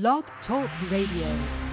Blog 0.00 0.24
Talk 0.44 0.68
Radio. 0.90 1.63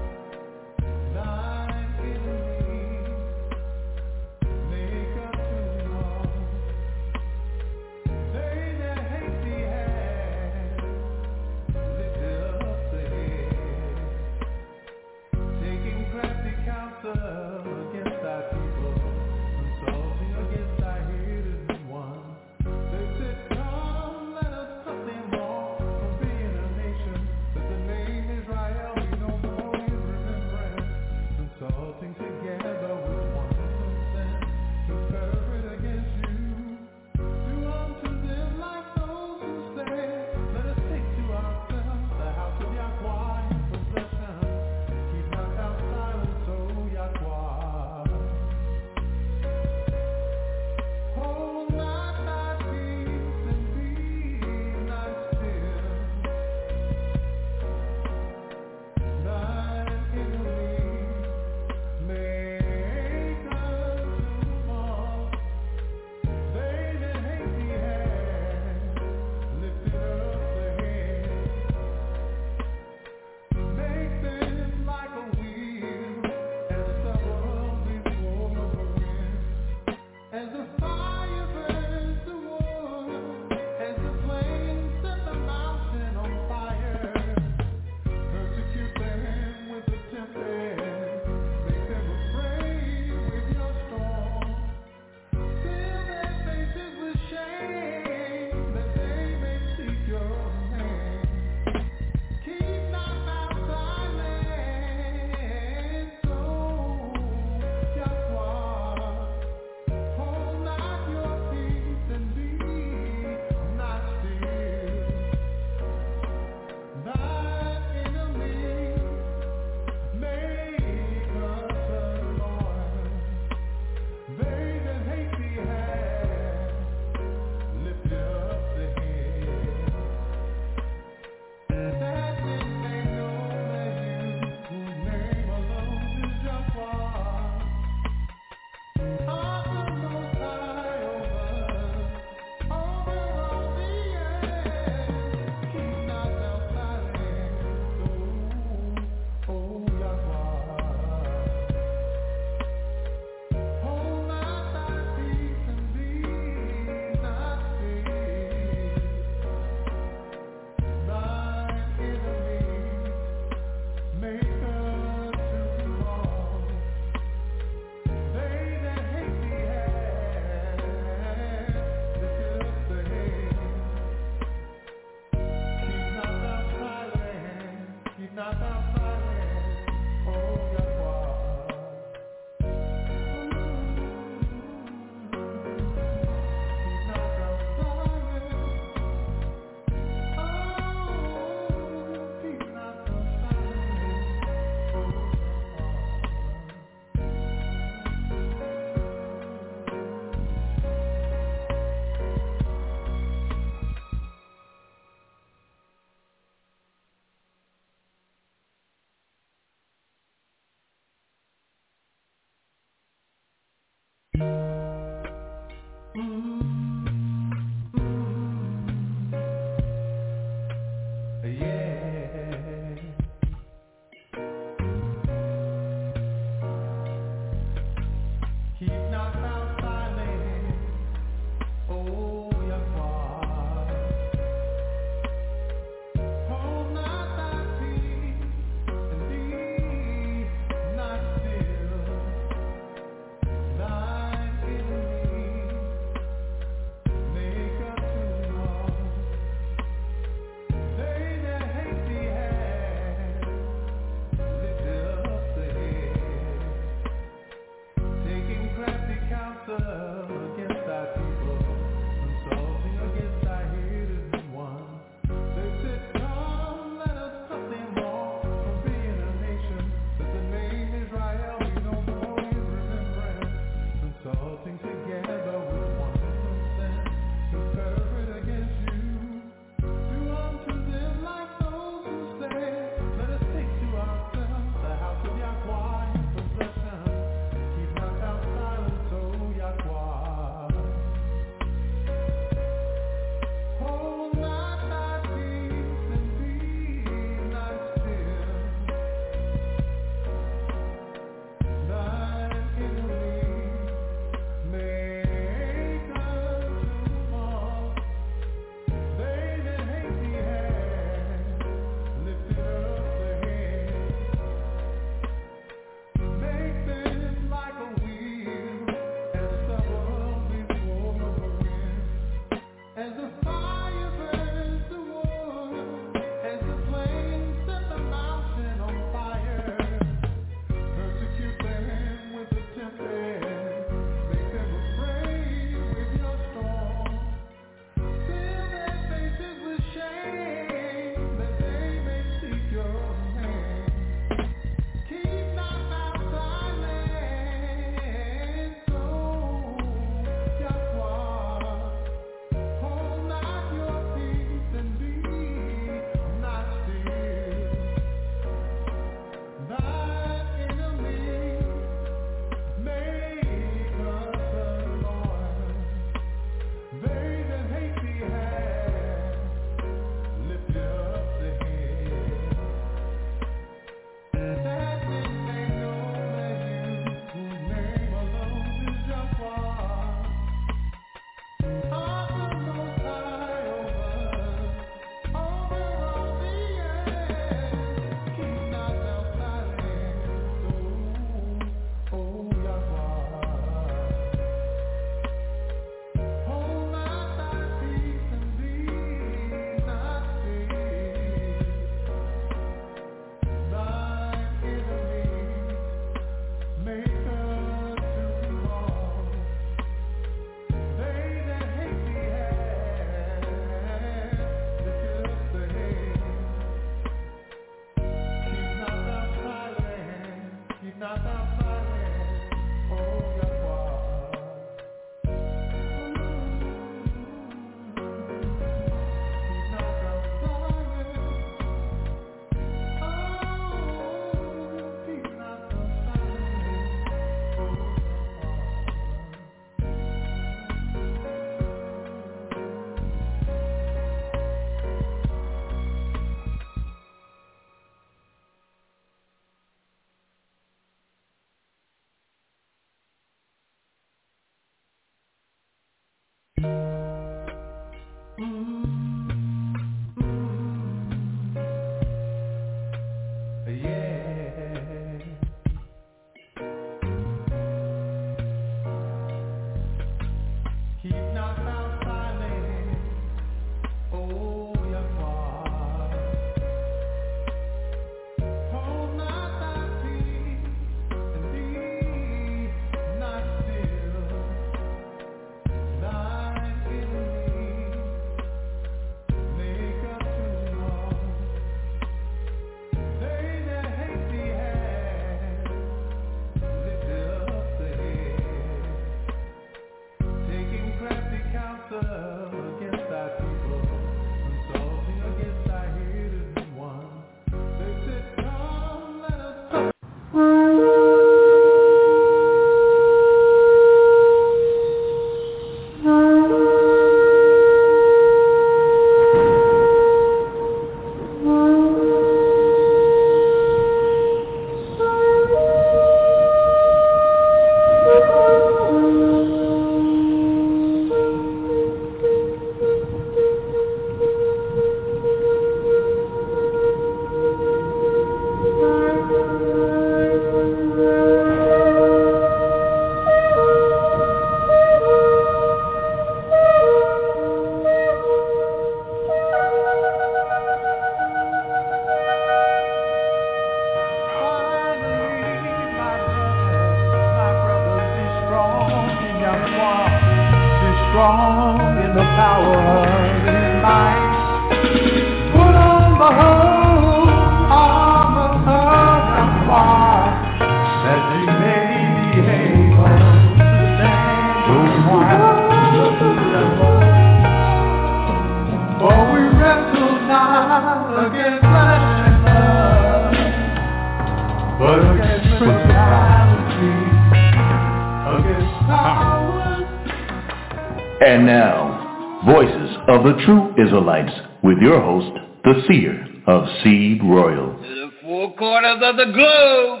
And 591.26 591.46
now, 591.46 592.42
Voices 592.44 592.96
of 593.08 593.24
the 593.24 593.32
True 593.46 593.72
Israelites 593.82 594.32
with 594.62 594.78
your 594.78 595.00
host, 595.00 595.32
the 595.64 595.82
seer 595.88 596.42
of 596.46 596.68
Seed 596.82 597.22
Royal. 597.22 597.76
To 597.76 597.88
the 597.88 598.10
four 598.22 598.54
corners 598.56 599.00
of 599.02 599.16
the 599.16 599.32
globe, 599.32 600.00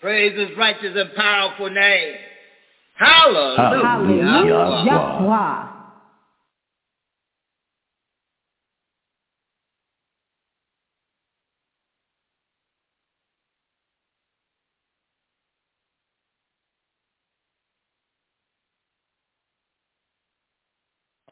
praise 0.00 0.36
his 0.36 0.56
righteous 0.56 0.96
and 0.96 1.14
powerful 1.14 1.70
name. 1.70 2.14
Hallelujah. 2.96 3.82
Hallelujah. 3.82 4.84
Yahweh. 4.86 5.68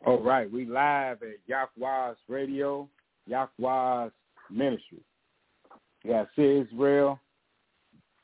All 0.07 0.23
right, 0.23 0.49
we 0.49 0.65
live 0.67 1.19
at 1.25 1.41
Yahweh's 1.49 2.17
Radio, 2.29 2.89
Yahweh's 3.27 4.13
Ministry. 4.49 5.01
We 6.05 6.11
got 6.11 6.29
Israel. 6.37 7.19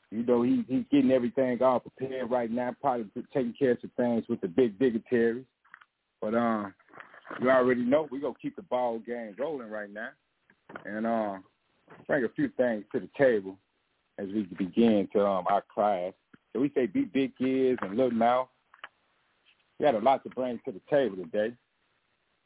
You 0.09 0.23
know, 0.23 0.43
he 0.43 0.63
he's 0.69 0.85
getting 0.89 1.11
everything 1.11 1.61
all 1.61 1.81
prepared 1.81 2.31
right 2.31 2.49
now, 2.49 2.73
probably 2.79 3.07
taking 3.33 3.53
care 3.59 3.71
of 3.71 3.79
some 3.81 3.91
things 3.97 4.23
with 4.29 4.39
the 4.39 4.47
big 4.47 4.79
dignitaries. 4.79 5.43
But 6.21 6.35
um, 6.35 6.73
you 7.41 7.51
already 7.51 7.81
know 7.81 8.07
we're 8.09 8.21
gonna 8.21 8.33
keep 8.41 8.55
the 8.55 8.61
ball 8.61 8.99
game 8.99 9.35
rolling 9.37 9.69
right 9.69 9.91
now, 9.91 10.11
and 10.85 11.05
uh, 11.05 11.35
bring 12.07 12.23
a 12.23 12.29
few 12.29 12.47
things 12.55 12.85
to 12.93 13.01
the 13.01 13.09
table 13.17 13.57
as 14.19 14.27
we 14.27 14.43
begin 14.57 15.09
to 15.11 15.27
um 15.27 15.43
our 15.49 15.65
class. 15.73 16.13
So 16.53 16.61
we 16.61 16.71
say 16.73 16.85
be 16.85 17.01
big 17.01 17.33
ears 17.41 17.77
and 17.81 17.97
little 17.97 18.11
mouth. 18.11 18.47
We 19.77 19.83
got 19.83 19.95
a 19.95 19.99
lot 19.99 20.23
to 20.23 20.29
bring 20.29 20.61
to 20.63 20.71
the 20.71 20.81
table 20.89 21.17
today. 21.17 21.53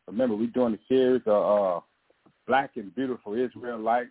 Remember, 0.08 0.36
we're 0.36 0.48
doing 0.48 0.74
a 0.74 0.80
series 0.88 1.22
of 1.26 1.78
uh, 1.78 1.80
Black 2.48 2.72
and 2.76 2.96
Beautiful 2.96 3.34
Israel 3.34 3.76
Israelites, 3.76 4.10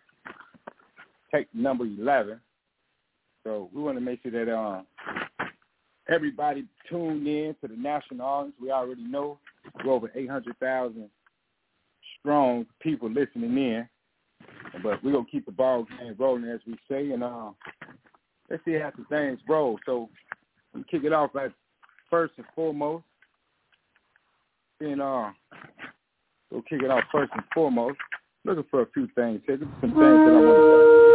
take 1.35 1.53
number 1.55 1.85
11. 1.85 2.38
So 3.45 3.71
we 3.73 3.83
want 3.83 3.97
to 3.97 4.05
make 4.05 4.23
sure 4.23 4.33
that 4.33 4.53
uh, 4.53 4.83
everybody 6.09 6.67
tuned 6.91 7.26
in 7.26 7.55
to 7.61 7.69
the 7.69 7.76
national 7.76 8.26
audience. 8.26 8.57
We 8.61 8.71
already 8.71 9.05
know 9.05 9.38
we're 9.85 9.93
over 9.93 10.11
800,000 10.15 11.09
strong 12.21 12.67
people 12.81 13.11
listening 13.11 13.57
in. 13.57 13.88
But 14.83 15.03
we're 15.03 15.12
going 15.12 15.25
to 15.25 15.31
keep 15.31 15.47
the 15.47 15.53
ball 15.53 15.87
game 15.99 16.15
rolling, 16.19 16.50
as 16.50 16.61
we 16.67 16.76
say. 16.91 17.11
And 17.12 17.25
uh, 17.25 17.50
let's 18.50 18.65
see 18.65 18.75
how 18.75 18.93
some 18.95 19.07
things 19.07 19.41
roll. 19.49 19.79
So 19.87 20.11
we 20.75 20.85
kick 20.91 21.05
it 21.05 21.12
off 21.12 21.35
at 21.37 21.53
first 22.11 22.35
and 22.37 22.47
foremost. 22.55 23.05
And 24.81 25.00
uh, 25.00 25.31
we'll 26.57 26.63
kick 26.63 26.83
it 26.83 26.91
off 26.91 27.05
first 27.13 27.31
and 27.35 27.45
foremost. 27.53 27.99
Looking 28.45 28.65
for 28.71 28.83
a 28.83 28.87
few 28.95 29.09
things 29.15 29.43
here. 29.47 29.59
Some 29.59 29.69
things 29.81 29.95
that 29.95 30.01
I 30.01 30.41
want 30.41 30.57
to 30.57 31.06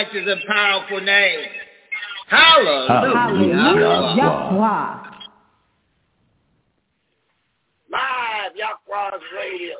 righteous 0.00 0.26
and 0.26 0.40
powerful 0.46 1.00
name. 1.00 1.40
Hallelujah. 2.28 3.12
Hallelujah. 3.14 4.14
Yahweh. 4.16 4.96
Live, 7.90 8.52
Yahweh's 8.56 9.22
Radio. 9.36 9.76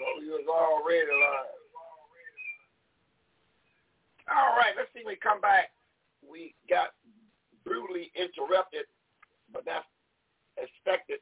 Know 0.00 0.22
you 0.24 0.32
was 0.32 0.48
already 0.48 1.06
live. 1.06 1.54
All 4.34 4.56
right, 4.56 4.72
let's 4.76 4.88
see 4.94 5.04
when 5.04 5.14
we 5.14 5.16
come 5.16 5.40
back. 5.40 5.70
We 6.28 6.54
got 6.68 6.96
brutally 7.64 8.10
interrupted, 8.16 8.86
but 9.52 9.64
that's 9.64 9.86
expected. 10.56 11.20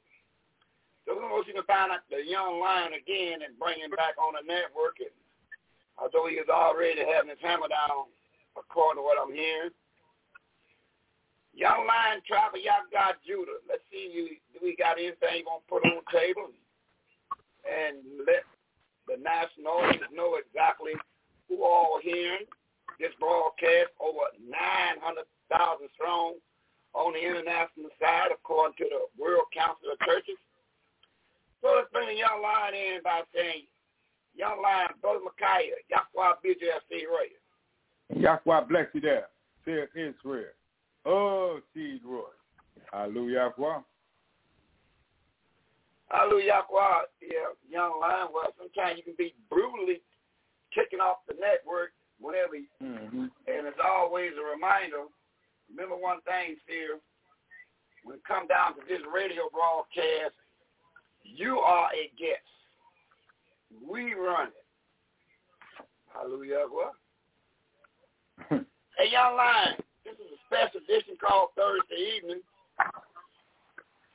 So 1.04 1.18
we're 1.18 1.26
going 1.26 1.42
to 1.42 1.50
see 1.50 1.50
if 1.50 1.58
we 1.58 1.66
can 1.66 1.68
find 1.68 1.90
out 1.92 2.06
the 2.08 2.22
young 2.22 2.62
lion 2.62 2.94
again 2.94 3.42
and 3.42 3.58
bring 3.58 3.82
him 3.82 3.90
back 3.90 4.14
on 4.16 4.38
the 4.38 4.46
network. 4.46 5.02
And 5.02 5.10
although 6.02 6.26
he 6.26 6.34
is 6.34 6.50
already 6.50 7.06
having 7.06 7.30
his 7.30 7.38
hammer 7.38 7.70
down, 7.70 8.10
according 8.58 8.98
to 8.98 9.06
what 9.06 9.22
I'm 9.22 9.30
hearing. 9.30 9.70
Young 11.54 11.86
lion, 11.86 12.18
tribe 12.26 12.58
of 12.58 12.64
Yahweh, 12.64 13.22
Judah. 13.22 13.62
Let's 13.70 13.86
see 13.92 14.10
you, 14.10 14.34
do 14.50 14.58
we 14.58 14.74
got 14.74 14.98
anything 14.98 15.46
to 15.46 15.62
put 15.70 15.86
on 15.86 16.02
the 16.02 16.06
table? 16.10 16.50
And 17.62 18.02
let 18.26 18.42
the 19.06 19.22
national 19.22 19.78
audience 19.78 20.10
know 20.10 20.40
exactly 20.42 20.98
who 21.46 21.62
all 21.62 22.02
hearing 22.02 22.50
this 22.98 23.14
broadcast 23.20 23.94
over 24.00 24.26
900,000 24.42 25.22
strong 25.94 26.40
on 26.94 27.12
the 27.14 27.22
international 27.22 27.92
side, 28.00 28.32
according 28.34 28.76
to 28.78 28.86
the 28.90 29.02
World 29.16 29.48
Council 29.54 29.92
of 29.92 30.00
Churches. 30.04 30.40
So 31.60 31.78
let's 31.78 31.92
bring 31.94 32.10
the 32.10 32.18
young 32.18 32.42
lion 32.42 32.74
in 32.74 33.00
by 33.04 33.22
saying, 33.32 33.70
Young 34.36 34.62
lion, 34.62 34.88
Brother 35.00 35.20
Micaiah, 35.24 35.76
Yahweh 35.90 36.34
BJFC 36.44 37.04
Royal. 37.08 38.20
Yahweh 38.20 38.66
bless 38.68 38.86
you 38.94 39.00
there. 39.00 39.28
Say 39.64 39.84
Israel. 39.94 40.52
Oh, 41.04 41.60
Seed 41.74 42.00
Roy. 42.04 42.22
Hallelujah. 42.92 43.52
Yahweh. 43.58 43.80
Hallelujah, 46.10 46.60
Yahweh. 46.68 47.00
Yeah, 47.22 47.48
young 47.70 48.00
lion. 48.00 48.28
Well, 48.34 48.52
sometimes 48.58 48.98
you 48.98 49.02
can 49.04 49.14
be 49.16 49.34
brutally 49.48 50.00
kicking 50.74 51.00
off 51.00 51.24
the 51.28 51.34
network 51.40 51.92
whenever, 52.20 52.56
you, 52.56 52.66
Mm-hmm. 52.82 53.28
and 53.48 53.66
it's 53.66 53.80
always 53.82 54.32
a 54.36 54.44
reminder. 54.44 55.08
Remember 55.70 55.96
one 55.96 56.20
thing, 56.28 56.56
Seer. 56.68 57.00
when 58.04 58.16
it 58.16 58.24
come 58.28 58.46
down 58.46 58.74
to 58.76 58.82
this 58.88 59.00
radio 59.08 59.48
broadcast, 59.52 60.36
you 61.24 61.58
are 61.60 61.88
a 61.96 62.10
guest. 62.20 62.44
We 63.80 64.14
run 64.14 64.48
it. 64.48 64.64
Hallelujah. 66.12 66.66
What? 66.68 66.92
hey, 68.98 69.08
young 69.10 69.36
lion, 69.36 69.76
this 70.04 70.14
is 70.14 70.28
a 70.32 70.40
special 70.46 70.80
edition 70.84 71.16
called 71.16 71.50
Thursday 71.56 72.18
evening. 72.18 72.40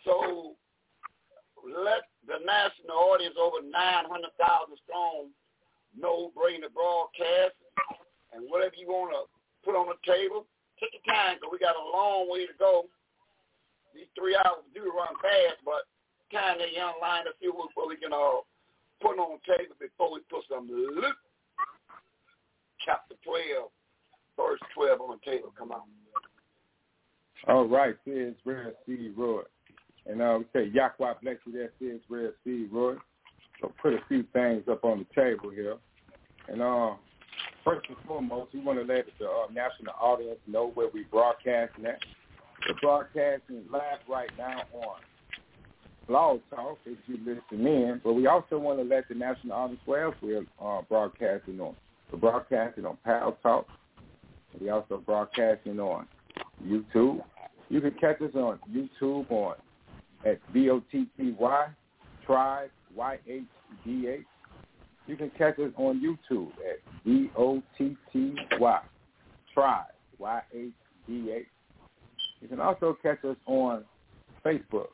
So 0.05 0.55
let 1.65 2.07
the 2.27 2.39
national 2.45 2.95
audience 3.11 3.35
over 3.39 3.65
900,000 3.65 4.29
strong 4.85 5.33
know 5.97 6.31
bring 6.35 6.61
the 6.61 6.69
broadcast 6.69 7.57
and 8.31 8.45
whatever 8.47 8.77
you 8.77 8.87
want 8.87 9.11
to 9.11 9.25
put 9.65 9.75
on 9.75 9.89
the 9.89 9.97
table, 10.05 10.45
take 10.79 10.93
your 10.93 11.07
time 11.09 11.35
because 11.35 11.49
we 11.51 11.59
got 11.59 11.75
a 11.75 11.91
long 11.91 12.29
way 12.29 12.45
to 12.45 12.55
go. 12.59 12.85
These 13.95 14.11
three 14.13 14.37
hours 14.37 14.61
do 14.75 14.93
run 14.93 15.17
fast, 15.17 15.59
but 15.65 15.89
kind 16.29 16.61
of 16.61 16.69
young 16.75 16.99
line 17.01 17.23
to 17.25 17.33
see 17.39 17.49
what 17.49 17.71
we 17.87 17.97
can 17.97 18.13
uh, 18.13 18.43
put 19.01 19.19
on 19.19 19.39
table 19.45 19.75
before 19.79 20.13
we 20.13 20.19
put 20.29 20.43
some 20.49 20.67
Luke 20.69 21.15
chapter 22.85 23.15
12, 23.23 23.69
verse 24.37 24.59
12 24.75 25.01
on 25.01 25.17
the 25.17 25.31
table. 25.31 25.53
Come 25.57 25.71
on. 25.71 25.81
All 27.47 27.67
right, 27.67 27.95
says 28.05 28.33
Real 28.45 28.71
C. 28.85 29.11
Roy. 29.15 29.41
And 30.05 30.21
uh, 30.21 30.39
we 30.39 30.45
say, 30.53 30.71
Yahweh 30.73 31.13
bless 31.21 31.35
you, 31.45 31.53
that 31.53 31.71
says 31.79 31.99
Real 32.09 32.31
C. 32.43 32.67
Roy. 32.71 32.95
So 33.61 33.71
put 33.81 33.93
a 33.93 33.99
few 34.07 34.23
things 34.33 34.63
up 34.69 34.83
on 34.83 35.05
the 35.05 35.21
table 35.21 35.49
here. 35.49 35.77
And 36.47 36.61
uh, 36.61 36.93
first 37.63 37.87
and 37.89 37.97
foremost, 38.07 38.53
we 38.53 38.61
want 38.61 38.79
to 38.79 38.85
let 38.85 39.05
the 39.19 39.25
uh, 39.25 39.51
national 39.51 39.93
audience 39.99 40.39
know 40.47 40.71
where 40.73 40.89
we 40.93 41.03
broadcasting 41.03 41.85
at. 41.85 41.99
We're 42.67 42.79
broadcasting 42.81 43.63
live 43.71 43.99
right 44.09 44.29
now 44.37 44.61
on 44.73 44.97
Blog 46.07 46.39
Talk 46.49 46.77
if 46.85 46.97
you 47.07 47.17
listen 47.19 47.67
in, 47.67 48.01
but 48.03 48.13
we 48.13 48.27
also 48.27 48.57
want 48.57 48.79
to 48.79 48.83
let 48.83 49.07
the 49.09 49.15
national 49.15 49.75
where 49.85 50.13
we're 50.21 50.45
uh, 50.61 50.81
broadcasting 50.87 51.59
on. 51.59 51.75
We're 52.11 52.19
broadcasting 52.19 52.85
on 52.85 52.97
Paltalk. 53.05 53.65
We 54.59 54.69
also 54.69 55.03
broadcasting 55.05 55.79
on 55.79 56.07
YouTube. 56.65 57.21
You 57.69 57.81
can 57.81 57.91
catch 57.99 58.21
us 58.21 58.31
on 58.35 58.59
YouTube 58.71 59.29
on 59.29 59.55
at 60.25 60.39
B-O-T-T-Y, 60.53 61.67
Tribe, 62.25 62.69
Y-H-D-H. 62.95 64.21
You 65.07 65.15
can 65.15 65.29
catch 65.37 65.59
us 65.59 65.71
on 65.75 66.01
YouTube 66.01 66.51
at 66.69 66.79
B-O-T-T-Y, 67.03 68.79
Tribe, 69.53 69.85
Y-H-D-H. 70.19 71.47
You 72.41 72.47
can 72.47 72.59
also 72.61 72.97
catch 73.03 73.23
us 73.25 73.35
on 73.45 73.83
Facebook 74.45 74.87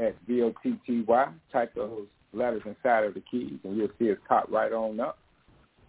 at 0.00 0.26
B-O-T-T-Y. 0.26 1.28
Type 1.52 1.74
those 1.74 2.06
letters 2.32 2.62
inside 2.64 3.04
of 3.04 3.14
the 3.14 3.22
keys, 3.30 3.58
and 3.64 3.76
you'll 3.76 3.88
see 3.98 4.06
it's 4.06 4.20
caught 4.26 4.50
right 4.50 4.72
on 4.72 4.98
up. 5.00 5.18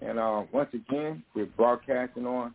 And 0.02 0.19
uh, 0.19 0.43
once 0.52 0.69
again, 0.74 1.24
we're 1.36 1.45
broadcasting 1.45 2.26
on 2.26 2.54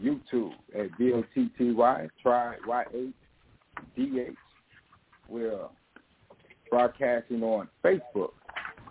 YouTube 0.00 0.52
at 0.78 0.96
B-O-T-T-Y, 0.98 2.08
try 2.22 2.56
Y-H-D-H. 2.66 4.34
We're 5.28 5.68
broadcasting 6.70 7.42
on 7.42 7.68
Facebook 7.84 8.32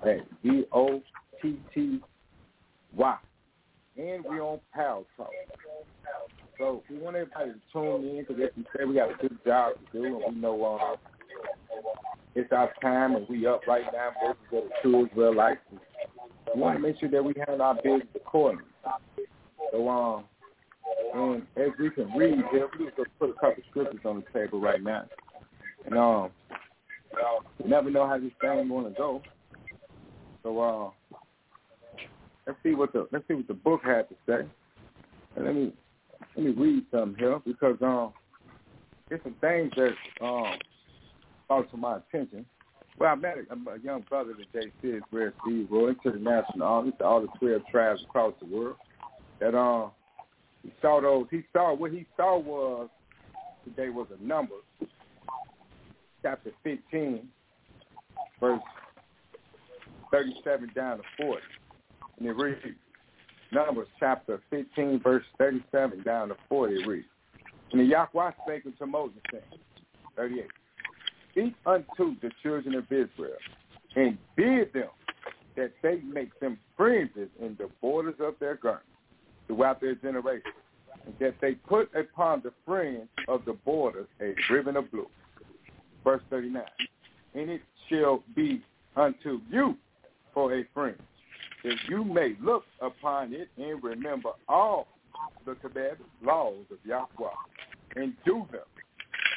at 0.03 0.19
B-O-T-T-Y. 0.41 1.97
And 3.97 4.25
we're 4.25 4.41
on 4.41 4.59
Pal 4.73 5.05
Talk. 5.15 5.29
So 6.57 6.83
we 6.89 6.97
want 6.97 7.15
everybody 7.17 7.51
to 7.51 7.59
tune 7.71 8.05
in 8.07 8.25
because 8.25 8.41
as 8.41 8.49
we 8.55 8.63
say, 8.75 8.85
we 8.85 8.95
got 8.95 9.11
a 9.11 9.15
good 9.15 9.37
job 9.45 9.73
to 9.73 9.99
do, 9.99 10.05
and 10.25 10.35
we 10.35 10.41
know 10.41 10.63
uh, 10.63 10.95
it's 12.35 12.51
our 12.51 12.71
time, 12.81 13.15
and 13.15 13.27
we 13.29 13.47
up 13.47 13.65
right 13.67 13.85
now. 13.93 14.11
Voices 14.21 14.39
of 14.51 14.63
the 14.63 14.69
True 14.81 15.07
Israelites. 15.07 15.61
We 16.53 16.61
want 16.61 16.77
to 16.77 16.81
make 16.81 16.99
sure 16.99 17.09
that 17.09 17.23
we 17.23 17.33
handle 17.37 17.61
our 17.61 17.75
business 17.75 18.07
accordingly. 18.15 18.65
So, 19.71 19.89
um, 19.89 20.25
and 21.13 21.43
as 21.55 21.69
we 21.79 21.89
can 21.89 22.11
read 22.11 22.43
here, 22.51 22.67
we 22.77 22.85
just 22.85 23.09
put 23.19 23.29
a 23.29 23.33
couple 23.33 23.63
scriptures 23.69 24.01
on 24.05 24.23
the 24.23 24.39
table 24.39 24.59
right 24.59 24.81
now. 24.81 25.05
And 25.85 25.97
um, 25.97 26.31
you 27.63 27.69
never 27.69 27.89
know 27.89 28.07
how 28.07 28.17
this 28.17 28.31
thing 28.41 28.67
going 28.67 28.85
to 28.85 28.91
go. 28.91 29.21
So, 30.43 30.59
uh, 30.59 31.17
let's 32.45 32.59
see 32.63 32.75
what 32.75 32.93
the 32.93 33.07
let's 33.11 33.27
see 33.27 33.35
what 33.35 33.47
the 33.47 33.53
book 33.53 33.81
had 33.83 34.09
to 34.09 34.15
say. 34.27 34.47
And 35.35 35.45
let 35.45 35.55
me 35.55 35.73
let 36.35 36.45
me 36.45 36.51
read 36.51 36.83
something 36.91 37.17
here 37.17 37.39
because 37.45 37.77
um, 37.81 38.13
there's 39.09 39.21
some 39.23 39.35
things 39.41 39.71
that 39.77 40.25
um 40.25 40.57
brought 41.47 41.69
to 41.71 41.77
my 41.77 41.97
attention. 41.97 42.45
Well, 42.97 43.11
I 43.11 43.15
met 43.15 43.37
a, 43.37 43.71
a 43.71 43.79
young 43.79 44.05
brother 44.07 44.33
today, 44.33 44.71
Sid 44.81 45.03
Where 45.09 45.33
Steve 45.43 45.67
Roy, 45.69 45.93
to 46.03 46.11
the 46.11 46.19
National 46.19 46.67
Army, 46.67 46.91
to 46.99 47.03
all 47.05 47.21
the 47.21 47.27
12 47.39 47.61
tribes 47.69 48.01
across 48.03 48.33
the 48.39 48.47
world. 48.47 48.77
That 49.39 49.53
um, 49.53 49.91
he 50.63 50.71
saw 50.81 51.01
those. 51.01 51.27
He 51.29 51.43
saw 51.51 51.75
what 51.75 51.91
he 51.91 52.05
saw 52.15 52.39
was 52.39 52.89
today 53.65 53.89
was 53.89 54.07
a 54.17 54.23
number, 54.23 54.55
chapter 56.21 56.51
15, 56.63 57.27
verse 58.39 58.61
37 60.11 60.71
down 60.73 60.97
to 60.97 61.03
40, 61.17 61.41
and 62.19 62.27
it 62.27 62.35
reads. 62.35 62.59
Numbers 63.51 63.87
chapter 63.99 64.41
15, 64.49 65.01
verse 65.03 65.23
37 65.37 66.03
down 66.03 66.29
to 66.29 66.35
40 66.49 66.87
reads. 66.87 67.07
And 67.71 67.81
the 67.81 67.85
Yahweh 67.85 68.31
spake 68.43 68.65
unto 68.65 68.85
Moses, 68.85 69.17
saying, 69.31 69.43
38, 70.15 70.45
Speak 71.35 71.53
unto 71.65 72.15
the 72.21 72.31
children 72.41 72.75
of 72.75 72.85
Israel, 72.85 73.35
and 73.97 74.17
bid 74.37 74.71
them 74.71 74.87
that 75.57 75.73
they 75.83 75.97
make 75.97 76.37
them 76.39 76.57
fringes 76.77 77.27
in 77.41 77.57
the 77.59 77.69
borders 77.81 78.15
of 78.21 78.35
their 78.39 78.55
garments 78.55 78.87
throughout 79.45 79.81
their 79.81 79.95
generations, 79.95 80.53
and 81.05 81.13
that 81.19 81.35
they 81.41 81.55
put 81.55 81.93
upon 81.93 82.41
the 82.41 82.53
fringe 82.65 83.09
of 83.27 83.43
the 83.43 83.53
borders 83.65 84.07
a 84.21 84.33
ribbon 84.49 84.77
of 84.77 84.89
blue. 84.91 85.07
Verse 86.05 86.21
39, 86.29 86.63
And 87.33 87.49
it 87.49 87.61
shall 87.89 88.23
be 88.33 88.61
unto 88.95 89.41
you 89.51 89.75
for 90.33 90.53
a 90.53 90.63
fringe 90.73 90.97
that 91.65 91.75
you 91.89 92.05
may 92.05 92.35
look 92.41 92.63
upon 92.79 93.33
it 93.33 93.49
and 93.57 93.83
remember 93.83 94.29
all 94.47 94.87
the 95.45 95.55
commandments, 95.55 96.03
laws 96.23 96.63
of 96.71 96.77
Yahweh, 96.85 97.29
and 97.95 98.13
do 98.23 98.47
them, 98.51 98.61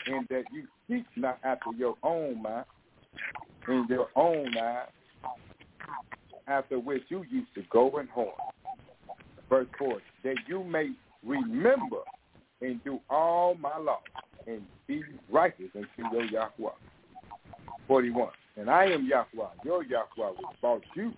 and 0.06 0.26
that 0.28 0.44
you 0.52 0.64
seek 0.88 1.04
not 1.16 1.38
after 1.44 1.70
your 1.76 1.96
own 2.02 2.42
mind, 2.42 2.64
in 3.68 3.86
your 3.88 4.08
own 4.16 4.56
eyes, 4.56 4.86
after 6.46 6.78
which 6.78 7.02
you 7.08 7.24
used 7.30 7.54
to 7.54 7.62
go 7.70 7.98
and 7.98 8.08
horn. 8.08 8.32
Verse 9.48 9.66
4, 9.78 10.00
that 10.24 10.36
you 10.46 10.64
may 10.64 10.90
remember 11.24 11.98
and 12.60 12.82
do 12.84 13.00
all 13.10 13.54
my 13.54 13.76
laws, 13.78 13.98
and 14.46 14.62
be 14.86 15.02
righteous 15.30 15.70
unto 15.74 16.16
your 16.16 16.24
Yahweh. 16.24 16.70
41, 17.86 18.28
and 18.56 18.70
I 18.70 18.86
am 18.86 19.06
Yahweh, 19.06 19.48
your 19.64 19.84
Yahweh, 19.84 20.30
which 20.30 20.60
brought 20.60 20.82
you 20.94 21.12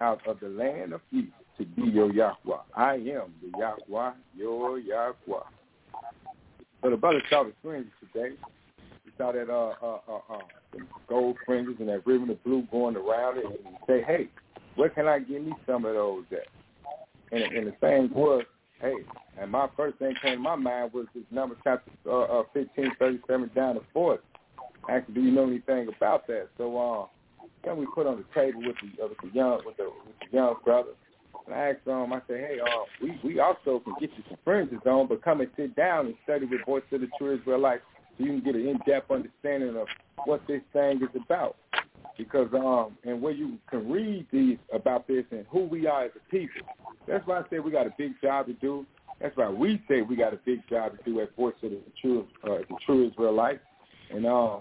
out 0.00 0.20
of 0.26 0.40
the 0.40 0.48
land 0.48 0.92
of 0.92 1.00
Egypt 1.12 1.32
to 1.58 1.64
be 1.64 1.82
your 1.82 2.12
Yahweh. 2.12 2.56
I 2.74 2.94
am 2.94 3.34
the 3.42 3.58
Yahweh, 3.58 4.12
your 4.36 4.78
Yahweh. 4.78 5.44
So 6.84 6.90
the 6.90 6.98
brother 6.98 7.22
saw 7.30 7.44
the 7.44 7.52
fringes 7.62 7.90
today. 8.12 8.36
He 9.06 9.10
saw 9.16 9.32
that 9.32 9.48
uh, 9.48 9.72
uh, 9.82 9.98
uh, 10.06 10.34
uh, 10.34 10.78
gold 11.08 11.38
fringes 11.46 11.76
and 11.80 11.88
that 11.88 12.06
ribbon 12.06 12.28
of 12.28 12.44
blue 12.44 12.68
going 12.70 12.94
around 12.94 13.38
it, 13.38 13.46
and 13.46 13.54
he 13.64 13.74
say, 13.86 14.02
"Hey, 14.02 14.28
where 14.74 14.90
can 14.90 15.08
I 15.08 15.20
get 15.20 15.42
me 15.42 15.54
some 15.66 15.86
of 15.86 15.94
those 15.94 16.24
at?" 16.30 16.46
And, 17.32 17.42
and 17.42 17.66
the 17.68 17.72
thing 17.80 18.10
was, 18.12 18.44
hey, 18.82 18.96
and 19.40 19.50
my 19.50 19.66
first 19.78 19.98
thing 19.98 20.14
came 20.20 20.36
to 20.36 20.38
my 20.40 20.56
mind 20.56 20.92
was 20.92 21.06
this 21.14 21.24
number 21.30 21.56
chapter 21.64 21.90
uh, 22.06 22.40
uh, 22.40 22.42
15, 22.52 22.92
37 22.98 23.50
down 23.56 23.76
to 23.76 23.80
40. 23.94 24.22
Actually, 24.90 25.14
do 25.14 25.22
you 25.22 25.30
know 25.30 25.46
anything 25.46 25.88
about 25.88 26.26
that? 26.26 26.48
So, 26.58 26.76
uh, 26.78 27.06
then 27.64 27.78
we 27.78 27.86
put 27.94 28.06
on 28.06 28.18
the 28.18 28.40
table 28.40 28.60
with 28.60 28.76
the, 28.82 29.02
uh, 29.02 29.08
with 29.08 29.18
the 29.22 29.30
young 29.34 29.62
with 29.64 29.78
the, 29.78 29.84
with 29.84 30.30
the 30.30 30.36
young 30.36 30.56
brother. 30.62 30.90
And 31.46 31.54
I 31.54 31.70
asked 31.70 31.86
him, 31.86 32.12
I 32.12 32.20
said, 32.26 32.40
hey, 32.40 32.58
uh, 32.60 32.84
we 33.02 33.18
we 33.22 33.38
also 33.38 33.80
can 33.80 33.94
get 34.00 34.10
you 34.16 34.24
some 34.28 34.38
fringes 34.44 34.78
on, 34.86 35.08
but 35.08 35.22
come 35.22 35.40
and 35.40 35.50
sit 35.56 35.76
down 35.76 36.06
and 36.06 36.14
study 36.24 36.46
with 36.46 36.64
Voice 36.64 36.82
of 36.92 37.00
the 37.00 37.08
True 37.18 37.38
Israelites 37.38 37.82
so 38.16 38.24
you 38.24 38.30
can 38.30 38.40
get 38.40 38.54
an 38.54 38.66
in-depth 38.66 39.10
understanding 39.10 39.76
of 39.76 39.86
what 40.24 40.40
this 40.46 40.62
thing 40.72 41.02
is 41.02 41.22
about. 41.22 41.56
Because 42.16 42.48
um, 42.54 42.96
and 43.04 43.20
where 43.20 43.32
you 43.32 43.58
can 43.68 43.90
read 43.90 44.26
these 44.32 44.58
about 44.72 45.08
this 45.08 45.24
and 45.32 45.44
who 45.50 45.64
we 45.64 45.86
are 45.86 46.04
as 46.04 46.12
a 46.14 46.30
people. 46.30 46.62
That's 47.08 47.26
why 47.26 47.40
I 47.40 47.42
say 47.50 47.58
we 47.58 47.72
got 47.72 47.86
a 47.86 47.94
big 47.98 48.12
job 48.22 48.46
to 48.46 48.52
do. 48.54 48.86
That's 49.20 49.36
why 49.36 49.48
we 49.48 49.82
say 49.88 50.02
we 50.02 50.16
got 50.16 50.32
a 50.32 50.38
big 50.44 50.66
job 50.68 50.96
to 50.96 51.04
do 51.04 51.20
at 51.20 51.34
Voice 51.36 51.54
of 51.62 51.70
the 51.70 51.80
True 52.00 52.26
uh, 52.44 52.58
the 52.68 52.76
True 52.86 53.08
Israelites. 53.08 53.60
And 54.10 54.26
um, 54.26 54.60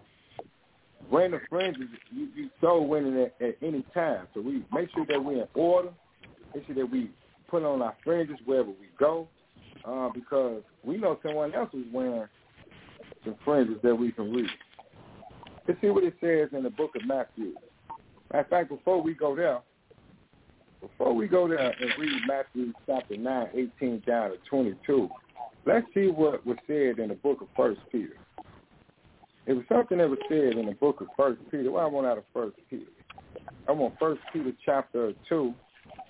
the 1.32 1.40
fringes, 1.50 1.90
you, 2.12 2.28
you 2.36 2.50
soul 2.60 2.88
winning 2.88 3.22
at, 3.22 3.36
at 3.46 3.56
any 3.62 3.86
time. 3.94 4.28
So 4.34 4.42
we 4.42 4.64
make 4.74 4.90
sure 4.96 5.06
that 5.08 5.24
we're 5.24 5.44
in 5.44 5.48
order. 5.54 5.90
Sure 6.54 6.76
that 6.76 6.92
we 6.92 7.10
put 7.50 7.64
on 7.64 7.82
our 7.82 7.96
fringes 8.04 8.38
wherever 8.46 8.70
we 8.70 8.88
go, 9.00 9.28
uh, 9.86 10.10
because 10.14 10.62
we 10.84 10.98
know 10.98 11.20
someone 11.24 11.54
else 11.54 11.70
is 11.74 11.86
wearing 11.92 12.28
some 13.24 13.36
fringes 13.44 13.78
that 13.84 13.96
we 13.96 14.12
can 14.12 14.32
read. 14.32 14.50
Let's 15.68 15.80
see 15.82 15.88
what 15.88 16.04
it 16.04 16.16
says 16.20 16.50
in 16.56 16.64
the 16.64 16.70
book 16.70 16.92
of 16.96 17.08
Matthew. 17.08 17.54
Of 18.32 18.48
fact, 18.50 18.70
before 18.70 19.02
we 19.02 19.14
go 19.14 19.36
there, 19.36 19.60
before 20.82 21.14
we 21.14 21.28
go 21.28 21.48
there 21.48 21.74
and 21.80 21.92
read 21.98 22.22
Matthew 22.28 22.74
chapter 22.86 23.16
9, 23.16 23.48
18 23.80 24.04
down 24.06 24.32
to 24.32 24.38
22, 24.50 25.10
let's 25.66 25.86
see 25.94 26.08
what 26.08 26.46
was 26.46 26.58
said 26.68 27.00
in 27.00 27.10
the 27.10 27.16
book 27.16 27.42
of 27.42 27.48
First 27.56 27.80
Peter. 27.92 28.18
It 29.46 29.54
was 29.54 29.64
something 29.70 29.98
that 29.98 30.10
was 30.10 30.20
said 30.30 30.58
in 30.58 30.66
the 30.66 30.74
book 30.74 31.02
of 31.02 31.08
First 31.18 31.40
Peter. 31.52 31.72
Well, 31.72 31.84
I 31.84 31.88
want 31.88 32.08
out 32.08 32.18
of 32.18 32.24
First 32.34 32.58
Peter. 32.70 32.86
I 33.68 33.72
want 33.72 33.96
First 34.00 34.22
Peter 34.32 34.52
chapter 34.66 35.14
2. 35.30 35.54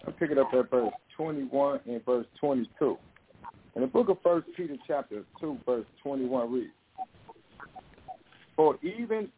I'll 0.05 0.13
pick 0.13 0.31
it 0.31 0.37
up 0.37 0.53
at 0.53 0.69
verse 0.69 0.93
21 1.15 1.79
and 1.85 2.03
verse 2.05 2.25
22. 2.39 2.97
In 3.75 3.81
the 3.81 3.87
book 3.87 4.09
of 4.09 4.17
First 4.23 4.47
Peter 4.55 4.75
chapter 4.87 5.23
2, 5.39 5.59
verse 5.65 5.85
21 6.03 6.51
reads, 6.51 6.71
For 8.55 8.77
even 8.83 9.29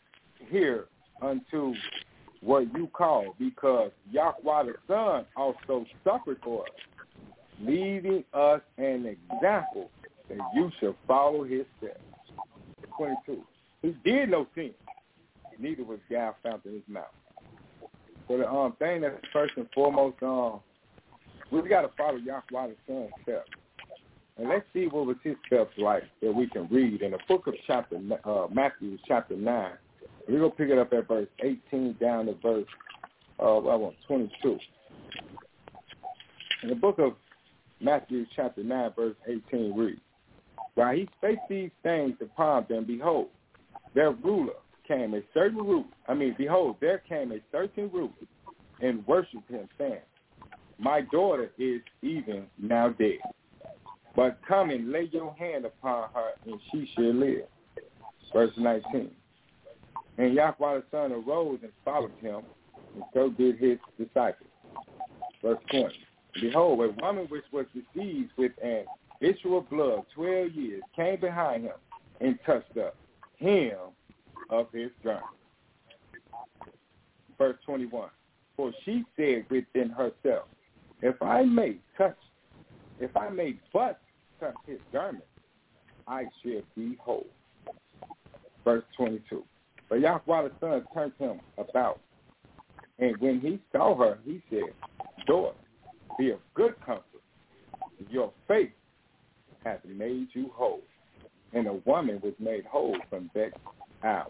here 0.50 0.86
unto 1.22 1.74
what 2.42 2.66
you 2.76 2.88
call, 2.88 3.36
because 3.40 3.92
Yahweh 4.12 4.64
the 4.64 4.74
Son 4.88 5.26
also 5.36 5.86
suffered 6.04 6.40
for 6.44 6.64
us, 6.64 6.70
leaving 7.62 8.24
us 8.34 8.62
an 8.78 9.06
example 9.06 9.90
that 10.30 10.38
you 10.54 10.72
should 10.80 10.96
follow 11.08 11.44
his 11.44 11.66
steps. 11.78 12.00
22. 12.98 13.42
He 13.82 13.96
did 14.04 14.30
no 14.30 14.48
sin, 14.56 14.72
neither 15.60 15.84
was 15.84 16.00
God 16.10 16.34
found 16.44 16.62
in 16.66 16.74
his 16.74 16.82
mouth. 16.88 17.06
So 18.28 18.38
the 18.38 18.50
um, 18.50 18.76
thing 18.80 19.02
that's 19.02 19.16
first 19.32 19.54
and 19.58 19.68
foremost, 19.74 20.18
um, 20.24 20.60
we 21.52 21.68
got 21.70 21.82
to 21.82 21.90
follow 21.98 22.18
Yahweh 22.18 22.68
the 22.68 22.76
Son's 22.88 23.10
steps. 23.24 23.50
And 24.38 24.50
let's 24.50 24.66
see 24.74 24.88
what 24.88 25.06
was 25.06 25.18
his 25.24 25.36
steps 25.48 25.74
like 25.78 26.04
that 26.22 26.34
we 26.34 26.48
can 26.48 26.68
read 26.70 27.02
in 27.02 27.12
the 27.12 27.20
book 27.28 27.48
of 27.48 27.54
chapter 27.66 28.00
uh, 28.26 28.48
Matthew 28.52 28.98
chapter 29.08 29.36
9 29.36 29.72
we're 30.28 30.40
to 30.40 30.50
pick 30.50 30.70
it 30.70 30.78
up 30.78 30.92
at 30.94 31.08
verse 31.08 31.28
18 31.44 31.98
down 32.00 32.26
to 32.26 32.34
verse 32.42 32.66
uh, 33.40 33.58
I 33.58 33.76
want 33.76 33.96
22. 34.08 34.58
In 36.64 36.70
the 36.70 36.76
book 36.76 37.00
of 37.00 37.14
Matthew 37.82 38.26
chapter 38.36 38.64
9, 38.64 38.92
verse 38.96 39.16
18 39.28 39.76
reads, 39.76 40.00
While 40.76 40.96
he 40.96 41.10
spake 41.18 41.40
these 41.50 41.72
things 41.84 42.16
upon 42.22 42.66
them, 42.70 42.86
behold, 42.86 43.28
their 43.94 44.12
ruler 44.12 44.54
came, 44.88 45.14
a 45.14 45.22
certain 45.34 45.58
root. 45.66 45.88
I 46.08 46.14
mean, 46.14 46.36
behold, 46.38 46.78
there 46.82 47.02
came 47.08 47.32
a 47.32 47.40
certain 47.52 47.90
root 47.92 48.12
and 48.82 49.06
worshipped 49.08 49.50
him, 49.50 49.68
saying, 49.78 50.00
My 50.78 51.02
daughter 51.02 51.52
is 51.58 51.82
even 52.02 52.46
now 52.58 52.90
dead. 52.90 53.20
But 54.16 54.40
come 54.48 54.70
and 54.70 54.92
lay 54.92 55.10
your 55.12 55.34
hand 55.36 55.66
upon 55.66 56.10
her, 56.14 56.32
and 56.46 56.60
she 56.72 56.90
shall 56.96 57.14
live. 57.14 57.46
Verse 58.34 58.54
19. 58.58 59.12
And 60.18 60.34
Yahweh 60.34 60.56
the 60.60 60.84
Son 60.92 61.12
arose 61.12 61.60
and 61.62 61.72
followed 61.84 62.12
him, 62.22 62.42
and 62.94 63.04
so 63.14 63.30
did 63.30 63.58
his 63.58 63.78
disciples. 63.98 64.50
Verse 65.42 65.60
20. 65.70 65.90
Behold, 66.42 66.80
a 66.80 67.06
woman 67.06 67.26
which 67.30 67.44
was 67.52 67.66
diseased 67.74 68.32
with 68.38 68.52
an 68.64 68.86
issue 69.22 69.56
of 69.56 69.70
blood 69.70 70.04
twelve 70.14 70.52
years 70.52 70.84
came 70.96 71.20
behind 71.20 71.64
him 71.64 71.74
and 72.20 72.38
touched 72.46 72.74
the 72.74 72.92
hem 73.40 73.78
of 74.50 74.68
his 74.72 74.92
garment. 75.04 75.26
Verse 77.38 77.58
21. 77.66 78.10
For 78.56 78.72
she 78.86 79.04
said 79.18 79.46
within 79.50 79.90
herself, 79.90 80.48
if 81.02 81.22
I 81.22 81.44
may 81.44 81.78
touch, 81.98 82.18
if 83.00 83.16
I 83.18 83.30
may 83.30 83.56
but 83.74 84.00
touch 84.40 84.56
his 84.66 84.80
garment, 84.94 85.26
I 86.08 86.24
shall 86.42 86.62
be 86.76 86.98
whole. 87.02 87.28
Verse 88.64 88.84
22. 88.98 89.44
But 89.90 90.00
Yahweh 90.00 90.22
the 90.48 90.52
Son 90.60 90.84
turned 90.94 91.14
him 91.20 91.42
about. 91.58 92.00
And 92.98 93.18
when 93.18 93.42
he 93.42 93.60
saw 93.72 93.96
her, 93.98 94.18
he 94.26 94.42
said, 94.50 94.74
Daughter, 95.28 95.56
be 96.18 96.32
of 96.32 96.40
good 96.54 96.76
comfort. 96.86 97.04
Your 98.10 98.32
faith 98.48 98.72
hath 99.64 99.84
made 99.86 100.28
you 100.34 100.50
whole. 100.54 100.82
And 101.54 101.68
the 101.68 101.82
woman 101.86 102.20
was 102.24 102.34
made 102.40 102.66
whole 102.66 102.98
from 103.10 103.30
that 103.34 103.52
hour. 104.06 104.28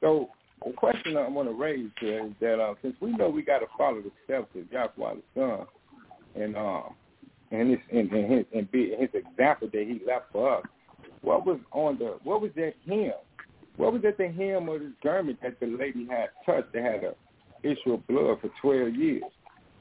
So 0.00 0.30
the 0.64 0.72
question 0.72 1.16
I 1.16 1.28
want 1.28 1.48
to 1.48 1.54
raise 1.54 1.90
here 2.00 2.26
is 2.26 2.32
that 2.40 2.60
uh, 2.60 2.74
since 2.82 2.96
we 3.00 3.12
know 3.12 3.28
we 3.28 3.42
got 3.42 3.58
to 3.58 3.66
follow 3.76 4.00
the 4.00 4.10
steps 4.24 4.48
of 4.56 4.70
Yahweh 4.72 5.14
the 5.14 5.22
Son 5.34 5.66
and 6.42 6.56
um 6.56 6.94
and 7.50 7.70
his 7.70 7.78
and, 7.92 8.10
and 8.10 8.32
his 8.32 8.44
and 8.54 8.70
be 8.70 8.94
his 8.98 9.10
example 9.14 9.68
that 9.72 9.86
he 9.86 10.00
left 10.06 10.26
for 10.32 10.58
us, 10.58 10.64
what 11.22 11.46
was 11.46 11.58
on 11.72 11.98
the 11.98 12.18
what 12.24 12.40
was 12.40 12.50
that 12.56 12.74
hymn 12.84 13.12
what 13.76 13.92
was 13.92 14.02
at 14.06 14.16
the 14.16 14.28
hem 14.28 14.68
of 14.68 14.80
his 14.80 14.92
garment 15.02 15.38
that 15.42 15.60
the 15.60 15.66
lady 15.66 16.06
had 16.08 16.28
touched 16.46 16.72
that 16.72 16.82
had 16.82 17.04
a 17.04 17.14
issue 17.62 17.94
of 17.94 18.06
blood 18.06 18.38
for 18.40 18.50
12 18.62 18.94
years? 18.94 19.22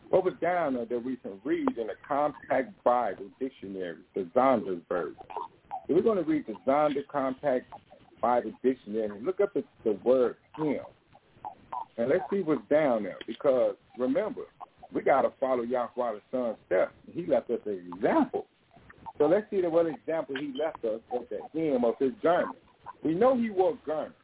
What 0.10 0.23
was 0.23 0.34
down 0.41 0.75
there 0.75 0.86
that 0.86 1.04
we 1.04 1.15
can 1.17 1.39
read 1.43 1.78
in 1.78 1.89
a 1.89 2.08
compact 2.08 2.71
Bible 2.84 3.25
dictionary, 3.39 3.97
the 4.13 4.28
Zondervan? 4.36 5.13
So 5.28 5.93
we're 5.93 6.01
going 6.01 6.23
to 6.23 6.30
read 6.30 6.45
the 6.47 6.56
Zonder 6.67 7.08
Compact 7.12 7.71
Bible 8.25 8.53
Dictionary 8.63 9.05
and 9.05 9.23
look 9.23 9.39
up 9.39 9.53
the, 9.53 9.63
the 9.83 9.91
word 10.03 10.35
him. 10.57 10.79
And 11.97 12.09
let's 12.09 12.23
see 12.31 12.39
what's 12.39 12.67
down 12.71 13.03
there 13.03 13.19
because 13.27 13.75
remember, 13.99 14.41
we 14.91 15.03
got 15.03 15.21
to 15.21 15.31
follow 15.39 15.61
Yahweh 15.61 16.13
the 16.13 16.21
Son's 16.31 16.57
steps. 16.65 16.91
He 17.13 17.27
left 17.27 17.51
us 17.51 17.59
an 17.67 17.88
example. 17.93 18.47
So 19.19 19.27
let's 19.27 19.45
see 19.51 19.61
the 19.61 19.69
what 19.69 19.85
example 19.85 20.35
he 20.39 20.51
left 20.59 20.83
us 20.83 21.01
at 21.13 21.29
the 21.29 21.38
hem 21.53 21.85
of 21.85 21.93
his 21.99 22.13
garment. 22.23 22.57
We 23.03 23.13
know 23.13 23.38
he 23.38 23.51
wore 23.51 23.77
garments, 23.85 24.17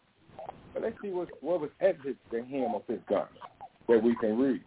but 0.73 0.81
let's 0.81 0.95
see 1.03 1.11
what, 1.11 1.29
what 1.41 1.61
was 1.61 1.69
evident 1.79 2.17
to 2.31 2.41
him 2.41 2.73
of 2.73 2.81
his 2.87 3.01
garments 3.07 3.37
that 3.87 4.01
we 4.01 4.15
can 4.15 4.35
read 4.35 4.61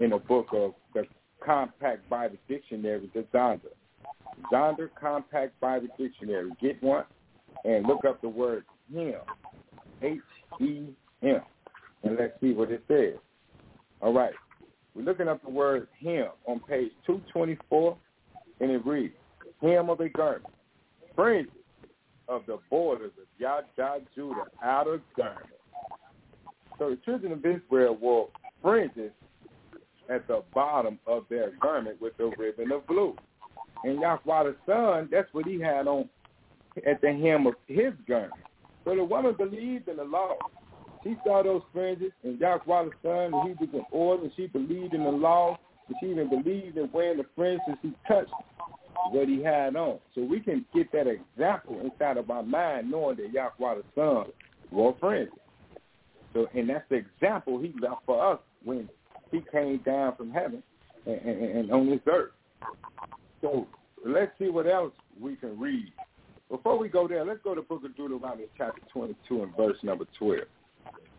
in 0.00 0.10
the 0.10 0.18
book 0.18 0.48
of 0.52 0.74
the 0.92 1.04
Compact 1.40 2.10
Bible 2.10 2.36
Dictionary, 2.48 3.08
the 3.14 3.24
Zonder. 3.32 3.60
Zonder 4.52 4.88
Compact 5.00 5.58
Bible 5.60 5.86
Dictionary. 5.96 6.50
Get 6.60 6.82
one 6.82 7.04
and 7.64 7.86
look 7.86 8.04
up 8.04 8.20
the 8.20 8.28
word 8.28 8.64
him, 8.92 9.14
H-E-M, 10.02 11.40
and 12.02 12.16
let's 12.18 12.40
see 12.40 12.52
what 12.52 12.70
it 12.70 12.82
says. 12.88 13.18
All 14.00 14.12
right. 14.12 14.34
We're 14.94 15.02
looking 15.02 15.28
up 15.28 15.42
the 15.42 15.50
word 15.50 15.88
him 15.98 16.28
on 16.46 16.60
page 16.60 16.92
224, 17.06 17.96
and 18.60 18.70
it 18.70 18.86
reads, 18.86 19.14
hem 19.60 19.90
of 19.90 20.00
a 20.00 20.08
garment, 20.08 20.46
fringes, 21.14 21.52
of 22.28 22.42
the 22.46 22.58
borders 22.70 23.12
of 23.18 23.26
Yada 23.38 24.00
Judah 24.14 24.44
outer 24.62 25.00
garment. 25.16 25.46
So 26.78 26.90
the 26.90 26.96
children 27.04 27.32
of 27.32 27.44
Israel 27.44 27.96
wore 27.96 28.28
fringes 28.62 29.12
at 30.08 30.26
the 30.28 30.42
bottom 30.54 30.98
of 31.06 31.24
their 31.28 31.52
garment 31.60 32.00
with 32.00 32.14
a 32.20 32.30
ribbon 32.38 32.72
of 32.72 32.86
blue. 32.86 33.14
And 33.84 34.00
Yahweh 34.00 34.44
the 34.44 34.56
Son, 34.66 35.08
that's 35.10 35.32
what 35.32 35.46
he 35.46 35.60
had 35.60 35.86
on 35.86 36.08
at 36.86 37.00
the 37.00 37.12
hem 37.12 37.46
of 37.46 37.54
his 37.66 37.92
garment. 38.08 38.32
So 38.84 38.94
the 38.94 39.04
woman 39.04 39.34
believed 39.36 39.88
in 39.88 39.96
the 39.96 40.04
law. 40.04 40.36
She 41.02 41.16
saw 41.24 41.42
those 41.42 41.62
fringes, 41.72 42.12
and 42.24 42.38
Yahweh 42.38 42.60
the 42.66 42.90
Son, 43.02 43.34
and 43.34 43.48
he 43.48 43.64
was 43.64 43.68
in 43.72 43.84
order, 43.90 44.24
and 44.24 44.32
she 44.36 44.46
believed 44.48 44.94
in 44.94 45.04
the 45.04 45.10
law, 45.10 45.58
and 45.88 45.96
she 46.00 46.06
even 46.06 46.28
believed 46.28 46.76
in 46.76 46.90
wearing 46.92 47.18
the 47.18 47.26
fringes 47.34 47.62
she 47.82 47.92
touched 48.08 48.32
what 49.10 49.28
he 49.28 49.42
had 49.42 49.76
on. 49.76 49.98
So 50.14 50.22
we 50.22 50.40
can 50.40 50.64
get 50.74 50.90
that 50.92 51.06
example 51.06 51.80
inside 51.80 52.16
of 52.16 52.30
our 52.30 52.42
mind 52.42 52.90
knowing 52.90 53.16
that 53.16 53.32
Yahweh 53.32 53.76
the 53.76 53.84
Son 53.94 54.32
wore 54.70 54.96
fringes. 54.98 55.32
So, 56.32 56.48
and 56.54 56.68
that's 56.68 56.84
the 56.88 56.96
example 56.96 57.60
he 57.60 57.72
left 57.80 58.02
for 58.04 58.32
us 58.32 58.40
when 58.64 58.88
he 59.30 59.42
came 59.52 59.78
down 59.78 60.16
from 60.16 60.30
heaven 60.30 60.62
and, 61.06 61.20
and, 61.20 61.56
and 61.58 61.72
on 61.72 61.88
this 61.88 62.00
earth. 62.06 62.32
So 63.40 63.66
let's 64.04 64.32
see 64.38 64.48
what 64.48 64.66
else 64.66 64.92
we 65.20 65.36
can 65.36 65.58
read. 65.58 65.92
Before 66.48 66.78
we 66.78 66.88
go 66.88 67.08
there, 67.08 67.24
let's 67.24 67.40
go 67.42 67.54
to 67.54 67.62
book 67.62 67.84
of 67.84 67.96
Deuteronomy 67.96 68.44
chapter 68.56 68.80
22 68.92 69.42
and 69.42 69.56
verse 69.56 69.76
number 69.82 70.04
12. 70.18 70.42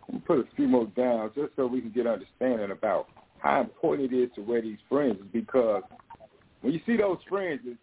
We'll 0.10 0.22
put 0.22 0.40
a 0.40 0.44
few 0.56 0.68
more 0.68 0.88
down 0.96 1.32
just 1.36 1.52
so 1.58 1.68
we 1.68 1.82
can 1.82 1.92
get 1.92 2.08
understanding 2.08 2.72
about 2.72 3.08
how 3.40 3.60
important 3.62 4.14
it 4.14 4.18
is 4.18 4.30
to 4.36 4.42
wear 4.42 4.62
these 4.62 4.78
fringes 4.88 5.26
because 5.34 5.84
when 6.62 6.74
you 6.74 6.80
see 6.86 6.96
those 6.96 7.18
fringes 7.28 7.76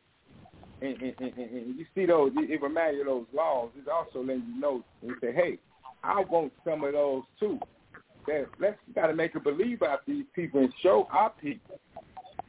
and, 0.81 1.01
and, 1.03 1.15
and, 1.21 1.37
and 1.37 1.79
you 1.79 1.85
see 1.95 2.07
those, 2.07 2.33
it 2.37 2.63
reminds 2.63 2.97
you 2.97 3.03
of 3.03 3.07
those 3.07 3.27
laws. 3.35 3.71
It 3.77 3.89
also 3.89 4.25
lets 4.25 4.41
you 4.49 4.61
know 4.61 4.83
and 5.03 5.13
say, 5.21 5.33
hey, 5.33 5.59
I 6.03 6.23
want 6.23 6.53
some 6.65 6.83
of 6.83 6.93
those 6.93 7.23
too. 7.39 7.59
That 8.27 8.47
let's 8.59 8.79
got 8.95 9.09
to 9.09 9.15
make 9.15 9.35
a 9.35 9.41
believe 9.41 9.83
out 9.83 10.01
these 10.07 10.25
people 10.35 10.61
and 10.61 10.73
show 10.83 11.07
our 11.13 11.31
people, 11.43 11.79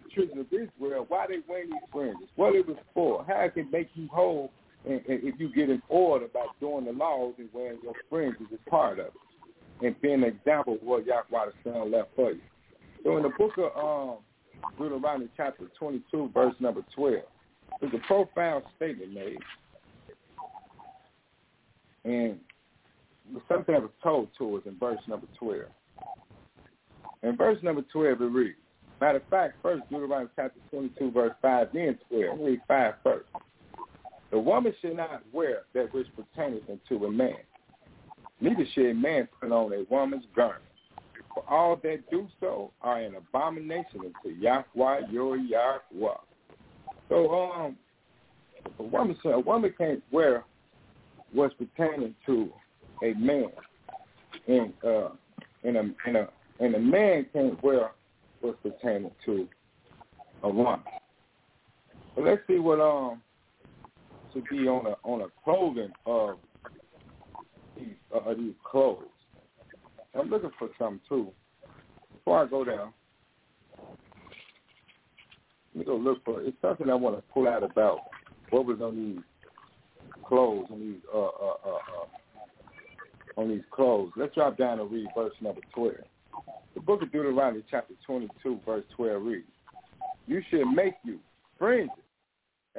the 0.03 0.09
children 0.09 0.39
of 0.39 0.47
Israel, 0.47 1.05
why 1.09 1.27
they 1.27 1.39
wear 1.49 1.65
these 1.65 1.75
fringes, 1.91 2.29
what 2.37 2.55
it 2.55 2.65
was 2.65 2.77
for, 2.93 3.25
how 3.27 3.41
it 3.41 3.53
can 3.53 3.69
make 3.71 3.89
you 3.93 4.07
whole, 4.07 4.51
and, 4.87 5.01
and 5.07 5.23
if 5.23 5.39
you 5.39 5.53
get 5.53 5.69
in 5.69 5.81
order 5.89 6.27
by 6.33 6.45
doing 6.59 6.85
the 6.85 6.91
laws 6.91 7.33
and 7.37 7.49
wearing 7.53 7.79
your 7.83 7.93
fringes 8.09 8.47
is 8.51 8.59
part 8.69 8.99
of 8.99 9.07
it, 9.07 9.13
and 9.81 10.01
being 10.01 10.23
an 10.23 10.23
example 10.23 10.75
of 10.75 10.83
what 10.83 11.05
Yahweh 11.05 11.51
the 11.63 11.71
Son 11.71 11.91
left 11.91 12.09
for 12.15 12.31
you. 12.31 12.41
So 13.03 13.17
in 13.17 13.23
the 13.23 13.29
book 13.29 13.51
of 13.57 13.77
um, 13.77 14.17
Deuteronomy 14.77 15.29
chapter 15.35 15.65
22, 15.77 16.31
verse 16.33 16.55
number 16.59 16.81
12. 16.95 17.15
There's 17.81 17.93
a 17.93 18.07
profound 18.07 18.63
statement 18.75 19.13
made. 19.13 19.37
And 22.03 22.39
something 23.47 23.73
that 23.73 23.81
was 23.81 23.91
told 24.03 24.29
to 24.37 24.57
us 24.57 24.63
in 24.65 24.77
verse 24.77 24.99
number 25.07 25.27
12. 25.39 25.63
In 27.23 27.35
verse 27.35 27.57
number 27.63 27.83
12, 27.91 28.21
it 28.21 28.25
reads, 28.25 28.57
Matter 29.01 29.17
of 29.17 29.23
fact, 29.29 29.55
first 29.61 29.83
Deuteronomy 29.89 30.29
chapter 30.35 30.59
22, 30.71 31.11
verse 31.11 31.33
5, 31.41 31.67
then 31.73 31.97
12. 32.09 32.39
Read 32.39 32.61
5 32.67 32.93
first. 33.03 33.25
The 34.35 34.41
woman 34.41 34.73
should 34.81 34.97
not 34.97 35.23
wear 35.31 35.61
that 35.73 35.93
which 35.93 36.07
pertaineth 36.13 36.69
unto 36.69 37.05
a 37.05 37.09
man. 37.09 37.37
Neither 38.41 38.65
should 38.73 38.87
a 38.87 38.93
man 38.93 39.29
put 39.39 39.49
on 39.49 39.71
a 39.71 39.85
woman's 39.89 40.25
garment. 40.35 40.61
For 41.33 41.45
all 41.49 41.77
that 41.83 41.99
do 42.11 42.27
so 42.41 42.71
are 42.81 42.99
an 42.99 43.15
abomination 43.15 44.01
unto 44.01 44.37
Yahweh 44.37 45.07
your 45.09 45.37
Yahweh. 45.37 46.17
So 47.07 47.33
um 47.33 47.77
a 48.77 48.83
woman 48.83 49.15
a 49.23 49.39
woman 49.39 49.73
can't 49.77 50.03
wear 50.11 50.43
what's 51.31 51.53
pertaining 51.53 52.13
to 52.25 52.51
a 53.05 53.13
man. 53.13 53.51
And 54.49 54.73
uh 54.83 55.11
and 55.63 55.77
a 55.77 55.89
and 56.05 56.17
a 56.17 56.29
and 56.59 56.75
a 56.75 56.79
man 56.79 57.25
can't 57.31 57.63
wear 57.63 57.91
what's 58.41 58.57
pertaining 58.61 59.11
to 59.27 59.47
a 60.43 60.49
woman. 60.49 60.81
So 62.17 62.21
let's 62.21 62.41
see 62.47 62.59
what 62.59 62.81
um 62.81 63.21
should 64.35 64.45
be 64.49 64.67
on 64.67 64.85
a 64.85 64.95
on 65.07 65.21
a 65.21 65.27
clothing 65.43 65.91
of 66.05 66.37
these 67.77 67.95
uh, 68.13 68.33
these 68.33 68.53
clothes. 68.69 69.03
I'm 70.13 70.29
looking 70.29 70.51
for 70.59 70.69
something 70.77 70.99
too. 71.07 71.31
Before 72.13 72.43
I 72.43 72.47
go 72.47 72.63
down, 72.63 72.93
let 75.73 75.79
me 75.79 75.85
go 75.85 75.95
look 75.95 76.23
for 76.23 76.41
it's 76.41 76.57
something 76.61 76.89
I 76.89 76.95
want 76.95 77.15
to 77.15 77.23
pull 77.33 77.47
out 77.47 77.63
about 77.63 77.99
what 78.49 78.65
was 78.65 78.81
on 78.81 78.95
these 78.95 79.23
clothes 80.25 80.65
on 80.71 80.79
these 80.79 81.01
uh 81.13 81.17
uh 81.17 81.55
uh, 81.65 81.75
uh 81.75 83.41
on 83.41 83.49
these 83.49 83.63
clothes. 83.71 84.11
Let's 84.15 84.35
drop 84.35 84.57
down 84.57 84.79
and 84.79 84.91
read 84.91 85.07
verse 85.15 85.33
number 85.41 85.61
twelve. 85.73 85.95
The 86.73 86.81
book 86.81 87.01
of 87.01 87.11
Deuteronomy 87.11 87.63
chapter 87.69 87.93
twenty 88.05 88.29
two 88.43 88.59
verse 88.65 88.83
twelve 88.95 89.23
reads, 89.23 89.47
You 90.27 90.41
should 90.49 90.65
make 90.65 90.95
you 91.03 91.19
fringes 91.57 91.89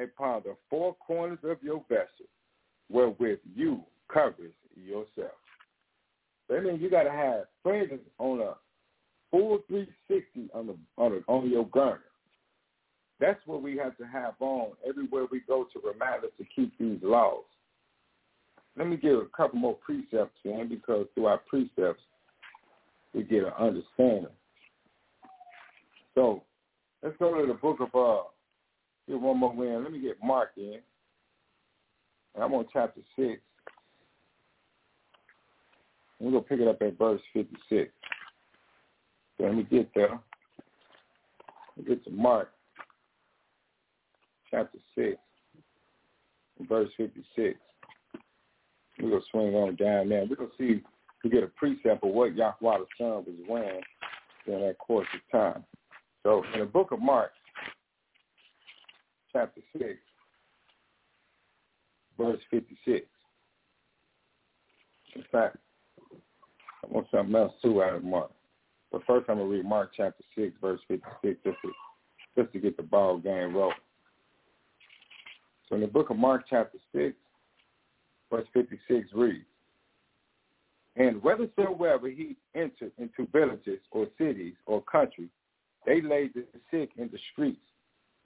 upon 0.03 0.43
the 0.45 0.57
four 0.69 0.95
corners 0.95 1.39
of 1.45 1.63
your 1.63 1.83
vessel, 1.89 2.27
wherewith 2.89 3.39
you 3.55 3.81
covers 4.13 4.53
yourself. 4.77 5.33
That 6.49 6.63
means 6.63 6.81
you 6.81 6.91
got 6.91 7.05
to 7.05 7.11
have 7.11 7.45
fringes 7.63 8.01
on 8.19 8.41
a 8.41 8.55
full 9.31 9.59
360 9.69 10.51
on 10.55 10.67
the 10.69 10.77
on, 10.97 11.13
the, 11.13 11.25
on 11.27 11.51
your 11.51 11.67
garment. 11.67 12.03
That's 13.19 13.41
what 13.47 13.63
we 13.63 13.77
have 13.79 13.97
to 13.97 14.05
have 14.05 14.35
on 14.41 14.73
everywhere 14.87 15.25
we 15.31 15.41
go 15.41 15.67
to 15.73 15.81
remind 15.81 16.25
us 16.25 16.31
to 16.39 16.45
keep 16.55 16.77
these 16.79 16.99
laws. 17.03 17.45
Let 18.77 18.89
me 18.89 18.97
give 18.97 19.17
a 19.19 19.25
couple 19.35 19.59
more 19.59 19.75
precepts 19.75 20.39
in 20.45 20.69
because 20.69 21.07
through 21.15 21.27
our 21.27 21.39
precepts 21.39 22.03
we 23.15 23.23
get 23.23 23.45
an 23.45 23.53
understanding. 23.59 24.27
So 26.15 26.43
let's 27.03 27.17
go 27.19 27.41
to 27.41 27.47
the 27.47 27.55
book 27.55 27.79
of 27.81 27.89
uh 27.95 28.25
get 29.09 29.21
one 29.21 29.39
more 29.39 29.53
win. 29.53 29.83
Let 29.83 29.93
me 29.93 30.01
get 30.01 30.17
Mark 30.23 30.51
in. 30.57 30.81
And 32.35 32.45
I'm 32.45 32.53
on 32.55 32.67
chapter 32.73 33.01
six. 33.17 33.41
We're 36.19 36.31
going 36.31 36.43
to 36.43 36.49
pick 36.49 36.61
it 36.61 36.69
up 36.69 36.81
at 36.81 36.99
verse 36.99 37.21
56. 37.35 37.93
So 39.37 39.45
let 39.45 39.55
me 39.55 39.65
get 39.65 39.91
there. 39.95 40.19
Let 41.77 41.89
me 41.89 41.95
get 41.95 42.05
to 42.05 42.11
Mark 42.11 42.53
chapter 44.51 44.79
6, 44.95 45.17
verse 46.69 46.89
56. 46.97 47.59
We're 48.99 49.11
going 49.11 49.21
to 49.21 49.27
swing 49.31 49.55
on 49.55 49.77
down 49.77 50.09
there. 50.09 50.25
We're 50.25 50.37
going 50.37 50.51
to 50.51 50.57
see, 50.59 50.83
we 51.23 51.31
get 51.31 51.43
a 51.43 51.49
precept 51.49 52.03
of 52.03 52.11
what 52.11 52.35
Yahweh 52.35 52.79
the 52.79 52.87
Son 52.97 53.25
was 53.27 53.37
wearing 53.47 53.83
during 54.47 54.67
that 54.67 54.79
course 54.79 55.09
of 55.13 55.39
time. 55.39 55.65
So 56.23 56.43
in 56.55 56.61
the 56.61 56.67
book 56.67 56.93
of 56.93 57.01
Mark, 57.01 57.33
chapter 59.33 59.61
6, 59.79 59.95
verse 62.19 62.41
56. 62.51 63.07
In 65.15 65.25
fact, 65.33 65.57
I 66.85 66.89
want 66.89 67.07
something 67.11 67.35
else 67.35 67.53
too 67.63 67.83
out 67.83 67.95
of 67.95 68.05
Mark. 68.05 68.31
But 68.93 69.03
first 69.07 69.29
I'm 69.29 69.37
going 69.37 69.49
to 69.49 69.57
read 69.57 69.65
Mark 69.65 69.91
chapter 69.97 70.23
6, 70.37 70.53
verse 70.61 70.81
56, 70.89 71.39
just 71.45 71.57
to, 71.63 71.73
just 72.37 72.53
to 72.53 72.59
get 72.59 72.77
the 72.77 72.83
ball 72.83 73.19
game 73.19 73.55
rolling. 73.55 73.77
So 75.69 75.75
in 75.75 75.81
the 75.81 75.87
book 75.87 76.11
of 76.11 76.17
Mark 76.17 76.45
chapter 76.49 76.79
6, 76.95 77.15
verse 78.31 78.47
56 78.53 79.09
reads, 79.13 79.45
And 80.97 81.17
whithersoever 81.17 82.09
he 82.09 82.37
entered 82.55 82.93
into 82.99 83.27
villages 83.33 83.81
or 83.91 84.07
cities 84.17 84.55
or 84.67 84.83
country, 84.83 85.29
they 85.85 86.01
laid 86.01 86.35
the 86.35 86.45
sick 86.71 86.91
in 86.97 87.09
the 87.11 87.19
streets 87.33 87.61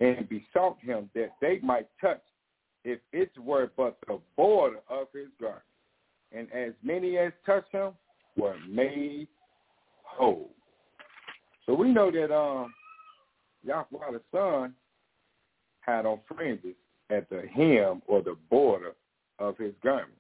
and 0.01 0.29
besought 0.29 0.79
him 0.81 1.11
that 1.15 1.33
they 1.41 1.61
might 1.63 1.89
touch 2.01 2.23
if 2.85 2.99
it 3.13 3.31
were 3.39 3.71
but 3.77 3.99
the 4.07 4.19
border 4.37 4.81
of 4.89 5.09
his 5.13 5.29
garment. 5.39 5.63
And 6.33 6.51
as 6.53 6.73
many 6.83 7.19
as 7.19 7.33
touched 7.45 7.73
him 7.73 7.93
were 8.37 8.57
made 8.69 9.29
whole. 10.03 10.51
So 11.67 11.75
we 11.75 11.91
know 11.91 12.11
that 12.11 12.35
um, 12.35 12.73
Yahweh 13.63 14.13
the 14.13 14.21
Son 14.33 14.75
had 15.81 16.07
on 16.07 16.21
fringes 16.27 16.75
at 17.11 17.29
the 17.29 17.43
hem 17.53 18.03
or 18.07 18.23
the 18.23 18.37
border 18.49 18.93
of 19.39 19.59
his 19.59 19.75
garment. 19.83 20.13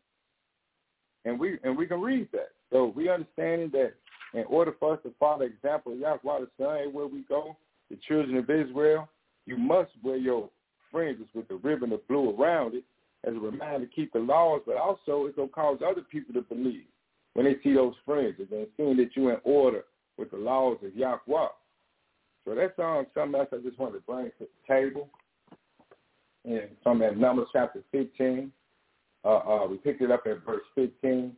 And 1.25 1.39
we 1.39 1.59
and 1.65 1.77
we 1.77 1.87
can 1.87 2.01
read 2.01 2.29
that. 2.33 2.51
So 2.71 2.93
we 2.95 3.09
understanding 3.09 3.71
that 3.73 3.95
in 4.33 4.45
order 4.45 4.75
for 4.79 4.95
us 4.95 5.01
to 5.05 5.13
follow 5.19 5.41
the 5.41 5.45
example 5.47 5.93
of 5.93 5.99
Yahweh 5.99 6.19
the 6.23 6.49
Son 6.59 6.79
everywhere 6.79 7.07
we 7.07 7.23
go, 7.29 7.57
the 7.91 7.99
children 8.09 8.37
of 8.37 8.49
Israel, 8.49 9.09
you 9.47 9.57
must 9.57 9.91
wear 10.03 10.17
your 10.17 10.49
fringes 10.91 11.27
with 11.35 11.49
the 11.49 11.57
ribbon 11.57 11.93
of 11.93 12.07
blue 12.09 12.35
around 12.37 12.75
it 12.75 12.85
as 13.25 13.35
a 13.35 13.39
reminder 13.39 13.87
to 13.87 13.93
keep 13.93 14.13
the 14.13 14.19
laws, 14.19 14.63
but 14.67 14.77
also 14.77 15.27
it's 15.27 15.37
going 15.37 15.49
to 15.49 15.55
cause 15.55 15.79
other 15.87 16.03
people 16.03 16.35
to 16.35 16.43
believe 16.43 16.85
when 17.35 17.47
they 17.47 17.57
see 17.63 17.75
those 17.75 17.95
fringes 18.05 18.49
and 18.51 18.67
seeing 18.77 18.97
that 18.97 19.11
you're 19.15 19.35
in 19.35 19.41
order 19.45 19.85
with 20.17 20.31
the 20.31 20.37
laws 20.37 20.79
of 20.85 20.95
Yahweh. 20.95 21.49
So 22.45 22.55
that's 22.55 22.79
um, 22.79 23.07
something 23.15 23.39
else 23.39 23.49
I 23.53 23.59
just 23.59 23.79
wanted 23.79 23.99
to 23.99 24.01
bring 24.01 24.27
to 24.27 24.33
the 24.41 24.47
table. 24.67 25.09
And 26.45 26.71
from 26.83 26.99
that 27.01 27.19
Numbers 27.19 27.49
chapter 27.53 27.83
15, 27.93 28.51
uh, 29.25 29.29
uh, 29.29 29.67
we 29.67 29.77
picked 29.77 30.01
it 30.01 30.11
up 30.11 30.25
at 30.27 30.45
verse 30.45 30.63
15, 30.75 31.33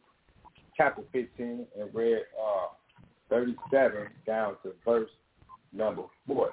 chapter 0.76 1.02
15, 1.12 1.66
and 1.78 1.94
read 1.94 2.22
uh, 2.40 2.68
37 3.28 4.06
down 4.26 4.54
to 4.62 4.72
verse 4.84 5.10
number 5.72 6.02
40. 6.26 6.52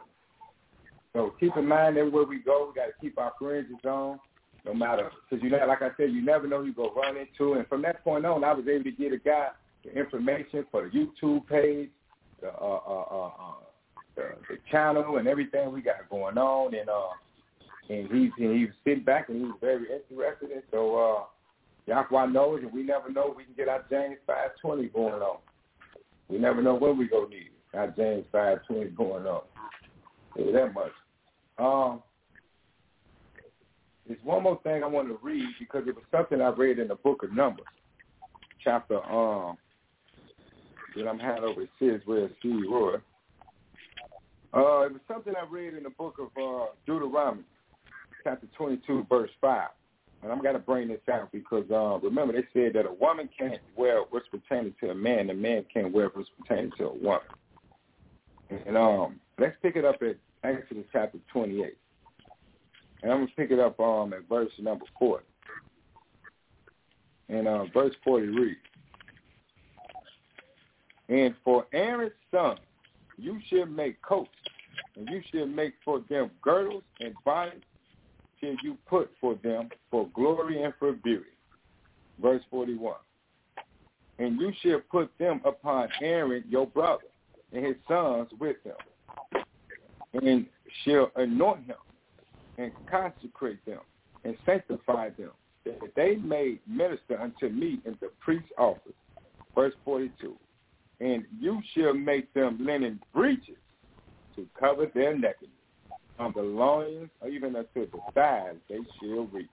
So 1.13 1.33
keep 1.39 1.55
in 1.57 1.67
mind 1.67 1.97
everywhere 1.97 2.25
we 2.25 2.39
go, 2.39 2.69
we 2.69 2.79
got 2.79 2.87
to 2.87 2.93
keep 3.01 3.17
our 3.17 3.33
fringes 3.39 3.75
on, 3.83 4.19
no 4.65 4.73
matter, 4.73 5.09
because 5.29 5.43
you 5.43 5.49
know, 5.49 5.65
like 5.67 5.81
I 5.81 5.89
said, 5.97 6.11
you 6.11 6.21
never 6.21 6.47
know 6.47 6.59
who 6.59 6.67
you 6.67 6.73
go 6.73 6.93
run 6.93 7.17
into. 7.17 7.53
And 7.53 7.67
from 7.67 7.81
that 7.83 8.03
point 8.03 8.25
on, 8.25 8.43
I 8.43 8.53
was 8.53 8.67
able 8.67 8.83
to 8.83 8.91
get 8.91 9.13
a 9.13 9.17
guy 9.17 9.49
the 9.83 9.97
information 9.97 10.65
for 10.71 10.83
the 10.83 10.89
YouTube 10.89 11.47
page, 11.47 11.89
the, 12.41 12.49
uh, 12.49 12.79
uh, 12.87 13.05
uh, 13.11 13.27
uh, 13.27 13.53
the, 14.15 14.23
the 14.49 14.57
channel, 14.69 15.17
and 15.17 15.27
everything 15.27 15.71
we 15.71 15.81
got 15.81 16.09
going 16.09 16.37
on. 16.37 16.73
And 16.75 16.89
uh, 16.89 17.13
and 17.89 18.07
he's 18.11 18.31
and 18.37 18.55
he 18.55 18.65
was 18.65 18.75
sitting 18.83 19.03
back 19.03 19.29
and 19.29 19.37
he 19.37 19.43
was 19.45 19.57
very 19.61 19.85
interested. 19.85 20.51
And 20.51 20.63
so 20.71 20.95
uh, 20.95 21.23
Yahweh 21.87 22.27
knows, 22.27 22.61
and 22.61 22.73
we 22.73 22.83
never 22.83 23.09
know 23.09 23.33
we 23.35 23.45
can 23.45 23.53
get 23.55 23.67
our 23.67 23.83
James 23.89 24.17
five 24.27 24.51
twenty 24.61 24.87
going 24.87 25.21
on. 25.21 25.37
We 26.27 26.37
never 26.37 26.61
know 26.61 26.75
when 26.75 26.97
we 26.97 27.07
go 27.07 27.25
need 27.25 27.49
our 27.73 27.87
James 27.87 28.25
five 28.31 28.59
twenty 28.67 28.89
going 28.91 29.25
on. 29.25 29.41
Say 30.39 30.51
that 30.53 30.73
much. 30.73 30.91
Um, 31.57 32.01
there's 34.07 34.19
one 34.23 34.43
more 34.43 34.59
thing 34.63 34.83
I 34.83 34.87
want 34.87 35.09
to 35.09 35.19
read 35.21 35.47
because 35.59 35.83
it 35.87 35.95
was 35.95 36.05
something 36.11 36.41
I 36.41 36.49
read 36.49 36.79
in 36.79 36.87
the 36.87 36.95
book 36.95 37.23
of 37.23 37.33
Numbers, 37.33 37.65
chapter 38.63 39.03
um 39.11 39.57
that 40.95 41.07
I'm 41.07 41.19
having 41.19 41.43
over 41.43 41.61
at 41.63 42.07
where 42.07 42.29
Steve 42.39 42.63
Roy. 42.69 42.95
Uh, 44.51 44.85
it 44.85 44.93
was 44.93 45.01
something 45.07 45.33
I 45.35 45.45
read 45.49 45.75
in 45.75 45.83
the 45.83 45.91
book 45.91 46.15
of 46.19 46.29
uh, 46.41 46.65
Deuteronomy, 46.87 47.43
chapter 48.23 48.47
22, 48.57 49.05
verse 49.07 49.29
5. 49.39 49.69
And 50.23 50.31
I'm 50.31 50.41
going 50.41 50.55
to 50.55 50.59
bring 50.59 50.87
this 50.87 50.99
out 51.11 51.31
because, 51.31 51.65
uh, 51.71 51.99
remember, 51.99 52.33
they 52.33 52.47
said 52.53 52.73
that 52.73 52.87
a 52.87 52.93
woman 52.93 53.29
can't 53.37 53.61
wear 53.77 54.01
what's 54.09 54.27
pertaining 54.29 54.73
to 54.81 54.89
a 54.89 54.95
man, 54.95 55.19
and 55.19 55.29
a 55.29 55.33
man 55.35 55.63
can't 55.71 55.93
wear 55.93 56.09
what's 56.11 56.29
pertaining 56.41 56.71
to 56.79 56.85
a 56.85 56.95
woman. 56.95 57.21
And 58.65 58.75
um, 58.75 59.19
let's 59.37 59.55
pick 59.61 59.75
it 59.75 59.85
up 59.85 60.01
at 60.01 60.17
Exodus 60.43 60.85
chapter 60.91 61.17
28. 61.31 61.75
And 63.01 63.11
I'm 63.11 63.19
going 63.19 63.27
to 63.27 63.35
pick 63.35 63.51
it 63.51 63.59
up 63.59 63.79
um, 63.79 64.13
at 64.13 64.27
verse 64.27 64.51
number 64.59 64.85
4. 64.97 65.21
And 67.29 67.47
uh, 67.47 67.65
verse 67.73 67.93
40 68.03 68.27
reads, 68.27 68.57
And 71.07 71.35
for 71.43 71.65
Aaron's 71.73 72.11
son, 72.31 72.57
you 73.17 73.39
should 73.49 73.75
make 73.75 74.01
coats, 74.01 74.29
and 74.95 75.07
you 75.09 75.21
should 75.31 75.53
make 75.53 75.73
for 75.83 76.03
them 76.09 76.31
girdles 76.41 76.83
and 76.99 77.13
bonnets 77.25 77.63
should 78.39 78.57
you 78.63 78.77
put 78.87 79.11
for 79.19 79.35
them 79.43 79.69
for 79.91 80.07
glory 80.13 80.63
and 80.63 80.73
for 80.79 80.93
beauty. 80.93 81.25
Verse 82.21 82.41
41. 82.49 82.95
And 84.17 84.39
you 84.39 84.51
shall 84.61 84.81
put 84.91 85.11
them 85.17 85.41
upon 85.45 85.89
Aaron 86.01 86.43
your 86.49 86.67
brother 86.67 87.03
and 87.53 87.65
his 87.65 87.75
sons 87.87 88.29
with 88.39 88.57
him, 88.63 88.75
and 90.13 90.45
shall 90.83 91.11
anoint 91.15 91.65
him 91.65 91.75
and 92.57 92.71
consecrate 92.89 93.63
them 93.65 93.79
and 94.23 94.35
sanctify 94.45 95.09
them, 95.17 95.31
that 95.65 95.79
they 95.95 96.15
may 96.15 96.59
minister 96.67 97.19
unto 97.19 97.49
me 97.49 97.79
in 97.85 97.97
the 98.01 98.09
priest's 98.19 98.51
office. 98.57 98.93
Verse 99.55 99.73
42. 99.85 100.35
And 100.99 101.23
you 101.39 101.61
shall 101.73 101.93
make 101.93 102.33
them 102.33 102.57
linen 102.59 102.99
breeches 103.13 103.55
to 104.35 104.45
cover 104.59 104.87
their 104.93 105.13
nakedness. 105.13 105.51
From 106.17 106.33
the 106.35 106.41
loins 106.41 107.09
or 107.21 107.29
even 107.29 107.55
unto 107.55 107.89
the 107.89 107.99
thighs 108.13 108.55
they 108.67 108.79
shall 108.99 109.25
reach. 109.27 109.47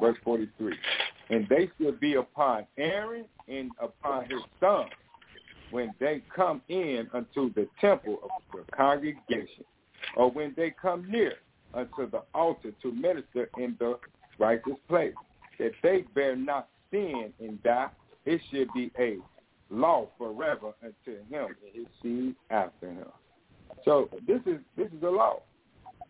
Verse 0.00 0.16
43. 0.22 0.74
And 1.30 1.46
they 1.48 1.68
shall 1.80 1.92
be 1.92 2.14
upon 2.14 2.66
Aaron 2.76 3.24
and 3.48 3.72
upon 3.80 4.24
his 4.24 4.40
sons 4.60 4.90
when 5.70 5.94
they 6.00 6.22
come 6.34 6.62
in 6.68 7.08
unto 7.12 7.52
the 7.54 7.68
temple 7.80 8.18
of 8.22 8.30
the 8.52 8.72
congregation, 8.72 9.64
or 10.16 10.30
when 10.30 10.54
they 10.56 10.70
come 10.70 11.10
near 11.10 11.34
unto 11.74 12.10
the 12.10 12.22
altar 12.34 12.72
to 12.82 12.92
minister 12.92 13.50
in 13.58 13.76
the 13.78 13.98
righteous 14.38 14.76
place, 14.88 15.14
that 15.58 15.72
they 15.82 16.04
bear 16.14 16.36
not 16.36 16.68
sin 16.90 17.32
and 17.40 17.62
die, 17.62 17.88
it 18.24 18.40
should 18.50 18.72
be 18.72 18.90
a 18.98 19.18
law 19.70 20.08
forever 20.16 20.72
unto 20.82 21.18
him 21.28 21.46
and 21.46 21.74
his 21.74 21.86
seed 22.02 22.34
after 22.50 22.88
him. 22.88 23.08
So 23.84 24.08
this 24.26 24.40
is 24.46 24.58
this 24.76 24.88
is 24.88 25.02
a 25.02 25.10
law 25.10 25.42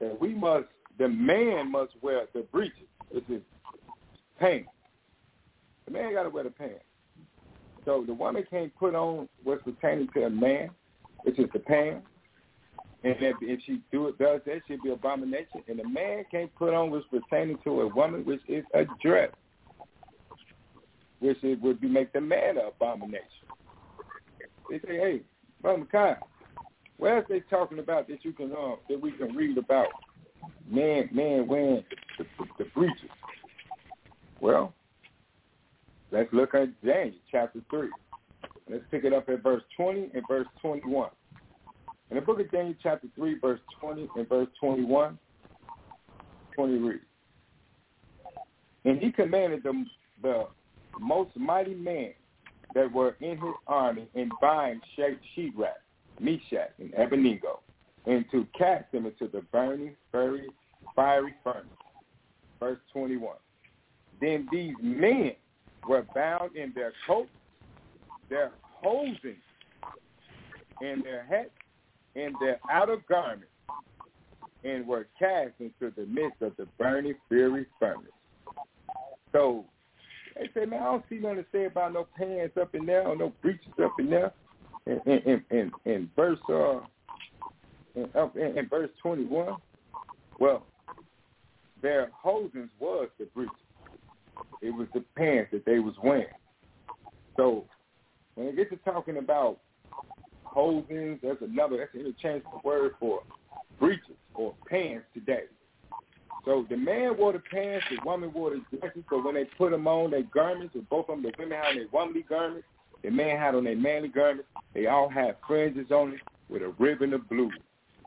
that 0.01 0.21
we 0.21 0.35
must 0.35 0.67
the 0.99 1.09
man 1.09 1.71
must 1.71 1.93
wear 2.03 2.27
the 2.35 2.41
breeches, 2.41 2.89
which 3.11 3.29
is 3.29 3.43
pants. 4.39 4.69
The 5.87 5.93
man 5.93 6.13
got 6.13 6.25
to 6.25 6.31
wear 6.31 6.45
the 6.45 6.51
pants. 6.51 6.85
So 7.89 8.05
the 8.07 8.13
woman 8.13 8.45
can't 8.51 8.71
put 8.77 8.95
on 8.95 9.31
what's 9.45 9.63
pertaining 9.63 10.09
to 10.13 10.25
a 10.25 10.31
man, 10.31 10.69
which 11.23 11.39
is 11.39 11.47
the 11.55 11.59
pants. 11.59 12.07
And 13.03 13.17
if, 13.19 13.37
if 13.41 13.61
she 13.65 13.81
do 13.91 14.09
it, 14.09 14.19
does 14.19 14.43
that, 14.45 14.61
she'll 14.69 14.83
be 14.83 14.91
abomination. 14.91 15.63
And 15.69 15.81
a 15.81 15.89
man 15.89 16.25
can't 16.31 16.55
put 16.57 16.75
on 16.75 16.91
what's 16.91 17.07
pertaining 17.07 17.57
to 17.65 17.81
a 17.81 17.87
woman, 17.87 18.27
which 18.27 18.43
is 18.47 18.63
a 18.75 18.85
dress, 19.03 19.31
which 21.21 21.39
it 21.43 21.63
would 21.63 21.81
be 21.81 21.89
make 21.89 22.13
the 22.13 22.21
man 22.21 22.59
an 22.59 22.65
abomination. 22.69 23.25
They 24.69 24.81
say, 24.81 24.99
hey, 24.99 25.21
Brother 25.63 25.87
Makai, 25.91 26.17
where 26.99 27.17
else 27.17 27.27
they 27.31 27.41
talking 27.41 27.79
about 27.79 28.07
that 28.09 28.23
you 28.23 28.35
can 28.35 28.53
uh, 28.53 28.75
that 28.91 29.01
we 29.01 29.13
can 29.13 29.35
read 29.35 29.57
about 29.57 29.89
man 30.71 31.09
man 31.11 31.47
wearing 31.47 31.83
the, 32.19 32.25
the, 32.39 32.45
the 32.59 32.65
breeches? 32.75 33.09
Well, 34.43 34.75
let's 36.11 36.33
look 36.33 36.55
at 36.55 36.69
James 36.85 37.15
chapter 37.31 37.61
three. 37.71 37.91
Let's 38.71 38.85
pick 38.91 39.05
it 39.05 39.13
up 39.13 39.29
at 39.29 39.43
verse 39.43 39.63
twenty 39.77 40.11
and 40.15 40.23
verse 40.29 40.47
twenty-one. 40.61 41.11
In 42.11 42.17
the 42.17 42.23
book 42.23 42.41
of 42.41 42.51
Daniel 42.51 42.75
chapter 42.83 43.07
3, 43.17 43.39
verse 43.39 43.61
20 43.81 44.09
and 44.17 44.29
verse 44.29 44.49
21, 44.61 45.19
20 46.55 46.79
reads, 46.79 47.03
And 48.85 48.99
he 48.99 49.13
commanded 49.13 49.63
the, 49.63 49.85
the 50.23 50.47
most 50.99 51.37
mighty 51.37 51.75
men 51.75 52.13
that 52.75 52.91
were 52.91 53.17
in 53.21 53.39
his 53.39 53.55
army 53.67 54.09
and 54.15 54.33
bind 54.41 54.81
Shadrach, 54.97 55.77
Meshach, 56.19 56.73
and 56.79 56.95
Abednego, 56.95 57.61
and 58.07 58.25
to 58.31 58.47
cast 58.57 58.91
them 58.91 59.05
into 59.05 59.29
the 59.31 59.43
burning, 59.53 59.95
fiery, 60.11 60.49
fiery 60.97 61.35
furnace. 61.45 61.67
Verse 62.59 62.79
21. 62.93 63.37
Then 64.21 64.49
these 64.51 64.75
men 64.83 65.33
were 65.87 66.07
bound 66.15 66.57
in 66.57 66.73
their 66.75 66.93
coats, 67.07 67.31
their 68.31 68.53
hosings, 68.85 69.37
and 70.81 71.05
their 71.05 71.25
hats, 71.25 71.51
and 72.17 72.35
their 72.41 72.59
outer 72.71 72.97
garments, 73.09 73.47
and 74.65 74.87
were 74.87 75.07
cast 75.19 75.53
into 75.61 75.93
the 75.97 76.07
midst 76.07 76.41
of 76.41 76.57
the 76.57 76.67
burning, 76.79 77.15
fiery 77.29 77.67
furnace. 77.79 78.05
So 79.33 79.65
they 80.35 80.49
say, 80.55 80.67
man, 80.67 80.83
I 80.83 80.85
don't 80.87 81.05
see 81.09 81.19
nothing 81.19 81.37
to 81.39 81.47
say 81.53 81.67
about 81.67 81.93
no 81.93 82.07
pants 82.17 82.57
up 82.61 82.75
in 82.75 82.87
there 82.87 83.07
or 83.07 83.17
no 83.17 83.33
breeches 83.43 83.73
up 83.83 83.93
in 83.99 84.11
there. 84.11 84.33
In, 84.87 85.01
in, 85.05 85.45
in, 85.51 85.71
in 85.85 86.11
verse 86.17 86.39
uh, 86.49 86.81
in, 87.95 88.09
in, 88.37 88.59
in 88.59 88.69
verse 88.69 88.89
twenty 89.03 89.25
one, 89.25 89.57
well, 90.41 90.65
their 91.83 92.11
hosings 92.25 92.71
was 92.81 93.09
the 93.19 93.27
breeches. 93.35 93.55
It 94.61 94.71
was 94.71 94.89
the 94.95 95.05
pants 95.17 95.51
that 95.53 95.65
they 95.65 95.79
was 95.79 95.95
wearing. 96.03 96.27
So 97.37 97.65
when 98.35 98.49
it 98.49 98.57
gets 98.57 98.71
to 98.71 98.77
talking 98.79 99.19
about 99.19 99.59
hosings, 100.45 101.21
that's 101.23 101.43
another 101.43 101.77
that's 101.79 101.95
an 101.95 102.01
interchangeable 102.01 102.61
word 102.65 102.93
for 102.99 103.23
breeches 103.79 104.17
or 104.35 104.55
pants 104.69 105.05
today. 105.15 105.45
So 106.45 106.65
the 106.69 106.77
man 106.77 107.17
wore 107.17 107.33
the 107.33 107.41
pants, 107.41 107.85
the 107.91 107.99
woman 108.05 108.33
wore 108.33 108.51
the 108.51 108.79
dresses. 108.79 109.03
So 109.11 109.23
when 109.23 109.35
they 109.35 109.45
put 109.45 109.71
them 109.71 109.87
on, 109.87 110.11
their 110.11 110.23
garments, 110.23 110.75
or 110.75 110.83
both 110.89 111.09
of 111.09 111.23
them, 111.23 111.23
the 111.23 111.33
women 111.39 111.59
had 111.59 111.77
their 111.77 111.89
womanly 111.93 112.23
garments, 112.23 112.67
the 113.03 113.11
man 113.11 113.39
had 113.39 113.55
on 113.55 113.65
their 113.65 113.77
manly 113.77 114.09
garments. 114.09 114.49
They 114.75 114.87
all 114.87 115.09
had 115.09 115.37
fringes 115.47 115.91
on 115.91 116.15
it 116.15 116.21
with 116.49 116.63
a 116.63 116.73
ribbon 116.79 117.13
of 117.13 117.29
blue 117.29 117.51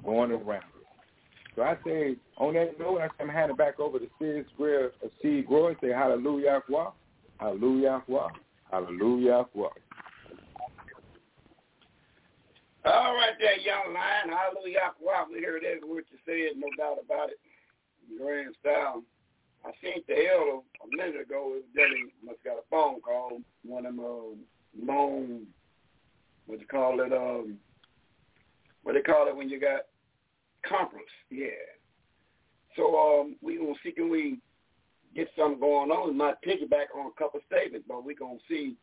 going 0.03 0.31
around. 0.31 0.63
So 1.55 1.63
I 1.63 1.75
say, 1.85 2.15
on 2.37 2.53
that 2.53 2.79
note, 2.79 3.01
I'm 3.19 3.27
handing 3.29 3.57
back 3.57 3.79
over 3.79 3.99
to 3.99 4.07
Sid 4.19 4.45
Grill 4.57 4.89
of 5.03 5.11
Seed 5.21 5.45
Roy. 5.49 5.75
Say 5.81 5.89
hallelujah, 5.89 6.61
hallelujah, 7.39 8.01
hallelujah. 8.71 9.45
All 12.83 13.13
right 13.13 13.35
there, 13.39 13.59
young 13.59 13.93
lion. 13.93 14.29
Hallelujah. 14.29 14.79
We 15.29 15.43
heard 15.43 15.63
every 15.63 15.87
word 15.87 16.05
you 16.09 16.17
said, 16.25 16.57
no 16.57 16.67
doubt 16.77 16.97
about 17.03 17.29
it. 17.29 17.39
Grand 18.17 18.55
style. 18.59 19.03
I 19.63 19.71
seen 19.81 20.01
the 20.07 20.15
elder 20.33 20.61
a 20.83 20.95
minute 20.95 21.21
ago. 21.21 21.53
Was 21.53 21.63
must 22.25 22.43
got 22.43 22.57
a 22.57 22.63
phone 22.69 23.01
call. 23.01 23.41
One 23.63 23.85
of 23.85 23.95
them 23.95 24.05
um, 24.05 24.37
loan, 24.83 25.45
what 26.47 26.59
you 26.59 26.65
call 26.65 26.99
it, 27.01 27.13
um, 27.13 27.57
what 28.83 28.93
they 28.93 29.02
call 29.02 29.27
it 29.27 29.35
when 29.35 29.49
you 29.49 29.60
got 29.60 29.81
conference. 30.67 31.09
Yeah. 31.29 31.49
So 32.75 32.95
um, 32.97 33.35
we 33.41 33.57
gonna 33.57 33.73
see 33.83 33.91
can 33.91 34.09
we 34.09 34.39
get 35.15 35.27
something 35.37 35.59
going 35.59 35.91
on. 35.91 36.09
We 36.09 36.13
might 36.15 36.41
piggyback 36.41 36.95
on 36.95 37.07
a 37.07 37.19
couple 37.19 37.39
statements, 37.47 37.85
but 37.87 38.05
we 38.05 38.15
gonna 38.15 38.39
see 38.47 38.75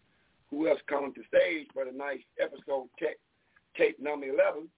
who 0.50 0.68
else 0.68 0.80
coming 0.88 1.14
to 1.14 1.22
stage 1.28 1.66
for 1.72 1.84
the 1.84 1.92
nice 1.92 2.20
episode 2.40 2.88
tech 2.98 3.16
tape 3.76 4.00
number 4.00 4.26
11, 4.26 4.68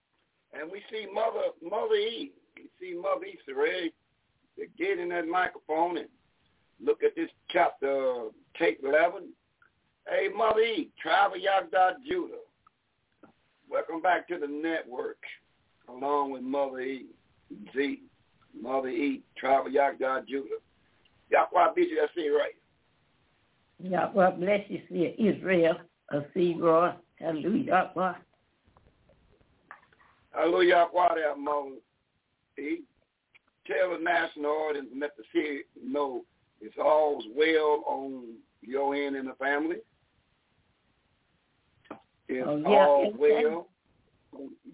and 0.53 0.70
we 0.70 0.82
see 0.90 1.07
Mother 1.12 1.51
Mother 1.62 1.94
E. 1.94 2.32
We 2.57 2.68
see 2.80 2.94
Mother 2.94 3.26
E. 3.26 3.38
ready 3.57 3.92
to 4.59 4.66
get 4.78 4.98
in 4.98 5.09
that 5.11 5.26
microphone 5.26 5.98
and 5.98 6.09
look 6.84 7.03
at 7.03 7.14
this 7.16 7.30
chapter 7.51 8.28
tape 8.59 8.80
11. 8.84 9.28
Hey, 10.09 10.28
Mother 10.34 10.61
E. 10.61 10.90
Travel 11.01 11.38
Yagda 11.38 11.94
Judah. 12.07 12.34
Welcome 13.70 14.03
back 14.03 14.26
to 14.28 14.38
the 14.38 14.48
network, 14.48 15.18
along 15.91 16.32
with 16.32 16.43
Mother 16.43 16.80
E. 16.80 17.07
Z. 17.74 18.01
Mother 18.61 18.88
E. 18.88 19.22
Travel 19.36 19.70
Yagda 19.70 20.26
Judah. 20.26 20.57
Yahweh 21.30 21.72
bid 21.74 21.91
you 21.91 21.97
that 22.01 22.11
say 22.16 22.28
right. 22.28 22.55
Yahweh 23.78 24.30
bless 24.32 24.61
you, 24.68 24.80
see 24.88 25.14
Israel, 25.18 25.74
a 26.11 26.20
seed 26.34 26.61
roar. 26.61 26.95
Hallelujah, 27.18 27.64
Yahweh. 27.95 28.12
Hallelujah, 30.32 30.86
Father, 30.93 31.24
among 31.34 31.76
he 32.57 32.82
tell 33.66 33.97
the 33.97 34.03
national 34.03 34.51
audience 34.51 34.88
and 34.93 35.01
let 35.01 35.16
the 35.16 35.24
city 35.34 35.61
know 35.82 36.24
it's 36.61 36.76
all 36.78 37.22
well 37.36 37.82
on 37.86 38.34
your 38.62 38.95
end 38.95 39.16
in 39.16 39.26
the 39.26 39.34
family. 39.34 39.76
It's 42.28 42.47
oh, 42.47 42.57
yeah, 42.59 42.68
all 42.68 43.12
well 43.18 43.66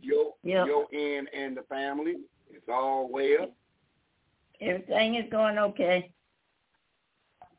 your 0.01 0.35
yeah. 0.43 0.67
your 0.67 0.87
end 0.93 1.29
and 1.37 1.57
the 1.57 1.63
family. 1.63 2.17
It's 2.51 2.69
all 2.69 3.09
well. 3.11 3.51
Everything 4.61 5.17
is 5.17 5.31
going 5.31 5.59
okay. 5.59 6.11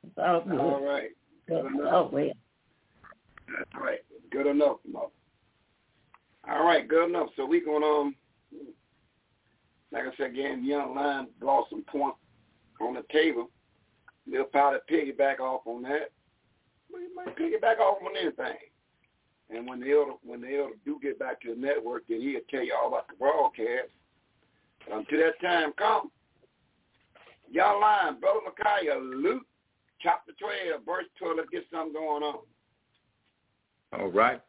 It's 0.03 0.17
all 0.17 0.41
good. 0.41 0.59
All 0.59 0.83
right. 0.83 1.09
Good 1.47 1.65
It's 1.65 1.75
enough. 1.75 1.93
all 1.93 2.09
well. 2.11 2.31
That's 3.47 3.83
right. 3.83 3.99
Good 4.31 4.47
enough, 4.47 4.77
mother. 4.91 5.07
All 6.49 6.65
right, 6.65 6.87
good 6.87 7.09
enough. 7.09 7.29
So 7.35 7.45
we 7.45 7.59
gonna 7.63 7.85
um 7.85 8.15
like 9.91 10.03
I 10.03 10.15
said 10.17 10.31
again, 10.31 10.65
young 10.65 10.95
line 10.95 11.27
brought 11.39 11.69
some 11.69 11.83
point 11.83 12.15
on 12.81 12.93
the 12.93 13.03
table. 13.11 13.49
We'll 14.25 14.43
probably 14.45 14.79
piggyback 14.89 15.39
off 15.39 15.61
on 15.65 15.83
that. 15.83 16.11
We 16.93 17.01
might 17.15 17.37
piggyback 17.37 17.79
off 17.79 17.99
on 18.01 18.15
anything. 18.17 18.57
And 19.49 19.67
when 19.67 19.79
the 19.79 19.91
elder 19.91 20.13
when 20.23 20.41
the 20.41 20.57
elder 20.57 20.75
do 20.85 20.99
get 21.01 21.19
back 21.19 21.41
to 21.41 21.55
the 21.55 21.59
network, 21.59 22.03
then 22.09 22.21
he'll 22.21 22.41
tell 22.49 22.63
you 22.63 22.75
all 22.75 22.89
about 22.89 23.07
the 23.07 23.15
broadcast. 23.15 23.89
But 24.87 24.97
until 24.99 25.19
that 25.19 25.41
time 25.41 25.71
come, 25.77 26.11
y'all 27.49 27.79
line, 27.79 28.19
Brother 28.19 28.39
Micaiah, 28.45 28.99
Luke 28.99 29.45
chapter 30.01 30.33
12, 30.39 30.85
verse 30.85 31.05
12. 31.19 31.37
Let's 31.37 31.49
get 31.49 31.63
something 31.71 31.93
going 31.93 32.23
on. 32.23 32.39
All 33.93 34.11
right. 34.11 34.41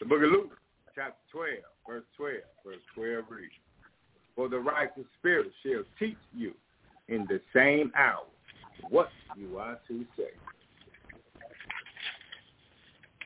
The 0.00 0.06
book 0.06 0.22
of 0.22 0.30
Luke, 0.30 0.56
chapter 0.94 1.18
12, 1.32 1.48
verse 1.86 2.04
12. 2.16 2.34
Verse 2.64 2.76
12 2.94 3.24
reads, 3.28 3.52
For 4.36 4.48
the 4.48 4.58
righteous 4.58 5.04
spirit 5.18 5.50
shall 5.64 5.82
teach 5.98 6.16
you 6.34 6.54
in 7.08 7.26
the 7.28 7.40
same 7.54 7.92
hour 7.96 8.24
what 8.90 9.08
you 9.36 9.58
are 9.58 9.78
to 9.88 10.04
say. 10.16 10.30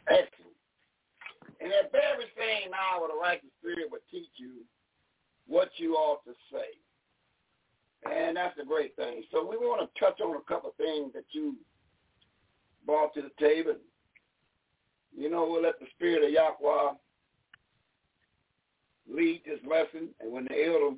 Excellent. 0.08 0.32
In 1.60 1.70
that 1.70 1.90
very 1.90 2.24
same 2.38 2.72
hour, 2.72 3.08
the 3.08 3.18
righteous 3.20 3.50
spirit 3.60 3.90
will 3.90 4.04
teach 4.10 4.30
you 4.36 4.62
what 5.46 5.70
you 5.76 5.94
ought 5.94 6.24
to 6.24 6.32
say. 6.52 6.78
And 8.04 8.36
that's 8.36 8.58
a 8.62 8.64
great 8.64 8.94
thing. 8.94 9.24
So 9.32 9.44
we 9.44 9.56
want 9.56 9.82
to 9.82 10.00
touch 10.00 10.20
on 10.20 10.36
a 10.36 10.40
couple 10.40 10.70
of 10.70 10.76
things 10.76 11.12
that 11.14 11.24
you 11.32 11.56
brought 12.86 13.12
to 13.14 13.22
the 13.22 13.32
table. 13.40 13.74
You 15.16 15.30
know, 15.30 15.48
we'll 15.50 15.62
let 15.62 15.80
the 15.80 15.86
spirit 15.96 16.24
of 16.24 16.30
Yahweh 16.30 16.92
lead 19.10 19.42
this 19.44 19.58
lesson. 19.68 20.10
And 20.20 20.32
when 20.32 20.44
the 20.44 20.64
elder, 20.64 20.96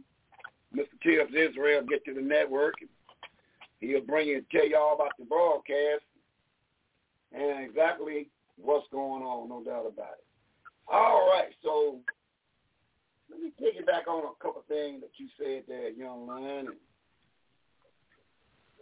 Mr. 0.77 1.01
Tibbs 1.03 1.35
Israel, 1.35 1.83
get 1.89 2.05
to 2.05 2.15
the 2.15 2.21
network, 2.21 2.75
he'll 3.81 4.03
bring 4.03 4.29
you 4.29 4.37
and 4.37 4.47
tell 4.51 4.69
you 4.69 4.77
all 4.77 4.95
about 4.95 5.13
the 5.19 5.25
broadcast 5.25 6.05
and 7.33 7.65
exactly 7.65 8.29
what's 8.57 8.87
going 8.93 9.23
on, 9.23 9.49
no 9.49 9.63
doubt 9.65 9.87
about 9.87 10.19
it. 10.19 10.30
All 10.93 11.29
right, 11.29 11.51
so 11.63 11.99
let 13.31 13.41
me 13.41 13.53
take 13.61 13.77
it 13.77 13.87
back 13.87 14.09
on 14.09 14.25
a 14.25 14.45
couple 14.45 14.65
things 14.69 15.01
that 15.03 15.11
you 15.19 15.29
said 15.39 15.63
there, 15.69 15.91
young 15.91 16.27
man. 16.27 16.67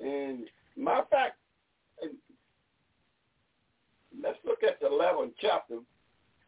And, 0.01 0.11
and 0.11 0.47
my 0.77 1.03
fact, 1.11 1.37
and 2.01 2.13
let's 4.23 4.39
look 4.47 4.63
at 4.63 4.81
the 4.81 4.87
11th 4.87 5.33
chapter, 5.41 5.81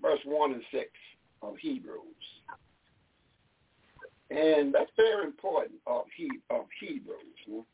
verse 0.00 0.20
1 0.24 0.52
and 0.52 0.62
6 0.72 0.84
of 1.42 1.56
Hebrews. 1.58 1.98
And 4.30 4.72
that's 4.72 4.90
very 4.96 5.26
important 5.26 5.80
of 5.86 6.04
he 6.16 6.30
of 6.50 6.66
Hebrews. 6.80 7.64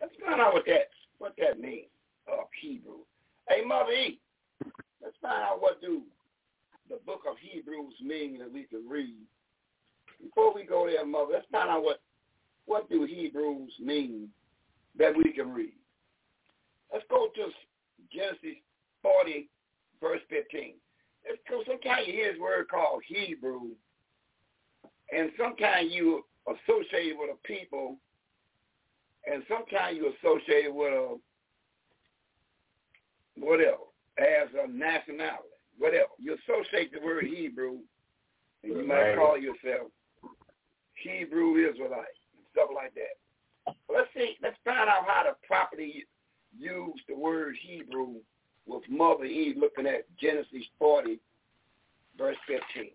Let's 0.00 0.12
find 0.24 0.40
out 0.40 0.52
what 0.52 0.66
that 0.66 0.90
what 1.18 1.32
that 1.38 1.58
means 1.58 1.86
of 2.28 2.46
Hebrew. 2.60 2.98
Hey, 3.48 3.64
Mother 3.64 3.92
E, 3.92 4.18
let's 5.02 5.16
find 5.22 5.42
out 5.42 5.62
what 5.62 5.80
do 5.80 6.02
the 6.92 6.98
book 7.06 7.22
of 7.28 7.36
Hebrews 7.40 7.94
means 8.04 8.38
that 8.40 8.52
we 8.52 8.64
can 8.64 8.86
read. 8.86 9.16
Before 10.22 10.54
we 10.54 10.64
go 10.64 10.86
there, 10.86 11.06
Mother, 11.06 11.32
let's 11.32 11.46
find 11.50 11.70
out 11.70 11.82
what 11.82 12.00
what 12.66 12.88
do 12.88 13.04
Hebrews 13.04 13.72
mean 13.80 14.28
that 14.98 15.16
we 15.16 15.32
can 15.32 15.52
read. 15.52 15.74
Let's 16.92 17.04
go 17.10 17.28
to 17.34 17.48
Genesis 18.12 18.60
40, 19.02 19.48
verse 20.00 20.20
15. 20.28 20.74
Because 21.24 21.64
sometimes 21.66 22.06
you 22.06 22.12
hear 22.12 22.32
this 22.32 22.40
word 22.40 22.68
called 22.68 23.02
Hebrew, 23.06 23.70
and 25.12 25.30
sometimes 25.38 25.90
you 25.90 26.24
associate 26.46 27.16
with 27.18 27.30
a 27.30 27.46
people, 27.46 27.96
and 29.26 29.42
sometimes 29.48 29.96
you 29.96 30.12
associate 30.18 30.66
it 30.66 30.74
with 30.74 30.92
a 30.92 31.16
what 33.38 33.60
else, 33.60 33.88
as 34.18 34.48
a 34.62 34.68
nationality, 34.70 35.51
whatever. 35.78 36.08
You 36.18 36.36
associate 36.36 36.92
the 36.92 37.04
word 37.04 37.24
Hebrew, 37.24 37.78
and 38.62 38.72
you 38.72 38.86
might 38.86 39.16
call 39.16 39.38
yourself 39.38 39.90
Hebrew 40.94 41.56
Israelite 41.56 42.16
and 42.36 42.46
stuff 42.52 42.68
like 42.74 42.94
that. 42.94 43.74
Let's 43.92 44.08
see. 44.14 44.36
Let's 44.42 44.56
find 44.64 44.88
out 44.88 45.06
how 45.06 45.22
to 45.22 45.36
properly 45.46 46.04
use 46.58 47.00
the 47.08 47.16
word 47.16 47.56
Hebrew 47.60 48.14
with 48.66 48.82
Mother 48.88 49.24
Eve 49.24 49.56
looking 49.58 49.86
at 49.86 50.04
Genesis 50.18 50.64
40, 50.78 51.18
verse 52.16 52.36
15. 52.46 52.90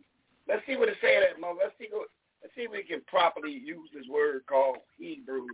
Let's 0.48 0.66
see 0.66 0.78
what 0.78 0.90
it 0.90 0.98
says 1.02 1.24
that, 1.28 1.42
Mother. 1.42 1.60
Let's 1.64 1.76
see, 1.78 1.88
what, 1.92 2.08
let's 2.42 2.56
see 2.56 2.62
if 2.62 2.72
we 2.72 2.84
can 2.84 3.02
properly 3.08 3.52
use 3.52 3.90
this 3.94 4.08
word 4.10 4.44
called 4.48 4.78
Hebrew 4.98 5.48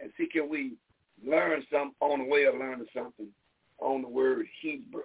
and 0.00 0.10
see 0.16 0.26
can 0.26 0.48
we 0.48 0.72
learn 1.24 1.64
some 1.72 1.94
on 2.00 2.20
the 2.20 2.24
way 2.24 2.44
of 2.44 2.54
learning 2.54 2.86
something 2.94 3.28
on 3.78 4.02
the 4.02 4.08
word 4.08 4.46
Hebrew. 4.60 5.02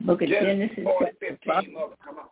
Book 0.00 0.22
of 0.22 0.28
Genesis, 0.28 0.76
Genesis. 0.76 0.84
40, 0.84 1.06
chapter 1.20 1.38
15, 1.44 1.74
Mother, 1.74 1.94
come 2.04 2.18
on. 2.18 2.24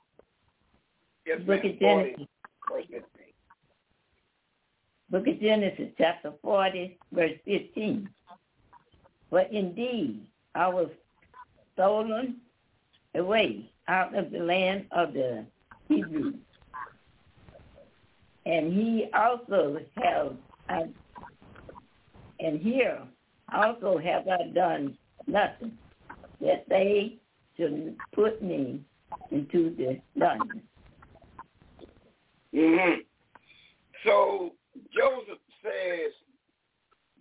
Yes, 1.27 1.41
Book 1.41 1.65
of 1.65 1.79
40, 1.79 1.79
Genesis. 1.81 2.27
verse 2.69 2.85
15. 2.91 3.03
Book 5.11 5.27
of 5.29 5.41
Genesis, 5.41 5.89
chapter 5.99 6.33
40, 6.43 6.99
verse 7.13 7.33
15. 7.45 8.09
But 9.31 9.53
indeed, 9.53 10.27
I 10.55 10.69
was 10.69 10.89
stolen 11.75 12.37
away 13.15 13.71
out 13.89 14.15
of 14.15 14.31
the 14.31 14.39
land 14.39 14.87
of 14.91 15.13
the 15.13 15.45
Hebrews. 15.89 16.35
And 18.45 18.73
he 18.73 19.07
also 19.15 19.79
have, 19.97 20.37
I, 20.69 20.89
and 22.41 22.61
here 22.61 22.99
also 23.55 23.99
have 23.99 24.27
I 24.29 24.49
done 24.53 24.97
nothing, 25.27 25.79
that 26.41 26.65
they 26.69 27.19
should 27.57 27.97
put 28.15 28.43
me 28.43 28.81
into 29.31 29.75
the 29.77 30.01
dungeon. 30.19 30.63
hmm 32.55 33.01
So 34.05 34.53
Joseph 34.95 35.39
says 35.63 36.13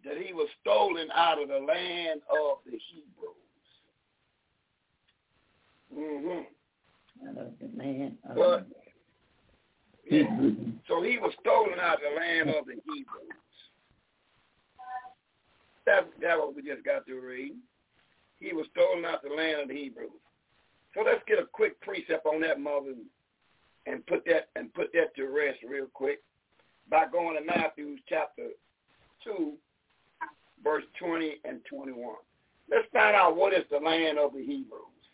that 0.05 0.17
he 0.17 0.33
was 0.33 0.47
stolen 0.61 1.09
out 1.13 1.41
of 1.41 1.47
the 1.49 1.59
land 1.59 2.21
of 2.29 2.57
the 2.65 2.77
Hebrews. 2.91 3.35
Mm-hmm. 5.95 7.29
Out 7.29 7.45
of 7.45 7.51
the 7.59 7.77
land 7.77 8.17
of 8.29 8.35
But 8.35 8.67
the 10.09 10.17
yeah. 10.17 10.23
Hebrews. 10.23 10.57
so 10.87 11.01
he 11.03 11.17
was 11.17 11.33
stolen 11.41 11.79
out 11.79 11.95
of 11.95 12.01
the 12.13 12.19
land 12.19 12.49
of 12.49 12.65
the 12.65 12.73
Hebrews. 12.85 13.37
That 15.85 16.07
that 16.21 16.37
what 16.37 16.55
we 16.55 16.61
just 16.61 16.83
got 16.85 17.05
to 17.07 17.19
read. 17.19 17.53
He 18.41 18.53
was 18.53 18.65
stolen 18.71 19.05
out 19.05 19.23
of 19.23 19.29
the 19.29 19.35
land 19.35 19.61
of 19.61 19.67
the 19.69 19.75
Hebrews. 19.75 20.09
So 20.93 21.03
let's 21.05 21.21
get 21.27 21.39
a 21.39 21.45
quick 21.45 21.79
precept 21.79 22.25
on 22.25 22.41
that, 22.41 22.59
mother, 22.59 22.95
and 23.85 24.05
put 24.07 24.25
that 24.25 24.49
and 24.55 24.73
put 24.73 24.91
that 24.93 25.15
to 25.15 25.29
rest 25.29 25.59
real 25.65 25.87
quick 25.93 26.21
by 26.89 27.05
going 27.07 27.37
to 27.37 27.45
Matthew 27.45 27.95
chapter 28.09 28.47
two, 29.23 29.53
verse 30.63 30.83
twenty 30.99 31.35
and 31.45 31.61
twenty-one. 31.69 32.15
Let's 32.69 32.87
find 32.91 33.15
out 33.15 33.37
what 33.37 33.53
is 33.53 33.63
the 33.69 33.77
land 33.77 34.17
of 34.17 34.33
the 34.33 34.39
Hebrews. 34.39 35.05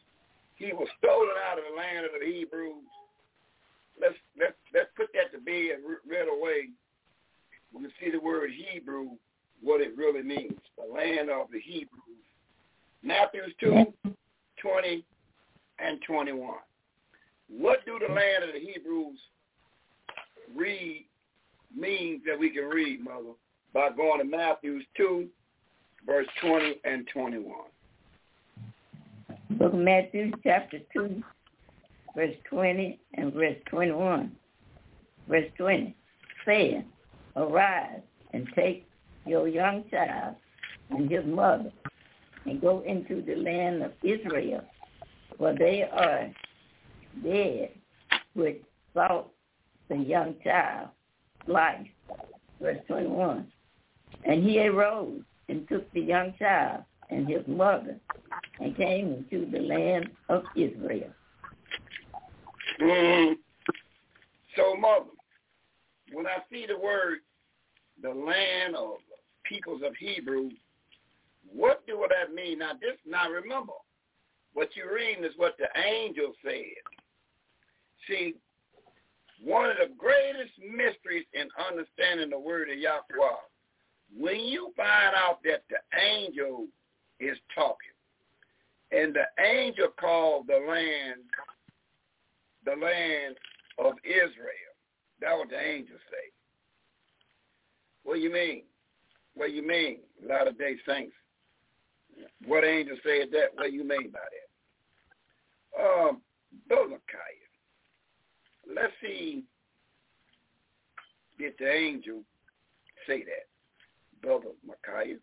He 0.56 0.74
was 0.74 0.88
stolen 0.98 1.36
out 1.52 1.60
of 1.60 1.66
the 1.70 1.78
land 1.78 2.06
of 2.06 2.12
the 2.20 2.26
Hebrews. 2.26 2.88
Let's 4.02 4.16
let's 4.40 4.56
let's 4.74 4.90
put 4.96 5.10
that 5.14 5.32
to 5.34 5.44
bed 5.44 5.84
right 6.10 6.28
away. 6.28 6.70
We 7.74 7.82
can 7.82 7.92
see 8.02 8.10
the 8.10 8.20
word 8.20 8.52
Hebrew, 8.72 9.10
what 9.62 9.82
it 9.82 9.98
really 9.98 10.24
means. 10.24 10.58
The 10.78 10.92
land 10.92 11.30
of 11.30 11.48
the 11.52 11.60
Hebrews. 11.60 12.07
Matthew 13.08 13.44
2, 13.62 14.12
20 14.62 15.06
and 15.80 16.00
21. 16.06 16.56
What 17.50 17.86
do 17.86 17.98
the 18.06 18.14
land 18.14 18.44
of 18.44 18.50
the 18.54 18.60
Hebrews 18.60 19.18
read 20.54 21.06
means 21.74 22.22
that 22.28 22.38
we 22.38 22.50
can 22.50 22.66
read, 22.66 23.02
Mother, 23.02 23.32
by 23.74 23.92
going 23.96 24.20
to 24.20 24.26
Matthew 24.26 24.82
2, 24.98 25.26
verse 26.06 26.28
20 26.42 26.82
and 26.84 27.08
21. 27.14 27.46
Book 29.52 29.74
of 29.74 29.80
Matthew, 29.80 30.32
chapter 30.44 30.80
2, 30.92 31.24
verse 32.14 32.36
20 32.50 33.00
and 33.14 33.32
verse 33.32 33.56
21. 33.70 34.34
Verse 35.30 35.50
20, 35.58 35.96
saying, 36.46 36.84
Arise 37.38 38.02
and 38.34 38.50
take 38.54 38.86
your 39.26 39.48
young 39.48 39.86
child 39.90 40.36
and 40.90 41.10
his 41.10 41.26
mother 41.26 41.72
and 42.48 42.62
go 42.62 42.82
into 42.86 43.22
the 43.22 43.36
land 43.36 43.84
of 43.84 43.92
Israel, 44.04 44.64
for 45.38 45.54
they 45.54 45.84
are 45.84 46.32
dead 47.24 47.72
which 48.34 48.62
sought 48.94 49.30
the 49.90 49.98
young 49.98 50.36
child 50.44 50.90
life. 51.48 51.86
Verse 52.62 52.78
21. 52.88 53.48
And 54.24 54.44
he 54.44 54.66
arose 54.68 55.22
and 55.50 55.68
took 55.68 55.92
the 55.94 56.02
young 56.02 56.34
child 56.40 56.84
and 57.10 57.28
his 57.28 57.46
mother 57.48 57.98
and 58.60 58.76
came 58.76 59.14
into 59.14 59.50
the 59.52 59.60
land 59.60 60.10
of 60.30 60.44
Israel. 60.56 61.10
Mm-hmm. 62.82 63.34
So, 64.56 64.76
Mother, 64.76 65.06
when 66.14 66.26
I 66.26 66.38
see 66.52 66.66
the 66.68 66.78
word, 66.78 67.20
the 68.02 68.10
land 68.10 68.76
of 68.76 68.96
peoples 69.46 69.82
of 69.86 69.96
Hebrew, 69.96 70.50
what 71.54 71.86
do 71.88 72.06
that 72.10 72.34
mean? 72.34 72.60
Now 72.60 72.74
this 72.74 72.98
now 73.06 73.30
remember, 73.30 73.74
what 74.54 74.70
you're 74.76 74.94
reading 74.94 75.24
is 75.24 75.34
what 75.38 75.56
the 75.58 75.68
angel 75.80 76.34
said. 76.44 76.82
See, 78.08 78.36
one 79.44 79.70
of 79.70 79.78
the 79.78 79.94
greatest 79.98 80.54
mysteries 80.60 81.26
in 81.34 81.48
understanding 81.70 82.30
the 82.30 82.40
word 82.40 82.70
of 82.70 82.78
Yahweh, 82.78 83.38
when 84.18 84.40
you 84.40 84.74
find 84.76 85.16
out 85.16 85.40
that 85.44 85.64
the 85.70 86.00
angel 86.00 86.68
is 87.20 87.38
talking, 87.54 87.94
and 88.92 89.14
the 89.14 89.44
angel 89.44 89.88
called 90.00 90.48
the 90.48 90.66
land 90.68 91.22
the 92.68 92.72
land 92.72 93.36
of 93.80 93.94
Israel. 94.04 94.74
That 95.22 95.32
was 95.32 95.48
the 95.50 95.60
angel 95.60 95.96
say. 96.12 96.32
What 98.04 98.16
do 98.16 98.20
you 98.20 98.32
mean? 98.32 98.64
What 99.36 99.48
do 99.48 99.54
you 99.54 99.66
mean, 99.66 100.00
A 100.26 100.28
lot 100.28 100.48
of 100.48 100.58
day 100.58 100.76
Saints? 100.88 101.16
What 102.46 102.64
angel 102.64 102.98
said 103.04 103.30
that? 103.32 103.56
What 103.56 103.74
you 103.74 103.88
mean 103.88 104.12
by 104.12 104.20
that? 104.20 105.82
Um, 105.84 106.22
Let's 108.74 108.94
see 109.02 109.44
did 111.38 111.54
the 111.60 111.72
angel 111.72 112.22
say 113.08 113.24
that, 113.24 113.48
Brother 114.22 114.52
Micaiah. 114.66 115.18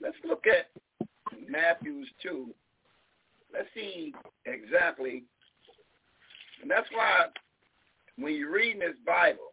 Let's 0.00 0.16
look 0.24 0.44
at 0.46 0.70
Matthew's 1.48 2.08
2. 2.22 2.54
Let's 3.52 3.68
see 3.74 4.14
exactly. 4.46 5.24
And 6.62 6.70
that's 6.70 6.88
why 6.92 7.26
when 8.16 8.34
you're 8.34 8.52
reading 8.52 8.80
this 8.80 8.96
Bible, 9.04 9.52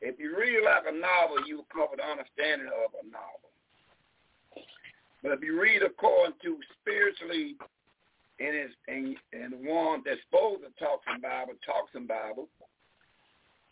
if 0.00 0.18
you 0.18 0.36
read 0.36 0.62
like 0.64 0.84
a 0.88 0.96
novel, 0.96 1.46
you 1.46 1.58
will 1.58 1.66
come 1.72 1.86
with 1.90 2.00
understanding 2.00 2.68
of 2.68 2.90
a 2.94 3.06
novel. 3.06 3.51
But 5.22 5.32
if 5.32 5.42
you 5.42 5.60
read 5.60 5.82
according 5.82 6.34
to 6.42 6.58
spiritually 6.80 7.56
and 8.40 8.56
is 8.56 8.70
and, 8.88 9.16
and 9.32 9.64
one 9.64 10.02
that's 10.04 10.18
supposed 10.28 10.62
to 10.62 10.84
talk 10.84 11.00
some 11.08 11.20
Bible, 11.20 11.54
talk 11.64 11.86
some 11.92 12.06
Bible, 12.06 12.48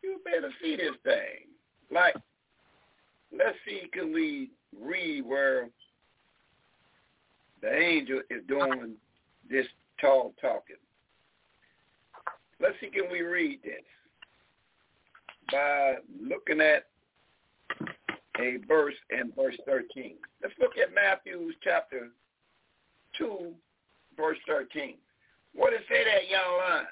you 0.03 0.21
better 0.25 0.51
see 0.63 0.77
this 0.77 0.95
thing. 1.03 1.49
Like, 1.91 2.15
let's 3.37 3.57
see, 3.67 3.89
can 3.93 4.13
we 4.13 4.51
read 4.81 5.27
where 5.27 5.69
the 7.63 7.73
angel 7.73 8.23
is 8.31 8.43
doing 8.47 8.95
this 9.51 9.67
tall 10.01 10.35
talking? 10.41 10.77
Let's 12.61 12.77
see, 12.81 12.91
can 12.91 13.11
we 13.11 13.23
read 13.23 13.61
this 13.65 13.83
by 15.51 15.97
looking 16.23 16.61
at 16.61 16.89
a 18.39 18.59
verse 18.68 18.95
in 19.11 19.33
verse 19.37 19.57
13. 19.66 20.14
Let's 20.43 20.55
look 20.61 20.72
at 20.78 20.95
Matthew 20.95 21.53
chapter 21.62 22.11
2, 23.18 23.53
verse 24.16 24.39
13. 24.47 24.95
What 25.55 25.70
does 25.70 25.81
it 25.81 25.87
say 25.89 26.05
that 26.05 26.28
young 26.31 26.59
line? 26.59 26.87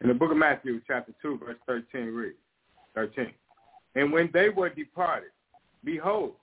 In 0.00 0.08
the 0.08 0.14
book 0.14 0.30
of 0.30 0.36
Matthew, 0.36 0.80
chapter 0.86 1.12
2, 1.22 1.38
verse 1.38 1.56
13, 1.66 2.06
read. 2.14 2.34
13. 2.94 3.32
And 3.96 4.12
when 4.12 4.30
they 4.32 4.48
were 4.48 4.68
departed, 4.68 5.30
behold, 5.84 6.34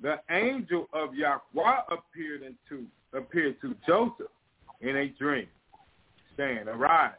the 0.00 0.20
angel 0.30 0.88
of 0.92 1.14
Yahweh 1.14 1.80
appeared 1.90 2.42
into 2.42 2.86
appeared 3.12 3.60
to 3.60 3.76
Joseph 3.86 4.26
in 4.80 4.96
a 4.96 5.08
dream, 5.08 5.46
saying, 6.36 6.66
Arise 6.66 7.12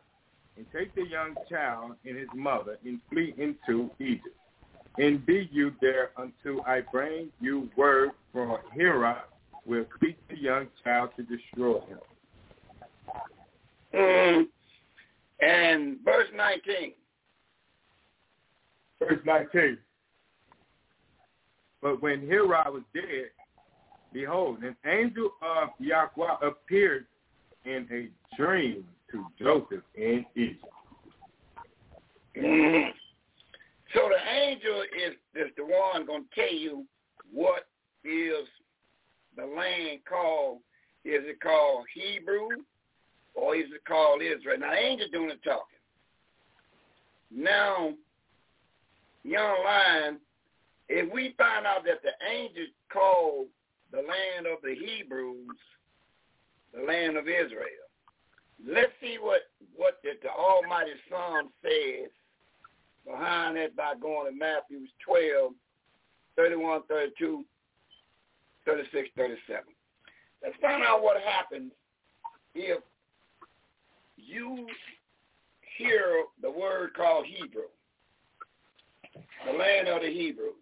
and 0.58 0.66
take 0.74 0.94
the 0.94 1.08
young 1.08 1.36
child 1.50 1.94
and 2.06 2.18
his 2.18 2.28
mother 2.36 2.78
and 2.86 3.00
flee 3.10 3.34
into 3.38 3.90
Egypt. 4.00 4.36
And 4.98 5.26
be 5.26 5.50
you 5.52 5.74
there 5.82 6.12
until 6.18 6.62
I 6.66 6.82
bring 6.82 7.30
you 7.42 7.70
word 7.76 8.12
from 8.32 8.58
Herod 8.74 9.18
will 9.66 9.86
seek 10.02 10.16
the 10.30 10.38
young 10.38 10.68
child 10.84 11.10
to 11.18 11.24
destroy 11.24 11.80
him. 11.82 12.00
Mm. 13.94 14.48
And 15.42 15.98
verse 16.04 16.28
19. 16.36 16.94
Verse 19.00 19.20
19. 19.26 19.78
But 21.82 22.02
when 22.02 22.28
Herod 22.28 22.74
was 22.74 22.84
dead, 22.94 23.30
behold, 24.14 24.64
an 24.64 24.76
angel 24.86 25.32
of 25.42 25.70
Yahweh 25.80 26.36
appeared 26.42 27.06
in 27.66 27.88
a 27.92 28.36
dream 28.38 28.86
to 29.12 29.26
Joseph 29.40 29.84
in 29.96 30.26
Egypt. 30.36 30.66
Mm. 32.38 32.90
So 33.96 34.10
the 34.10 34.30
angel 34.30 34.82
is, 34.82 35.14
is 35.36 35.52
the 35.56 35.64
one 35.64 36.06
going 36.06 36.26
to 36.26 36.36
tell 36.36 36.54
you 36.54 36.86
what 37.32 37.66
is 38.04 38.46
the 39.38 39.46
land 39.46 40.00
called. 40.08 40.60
Is 41.06 41.22
it 41.24 41.40
called 41.40 41.86
Hebrew 41.94 42.50
or 43.36 43.56
is 43.56 43.66
it 43.74 43.86
called 43.88 44.22
Israel? 44.22 44.58
Now, 44.60 44.72
the 44.72 44.78
angel 44.78 45.08
doing 45.14 45.30
the 45.30 45.36
talking. 45.50 45.80
Now, 47.32 47.94
young 49.24 49.64
lion, 49.64 50.20
if 50.90 51.12
we 51.14 51.34
find 51.38 51.66
out 51.66 51.86
that 51.86 52.02
the 52.04 52.14
angel 52.28 52.66
called 52.92 53.48
the 53.92 54.00
land 54.00 54.46
of 54.46 54.62
the 54.62 54.76
Hebrews 54.76 55.58
the 56.74 56.82
land 56.82 57.16
of 57.16 57.28
Israel, 57.28 57.88
let's 58.68 58.92
see 59.00 59.18
what, 59.22 59.42
what 59.76 60.00
the, 60.04 60.12
the 60.22 60.30
Almighty 60.30 60.92
Son 61.10 61.50
says 61.64 62.12
behind 63.06 63.58
that 63.58 63.76
by 63.76 63.94
going 64.02 64.32
to 64.32 64.38
Matthew 64.38 64.88
12, 65.06 65.54
31, 66.36 66.82
32, 66.90 67.46
36, 68.66 69.10
37. 69.16 69.64
Let's 70.44 70.56
find 70.62 70.84
out 70.84 71.04
what 71.04 71.18
happens 71.22 71.72
if 72.54 72.82
you 74.18 74.68
hear 75.78 76.24
the 76.42 76.50
word 76.50 76.94
called 76.96 77.26
Hebrew, 77.26 77.70
the 79.46 79.58
land 79.58 79.88
of 79.88 80.02
the 80.02 80.10
Hebrews. 80.10 80.54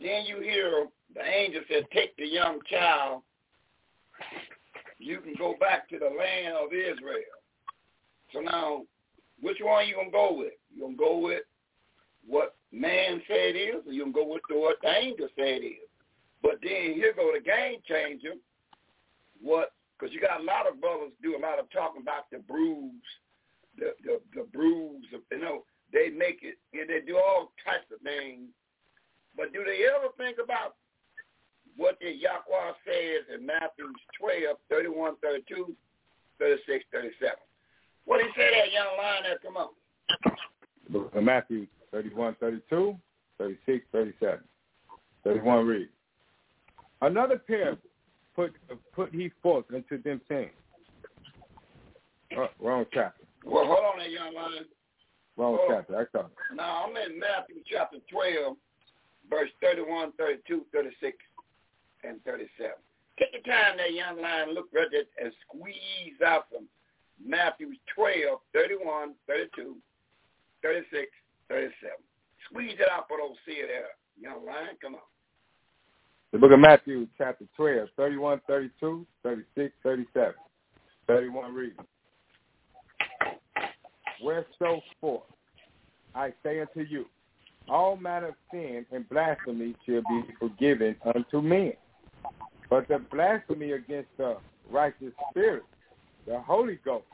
Then 0.00 0.24
you 0.26 0.40
hear 0.40 0.86
the 1.14 1.22
angel 1.22 1.62
said, 1.68 1.84
take 1.92 2.16
the 2.16 2.26
young 2.26 2.58
child. 2.70 3.22
You 4.98 5.20
can 5.20 5.34
go 5.38 5.54
back 5.60 5.88
to 5.90 5.98
the 5.98 6.06
land 6.06 6.54
of 6.56 6.72
Israel. 6.72 7.22
So 8.32 8.40
now, 8.40 8.82
which 9.44 9.58
one 9.60 9.86
you 9.86 10.00
to 10.02 10.10
go 10.10 10.32
with? 10.32 10.56
You 10.74 10.88
to 10.88 10.96
go 10.96 11.18
with 11.18 11.42
what 12.26 12.56
man 12.72 13.20
said 13.28 13.54
is, 13.54 13.84
or 13.86 13.92
you 13.92 14.06
to 14.06 14.10
go 14.12 14.24
with 14.24 14.40
what 14.48 14.80
the 14.80 14.88
angel 14.88 15.28
said 15.36 15.60
is? 15.60 15.84
But 16.40 16.64
then 16.64 16.96
here 16.96 17.12
go 17.14 17.28
the 17.28 17.44
game 17.44 17.84
changer. 17.84 18.40
What? 19.42 19.72
Because 19.92 20.14
you 20.14 20.20
got 20.20 20.40
a 20.40 20.44
lot 20.44 20.64
of 20.66 20.80
brothers 20.80 21.12
do 21.22 21.36
a 21.36 21.44
lot 21.44 21.60
of 21.60 21.70
talking 21.70 22.00
about 22.00 22.32
the 22.32 22.38
bruise, 22.38 23.04
the 23.76 23.92
the, 24.02 24.16
the 24.32 24.48
bruise. 24.48 25.04
Of, 25.12 25.20
you 25.30 25.44
know, 25.44 25.64
they 25.92 26.08
make 26.08 26.40
it 26.40 26.56
and 26.72 26.88
they 26.88 27.04
do 27.04 27.20
all 27.20 27.52
types 27.68 27.84
of 27.92 28.00
things. 28.00 28.48
But 29.36 29.52
do 29.52 29.60
they 29.60 29.84
ever 29.92 30.08
think 30.16 30.38
about 30.42 30.80
what 31.76 31.98
the 32.00 32.16
Yahweh 32.16 32.72
says 32.86 33.28
in 33.28 33.44
Matthew 33.44 33.92
12, 34.16 34.56
31, 34.70 35.16
32, 35.20 35.76
36, 36.38 36.84
37? 36.92 37.36
What 38.06 38.18
did 38.18 38.26
he 38.26 38.32
say 38.40 38.50
that 38.50 38.72
young 38.72 38.96
lion 38.96 39.38
come 39.42 39.56
up? 39.56 39.74
Matthew 41.22 41.66
31, 41.90 42.36
32, 42.40 42.96
36, 43.38 43.86
37. 43.92 44.38
31 45.24 45.66
read. 45.66 45.88
Another 47.00 47.38
parable 47.38 47.78
put 48.36 48.52
put 48.94 49.12
he 49.14 49.30
forth 49.42 49.64
unto 49.74 50.02
them 50.02 50.20
saying, 50.28 50.50
oh, 52.36 52.42
uh, 52.44 52.48
wrong 52.60 52.84
chapter. 52.92 53.24
Well, 53.44 53.66
hold 53.66 53.84
on 53.92 53.98
there, 53.98 54.08
young 54.08 54.34
lion. 54.34 54.64
Wrong 55.36 55.58
Oh. 55.60 55.66
chapter. 55.68 55.98
I 55.98 56.04
thought. 56.06 56.30
Now, 56.54 56.84
I'm 56.86 56.96
in 56.96 57.18
Matthew 57.18 57.62
chapter 57.66 57.98
12, 58.10 58.56
verse 59.28 59.50
31, 59.60 60.12
32, 60.12 60.64
36, 60.72 61.16
and 62.04 62.22
37. 62.24 62.72
Take 63.18 63.32
your 63.32 63.42
time 63.42 63.76
there, 63.76 63.88
young 63.88 64.20
lion. 64.20 64.50
Look 64.54 64.68
right 64.72 64.88
there 64.90 65.04
and 65.22 65.32
squeeze 65.46 66.20
out 66.24 66.48
from 66.50 66.66
Matthew 67.22 67.72
12, 67.94 68.38
31, 68.52 69.14
32, 69.26 69.76
36, 70.62 71.06
37. 71.48 71.70
Squeeze 72.50 72.76
it 72.78 72.88
out 72.90 73.06
for 73.08 73.18
those 73.18 73.36
see 73.46 73.60
it 73.60 73.68
there, 73.68 73.94
young 74.20 74.44
lion. 74.44 74.76
Come 74.80 74.94
on. 74.94 75.00
The 76.32 76.38
book 76.38 76.52
of 76.52 76.58
Matthew, 76.58 77.06
chapter 77.16 77.44
12, 77.56 77.88
31, 77.96 78.40
32, 78.46 79.06
36, 79.22 79.74
37. 79.82 80.34
31 81.06 81.54
reads, 81.54 81.76
Wherefore 84.22 85.22
I 86.14 86.32
say 86.42 86.60
unto 86.60 86.80
you, 86.80 87.06
all 87.68 87.96
manner 87.96 88.28
of 88.28 88.34
sin 88.50 88.84
and 88.92 89.08
blasphemy 89.08 89.74
shall 89.86 90.02
be 90.08 90.22
forgiven 90.38 90.96
unto 91.14 91.40
men. 91.40 91.74
But 92.70 92.88
the 92.88 92.98
blasphemy 92.98 93.72
against 93.72 94.08
the 94.16 94.38
righteous 94.70 95.12
spirit, 95.30 95.64
the 96.26 96.40
Holy 96.40 96.78
Ghost, 96.84 97.04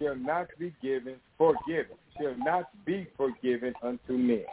shall 0.00 0.16
not 0.16 0.48
be 0.58 0.74
given, 0.82 1.16
forgiven, 1.38 1.96
shall 2.20 2.36
not 2.38 2.68
be 2.84 3.06
forgiven 3.16 3.74
unto 3.82 4.12
men. 4.12 4.44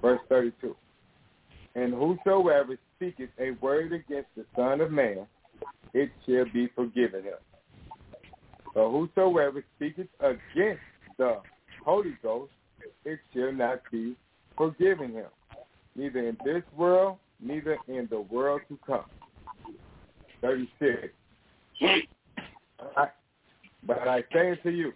Verse 0.00 0.20
32. 0.28 0.76
And 1.74 1.94
whosoever 1.94 2.76
speaketh 2.96 3.30
a 3.38 3.52
word 3.62 3.92
against 3.92 4.28
the 4.36 4.44
Son 4.54 4.80
of 4.80 4.90
Man, 4.90 5.26
it 5.94 6.10
shall 6.26 6.44
be 6.52 6.68
forgiven 6.74 7.22
him. 7.24 7.34
But 8.74 8.90
whosoever 8.90 9.64
speaketh 9.76 10.08
against 10.20 10.82
the 11.18 11.38
Holy 11.84 12.16
Ghost, 12.22 12.52
it 13.04 13.18
shall 13.34 13.52
not 13.52 13.80
be 13.90 14.16
forgiven 14.56 15.12
him, 15.12 15.26
neither 15.96 16.20
in 16.28 16.36
this 16.44 16.62
world, 16.76 17.18
neither 17.40 17.78
in 17.88 18.06
the 18.10 18.20
world 18.20 18.60
to 18.68 18.78
come. 18.86 19.04
36. 20.40 21.08
I, 22.96 23.08
but 23.86 24.06
I 24.08 24.24
say 24.32 24.50
unto 24.50 24.70
you 24.70 24.92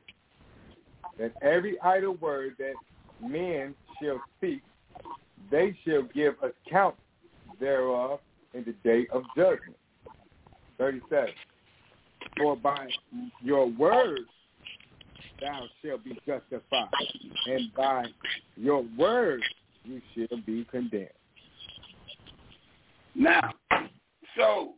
that 1.18 1.32
every 1.43 1.80
idle 1.80 2.14
word 2.14 2.55
that 2.59 2.74
men 3.22 3.74
shall 4.01 4.20
speak, 4.37 4.62
they 5.51 5.76
shall 5.87 6.03
give 6.14 6.34
account 6.43 6.95
thereof 7.61 8.20
in 8.55 8.64
the 8.64 8.74
day 8.89 9.07
of 9.12 9.22
judgment. 9.37 9.76
37. 10.78 11.28
For 12.39 12.57
by 12.57 12.89
your 13.41 13.66
words 13.70 14.28
thou 15.41 15.62
shalt 15.82 16.05
be 16.05 16.18
justified, 16.26 16.89
and 17.47 17.72
by 17.74 18.07
your 18.57 18.84
words 18.99 19.45
you 19.84 20.01
shall 20.14 20.39
be 20.45 20.66
condemned. 20.70 21.09
Now, 23.14 23.55
so 24.37 24.74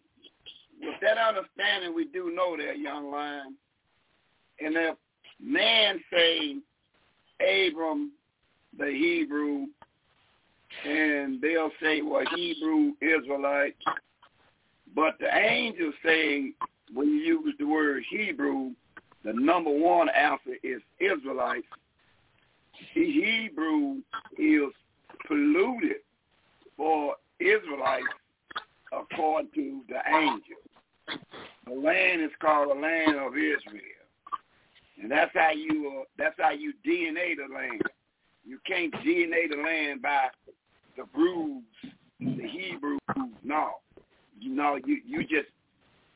with 0.80 0.94
that 1.02 1.18
understanding, 1.18 1.94
we 1.94 2.06
do 2.06 2.32
know 2.34 2.56
that, 2.56 2.78
young 2.78 3.10
lion. 3.10 3.56
And 4.60 4.76
if 4.76 4.96
man 5.40 6.00
say 6.12 6.56
Abram, 7.40 8.12
the 8.78 8.86
Hebrew, 8.86 9.66
and 10.84 11.40
they'll 11.40 11.70
say, 11.82 12.02
well, 12.02 12.24
Hebrew 12.34 12.92
Israelite, 13.00 13.76
but 14.94 15.14
the 15.20 15.34
angels 15.34 15.94
say 16.04 16.52
when 16.92 17.08
you 17.08 17.42
use 17.44 17.54
the 17.58 17.66
word 17.66 18.02
Hebrew, 18.10 18.72
the 19.24 19.32
number 19.32 19.70
one 19.70 20.08
answer 20.08 20.56
is 20.62 20.80
Israelite. 21.00 21.64
The 22.94 23.04
Hebrew 23.04 23.96
is 24.38 24.72
polluted 25.26 25.96
for 26.76 27.16
Israelites 27.40 28.06
according 28.92 29.50
to 29.54 29.80
the 29.88 30.00
angel. 30.16 30.56
The 31.66 31.72
land 31.74 32.22
is 32.22 32.30
called 32.40 32.70
the 32.70 32.80
land 32.80 33.16
of 33.16 33.34
Israel, 33.34 33.82
and 35.00 35.10
that's 35.10 35.30
how 35.34 35.50
you 35.50 36.00
uh, 36.00 36.04
that's 36.16 36.34
how 36.38 36.50
you 36.50 36.72
DNA 36.86 37.34
the 37.36 37.52
land. 37.54 37.82
You 38.44 38.58
can't 38.66 38.92
DNA 38.94 39.50
the 39.50 39.62
land 39.62 40.02
by 40.02 40.28
the 40.96 41.04
brews, 41.14 41.62
the 42.20 42.48
Hebrew. 42.48 42.98
No, 43.42 43.72
you 44.40 44.54
know 44.54 44.78
you 44.84 44.98
you 45.06 45.22
just 45.22 45.48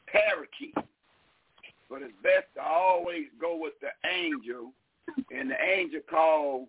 parakeet. 0.07 0.75
But 1.89 2.01
it's 2.01 2.15
best 2.23 2.47
to 2.55 2.63
always 2.63 3.27
go 3.39 3.57
with 3.57 3.75
the 3.83 3.91
angel, 4.09 4.73
and 5.31 5.51
the 5.51 5.63
angel 5.63 6.01
called. 6.09 6.69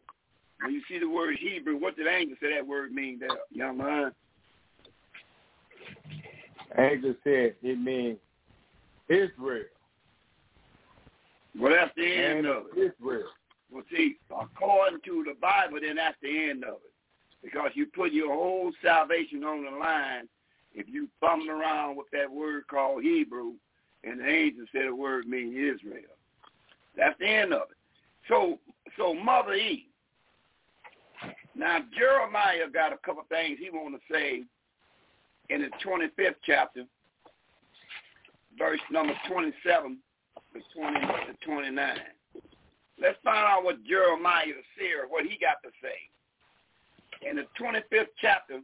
When 0.62 0.74
you 0.74 0.82
see 0.88 1.00
the 1.00 1.10
word 1.10 1.36
Hebrew, 1.42 1.78
what 1.78 1.98
did 1.98 2.08
angel 2.08 2.38
say 2.42 2.54
that 2.56 2.66
word 2.66 2.94
mean 2.94 3.20
there, 3.20 3.30
young 3.52 3.78
man? 3.78 4.14
Angel 6.78 7.16
said 7.24 7.56
it 7.62 7.80
means 7.80 8.18
Israel. 9.10 9.66
Well, 11.60 11.74
that's 11.74 11.92
the 11.96 12.06
end 12.06 12.46
of 12.46 12.64
it. 12.76 12.94
Israel. 12.94 13.28
Well, 13.72 13.84
see, 13.92 14.18
according 14.30 15.00
to 15.06 15.24
the 15.28 15.36
Bible, 15.40 15.80
then 15.82 15.96
that's 15.96 16.18
the 16.22 16.50
end 16.50 16.64
of 16.64 16.76
it. 16.76 16.92
Because 17.44 17.72
you 17.74 17.88
put 17.88 18.12
your 18.12 18.34
whole 18.34 18.72
salvation 18.84 19.44
on 19.44 19.66
the 19.66 19.72
line 19.72 20.28
if 20.74 20.88
you 20.88 21.08
thumbing 21.20 21.50
around 21.50 21.96
with 21.96 22.08
that 22.12 22.32
word 22.32 22.68
called 22.68 23.04
Hebrew, 23.04 23.54
and 24.04 24.20
the 24.20 24.28
angel 24.28 24.66
said 24.72 24.88
the 24.88 24.96
word 24.96 25.28
means 25.28 25.54
Israel. 25.54 26.04
That's 26.96 27.18
the 27.20 27.28
end 27.28 27.54
of 27.54 27.64
it. 27.72 27.78
So, 28.28 28.60
so 28.98 29.14
Mother 29.14 29.54
Eve. 29.54 29.86
Now 31.56 31.80
Jeremiah 31.98 32.70
got 32.74 32.94
a 32.94 32.98
couple 32.98 33.24
things 33.30 33.60
he 33.60 33.70
want 33.70 33.96
to 33.96 34.14
say 34.14 34.44
in 35.50 35.62
the 35.62 35.70
25th 35.86 36.36
chapter, 36.46 36.86
verse 38.58 38.80
number 38.92 39.14
27 39.30 39.98
to 40.54 40.60
20 40.76 41.00
to 41.00 41.46
29. 41.46 41.98
Let's 43.02 43.18
find 43.24 43.38
out 43.38 43.64
what 43.64 43.84
Jeremiah 43.84 44.46
the 44.46 44.64
seer, 44.78 45.08
what 45.10 45.26
he 45.26 45.38
got 45.40 45.58
to 45.64 45.70
say. 45.82 47.30
In 47.30 47.38
the 47.38 47.46
25th 47.60 48.08
chapter, 48.22 48.60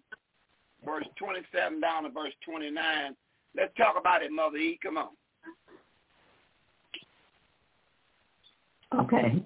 verse 0.86 1.06
27 1.18 1.82
down 1.82 2.04
to 2.04 2.10
verse 2.10 2.34
29, 2.46 3.16
let's 3.56 3.76
talk 3.76 3.96
about 4.00 4.24
it, 4.24 4.32
Mother 4.32 4.58
E. 4.58 4.80
Come 4.82 4.98
on. 4.98 5.10
Okay. 8.98 9.44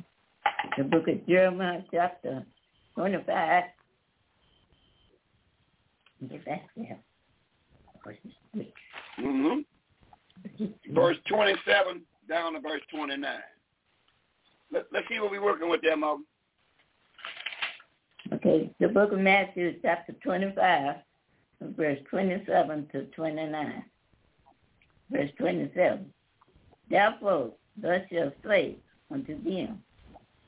The 0.77 0.83
book 0.83 1.07
of 1.07 1.25
Jeremiah, 1.27 1.81
chapter 1.91 2.45
25. 2.95 3.63
Get 6.29 6.45
back 6.45 6.69
there. 6.77 6.99
Hmm 9.17 9.59
Verse 10.91 11.17
27 11.29 12.01
down 12.27 12.53
to 12.53 12.59
verse 12.59 12.81
29. 12.93 13.23
Let, 14.71 14.85
let's 14.91 15.07
see 15.07 15.19
what 15.19 15.31
we're 15.31 15.43
working 15.43 15.69
with 15.69 15.81
there, 15.81 15.97
Mother. 15.97 16.21
Okay, 18.33 18.71
the 18.79 18.87
book 18.87 19.11
of 19.11 19.19
Matthew, 19.19 19.75
chapter 19.81 20.13
25, 20.23 20.95
verse 21.77 21.99
27 22.09 22.87
to 22.91 23.03
29. 23.05 23.83
Verse 25.11 25.29
27. 25.37 26.05
Therefore, 26.89 27.51
thus 27.81 28.01
shall 28.11 28.31
say 28.45 28.77
unto 29.11 29.41
them, 29.43 29.83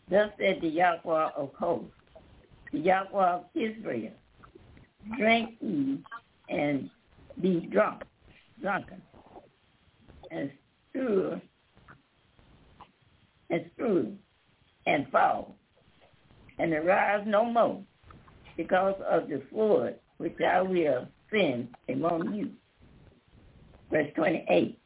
Thus 0.10 0.30
said 0.40 0.60
the 0.62 0.68
Yahweh 0.68 1.30
of 1.36 1.52
hosts, 1.58 1.92
the 2.72 2.80
Yahweh 2.80 3.28
of 3.28 3.46
Israel, 3.56 4.12
drink 5.18 5.56
ye 5.62 6.00
and 6.50 6.90
be 7.42 7.68
drunk, 7.72 8.04
drunken, 8.62 9.02
and 10.32 10.52
strew, 10.90 11.40
and 13.50 13.66
strew, 13.74 14.14
and 14.86 15.08
fall, 15.12 15.56
and 16.60 16.74
arise 16.74 17.24
no 17.26 17.46
more, 17.46 17.82
because 18.58 18.96
of 19.10 19.28
the 19.28 19.42
flood 19.52 19.96
which 20.18 20.38
I 20.42 20.62
will 20.62 21.08
send 21.32 21.70
among 21.90 22.34
you. 22.34 22.52
Verse 23.92 24.12
28. 24.16 24.80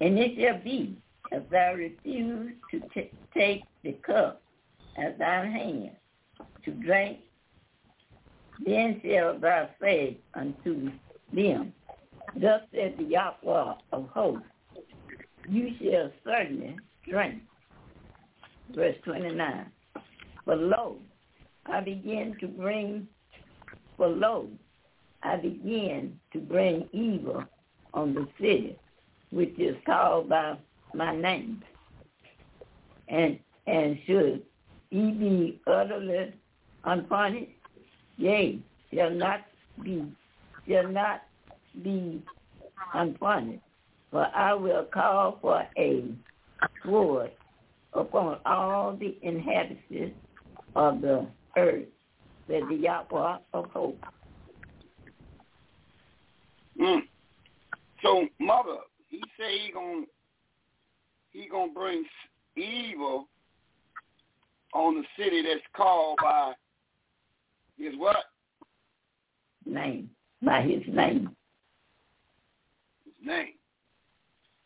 And 0.00 0.18
it 0.18 0.32
shall 0.40 0.62
be, 0.62 0.96
if 1.30 1.48
thou 1.50 1.74
refuse 1.74 2.52
to 2.70 2.80
t- 2.94 3.12
take 3.34 3.62
the 3.84 3.92
cup 4.04 4.42
at 4.98 5.18
thine 5.18 5.52
hand 5.52 5.90
to 6.64 6.72
drink, 6.72 7.18
then 8.64 9.00
shall 9.04 9.38
thou 9.38 9.68
say 9.80 10.18
unto 10.34 10.90
them, 11.32 11.72
Thus 12.36 12.62
said 12.72 12.96
the 12.96 13.04
Yahweh 13.04 13.74
of 13.92 14.08
hosts, 14.08 14.46
you 15.48 15.74
shall 15.80 16.10
certainly 16.24 16.76
drink. 17.08 17.42
Verse 18.74 18.96
29. 19.04 19.66
For 20.44 20.56
lo, 20.56 20.98
I 21.66 21.80
begin 21.80 22.36
to 22.40 22.46
bring, 22.46 23.08
for 23.96 24.08
lo, 24.08 24.48
I 25.22 25.36
begin 25.36 26.18
to 26.32 26.38
bring 26.38 26.88
evil 26.92 27.44
on 27.92 28.14
the 28.14 28.28
city, 28.38 28.78
which 29.30 29.58
is 29.58 29.76
called 29.84 30.28
by 30.28 30.56
my 30.94 31.16
name. 31.16 31.62
And 33.08 33.38
and 33.66 33.98
should 34.06 34.42
he 34.90 35.10
be 35.10 35.60
utterly 35.66 36.32
unpunished? 36.84 37.50
Yea, 38.16 38.58
shall 38.92 39.10
not 39.10 39.40
be 39.82 40.04
shall 40.70 40.88
not 40.88 41.22
be 41.82 42.22
unpunished. 42.94 43.62
For 44.10 44.26
I 44.34 44.54
will 44.54 44.84
call 44.92 45.38
for 45.40 45.66
a 45.76 46.04
sword 46.84 47.30
upon 47.92 48.38
all 48.44 48.96
the 48.96 49.16
inhabitants 49.22 50.16
of 50.74 51.00
the 51.00 51.26
earth, 51.56 51.84
said 52.48 52.62
the 52.68 52.74
Yahweh 52.74 53.38
of 53.52 53.70
hope. 53.70 53.98
Mm. 56.80 57.00
So, 58.02 58.26
mother, 58.38 58.78
he 59.08 59.22
say 59.38 59.58
he 59.66 59.72
gonna 59.72 60.06
he 61.30 61.48
gonna 61.48 61.72
bring 61.72 62.04
evil 62.56 63.28
on 64.72 64.94
the 64.94 65.04
city 65.22 65.42
that's 65.42 65.60
called 65.76 66.18
by 66.22 66.52
his 67.78 67.94
what? 67.96 68.16
Name. 69.66 70.10
By 70.42 70.62
his 70.62 70.82
name. 70.88 71.34
His 73.04 73.26
name. 73.26 73.54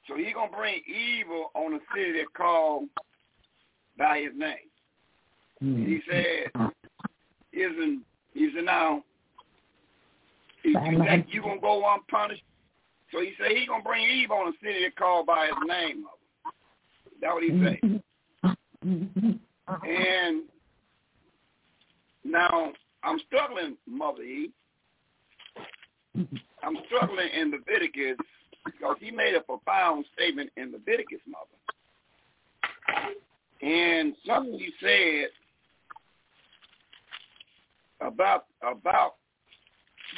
So 0.06 0.16
he 0.16 0.32
gonna 0.32 0.54
bring 0.54 0.82
evil 0.86 1.50
on 1.54 1.72
the 1.72 1.80
city 1.94 2.12
that's 2.12 2.28
called 2.36 2.88
by 3.96 4.20
his 4.20 4.32
name. 4.36 4.68
And 5.60 5.86
he 5.86 6.00
said, 6.08 6.50
"Isn't 7.52 8.04
isn't 8.34 8.64
now? 8.64 9.02
Is 10.62 10.74
you 10.74 11.04
think 11.04 11.26
you 11.32 11.42
gonna 11.42 11.60
go 11.60 11.82
unpunished?" 11.94 12.44
So 13.12 13.20
he 13.20 13.34
said 13.38 13.56
he 13.56 13.66
gonna 13.66 13.82
bring 13.82 14.08
evil 14.08 14.36
on 14.36 14.52
the 14.52 14.58
city 14.66 14.82
that's 14.82 14.94
called 14.96 15.26
by 15.26 15.46
his 15.46 15.56
name. 15.66 16.06
That 17.20 17.32
what 17.32 17.42
he 17.42 17.50
say. 17.50 17.80
Mhm. 18.84 19.38
And 19.66 20.42
now 22.22 22.74
I'm 23.02 23.18
struggling, 23.20 23.78
Mother 23.86 24.22
E. 24.22 24.52
I'm 26.16 26.78
struggling 26.86 27.28
in 27.34 27.50
Leviticus 27.50 28.16
because 28.64 28.96
he 29.00 29.10
made 29.10 29.34
a 29.34 29.40
profound 29.40 30.04
statement 30.14 30.50
in 30.56 30.72
Leviticus, 30.72 31.20
mother. 31.26 31.46
And 33.60 34.14
something 34.26 34.58
he 34.58 34.70
said 34.80 35.28
about 38.00 38.46
about 38.62 39.14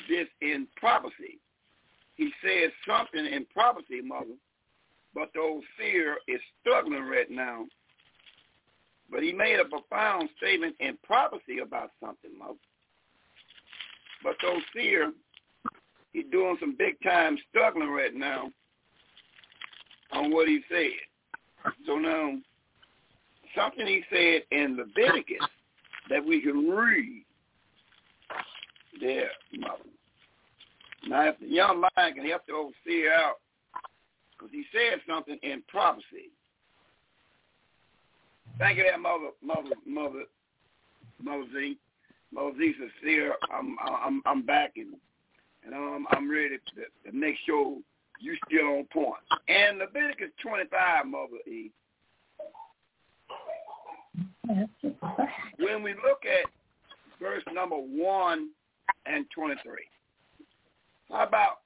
this 0.08 0.26
in 0.40 0.66
prophecy. 0.76 1.38
He 2.16 2.30
said 2.42 2.72
something 2.86 3.26
in 3.26 3.46
prophecy, 3.52 4.00
mother, 4.02 4.36
but 5.14 5.30
the 5.34 5.40
old 5.40 5.64
seer 5.78 6.16
is 6.28 6.40
struggling 6.60 7.04
right 7.04 7.30
now. 7.30 7.66
But 9.10 9.22
he 9.22 9.32
made 9.32 9.60
a 9.60 9.64
profound 9.64 10.28
statement 10.38 10.76
in 10.80 10.98
prophecy 11.04 11.58
about 11.62 11.90
something, 12.00 12.36
mother. 12.36 12.54
But 14.22 14.36
those 14.42 14.62
seer, 14.74 15.12
he's 16.16 16.24
doing 16.32 16.56
some 16.60 16.74
big 16.78 16.94
time 17.02 17.36
struggling 17.50 17.90
right 17.90 18.14
now 18.14 18.50
on 20.12 20.32
what 20.32 20.48
he 20.48 20.60
said. 20.70 21.72
So 21.86 21.96
now, 21.96 22.38
something 23.54 23.86
he 23.86 24.02
said 24.10 24.42
in 24.50 24.78
Leviticus 24.78 25.46
that 26.08 26.24
we 26.24 26.40
can 26.40 26.68
read 26.68 27.24
there, 29.00 29.30
mother. 29.58 29.82
Now, 31.06 31.28
if 31.28 31.38
the 31.38 31.48
young 31.48 31.80
man 31.80 32.14
can 32.14 32.26
help 32.26 32.42
the 32.46 32.54
overseer 32.54 33.12
out, 33.12 33.36
because 34.32 34.52
he 34.52 34.64
said 34.72 35.00
something 35.08 35.38
in 35.42 35.62
prophecy. 35.68 36.30
Thank 38.58 38.78
you, 38.78 38.84
that 38.90 39.00
mother, 39.00 39.30
mother, 39.42 39.76
mother, 39.86 40.24
mother 41.22 41.44
Z, 41.54 41.78
mother 42.32 42.52
Z. 42.58 42.74
I'm, 43.52 43.76
I'm, 43.84 44.22
I'm 44.24 44.42
back 44.42 44.72
and 44.76 44.94
and 45.66 45.74
um, 45.74 46.06
I'm 46.10 46.30
ready 46.30 46.56
to, 46.56 47.10
to 47.10 47.16
make 47.16 47.34
sure 47.44 47.76
you 48.20 48.36
still 48.46 48.78
on 48.78 48.84
point. 48.92 49.20
And 49.48 49.78
Leviticus 49.78 50.30
25, 50.42 51.06
mother 51.06 51.36
E. 51.46 51.70
When 55.58 55.82
we 55.82 55.92
look 55.94 56.22
at 56.24 56.48
verse 57.20 57.42
number 57.52 57.76
one 57.76 58.50
and 59.06 59.26
23. 59.34 59.72
How 61.10 61.26
about 61.26 61.60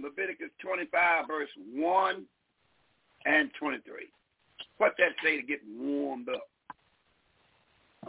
Leviticus 0.00 0.50
25, 0.62 1.26
verse 1.26 1.48
1 1.74 2.24
and 3.26 3.50
23? 3.58 3.94
What 4.78 4.94
that 4.98 5.10
say 5.22 5.40
to 5.40 5.46
get 5.46 5.60
warmed 5.78 6.28
up? 6.28 6.48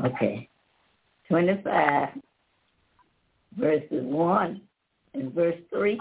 Okay. 0.05 0.47
25, 1.27 2.09
verses 3.57 4.03
1 4.03 4.61
and 5.13 5.33
verse 5.33 5.59
3. 5.71 5.99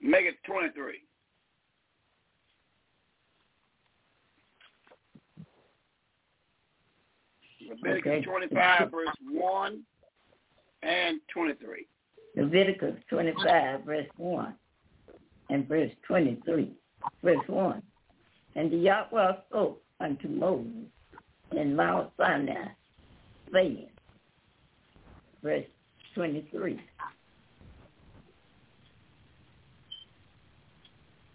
Make 0.00 0.26
it 0.26 0.36
23. 0.44 0.94
Leviticus 7.68 8.12
Okay. 8.12 8.22
25, 8.22 8.90
verse 8.90 9.08
1 9.30 9.82
and 10.82 11.20
23. 11.32 11.86
Leviticus 12.36 12.94
25, 13.08 13.84
verse 13.84 14.06
1 14.16 14.54
and 15.50 15.68
verse 15.68 15.90
23. 16.06 16.72
Verse 17.22 17.48
1. 17.48 17.82
And 18.56 18.70
the 18.70 18.76
Yahweh 18.76 19.32
spoke 19.48 19.82
unto 20.00 20.28
Moses 20.28 20.88
in 21.52 21.76
Mount 21.76 22.10
Sinai, 22.16 22.68
saying, 23.52 23.89
verse 25.42 25.64
23. 26.14 26.80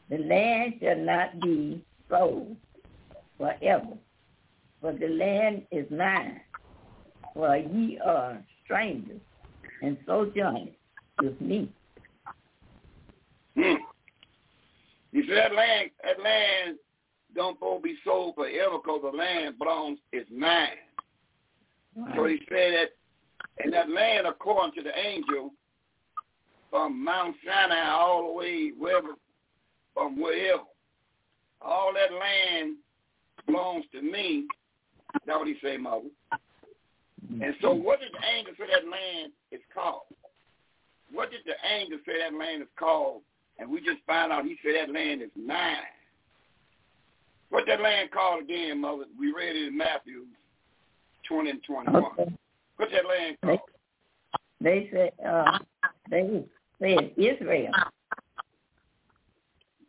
The 0.10 0.18
land 0.18 0.76
shall 0.82 0.98
not 0.98 1.40
be 1.42 1.84
sold 2.10 2.56
forever, 3.38 3.98
for 4.82 4.94
the 4.94 5.08
land 5.08 5.64
is 5.72 5.90
mine, 5.90 6.42
for 7.34 7.58
ye 7.58 8.00
are 8.06 8.44
strangers 8.64 9.22
and 9.82 9.98
sojourners 10.06 10.70
with 11.22 11.40
me. 11.42 11.72
Hmm. 13.56 13.76
He 15.12 15.22
said 15.28 15.38
that 15.38 15.56
land, 15.56 15.92
that 16.04 16.22
land 16.22 16.78
don't 17.36 17.60
to 17.60 17.80
be 17.82 17.96
sold 18.04 18.36
forever 18.36 18.78
because 18.84 19.02
the 19.02 19.18
land 19.18 19.58
belongs 19.58 20.00
is 20.12 20.26
mine. 20.32 20.70
So 22.16 22.26
he 22.26 22.40
said 22.50 22.74
that, 22.74 22.90
and 23.60 23.74
that 23.74 23.90
land, 23.90 24.28
according 24.28 24.74
to 24.76 24.84
the 24.84 24.98
angel, 24.98 25.52
from 26.70 27.04
Mount 27.04 27.36
Sinai 27.46 27.90
all 27.90 28.28
the 28.28 28.34
way 28.34 28.72
wherever, 28.78 29.16
from 29.94 30.20
wherever, 30.20 30.64
all 31.62 31.94
that 31.94 32.14
land 32.14 32.76
belongs 33.46 33.86
to 33.94 34.02
me. 34.02 34.46
That's 35.26 35.38
what 35.38 35.48
he 35.48 35.56
say, 35.64 35.78
mother. 35.78 36.10
And 37.42 37.56
so 37.62 37.70
mm-hmm. 37.70 37.84
what 37.84 38.02
did 38.02 38.12
the 38.12 38.28
angel 38.38 38.54
say 38.58 38.66
that 38.72 38.90
land 38.90 39.32
is 39.52 39.62
called? 39.74 40.04
What 41.12 41.32
did 41.32 41.42
the 41.46 41.56
angel 41.68 42.00
say 42.06 42.14
that 42.20 42.38
land 42.38 42.62
is 42.62 42.68
called? 42.78 43.22
And 43.58 43.72
we 43.72 43.80
just 43.80 44.00
found 44.06 44.32
out 44.32 44.44
he 44.44 44.58
said 44.62 44.74
that 44.76 44.94
land 44.94 45.22
is 45.22 45.30
mine. 45.36 45.78
What 47.50 47.66
that 47.68 47.80
land 47.80 48.12
called 48.12 48.44
again, 48.44 48.82
mother? 48.82 49.06
We 49.18 49.32
read 49.32 49.56
it 49.56 49.68
in 49.68 49.78
Matthew 49.78 50.26
20 51.28 51.50
and 51.50 51.64
21. 51.64 51.96
Okay. 51.96 52.36
What's 52.78 52.92
that 52.92 53.06
land 53.06 53.38
They, 53.42 53.48
called? 53.48 53.60
they 54.62 54.90
said, 54.92 55.12
uh, 55.26 55.60
they 56.10 56.44
said 56.80 57.12
Israel. 57.18 57.72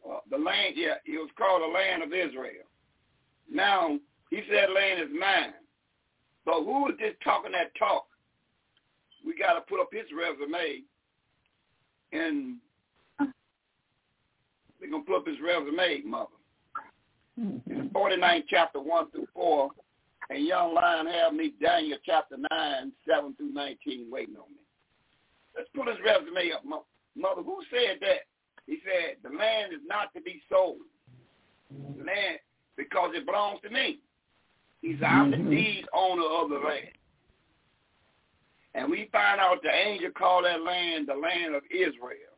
Uh, 0.08 0.18
the 0.30 0.38
land, 0.38 0.74
yeah, 0.76 0.94
it 1.04 1.18
was 1.18 1.30
called 1.36 1.62
the 1.62 1.66
land 1.66 2.02
of 2.02 2.12
Israel. 2.12 2.64
Now, 3.50 3.98
he 4.30 4.42
said 4.50 4.70
land 4.74 5.00
is 5.00 5.08
mine. 5.18 5.54
So 6.44 6.64
who 6.64 6.88
is 6.90 6.94
this 6.98 7.14
talking 7.24 7.52
that 7.52 7.74
talk? 7.76 8.06
We 9.24 9.36
got 9.36 9.54
to 9.54 9.60
put 9.62 9.80
up 9.80 9.88
his 9.92 10.04
resume, 10.16 10.82
and 12.12 12.56
we're 14.80 14.90
going 14.90 15.04
to 15.04 15.06
put 15.06 15.16
up 15.18 15.26
his 15.26 15.38
resume, 15.44 16.02
mother. 16.04 16.30
In 17.36 17.90
49 17.92 18.44
chapter 18.48 18.80
1 18.80 19.10
through 19.10 19.26
4, 19.34 19.70
and 20.30 20.46
young 20.46 20.74
lion 20.74 21.06
have 21.06 21.34
me 21.34 21.52
Daniel 21.62 21.98
chapter 22.04 22.36
9, 22.50 22.92
7 23.08 23.34
through 23.36 23.52
19 23.52 24.08
waiting 24.10 24.36
on 24.36 24.50
me. 24.50 24.62
Let's 25.56 25.68
put 25.74 25.88
his 25.88 25.96
resume 26.04 26.52
up, 26.52 26.64
mo- 26.64 26.86
mother. 27.16 27.42
Who 27.42 27.58
said 27.70 27.98
that? 28.00 28.26
He 28.66 28.78
said, 28.84 29.16
the 29.22 29.36
land 29.36 29.72
is 29.72 29.80
not 29.86 30.12
to 30.14 30.20
be 30.20 30.42
sold. 30.50 30.78
The 31.70 32.04
land, 32.04 32.38
because 32.76 33.10
it 33.14 33.24
belongs 33.24 33.60
to 33.62 33.70
me. 33.70 34.00
He 34.82 34.94
said, 34.94 35.04
I'm 35.04 35.30
the 35.30 35.36
deed 35.36 35.84
mm-hmm. 35.84 35.98
owner 35.98 36.42
of 36.42 36.50
the 36.50 36.66
land. 36.66 36.88
And 38.74 38.90
we 38.90 39.08
find 39.12 39.40
out 39.40 39.62
the 39.62 39.70
angel 39.70 40.10
called 40.10 40.44
that 40.44 40.62
land 40.62 41.08
the 41.08 41.14
land 41.14 41.54
of 41.54 41.62
Israel. 41.70 42.34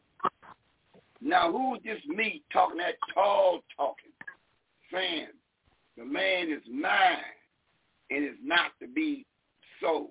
Now, 1.21 1.51
who's 1.51 1.81
this 1.83 1.99
me 2.07 2.43
talking 2.53 2.79
that 2.79 2.95
tall 3.13 3.61
talking, 3.77 4.13
saying 4.93 5.29
the 5.97 6.05
land 6.05 6.53
is 6.53 6.63
mine 6.71 7.17
and 8.11 8.25
is 8.25 8.37
not 8.43 8.73
to 8.81 8.89
be 8.89 9.25
sold? 9.81 10.11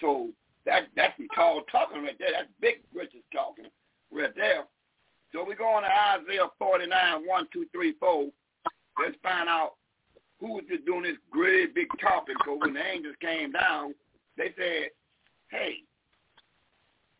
So 0.00 0.28
that 0.66 0.84
that's 0.96 1.16
the 1.18 1.28
tall 1.34 1.62
talking 1.70 2.02
right 2.02 2.16
there. 2.18 2.30
That's 2.32 2.48
big 2.60 2.76
Richard 2.94 3.22
talking 3.32 3.66
right 4.12 4.34
there. 4.36 4.64
So 5.32 5.44
we 5.44 5.54
go 5.54 5.66
on 5.66 5.82
to 5.82 5.88
Isaiah 5.88 6.48
49, 6.58 7.26
1, 7.26 7.48
2, 7.52 7.66
3, 7.72 7.94
4. 8.00 8.28
Let's 9.02 9.16
find 9.22 9.48
out 9.48 9.72
who 10.40 10.60
just 10.68 10.86
doing 10.86 11.02
this 11.02 11.16
great 11.30 11.74
big 11.74 11.88
talking. 12.00 12.34
Because 12.38 12.58
when 12.60 12.74
the 12.74 12.84
angels 12.84 13.16
came 13.20 13.52
down, 13.52 13.94
they 14.36 14.54
said, 14.56 14.90
hey, 15.50 15.76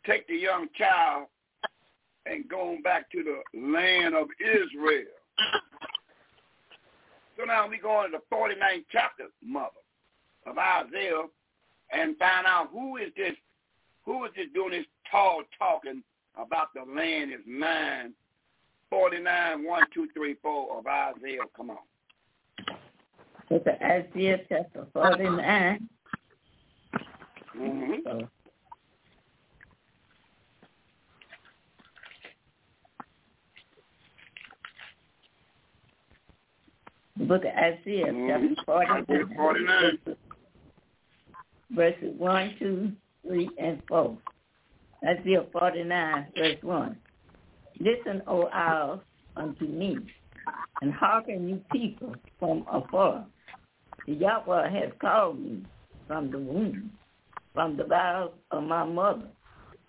take 0.07 0.27
the 0.27 0.37
young 0.37 0.69
child 0.77 1.27
and 2.27 2.49
go 2.49 2.71
on 2.71 2.83
back 2.83 3.11
to 3.11 3.23
the 3.23 3.59
land 3.59 4.15
of 4.15 4.29
Israel. 4.41 5.05
So 7.37 7.45
now 7.45 7.69
we 7.69 7.79
go 7.79 8.05
into 8.05 8.19
the 8.19 8.35
49th 8.35 8.85
chapter, 8.91 9.25
mother, 9.45 9.71
of 10.49 10.59
Isaiah 10.59 11.23
and 11.93 12.17
find 12.19 12.47
out 12.47 12.69
who 12.73 12.97
is 12.97 13.11
this, 13.17 13.35
who 14.05 14.25
is 14.25 14.33
this 14.37 14.47
doing 14.55 14.71
this 14.73 14.87
tall 15.11 15.43
talking 15.59 16.03
about 16.37 16.69
the 16.75 16.83
land 16.83 17.33
is 17.33 17.41
mine. 17.47 18.13
49, 18.91 19.65
1, 19.65 19.83
2, 19.93 20.09
3, 20.15 20.35
4 20.43 20.79
of 20.79 20.87
Isaiah. 20.87 21.41
Come 21.57 21.71
on. 21.71 21.77
At 23.51 23.83
Isaiah 23.83 24.41
chapter 24.49 24.87
49. 24.93 25.89
Mm-hmm. 27.57 27.93
So, 28.05 28.29
book 37.17 37.45
of 37.45 37.51
Isaiah 37.51 38.07
Mhm. 38.07 38.55
chapter 38.57 38.65
49. 38.65 39.05
49. 39.37 40.17
Verses 41.71 42.15
1, 42.17 42.55
2, 42.59 42.93
3, 43.27 43.51
and 43.59 43.83
4. 43.89 44.19
Isaiah 45.05 45.45
49, 45.53 46.27
verse 46.37 46.57
1. 46.63 46.97
Listen, 47.81 48.23
O 48.27 48.45
isles, 48.47 49.01
unto 49.37 49.67
me, 49.67 49.97
and 50.83 50.93
hearken 50.93 51.49
you 51.49 51.61
people 51.71 52.15
from 52.39 52.65
afar. 52.71 53.25
The 54.07 54.15
Yahweh 54.15 54.71
has 54.71 54.91
called 55.01 55.39
me 55.41 55.63
from 56.07 56.31
the 56.31 56.39
womb, 56.39 56.91
from 57.55 57.77
the 57.77 57.85
bowels 57.85 58.33
of 58.51 58.65
my 58.65 58.85
mother 58.85 59.29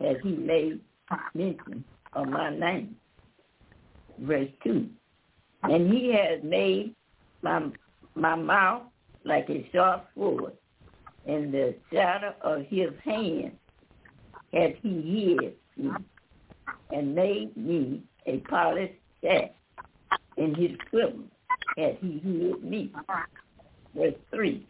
has 0.01 0.17
he 0.23 0.31
made 0.31 0.79
mention 1.33 1.83
of 2.13 2.27
my 2.27 2.49
name. 2.55 2.95
Verse 4.19 4.49
2. 4.63 4.87
And 5.63 5.93
he 5.93 6.13
has 6.13 6.41
made 6.43 6.95
my, 7.41 7.67
my 8.15 8.35
mouth 8.35 8.83
like 9.25 9.49
a 9.49 9.67
sharp 9.73 10.07
sword, 10.15 10.53
and 11.25 11.53
the 11.53 11.75
shadow 11.91 12.33
of 12.41 12.65
his 12.67 12.89
hand 13.03 13.51
has 14.53 14.71
he 14.81 15.37
hid 15.37 15.55
me, 15.77 15.91
and 16.91 17.15
made 17.15 17.55
me 17.55 18.01
a 18.25 18.37
polished 18.39 18.93
staff. 19.19 19.49
In 20.37 20.55
his 20.55 20.71
quiver 20.89 21.23
has 21.77 21.95
he 22.01 22.19
hid 22.23 22.63
me. 22.63 22.91
Verse 23.95 24.13
3. 24.31 24.65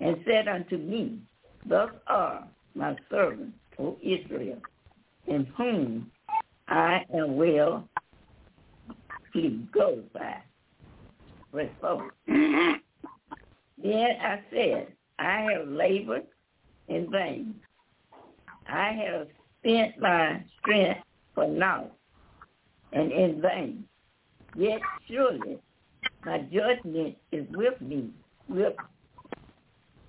And 0.00 0.16
said 0.26 0.48
unto 0.48 0.76
me, 0.78 1.18
Thus 1.66 1.90
are 2.06 2.46
my 2.74 2.96
servants, 3.10 3.56
O 3.78 3.96
Israel, 4.02 4.58
in 5.26 5.46
whom 5.56 6.10
I 6.68 7.04
am 7.14 7.36
well 7.36 7.88
pleased, 9.32 9.70
glorified. 9.72 10.42
Verse 11.52 11.70
4. 11.80 12.10
then 12.26 12.80
I 13.82 14.40
said, 14.50 14.88
I 15.18 15.46
have 15.52 15.68
labored 15.68 16.26
in 16.88 17.10
vain. 17.10 17.54
I 18.68 18.92
have 18.92 19.28
spent 19.60 19.98
my 19.98 20.42
strength 20.60 21.00
for 21.34 21.46
naught 21.46 21.92
and 22.92 23.12
in 23.12 23.40
vain. 23.40 23.84
Yet 24.56 24.80
surely 25.08 25.58
my 26.24 26.38
judgment 26.52 27.16
is 27.32 27.46
with 27.50 27.80
me. 27.80 28.10
With 28.48 28.74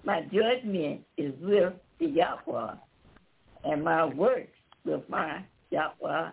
my 0.03 0.21
judgment 0.21 1.01
is 1.17 1.33
with 1.41 1.73
the 1.99 2.05
Yahweh, 2.05 2.75
and 3.63 3.83
my 3.83 4.05
works 4.05 4.51
with 4.85 5.01
my 5.09 5.43
Yahweh. 5.71 6.29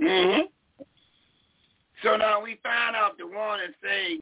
Mm-hmm. 0.00 0.40
So 2.02 2.16
now 2.16 2.42
we 2.42 2.60
find 2.62 2.94
out 2.94 3.18
the 3.18 3.26
one 3.26 3.60
and 3.60 3.74
say, 3.82 4.18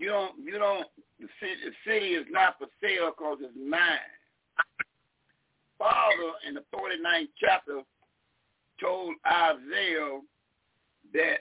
you 0.00 0.08
don't, 0.08 0.32
you 0.42 0.58
don't, 0.58 0.86
the 1.20 1.28
city, 1.38 1.52
the 1.62 1.90
city 1.90 2.06
is 2.14 2.26
not 2.30 2.56
for 2.58 2.66
sale 2.82 3.12
because 3.16 3.38
it's 3.42 3.54
mine. 3.54 4.16
Father 5.78 6.32
in 6.48 6.54
the 6.54 6.64
49th 6.74 7.28
chapter 7.38 7.82
told 8.80 9.14
Isaiah 9.26 10.20
that 11.12 11.40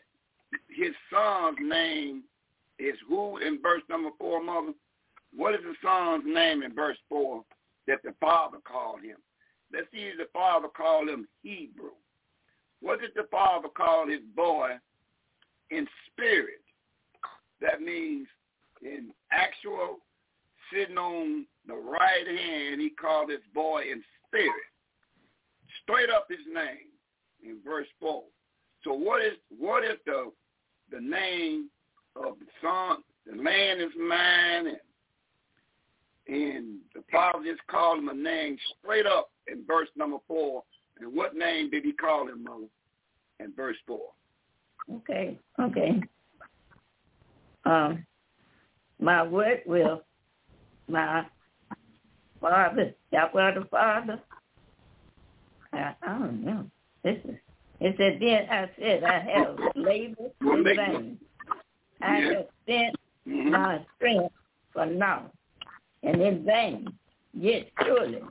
his 0.67 0.91
son's 1.11 1.57
name 1.61 2.23
is 2.79 2.95
who 3.07 3.37
in 3.37 3.61
verse 3.61 3.81
number 3.89 4.09
four, 4.17 4.43
mother? 4.43 4.73
What 5.33 5.53
is 5.53 5.61
the 5.63 5.75
son's 5.81 6.23
name 6.25 6.63
in 6.63 6.75
verse 6.75 6.97
four 7.07 7.43
that 7.87 7.99
the 8.03 8.13
father 8.19 8.57
called 8.65 9.03
him? 9.03 9.17
Let's 9.71 9.87
see 9.93 9.99
if 9.99 10.17
the 10.17 10.27
father 10.33 10.67
called 10.67 11.07
him 11.07 11.27
Hebrew. 11.43 11.91
What 12.81 12.99
did 12.99 13.11
the 13.15 13.27
father 13.31 13.69
call 13.69 14.07
his 14.07 14.21
boy 14.35 14.71
in 15.69 15.87
spirit? 16.11 16.61
That 17.61 17.81
means 17.81 18.27
in 18.81 19.11
actual 19.31 19.97
sitting 20.73 20.97
on 20.97 21.45
the 21.67 21.75
right 21.75 22.27
hand, 22.27 22.81
he 22.81 22.89
called 22.89 23.29
his 23.29 23.39
boy 23.53 23.83
in 23.91 24.03
spirit. 24.27 24.51
Straight 25.83 26.09
up 26.09 26.27
his 26.29 26.45
name 26.53 26.89
in 27.43 27.57
verse 27.63 27.87
four. 27.99 28.23
So 28.83 28.93
what 28.93 29.23
is 29.23 29.33
what 29.57 29.83
is 29.83 29.97
the 30.05 30.31
the 30.91 31.01
name 31.01 31.69
of 32.15 32.35
the 32.39 32.45
son? 32.61 33.03
The 33.25 33.41
land 33.41 33.81
is 33.81 33.91
mine, 33.97 34.67
and 34.67 34.77
and 36.27 36.77
the 36.93 37.03
father 37.11 37.43
just 37.43 37.65
called 37.67 37.99
him 37.99 38.09
a 38.09 38.13
name 38.13 38.57
straight 38.79 39.05
up 39.05 39.31
in 39.47 39.65
verse 39.65 39.89
number 39.95 40.17
four. 40.27 40.63
And 40.99 41.13
what 41.13 41.35
name 41.35 41.69
did 41.69 41.83
he 41.83 41.91
call 41.93 42.27
him, 42.27 42.43
mother? 42.43 42.67
In 43.39 43.53
verse 43.55 43.77
four. 43.87 44.09
Okay, 44.91 45.37
okay. 45.59 46.01
Um, 47.65 48.05
my 48.99 49.23
word 49.23 49.61
will, 49.65 50.03
my 50.87 51.25
father, 52.41 52.93
Yahweh 53.11 53.53
the 53.55 53.65
Father. 53.65 54.19
I, 55.73 55.95
I 56.01 56.19
don't 56.19 56.43
know. 56.43 56.65
This 57.03 57.17
is 57.25 57.35
it 57.81 57.95
said, 57.97 58.19
then 58.19 58.49
I 58.51 58.69
said, 58.77 59.03
I 59.05 59.19
have 59.19 59.57
labored 59.75 60.31
in 60.41 60.63
vain. 60.65 61.17
I 62.01 62.15
have 62.17 62.45
spent 62.63 62.95
Mm-hmm. 63.29 63.51
my 63.51 63.85
strength 63.95 64.33
for 64.73 64.85
naught, 64.85 65.31
and 66.03 66.21
in 66.21 66.43
vain. 66.45 66.87
Yet 67.33 67.67
surely 67.83 68.21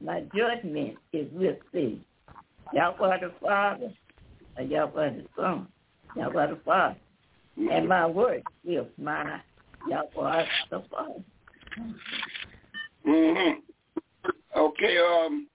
my 0.00 0.22
judgment 0.34 0.96
is 1.12 1.28
with 1.32 1.58
thee. 1.72 2.00
Yahweh 2.72 3.20
the 3.20 3.32
Father, 3.40 3.92
or 4.56 4.64
Yahweh 4.64 5.10
the 5.10 5.24
Son, 5.36 5.68
Yahweh 6.16 6.46
the 6.48 6.58
Father, 6.64 6.96
and 7.56 7.88
my 7.88 8.06
word 8.06 8.42
with 8.64 8.88
my 8.98 9.40
Yahweh 9.88 10.44
the 10.70 10.82
Father. 10.90 11.22
Mm-hmm. 13.06 13.58
Okay, 14.56 14.98
um, 14.98 15.46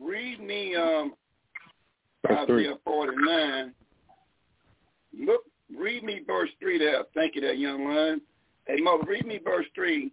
read 0.00 0.40
me 0.40 0.76
um 0.76 1.14
Verse 2.26 2.46
three. 2.46 2.66
Isaiah 2.66 2.78
49. 2.84 3.72
Look, 5.18 5.42
read 5.76 6.04
me 6.04 6.22
verse 6.26 6.50
3 6.60 6.78
there. 6.78 7.02
Thank 7.14 7.34
you, 7.34 7.40
that 7.42 7.58
young 7.58 7.86
man. 7.86 8.20
Hey, 8.66 8.76
mother, 8.80 9.04
read 9.06 9.26
me 9.26 9.40
verse 9.42 9.66
3. 9.74 10.12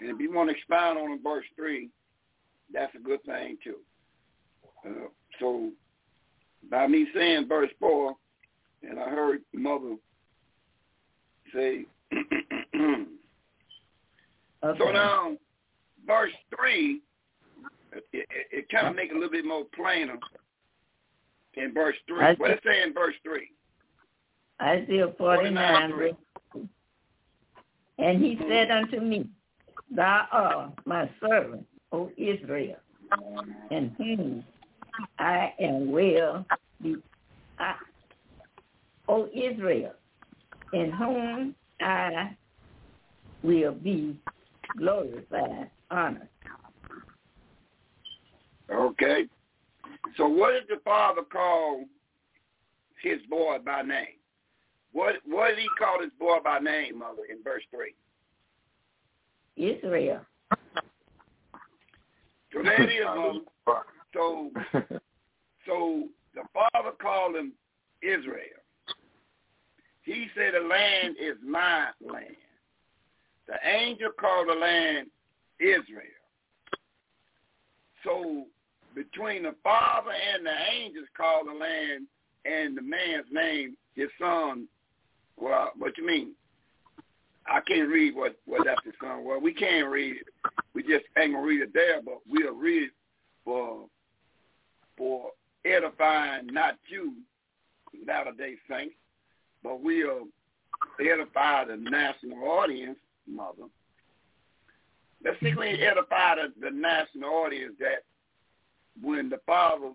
And 0.00 0.10
if 0.10 0.20
you 0.20 0.32
want 0.32 0.50
to 0.50 0.56
expound 0.56 0.98
on 0.98 1.22
verse 1.22 1.44
3, 1.56 1.88
that's 2.72 2.94
a 2.94 2.98
good 2.98 3.22
thing, 3.24 3.56
too. 3.62 3.76
Uh, 4.86 5.08
so, 5.38 5.70
by 6.70 6.86
me 6.86 7.06
saying 7.14 7.48
verse 7.48 7.70
4, 7.78 8.14
and 8.82 8.98
I 8.98 9.08
heard 9.08 9.40
mother 9.54 9.96
say, 11.54 11.86
Okay. 14.62 14.78
so 14.78 14.90
now, 14.92 15.36
verse 16.06 16.32
3, 16.54 17.00
it, 17.92 18.04
it, 18.12 18.28
it 18.52 18.68
kind 18.68 18.88
of 18.88 18.94
make 18.94 19.10
it 19.10 19.12
a 19.12 19.18
little 19.18 19.30
bit 19.30 19.46
more 19.46 19.64
plainer 19.74 20.18
in 21.54 21.72
verse 21.72 21.96
3. 22.06 22.20
I 22.20 22.34
What 22.34 22.50
it 22.50 22.60
say 22.64 22.82
in 22.82 22.92
verse 22.92 23.14
3? 23.24 23.50
Isaiah 24.60 25.14
49, 25.16 25.90
verse 25.92 26.12
two. 26.52 26.68
And 27.98 28.22
he 28.22 28.36
said 28.40 28.68
mm-hmm. 28.68 28.84
unto 28.84 29.00
me, 29.00 29.28
Thou 29.94 30.26
art 30.30 30.72
my 30.84 31.10
servant, 31.20 31.66
O 31.92 32.10
Israel, 32.18 32.76
in 33.70 33.94
whom 33.96 34.44
I 35.18 35.54
am 35.58 35.90
well 35.90 36.44
be 36.82 36.96
I, 37.58 37.74
O 39.08 39.28
Israel, 39.34 39.92
in 40.72 40.90
whom 40.92 41.54
I 41.80 42.36
will 43.42 43.72
be 43.72 44.16
glorified, 44.76 45.70
honored. 45.90 46.28
Okay. 48.72 49.26
So 50.16 50.28
what 50.28 50.52
did 50.52 50.64
the 50.68 50.80
father 50.84 51.22
call 51.22 51.84
his 53.02 53.18
boy 53.28 53.58
by 53.64 53.82
name? 53.82 54.18
What 54.92 55.16
what 55.26 55.50
did 55.50 55.58
he 55.58 55.68
call 55.78 56.00
his 56.02 56.12
boy 56.18 56.38
by 56.44 56.58
name, 56.58 56.98
mother, 56.98 57.22
in 57.30 57.42
verse 57.42 57.62
three? 57.70 57.94
Israel. 59.56 60.20
So 62.52 62.62
there 62.62 62.82
it 62.82 62.90
is, 62.90 63.04
mother. 63.04 63.84
So 64.12 64.50
so 65.66 66.04
the 66.34 66.42
father 66.52 66.92
called 67.00 67.36
him 67.36 67.52
Israel. 68.02 68.59
He 70.10 70.26
said 70.34 70.54
the 70.54 70.66
land 70.66 71.14
is 71.20 71.36
my 71.46 71.86
land. 72.04 72.34
The 73.46 73.54
angel 73.64 74.10
called 74.18 74.48
the 74.48 74.58
land 74.58 75.06
Israel. 75.60 76.02
So 78.02 78.46
between 78.96 79.44
the 79.44 79.54
father 79.62 80.10
and 80.10 80.44
the 80.44 80.50
angels 80.74 81.06
called 81.16 81.46
the 81.46 81.52
land 81.52 82.08
and 82.44 82.76
the 82.76 82.82
man's 82.82 83.26
name, 83.30 83.76
his 83.94 84.08
son, 84.18 84.66
well, 85.36 85.70
what 85.78 85.96
you 85.96 86.04
mean? 86.04 86.32
I 87.46 87.60
can't 87.60 87.88
read 87.88 88.16
what, 88.16 88.34
what 88.46 88.62
that's 88.64 88.84
his 88.84 88.94
son. 89.00 89.24
Well, 89.24 89.40
we 89.40 89.54
can't 89.54 89.88
read 89.88 90.16
it. 90.16 90.52
We 90.74 90.82
just 90.82 91.04
ain't 91.18 91.34
gonna 91.34 91.46
read 91.46 91.62
it 91.62 91.72
there, 91.72 92.02
but 92.02 92.18
we'll 92.28 92.56
read 92.56 92.82
it 92.82 92.90
for 93.44 93.86
for 94.98 95.30
edifying 95.64 96.48
not 96.48 96.78
you, 96.88 97.14
latter 98.08 98.32
day 98.32 98.56
saints, 98.68 98.96
but 99.62 99.82
we'll 99.82 100.26
edify 101.00 101.64
the 101.64 101.76
national 101.76 102.44
audience, 102.44 102.98
mother. 103.26 103.68
when 105.54 105.76
he 105.76 105.82
the, 106.36 106.52
the 106.60 106.70
national 106.70 107.30
audience 107.30 107.74
that 107.78 108.04
when 109.02 109.28
the 109.28 109.38
father 109.46 109.92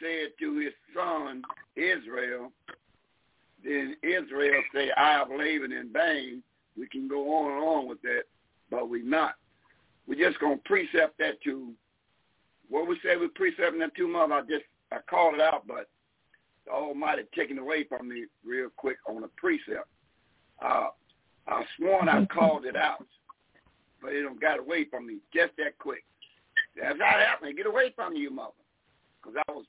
said 0.00 0.30
to 0.38 0.58
his 0.58 0.72
son 0.94 1.42
Israel, 1.76 2.52
then 3.64 3.96
Israel 4.02 4.62
say, 4.74 4.90
I 4.96 5.12
have 5.12 5.28
labored 5.30 5.72
in 5.72 5.92
vain. 5.92 6.42
We 6.78 6.86
can 6.88 7.08
go 7.08 7.34
on 7.34 7.52
and 7.52 7.62
on 7.62 7.88
with 7.88 8.00
that, 8.02 8.22
but 8.70 8.88
we 8.88 9.02
not. 9.02 9.34
We're 10.06 10.28
just 10.28 10.40
going 10.40 10.58
to 10.58 10.64
precept 10.64 11.18
that 11.18 11.42
to 11.44 11.72
what 12.68 12.88
we 12.88 12.98
said 13.02 13.20
we 13.20 13.28
precepting 13.28 13.80
that 13.80 13.94
two 13.94 14.08
months. 14.08 14.34
I 14.34 14.40
just, 14.42 14.64
I 14.92 14.98
called 15.08 15.34
it 15.34 15.40
out, 15.40 15.66
but 15.66 15.88
the 16.70 16.76
Almighty 16.76 17.22
taken 17.34 17.58
away 17.58 17.84
from 17.84 18.08
me 18.08 18.26
real 18.44 18.68
quick 18.76 18.96
on 19.08 19.24
a 19.24 19.28
precept. 19.36 19.88
Uh, 20.64 20.88
I 21.48 21.64
sworn 21.76 22.08
I 22.08 22.24
called 22.26 22.64
it 22.64 22.76
out, 22.76 23.06
but 24.02 24.12
it 24.12 24.22
don't 24.22 24.40
got 24.40 24.58
away 24.58 24.86
from 24.90 25.06
me 25.06 25.18
just 25.34 25.52
that 25.56 25.78
quick. 25.78 26.04
That's 26.80 26.98
not 26.98 27.14
happening. 27.14 27.56
Get 27.56 27.66
away 27.66 27.92
from 27.94 28.14
you, 28.14 28.30
mother. 28.30 28.52
Because 29.22 29.42
I 29.48 29.52
was, 29.52 29.64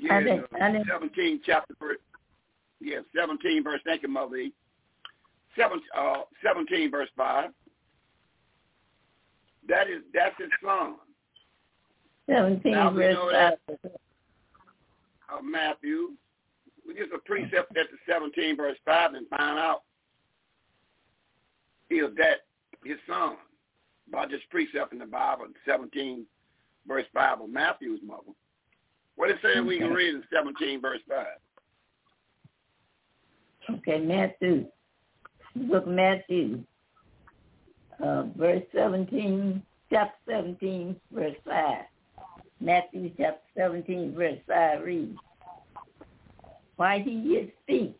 yeah, 0.00 0.16
I 0.16 0.22
did, 0.22 0.44
I 0.60 0.72
did. 0.72 0.86
17 0.90 1.40
chapter, 1.44 1.74
verse, 1.78 1.98
yeah, 2.80 3.00
17 3.16 3.62
verse, 3.62 3.80
thank 3.84 4.02
you, 4.02 4.08
Mother 4.08 4.36
E. 4.36 4.52
Seven, 5.56 5.80
uh, 5.96 6.22
17 6.44 6.90
verse 6.90 7.08
5. 7.16 7.50
That 9.68 9.88
is, 9.88 10.02
that's 10.14 10.34
his 10.38 10.48
son. 10.64 10.94
17 12.28 12.72
Now 12.72 12.90
verse 12.90 13.16
5. 13.16 13.32
that. 13.32 13.92
5. 15.30 15.38
of 15.38 15.44
Matthew. 15.44 16.10
We 16.86 16.94
just 16.94 17.12
a 17.12 17.18
precept 17.18 17.76
at 17.76 17.86
the 17.90 17.98
17 18.08 18.56
verse 18.56 18.76
5 18.84 19.14
and 19.14 19.28
find 19.28 19.58
out 19.58 19.82
is 21.90 22.06
that 22.16 22.46
his 22.84 22.98
son 23.06 23.36
by 24.10 24.26
just 24.26 24.48
precept 24.50 24.92
in 24.92 24.98
the 24.98 25.06
Bible, 25.06 25.46
17 25.66 26.26
verse 26.86 27.06
5 27.14 27.42
of 27.42 27.50
Matthew's 27.50 28.00
mother. 28.04 28.32
What 29.16 29.30
it 29.30 29.36
say 29.42 29.60
we 29.60 29.78
can 29.78 29.92
read 29.92 30.14
in 30.14 30.24
17 30.32 30.80
verse 30.80 31.00
5? 31.08 31.26
Okay, 33.76 34.00
Matthew. 34.00 34.66
Book 35.54 35.86
Matthew. 35.86 36.64
Uh, 38.02 38.24
verse 38.36 38.62
17, 38.74 39.62
chapter 39.90 40.16
17, 40.26 40.96
verse 41.12 41.36
5. 41.44 41.84
Matthew 42.70 43.10
chapter 43.18 43.40
17, 43.56 44.14
verse 44.14 44.38
5 44.46 44.84
reads, 44.84 45.18
While 46.76 47.00
he 47.00 47.10
yet 47.10 47.48
speak? 47.64 47.96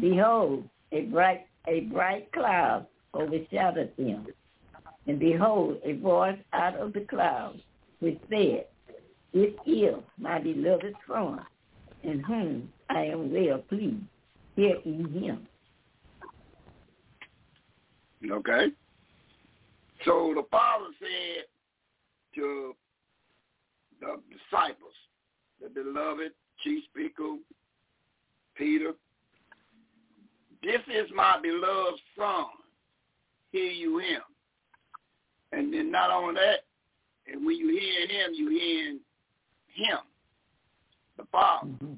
behold, 0.00 0.66
a 0.92 1.02
bright, 1.02 1.46
a 1.68 1.80
bright 1.80 2.32
cloud 2.32 2.86
overshadowed 3.14 3.92
them. 3.98 4.28
And 5.06 5.18
behold, 5.18 5.76
a 5.84 5.92
voice 5.92 6.38
out 6.54 6.76
of 6.76 6.94
the 6.94 7.00
cloud 7.00 7.60
which 8.00 8.18
said, 8.30 8.64
This 9.34 9.50
is 9.66 9.96
my 10.18 10.38
beloved 10.38 10.94
son, 11.06 11.40
in 12.02 12.20
whom 12.20 12.72
I 12.88 13.04
am 13.04 13.30
well 13.30 13.58
pleased. 13.58 14.04
Hear 14.56 14.76
ye 14.86 15.20
him. 15.20 15.46
Okay? 18.30 18.68
So 20.06 20.32
the 20.34 20.44
Father 20.50 20.86
said 20.98 21.44
to 22.36 22.74
the 24.02 24.20
disciples, 24.30 24.94
the 25.62 25.68
beloved 25.68 26.32
chief 26.62 26.84
speaker, 26.90 27.36
Peter, 28.56 28.92
this 30.62 30.80
is 30.88 31.08
my 31.14 31.38
beloved 31.40 32.00
son. 32.16 32.46
Hear 33.52 33.70
you 33.70 33.98
him. 33.98 34.22
And 35.52 35.72
then 35.72 35.90
not 35.90 36.10
only 36.10 36.34
that, 36.34 36.64
and 37.30 37.46
when 37.46 37.56
you 37.56 37.68
hear 37.68 38.06
him, 38.06 38.32
you 38.34 38.50
hear 38.50 38.88
him, 39.68 39.98
the 41.16 41.24
Father. 41.30 41.68
Mm-hmm. 41.68 41.94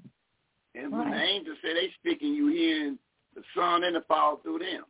And 0.75 0.93
when 0.93 1.11
the 1.11 1.17
Right. 1.17 1.29
angels 1.29 1.57
say 1.63 1.73
they 1.73 1.91
speaking, 2.01 2.35
you 2.35 2.49
hearing 2.49 2.99
the 3.35 3.43
Son 3.55 3.85
and 3.85 3.97
the 3.97 4.03
Father 4.03 4.43
through 4.43 4.59
them. 4.59 4.85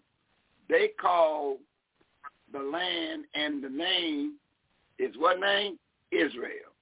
They 0.69 0.89
call 1.01 1.59
the 2.53 2.59
land 2.59 3.25
and 3.35 3.63
the 3.63 3.69
name 3.69 4.35
is 4.99 5.15
what 5.19 5.41
name? 5.41 5.79
Israel. 6.11 6.74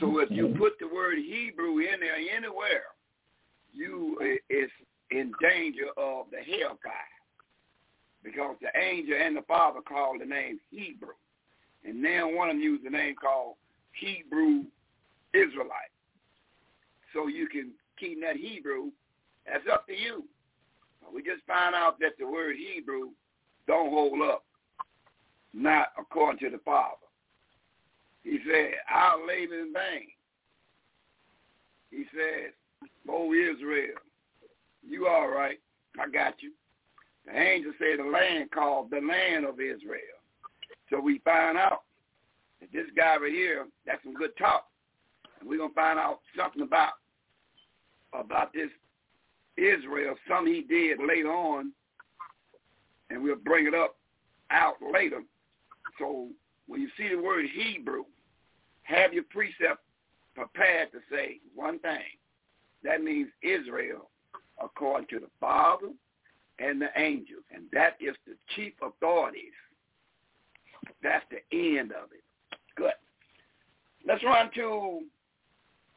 So 0.00 0.18
if 0.18 0.30
you 0.30 0.54
put 0.58 0.74
the 0.78 0.88
word 0.88 1.18
Hebrew 1.18 1.78
in 1.78 2.00
there 2.00 2.16
anywhere, 2.36 2.84
you 3.72 4.18
is 4.50 4.70
in 5.10 5.32
danger 5.40 5.88
of 5.96 6.26
the 6.30 6.38
hellfire. 6.38 6.92
Because 8.22 8.56
the 8.60 8.78
angel 8.78 9.14
and 9.20 9.36
the 9.36 9.42
father 9.42 9.80
called 9.80 10.20
the 10.20 10.26
name 10.26 10.58
Hebrew. 10.70 11.14
And 11.84 12.02
now 12.02 12.28
one 12.28 12.50
of 12.50 12.56
them 12.56 12.62
used 12.62 12.84
the 12.84 12.90
name 12.90 13.14
called 13.14 13.54
Hebrew 13.92 14.64
Israelite. 15.32 15.94
So 17.14 17.28
you 17.28 17.48
can 17.48 17.70
keep 17.98 18.20
that 18.22 18.36
Hebrew. 18.36 18.90
That's 19.46 19.64
up 19.72 19.86
to 19.86 19.94
you. 19.94 20.24
We 21.14 21.22
just 21.22 21.44
found 21.46 21.74
out 21.74 22.00
that 22.00 22.18
the 22.18 22.26
word 22.26 22.56
Hebrew 22.56 23.10
don't 23.68 23.90
hold 23.90 24.20
up, 24.22 24.44
not 25.54 25.88
according 25.98 26.40
to 26.40 26.50
the 26.50 26.62
Father. 26.64 27.05
He 28.26 28.40
said, 28.44 28.72
I'll 28.92 29.24
labor 29.24 29.60
in 29.60 29.72
vain. 29.72 30.08
He 31.90 32.04
says, 32.12 32.52
Oh 33.08 33.32
Israel, 33.32 33.94
you 34.82 35.06
all 35.06 35.28
right. 35.28 35.60
I 35.96 36.08
got 36.08 36.42
you. 36.42 36.50
The 37.24 37.38
angel 37.38 37.72
said 37.78 38.00
the 38.00 38.10
land 38.10 38.50
called 38.50 38.90
the 38.90 39.00
land 39.00 39.44
of 39.44 39.60
Israel. 39.60 40.18
So 40.90 40.98
we 40.98 41.20
find 41.20 41.56
out 41.56 41.82
that 42.60 42.72
this 42.72 42.86
guy 42.96 43.16
right 43.16 43.32
here, 43.32 43.66
that's 43.86 44.02
some 44.02 44.14
good 44.14 44.36
talk. 44.36 44.66
And 45.38 45.48
we're 45.48 45.58
gonna 45.58 45.72
find 45.72 45.98
out 45.98 46.18
something 46.36 46.62
about 46.62 46.94
about 48.12 48.52
this 48.52 48.70
Israel, 49.56 50.16
something 50.28 50.52
he 50.52 50.62
did 50.62 50.98
later 50.98 51.30
on, 51.30 51.72
and 53.08 53.22
we'll 53.22 53.36
bring 53.36 53.68
it 53.68 53.74
up 53.74 53.96
out 54.50 54.76
later. 54.92 55.22
So 56.00 56.30
when 56.66 56.80
you 56.80 56.88
see 56.98 57.08
the 57.08 57.22
word 57.22 57.46
Hebrew, 57.54 58.04
have 58.86 59.12
your 59.12 59.24
precept 59.24 59.82
prepared 60.34 60.92
to 60.92 60.98
say 61.10 61.40
one 61.54 61.78
thing. 61.80 62.02
That 62.84 63.02
means 63.02 63.28
Israel, 63.42 64.10
according 64.62 65.08
to 65.08 65.18
the 65.18 65.30
Father 65.40 65.88
and 66.58 66.80
the 66.80 66.88
angels, 66.96 67.42
and 67.52 67.64
that 67.72 67.96
is 68.00 68.14
the 68.26 68.34
chief 68.54 68.72
authorities. 68.82 69.52
That's 71.02 71.24
the 71.30 71.78
end 71.78 71.92
of 71.92 72.12
it. 72.12 72.22
Good. 72.76 72.92
Let's 74.06 74.22
run 74.22 74.50
to 74.54 75.00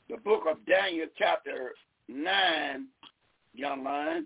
the 0.09 0.17
book 0.17 0.43
of 0.49 0.57
Daniel, 0.65 1.07
chapter 1.17 1.73
9, 2.07 2.87
young 3.53 3.83
lion. 3.83 4.25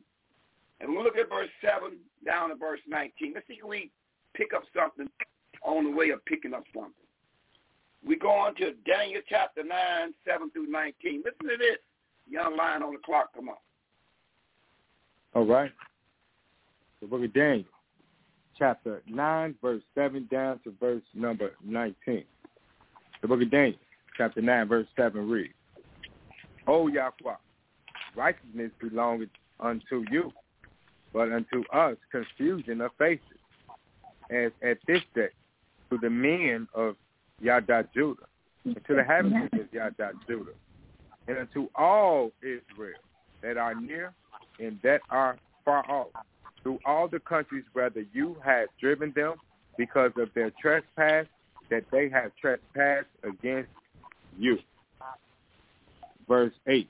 And 0.80 0.92
we'll 0.92 1.04
look 1.04 1.18
at 1.18 1.30
verse 1.30 1.50
7 1.62 1.98
down 2.26 2.50
to 2.50 2.56
verse 2.56 2.80
19. 2.88 3.34
Let's 3.36 3.48
see 3.48 3.60
if 3.62 3.68
we 3.68 3.92
pick 4.34 4.54
up 4.56 4.64
something 4.76 5.10
on 5.64 5.86
the 5.86 5.92
way 5.92 6.10
of 6.10 6.24
picking 6.26 6.54
up 6.54 6.64
something. 6.74 7.03
We 8.06 8.18
go 8.18 8.30
on 8.30 8.56
to 8.56 8.74
Daniel 8.86 9.22
chapter 9.28 9.64
9, 9.64 10.14
7 10.28 10.52
through 10.52 10.68
19. 10.68 11.24
Listen 11.26 11.50
to 11.50 11.58
this. 11.58 11.78
Young 12.30 12.56
lion 12.58 12.84
on 12.84 12.94
the 12.94 13.00
clock, 13.00 13.34
come 13.36 13.50
on. 13.50 13.56
All 15.34 15.46
right. 15.46 15.72
The 17.02 17.08
book 17.08 17.24
of 17.24 17.34
Daniel, 17.34 17.66
chapter 18.58 19.02
9, 19.08 19.56
verse 19.62 19.82
7 19.96 20.28
down 20.32 20.60
to 20.64 20.74
verse 20.80 21.02
number 21.14 21.52
19. 21.66 22.24
The 23.22 23.28
book 23.28 23.42
of 23.42 23.52
Daniel, 23.52 23.80
chapter 24.18 24.42
9, 24.42 24.68
verse 24.68 24.88
7 24.96 25.30
reads, 25.30 25.54
O 26.68 26.88
Yahweh, 26.88 27.36
righteousness 28.16 28.72
belongeth 28.80 29.30
unto 29.60 30.06
you, 30.12 30.32
but 31.12 31.32
unto 31.32 31.64
us 31.74 31.98
confusion 32.12 32.82
of 32.82 32.92
faces, 32.98 33.22
as 34.30 34.52
at 34.62 34.78
this 34.88 35.02
day 35.14 35.30
to 35.90 35.98
the 35.98 36.10
men 36.10 36.68
of 36.74 36.96
Yada 37.44 37.88
Judah, 37.94 38.24
and 38.66 38.76
to 38.88 38.94
the 38.94 39.00
inhabitants 39.00 39.54
of 39.60 39.74
Yada 39.74 40.14
Judah, 40.28 40.52
and 41.28 41.38
unto 41.38 41.68
all 41.76 42.32
Israel 42.42 43.00
that 43.42 43.58
are 43.58 43.76
near 43.76 44.14
and 44.60 44.80
that 44.84 45.02
are 45.10 45.38
far 45.66 45.90
off, 45.90 46.08
through 46.62 46.80
all 46.86 47.08
the 47.08 47.20
countries 47.20 47.66
whether 47.74 48.06
you 48.14 48.38
have 48.44 48.70
driven 48.80 49.12
them 49.16 49.34
because 49.78 50.12
of 50.18 50.30
their 50.34 50.52
trespass 50.62 51.26
that 51.70 51.84
they 51.92 52.10
have 52.10 52.32
trespassed 52.40 53.08
against 53.24 53.70
you. 54.38 54.58
Verse 56.28 56.54
8. 56.68 56.88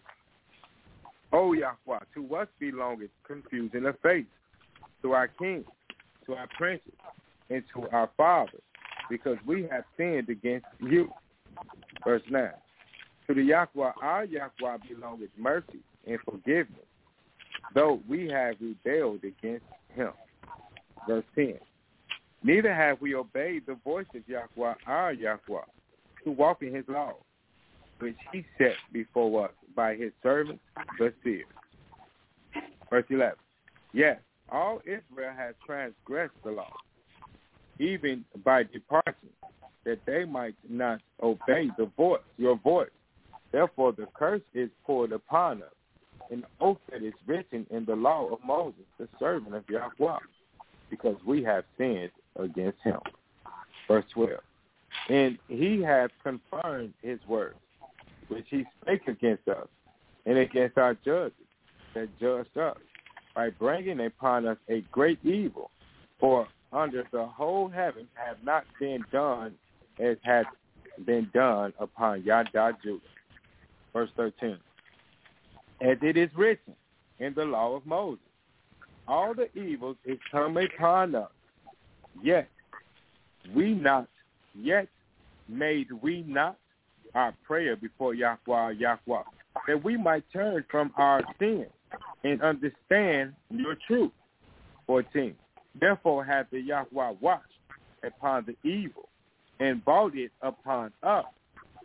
O 1.32 1.54
Yahweh, 1.54 1.99
to 2.14 2.36
us 2.36 2.47
belongeth 2.60 3.10
confusion 3.26 3.88
of 3.88 3.95
faith, 4.04 4.28
to 5.01 5.14
our 5.14 5.28
kings, 5.28 5.66
to 6.28 6.36
our 6.36 6.47
princes, 6.56 6.91
and 7.49 7.64
to 7.74 7.89
our 7.89 8.10
fathers, 8.16 8.62
because 9.10 9.38
we 9.45 9.68
have 9.72 9.84
sinned 9.97 10.30
against 10.30 10.66
you. 10.80 11.10
Verse 12.04 12.22
9. 12.30 12.49
To 13.28 13.34
the 13.34 13.43
Yahweh, 13.43 13.91
our 14.01 14.26
Yahweh 14.26 14.78
belongeth 14.88 15.30
mercy 15.38 15.80
and 16.06 16.20
forgiveness, 16.26 16.86
though 17.74 18.01
we 18.08 18.28
have 18.30 18.56
rebelled 18.60 19.24
against 19.24 19.66
him. 19.95 20.12
Verse 21.08 21.24
10. 21.36 21.56
Neither 22.43 22.74
have 22.74 22.99
we 22.99 23.16
obeyed 23.16 23.64
the 23.66 23.76
voice 23.86 24.06
of 24.14 24.28
Yahweh, 24.28 24.74
our 24.86 25.14
Yahweh, 25.14 25.62
to 26.26 26.32
walk 26.32 26.62
in 26.62 26.76
his 26.76 26.86
law, 26.89 27.14
which 27.99 28.18
he 28.34 28.45
set 28.58 28.76
before 28.91 29.45
us 29.45 29.54
by 29.76 29.95
his 29.95 30.12
servants, 30.22 30.62
the 30.99 31.14
seers. 31.24 31.45
Verse 32.89 33.06
11. 33.10 33.36
Yes, 33.93 34.20
all 34.49 34.82
Israel 34.86 35.34
has 35.38 35.56
transgressed 35.66 36.34
the 36.43 36.51
law, 36.51 36.74
even 37.80 38.24
by 38.43 38.63
departing, 38.63 39.30
that 39.86 39.99
they 40.05 40.26
might 40.26 40.55
not 40.69 41.01
obey 41.21 41.69
the 41.78 41.89
voice, 41.97 42.21
your 42.38 42.57
voice. 42.57 42.89
Therefore 43.51 43.91
the 43.91 44.07
curse 44.13 44.41
is 44.53 44.69
poured 44.86 45.11
upon 45.11 45.61
us, 45.61 45.74
an 46.32 46.45
oath 46.61 46.78
that 46.91 47.03
is 47.03 47.13
written 47.28 47.65
in 47.69 47.86
the 47.86 47.95
law 47.95 48.28
of 48.32 48.39
Moses, 48.45 48.86
the 48.97 49.07
servant 49.19 49.55
of 49.55 49.63
Yahweh, 49.69 50.19
because 50.89 51.17
we 51.26 51.43
have 51.43 51.63
sinned 51.78 52.11
against 52.38 52.80
him. 52.84 52.99
Verse 53.88 54.05
12. 54.13 54.39
And 55.09 55.38
he 55.49 55.82
hath 55.82 56.11
confirmed 56.24 56.93
his 57.01 57.19
words, 57.28 57.55
which 58.30 58.45
he 58.49 58.63
spake 58.82 59.07
against 59.07 59.47
us, 59.47 59.67
and 60.26 60.38
against 60.38 60.78
our 60.78 60.93
judges 61.05 61.34
that 61.93 62.07
judged 62.19 62.57
us, 62.57 62.78
by 63.36 63.49
bringing 63.49 63.99
upon 64.05 64.47
us 64.47 64.57
a 64.69 64.82
great 64.91 65.19
evil. 65.26 65.71
For 66.19 66.47
under 66.74 67.05
the 67.11 67.26
whole 67.26 67.69
heaven 67.69 68.07
have 68.15 68.38
not 68.43 68.65
been 68.80 69.03
done 69.11 69.53
as 69.99 70.17
had 70.24 70.45
been 71.05 71.30
done 71.34 71.74
upon 71.80 72.24
Yada 72.24 72.78
Judah. 72.84 73.01
Verse 73.93 74.09
13. 74.17 74.57
As 75.82 75.97
it 76.01 76.17
is 76.17 76.30
written 76.36 76.74
in 77.19 77.34
the 77.34 77.45
law 77.45 77.76
of 77.76 77.86
Moses, 77.86 78.24
all 79.07 79.34
the 79.34 79.49
evils 79.57 79.97
is 80.05 80.17
come 80.32 80.57
upon 80.57 81.15
us, 81.15 81.30
yet 82.21 82.49
we 83.53 83.74
not, 83.74 84.07
yet 84.55 84.88
made 85.49 85.91
we 86.01 86.24
not 86.24 86.57
our 87.13 87.34
prayer 87.43 87.76
before 87.76 88.13
Yahweh, 88.13 88.71
Yahweh, 88.71 89.24
that 89.67 89.84
we 89.84 89.97
might 89.97 90.24
turn 90.32 90.63
from 90.71 90.91
our 90.95 91.21
sin 91.38 91.67
and 92.24 92.41
understand 92.41 93.34
your 93.49 93.76
truth. 93.88 94.11
14. 94.88 95.36
Therefore 95.80 96.24
hath 96.24 96.47
the 96.51 96.59
Yahweh 96.59 97.13
watched 97.19 97.47
upon 98.03 98.45
the 98.45 98.69
evil 98.69 99.09
and 99.59 99.84
brought 99.84 100.15
it 100.15 100.32
upon 100.41 100.91
us. 101.01 101.26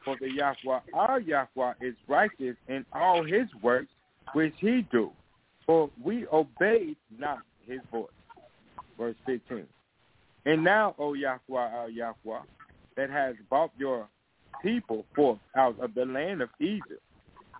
For 0.04 0.16
the 0.20 0.30
Yahweh, 0.32 0.80
our 0.94 1.20
Yahweh, 1.20 1.74
is 1.80 1.94
righteous 2.06 2.56
in 2.68 2.84
all 2.92 3.24
his 3.24 3.46
works 3.62 3.90
which 4.32 4.54
he 4.58 4.86
do. 4.90 5.10
For 5.66 5.90
we 6.02 6.26
obeyed 6.32 6.96
not 7.18 7.40
his 7.66 7.80
voice. 7.90 8.06
Verse 8.96 9.16
15. 9.26 9.66
And 10.46 10.64
now, 10.64 10.94
O 10.98 11.14
Yahweh, 11.14 11.40
our 11.50 11.90
Yahweh, 11.90 12.40
that 12.96 13.10
has 13.10 13.34
brought 13.48 13.70
your 13.76 14.08
people 14.62 15.04
forth 15.14 15.38
out 15.56 15.78
of 15.80 15.94
the 15.94 16.04
land 16.04 16.40
of 16.40 16.48
Egypt 16.58 17.02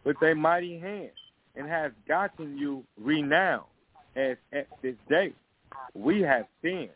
with 0.05 0.16
a 0.22 0.35
mighty 0.35 0.79
hand, 0.79 1.11
and 1.57 1.68
has 1.68 1.93
gotten 2.07 2.57
you 2.57 2.83
renowned 2.99 3.64
as 4.16 4.37
at 4.53 4.68
this 4.83 4.97
day. 5.09 5.33
We 5.95 6.21
have 6.23 6.47
sinned. 6.62 6.91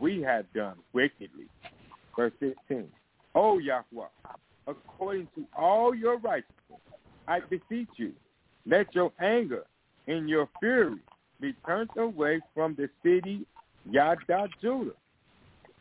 We 0.00 0.20
have 0.22 0.52
done 0.52 0.76
wickedly. 0.92 1.46
Verse 2.16 2.32
15. 2.40 2.88
O 3.34 3.58
Yahweh, 3.58 4.06
according 4.66 5.28
to 5.34 5.46
all 5.56 5.94
your 5.94 6.18
righteousness, 6.18 6.80
I 7.26 7.40
beseech 7.40 7.88
you, 7.96 8.12
let 8.66 8.94
your 8.94 9.12
anger 9.20 9.64
and 10.06 10.28
your 10.28 10.48
fury 10.60 10.98
be 11.40 11.54
turned 11.66 11.90
away 11.96 12.40
from 12.54 12.76
the 12.76 12.88
city 13.02 13.46
Yada 13.90 14.48
Judah, 14.60 14.92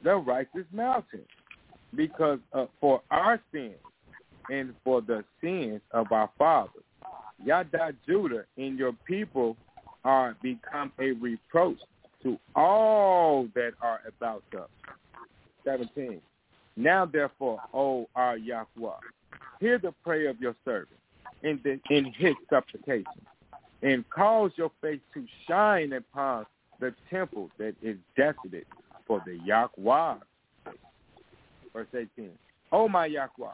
the 0.03 0.15
righteous 0.15 0.65
mountain, 0.72 1.22
because 1.95 2.39
of, 2.53 2.69
for 2.80 3.01
our 3.11 3.39
sins 3.51 3.76
and 4.49 4.74
for 4.84 5.01
the 5.01 5.24
sins 5.41 5.82
of 5.91 6.11
our 6.11 6.30
fathers. 6.38 6.84
Yada 7.43 7.93
Judah 8.07 8.45
and 8.57 8.78
your 8.78 8.93
people 9.05 9.55
are 10.03 10.36
become 10.41 10.91
a 10.99 11.11
reproach 11.11 11.78
to 12.24 12.38
all 12.55 13.47
that 13.55 13.72
are 13.82 14.01
about 14.07 14.43
us. 14.57 14.69
17. 15.63 16.22
Now 16.76 17.05
therefore, 17.05 17.61
O 17.74 18.07
our 18.15 18.38
Yahweh, 18.38 18.91
hear 19.59 19.78
the 19.78 19.93
prayer 20.03 20.30
of 20.30 20.39
your 20.39 20.55
servant 20.65 20.99
in, 21.43 21.59
the, 21.63 21.80
in 21.95 22.05
his 22.17 22.34
supplication, 22.49 23.05
and 23.82 24.07
cause 24.09 24.51
your 24.55 24.72
face 24.82 24.99
to 25.13 25.26
shine 25.47 25.93
upon 25.93 26.45
the 26.80 26.93
temple 27.09 27.49
that 27.57 27.76
is 27.82 27.97
desolate 28.15 28.67
for 29.07 29.22
the 29.26 29.38
Yahweh. 29.45 30.15
Verse 31.74 31.87
18. 31.93 32.29
O 32.71 32.87
my 32.87 33.05
Yahweh, 33.05 33.50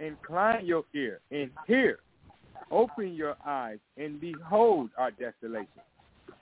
incline 0.00 0.66
your 0.66 0.84
ear 0.94 1.20
and 1.30 1.50
hear. 1.66 1.98
Open 2.70 3.14
your 3.14 3.36
eyes 3.46 3.78
and 3.96 4.20
behold 4.20 4.90
our 4.98 5.10
desolation 5.12 5.68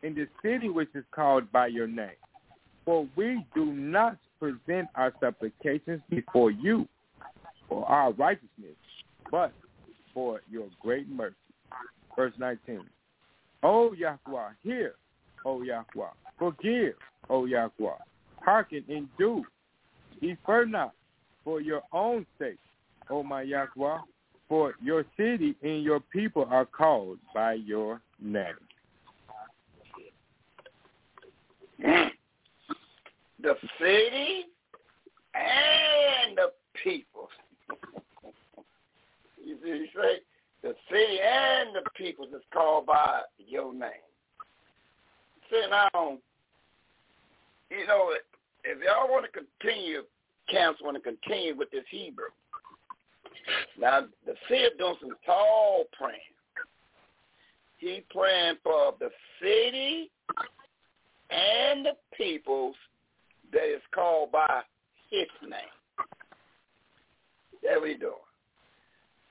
in 0.02 0.14
the 0.14 0.26
city 0.42 0.68
which 0.68 0.88
is 0.94 1.04
called 1.12 1.50
by 1.52 1.66
your 1.66 1.86
name. 1.86 2.10
For 2.84 3.06
we 3.16 3.44
do 3.54 3.66
not 3.66 4.16
present 4.38 4.88
our 4.94 5.12
supplications 5.20 6.00
before 6.08 6.50
you 6.50 6.86
for 7.68 7.84
our 7.86 8.12
righteousness, 8.12 8.76
but 9.30 9.52
for 10.14 10.40
your 10.50 10.66
great 10.80 11.08
mercy. 11.08 11.34
Verse 12.14 12.32
19. 12.38 12.80
O 13.62 13.92
Yahweh, 13.92 14.50
hear, 14.62 14.94
O 15.44 15.62
Yahweh, 15.62 16.06
forgive, 16.38 16.94
O 17.28 17.46
Yahweh, 17.46 17.98
hearken 18.40 18.84
and 18.88 19.08
do. 19.18 19.44
Defer 20.20 20.64
not 20.64 20.92
for 21.44 21.60
your 21.60 21.82
own 21.92 22.24
sake, 22.38 22.58
O 23.10 23.22
my 23.22 23.42
Yahweh, 23.42 23.98
for 24.48 24.74
your 24.82 25.04
city 25.16 25.56
and 25.62 25.82
your 25.82 26.00
people 26.00 26.46
are 26.50 26.64
called 26.66 27.18
by 27.34 27.54
your 27.54 28.00
name. 28.20 28.54
The 33.42 33.54
city 33.78 34.46
and 35.34 36.36
the 36.36 36.50
people. 36.82 37.28
you 39.44 39.58
see, 39.62 39.86
say 39.94 40.20
the 40.62 40.74
city 40.90 41.18
and 41.20 41.76
the 41.76 41.88
people 41.96 42.24
is 42.24 42.42
called 42.52 42.86
by 42.86 43.20
your 43.38 43.72
name. 43.72 43.90
See 45.50 45.62
now, 45.70 46.18
you 47.70 47.86
know, 47.86 48.12
if 48.64 48.78
y'all 48.82 49.08
want 49.08 49.26
to 49.26 49.30
continue, 49.30 50.02
council 50.50 50.86
want 50.86 50.96
to 50.96 51.02
continue 51.02 51.56
with 51.56 51.70
this 51.70 51.84
Hebrew. 51.90 52.26
Now, 53.78 54.06
the 54.24 54.34
city 54.48 54.64
doing 54.78 54.96
some 55.00 55.16
tall 55.24 55.84
praying. 55.96 56.18
He 57.78 58.02
praying 58.10 58.56
for 58.64 58.94
the 58.98 59.10
city 59.40 60.10
and 61.30 61.84
the 61.84 61.92
peoples 62.16 62.74
that 63.52 63.64
is 63.64 63.82
called 63.94 64.32
by 64.32 64.62
his 65.10 65.26
name. 65.42 66.06
That's 67.62 67.80
we 67.82 67.94
doing. 67.94 68.12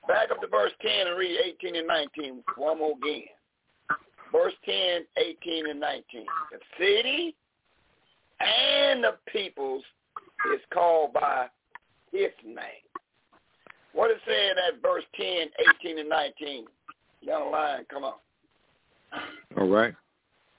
Back 0.08 0.30
up 0.30 0.40
to 0.40 0.46
verse 0.46 0.72
10 0.82 1.08
and 1.08 1.18
read 1.18 1.36
18 1.60 1.76
and 1.76 1.86
19 1.86 2.42
one 2.56 2.78
more 2.78 2.94
again. 3.02 3.24
Verse 4.32 4.52
10, 4.64 5.02
18, 5.16 5.70
and 5.70 5.80
19. 5.80 6.02
The 6.52 6.58
city 6.78 7.34
and 8.40 9.04
the 9.04 9.14
peoples 9.32 9.82
is 10.54 10.60
called 10.72 11.12
by 11.12 11.46
his 12.12 12.30
name. 12.44 12.84
What 13.92 14.10
is 14.10 14.18
saying 14.26 14.54
at 14.68 14.82
verse 14.82 15.04
10, 15.18 15.48
18, 15.80 15.98
and 16.00 16.08
19? 16.08 16.64
Young 17.22 17.50
line, 17.50 17.86
come 17.90 18.04
on. 18.04 18.14
All 19.58 19.68
right. 19.68 19.94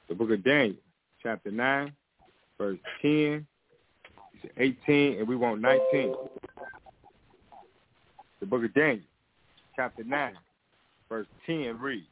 The 0.09 0.15
book 0.15 0.31
of 0.31 0.43
Daniel, 0.43 0.77
chapter 1.21 1.51
9, 1.51 1.93
verse 2.57 2.79
10, 3.01 3.45
18, 4.57 5.19
and 5.19 5.27
we 5.27 5.35
want 5.35 5.61
19. 5.61 6.13
The 8.39 8.45
book 8.45 8.63
of 8.63 8.73
Daniel, 8.73 9.03
chapter 9.75 10.03
9, 10.03 10.33
verse 11.09 11.27
10 11.45 11.79
reads, 11.79 12.05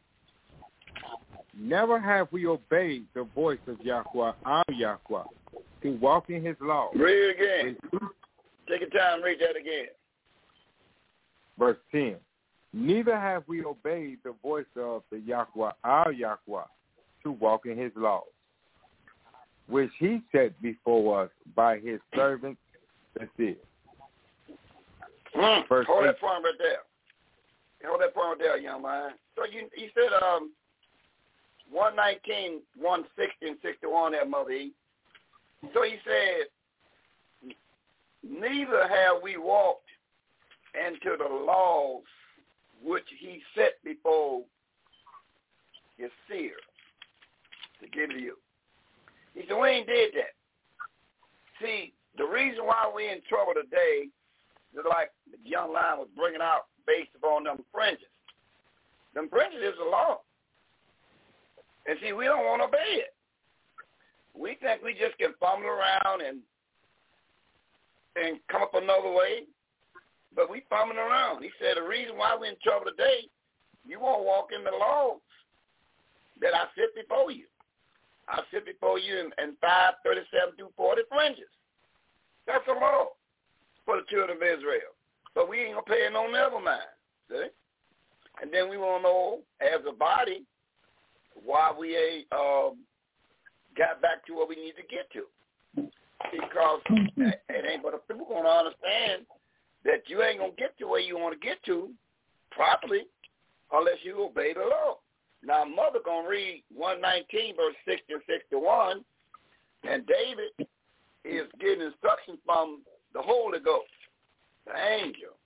Never 1.58 2.00
have 2.00 2.28
we 2.32 2.48
obeyed 2.48 3.06
the 3.14 3.24
voice 3.36 3.60
of 3.68 3.80
Yahweh, 3.82 4.32
our 4.44 4.64
Yahweh, 4.70 5.24
to 5.84 5.92
walk 6.02 6.30
in 6.30 6.44
his 6.44 6.58
law. 6.60 6.90
Read 6.94 7.16
it 7.16 7.40
again. 7.40 7.78
Take 8.68 8.82
your 8.82 8.90
time, 8.90 9.22
read 9.22 9.40
that 9.40 9.56
again. 9.56 9.88
Verse 11.58 11.78
10. 11.92 12.16
Neither 12.74 13.18
have 13.18 13.44
we 13.48 13.64
obeyed 13.64 14.18
the 14.26 14.34
voice 14.44 14.66
of 14.76 15.04
the 15.12 15.20
Yahweh, 15.20 15.72
our 15.86 16.12
Yahweh, 16.12 16.64
to 17.24 17.32
walk 17.32 17.66
in 17.66 17.78
his 17.78 17.92
laws, 17.96 18.24
which 19.68 19.92
he 20.00 20.22
set 20.32 20.60
before 20.62 21.24
us 21.24 21.30
by 21.56 21.80
his 21.80 22.00
servants, 22.16 22.60
the 23.16 23.28
seers. 23.38 23.58
Mm, 25.36 25.68
Verse 25.68 25.86
hold 25.88 26.04
eight. 26.04 26.08
that 26.08 26.20
point 26.20 26.44
right 26.44 26.54
there. 26.58 27.90
Hold 27.90 28.02
that 28.02 28.14
point 28.14 28.28
right 28.30 28.40
there, 28.40 28.58
young 28.58 28.82
man. 28.84 29.12
So 29.36 29.44
you 29.46 29.68
you 29.76 29.90
said 29.94 30.14
um 30.24 30.52
119, 31.72 32.62
160, 32.78 33.48
and 33.48 33.58
61 33.62 34.12
there, 34.12 34.26
Mother 34.26 34.52
E. 34.52 34.72
So 35.74 35.84
he 35.84 35.96
said 36.06 37.54
neither 38.24 38.88
have 38.88 39.22
we 39.22 39.38
walked 39.38 39.90
into 40.76 41.18
the 41.18 41.46
laws 41.46 42.04
which 42.84 43.06
he 43.20 43.42
set 43.56 43.74
before 43.84 44.42
his 45.98 46.12
seer 46.30 46.56
to 47.82 47.88
give 47.90 48.10
to 48.10 48.20
you. 48.20 48.38
He 49.36 49.44
said, 49.48 49.60
we 49.60 49.70
ain't 49.70 49.88
did 49.88 50.14
that. 50.16 50.34
See, 51.62 51.94
the 52.18 52.26
reason 52.26 52.66
why 52.66 52.90
we're 52.94 53.12
in 53.12 53.22
trouble 53.28 53.54
today 53.54 54.08
is 54.74 54.86
like 54.88 55.12
the 55.30 55.38
young 55.48 55.74
lion 55.74 56.00
was 56.00 56.08
bringing 56.16 56.42
out 56.42 56.68
based 56.88 57.12
upon 57.16 57.44
them 57.44 57.64
fringes. 57.72 58.08
Them 59.14 59.30
fringes 59.30 59.62
is 59.62 59.76
the 59.78 59.90
law. 59.90 60.22
And 61.86 61.98
see, 62.02 62.14
we 62.14 62.26
don't 62.26 62.46
want 62.46 62.62
to 62.62 62.68
obey 62.68 63.04
it. 63.04 63.14
We 64.34 64.58
think 64.62 64.84
we 64.84 64.94
just 64.94 65.18
can 65.18 65.34
fumble 65.40 65.70
around 65.70 66.22
and 66.22 66.40
and 68.16 68.40
come 68.50 68.64
up 68.64 68.74
another 68.74 69.12
way, 69.12 69.44
but 70.36 70.50
we 70.50 70.64
fumbling 70.70 71.00
around. 71.00 71.44
He 71.44 71.52
said 71.60 71.76
the 71.76 71.84
reason 71.84 72.16
why 72.18 72.36
we're 72.40 72.52
in 72.52 72.56
trouble 72.64 72.86
today, 72.88 73.28
you 73.86 74.00
won't 74.00 74.24
walk 74.24 74.50
in 74.56 74.64
the 74.64 74.72
laws 74.72 75.20
that 76.40 76.56
I 76.56 76.64
set 76.76 76.96
before 76.96 77.32
you. 77.32 77.44
I 78.28 78.42
sit 78.52 78.66
before 78.66 79.00
you 79.00 79.18
in, 79.20 79.26
in 79.44 79.56
5, 79.62 79.94
37 80.04 80.56
through 80.58 80.74
40 80.78 81.02
fringes. 81.10 81.52
That's 82.48 82.66
the 82.66 82.74
law 82.74 83.10
for 83.86 83.98
the 83.98 84.04
children 84.10 84.38
of 84.38 84.44
Israel. 84.44 84.94
But 85.34 85.50
we 85.50 85.60
ain't 85.60 85.74
going 85.74 85.86
to 85.86 85.92
pay 85.92 86.08
no 86.12 86.28
never 86.32 86.60
mind. 86.60 86.90
See? 87.30 87.48
And 88.42 88.52
then 88.54 88.70
we 88.70 88.78
want 88.78 89.04
to 89.04 89.08
know, 89.08 89.40
as 89.62 89.82
a 89.88 89.94
body, 89.94 90.44
why 91.44 91.72
we 91.78 91.96
ain't 91.96 92.28
um, 92.32 92.78
got 93.78 94.02
back 94.02 94.26
to 94.28 94.36
where 94.36 94.48
we 94.48 94.56
need 94.56 94.74
to 94.76 94.88
get 94.90 95.12
to. 95.14 95.26
Because 96.32 96.82
it 96.90 97.66
ain't 97.70 97.84
but 97.84 97.92
the 97.92 98.14
people 98.14 98.26
going 98.28 98.44
to 98.44 98.50
understand 98.50 99.26
that 99.84 100.04
you 100.08 100.24
ain't 100.24 100.40
going 100.40 100.52
to 100.52 100.58
get 100.58 100.78
to 100.80 100.88
where 100.88 101.00
you 101.00 101.18
want 101.18 101.40
to 101.40 101.46
get 101.48 101.64
to 101.66 101.90
properly 102.52 103.04
unless 103.72 103.98
you 104.04 104.24
obey 104.24 104.54
the 104.54 104.62
law. 104.62 104.98
Now, 105.46 105.64
mother 105.64 106.00
to 106.00 106.28
read 106.28 106.64
119, 106.74 107.56
verse 107.56 107.76
60 107.88 108.14
and 108.14 108.22
61, 108.26 109.06
and 109.84 110.04
David 110.08 110.68
is 111.24 111.46
getting 111.60 111.86
instructions 111.86 112.40
from 112.46 112.82
the 113.14 113.22
Holy 113.22 113.60
Ghost, 113.60 113.86
the 114.66 114.74
angel, 114.74 115.38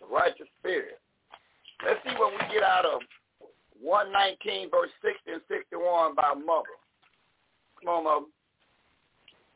the 0.00 0.06
righteous 0.06 0.48
spirit. 0.60 1.00
Let's 1.84 2.00
see 2.04 2.12
what 2.18 2.32
we 2.32 2.54
get 2.54 2.62
out 2.62 2.84
of 2.84 3.00
119, 3.80 4.70
verse 4.70 4.90
60 5.02 5.32
and 5.32 5.42
61 5.48 6.14
by 6.14 6.34
mother. 6.34 6.76
Come 7.80 7.88
on, 7.88 8.04
mother. 8.04 8.26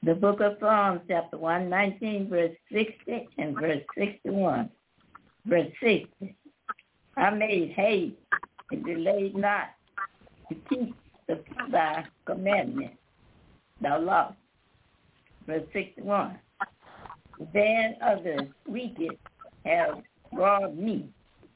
The 0.03 0.15
book 0.15 0.41
of 0.41 0.57
Psalms, 0.61 1.03
chapter 1.09 1.37
119, 1.37 2.31
verse 2.31 2.57
60 2.73 3.29
and 3.37 3.55
verse 3.55 3.83
61. 3.99 4.71
Verse 5.45 5.69
60. 5.83 6.37
I 7.19 7.31
made 7.31 7.73
haste 7.73 8.17
and 8.71 8.83
delayed 8.85 9.37
not 9.37 9.71
to 10.51 10.57
keep 10.69 10.95
the, 11.27 11.41
thy 11.71 12.05
commandment, 12.27 12.93
thou 13.81 13.99
law. 13.99 14.35
Verse 15.47 15.63
61. 15.73 16.39
Then 17.55 17.97
the 18.01 18.49
wicked 18.67 19.17
have 19.65 20.03
robbed 20.33 20.77
me, 20.79 21.09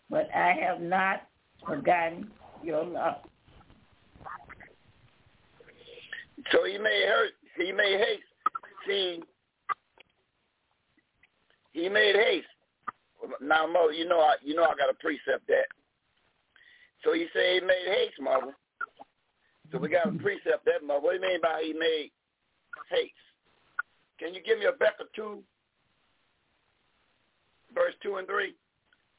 but 0.09 0.29
I 0.35 0.53
have 0.53 0.81
not 0.81 1.29
forgotten 1.67 2.31
your 2.63 2.85
law. 2.85 3.19
So 6.51 6.65
he 6.65 6.79
made 6.79 7.05
her, 7.07 7.27
he 7.59 7.73
made 7.73 7.99
haste. 7.99 8.23
See, 8.87 9.23
he 11.73 11.89
made 11.89 12.15
haste. 12.17 12.47
Now, 13.41 13.67
mother, 13.67 13.93
you 13.93 14.07
know, 14.07 14.21
I, 14.21 14.35
you 14.43 14.55
know, 14.55 14.65
I 14.65 14.75
got 14.77 14.91
a 14.91 14.95
precept 14.95 15.47
that. 15.49 15.67
So 17.03 17.13
he 17.13 17.27
said 17.33 17.43
he 17.55 17.61
made 17.61 17.87
haste, 17.87 18.21
mother. 18.21 18.55
So 19.73 19.79
we 19.79 19.89
got 19.89 20.09
a 20.09 20.13
precept 20.13 20.65
that, 20.67 20.87
mother. 20.87 21.01
What 21.01 21.21
do 21.21 21.25
you 21.25 21.33
mean 21.33 21.41
by 21.43 21.63
he 21.65 21.73
made 21.73 22.11
haste? 22.91 23.13
Can 24.19 24.35
you 24.35 24.41
give 24.43 24.59
me 24.59 24.67
a 24.67 24.73
Becca 24.73 25.05
2, 25.17 25.43
verse 27.75 27.95
2 28.03 28.17
and 28.17 28.27
3? 28.29 28.55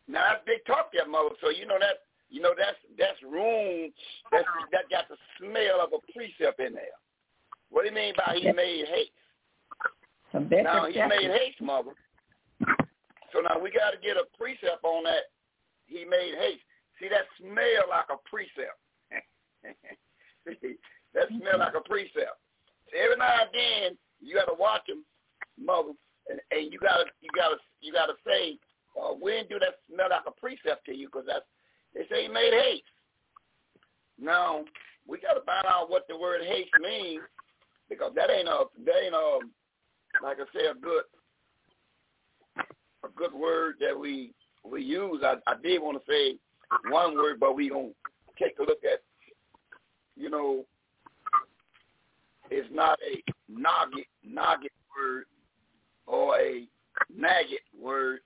Now, 0.07 0.23
that's 0.29 0.45
big 0.45 0.65
talk 0.65 0.91
there, 0.93 1.07
mother. 1.07 1.35
So 1.41 1.49
you 1.49 1.65
know 1.65 1.77
that 1.79 2.05
you 2.29 2.41
know 2.41 2.53
that's 2.57 2.77
that's 2.97 3.21
room 3.23 3.91
that's 4.31 4.45
that 4.71 4.89
got 4.89 5.09
the 5.09 5.17
smell 5.37 5.81
of 5.81 5.93
a 5.93 6.01
precept 6.13 6.59
in 6.59 6.73
there. 6.73 6.97
What 7.69 7.83
do 7.83 7.89
you 7.89 7.95
mean 7.95 8.13
by 8.17 8.37
he 8.39 8.51
made 8.51 8.85
haste? 8.87 9.11
Now 10.65 10.85
he 10.87 10.99
made 11.09 11.31
haste, 11.31 11.61
mother. 11.61 11.91
So 13.33 13.41
now 13.41 13.59
we 13.59 13.71
got 13.71 13.91
to 13.91 13.97
get 14.01 14.17
a 14.17 14.25
precept 14.37 14.83
on 14.83 15.03
that. 15.03 15.31
He 15.87 16.05
made 16.05 16.35
haste. 16.39 16.63
See 16.99 17.09
that 17.09 17.25
smell 17.39 17.89
like 17.89 18.05
a 18.09 18.17
precept. 18.29 18.79
that 20.45 21.27
smell 21.29 21.59
like 21.59 21.75
a 21.75 21.81
precept. 21.81 22.37
So 22.91 22.97
every 22.97 23.17
now 23.17 23.41
and 23.41 23.49
then 23.53 23.97
you 24.21 24.35
got 24.35 24.45
to 24.45 24.57
watch 24.57 24.87
him, 24.87 25.03
mother, 25.59 25.93
and, 26.29 26.39
and 26.51 26.71
you 26.71 26.79
got 26.79 26.97
to 26.97 27.05
you 27.21 27.29
got 27.35 27.49
to 27.49 27.57
you 27.81 27.91
got 27.93 28.07
to 28.07 28.15
say, 28.25 28.57
uh, 28.99 29.13
when 29.13 29.47
do 29.47 29.59
that 29.59 29.81
smell 29.91 30.09
like 30.09 30.27
a 30.27 30.39
precept 30.39 30.85
to 30.85 30.93
you? 30.93 31.07
Because 31.07 31.25
that's 31.27 31.45
they 31.93 32.05
say 32.09 32.23
he 32.23 32.27
made 32.27 32.53
haste. 32.53 32.83
Now 34.19 34.63
we 35.07 35.19
got 35.19 35.33
to 35.33 35.41
find 35.41 35.65
out 35.67 35.89
what 35.89 36.05
the 36.07 36.17
word 36.17 36.41
haste 36.45 36.71
means 36.81 37.21
because 37.89 38.11
that 38.15 38.29
ain't 38.29 38.47
a 38.47 38.65
that 38.85 39.03
ain't 39.03 39.15
a 39.15 39.39
like 40.23 40.37
I 40.39 40.45
say 40.53 40.65
a 40.67 40.73
good 40.73 41.03
a 43.03 43.09
good 43.15 43.33
word 43.33 43.75
that 43.79 43.97
we 43.97 44.33
we 44.63 44.81
use. 44.81 45.21
I, 45.23 45.35
I 45.47 45.55
did 45.61 45.81
want 45.81 45.97
to 45.97 46.11
say 46.11 46.37
one 46.89 47.15
word, 47.15 47.39
but 47.39 47.55
we 47.55 47.69
gonna 47.69 47.89
take 48.39 48.57
a 48.59 48.63
look 48.63 48.83
at 48.83 49.01
you 50.15 50.29
know 50.29 50.65
it's 52.49 52.67
not 52.71 52.99
a 53.09 53.21
nugget 53.49 54.07
nugget 54.23 54.71
word 54.95 55.25
or 56.05 56.39
a 56.39 56.67
nugget 57.15 57.61
word 57.79 58.19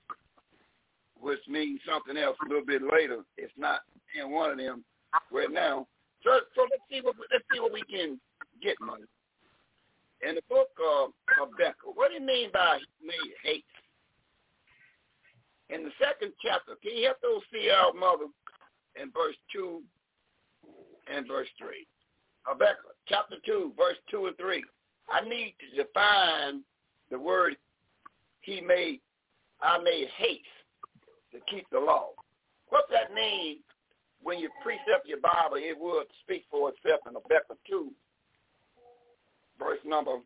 which 1.20 1.40
means 1.48 1.80
something 1.88 2.16
else 2.16 2.36
a 2.44 2.48
little 2.48 2.64
bit 2.64 2.82
later. 2.82 3.20
It's 3.36 3.52
not 3.56 3.80
in 4.18 4.32
one 4.32 4.50
of 4.50 4.58
them 4.58 4.84
right 5.32 5.50
now. 5.50 5.86
So, 6.24 6.30
so 6.54 6.62
let's 6.62 6.82
see 6.90 7.00
what 7.02 7.16
let's 7.32 7.44
see 7.52 7.60
what 7.60 7.72
we 7.72 7.82
can 7.82 8.20
get, 8.62 8.76
money. 8.80 9.04
In 10.26 10.34
the 10.34 10.42
book 10.48 10.68
of 10.92 11.12
Becca, 11.56 11.88
what 11.94 12.08
do 12.08 12.14
you 12.14 12.26
mean 12.26 12.50
by 12.52 12.78
hate? 13.42 13.64
In 15.70 15.84
the 15.84 15.90
second 16.02 16.32
chapter, 16.42 16.74
can 16.82 16.96
you 16.96 17.06
help 17.06 17.20
those 17.22 17.42
see 17.52 17.70
out, 17.70 17.96
mother, 17.96 18.26
in 19.00 19.10
verse 19.12 19.36
two 19.52 19.82
and 21.12 21.26
verse 21.26 21.48
three? 21.58 21.86
Habakkuk, 22.42 22.96
chapter 23.06 23.36
two, 23.44 23.72
verse 23.76 23.96
two 24.10 24.26
and 24.26 24.36
three. 24.36 24.64
I 25.08 25.26
need 25.28 25.54
to 25.60 25.82
define 25.82 26.62
the 27.10 27.18
word 27.18 27.56
he 28.40 28.60
made. 28.60 29.00
I 29.60 29.78
made 29.78 30.08
haste 30.16 30.44
to 31.32 31.38
keep 31.48 31.66
the 31.70 31.78
law. 31.78 32.10
What 32.68 32.84
that 32.90 33.12
means 33.14 33.60
when 34.22 34.38
you 34.38 34.48
precept 34.62 35.06
your 35.06 35.20
Bible, 35.20 35.56
it 35.56 35.78
will 35.78 36.04
speak 36.22 36.44
for 36.50 36.70
itself 36.70 37.00
in 37.06 37.14
Habakkuk 37.14 37.58
2, 37.68 37.90
verse 39.58 39.78
number 39.84 40.18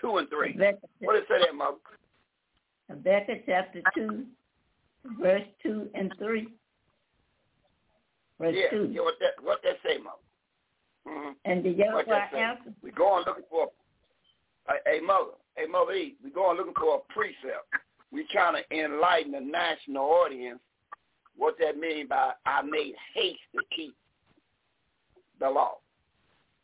2 0.00 0.16
and 0.18 0.28
3. 0.28 0.52
Habakkuk, 0.52 0.90
what 1.00 1.14
does 1.14 1.22
it 1.22 1.28
say 1.28 1.44
there, 1.44 1.54
Mother? 1.54 1.78
Habakkuk 2.90 3.44
chapter 3.46 3.82
2, 3.94 4.24
verse 5.20 5.46
2 5.62 5.88
and 5.94 6.12
3. 6.18 6.48
Yeah, 8.42 8.70
2. 8.70 8.90
Yeah, 8.92 9.00
what 9.02 9.14
that, 9.20 9.42
what 9.42 9.60
that 9.62 9.76
say, 9.84 9.98
Mother? 9.98 10.16
Mm-hmm. 11.06 11.30
And 11.44 11.64
the 11.64 11.70
Yahweh 11.70 12.04
answered. 12.36 12.74
We 12.82 12.90
go 12.90 13.08
on 13.08 13.24
looking 13.26 13.44
for 13.50 13.68
a, 14.68 14.98
a 14.98 15.00
mother, 15.00 15.32
a 15.62 15.68
mother 15.68 15.92
E. 15.92 16.16
We 16.22 16.30
go 16.30 16.46
on 16.46 16.56
looking 16.56 16.74
for 16.74 16.96
a 16.96 17.12
precept 17.12 17.66
we 18.12 18.26
trying 18.30 18.62
to 18.62 18.78
enlighten 18.78 19.32
the 19.32 19.40
national 19.40 20.04
audience 20.04 20.60
what 21.36 21.56
that 21.58 21.78
mean 21.78 22.06
by 22.06 22.32
I 22.44 22.60
made 22.62 22.94
haste 23.14 23.40
to 23.54 23.62
keep 23.74 23.96
the 25.40 25.48
law. 25.48 25.78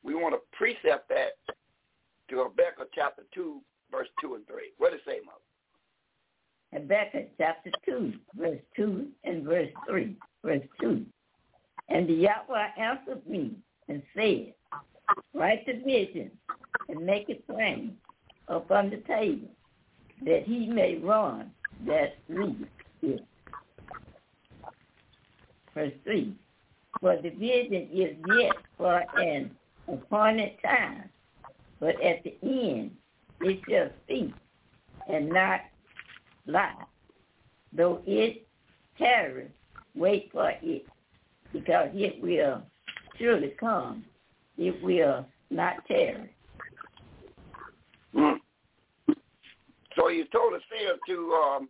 We 0.02 0.14
want 0.14 0.34
to 0.34 0.40
precept 0.56 1.08
that 1.08 1.38
to 2.28 2.42
Habakkuk 2.42 2.90
chapter 2.94 3.22
2, 3.34 3.60
verse 3.90 4.08
2 4.20 4.34
and 4.34 4.46
3. 4.46 4.56
What 4.76 4.92
does 4.92 5.00
it 5.06 5.10
say, 5.10 5.18
Mother? 5.24 6.82
Habakkuk 6.84 7.30
chapter 7.38 7.70
2, 7.86 8.12
verse 8.38 8.60
2 8.76 9.06
and 9.24 9.44
verse 9.44 9.70
3. 9.88 10.14
Verse 10.44 10.62
2. 10.82 11.06
And 11.88 12.08
the 12.08 12.14
Yahweh 12.14 12.68
answered 12.76 13.26
me 13.26 13.52
and 13.88 14.02
said, 14.14 14.54
Write 15.34 15.64
the 15.66 15.74
vision 15.84 16.30
and 16.88 17.04
make 17.04 17.28
it 17.28 17.46
plain 17.46 17.96
upon 18.48 18.90
the 18.90 18.98
table 18.98 19.48
that 20.24 20.44
he 20.44 20.66
may 20.66 20.96
run 20.98 21.50
that 21.86 22.16
reads 22.28 22.64
it. 23.02 23.24
Verse 25.74 25.92
3. 26.04 26.34
For 27.00 27.16
the 27.16 27.30
vision 27.30 27.88
is 27.92 28.16
yet 28.38 28.56
for 28.76 29.04
an 29.16 29.50
appointed 29.86 30.52
time, 30.64 31.08
but 31.78 32.00
at 32.02 32.24
the 32.24 32.36
end 32.42 32.90
it 33.40 33.60
shall 33.68 33.90
speak 34.04 34.34
and 35.08 35.28
not 35.28 35.60
lie. 36.46 36.74
Though 37.72 38.02
it 38.06 38.46
tarry, 38.98 39.48
wait 39.94 40.30
for 40.32 40.52
it, 40.62 40.86
because 41.52 41.88
it 41.94 42.22
will 42.22 42.62
surely 43.18 43.54
come. 43.58 44.04
It 44.56 44.82
will 44.82 45.26
not 45.50 45.86
tarry. 45.86 46.34
Mm. 48.14 48.36
So 49.96 50.08
you 50.08 50.24
told 50.32 50.54
us 50.54 50.62
here 50.76 50.96
to 51.08 51.32
um, 51.32 51.68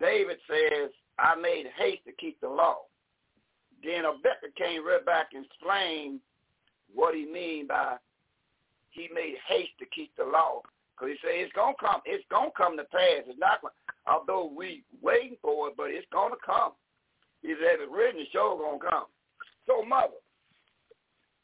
David 0.00 0.38
says, 0.48 0.90
I 1.18 1.34
made 1.36 1.66
haste 1.76 2.04
to 2.06 2.12
keep 2.12 2.40
the 2.40 2.48
law. 2.48 2.78
Then 3.82 4.04
Habakkuk 4.04 4.56
came 4.56 4.86
right 4.86 5.04
back 5.04 5.28
and 5.34 5.44
explained 5.44 6.20
what 6.94 7.14
he 7.14 7.26
mean 7.26 7.66
by 7.66 7.96
he 8.90 9.08
made 9.14 9.34
haste 9.48 9.76
to 9.80 9.86
keep 9.94 10.14
the 10.16 10.24
law. 10.24 10.62
Because 10.94 11.14
he 11.14 11.18
said 11.20 11.34
it's 11.34 11.52
gonna 11.54 11.74
come. 11.78 12.00
It's 12.04 12.24
gonna 12.30 12.50
come 12.56 12.76
to 12.76 12.84
pass. 12.84 13.26
It's 13.26 13.38
not. 13.38 13.60
Gonna, 13.60 13.74
although 14.06 14.50
we 14.56 14.84
waiting 15.02 15.36
for 15.42 15.68
it, 15.68 15.74
but 15.76 15.90
it's 15.90 16.06
gonna 16.12 16.36
come. 16.44 16.72
He 17.44 17.52
said 17.60 17.76
it's 17.78 17.92
written. 17.92 18.20
The 18.20 18.26
show 18.32 18.58
gonna 18.58 18.90
come. 18.90 19.04
So 19.68 19.84
mother, 19.84 20.18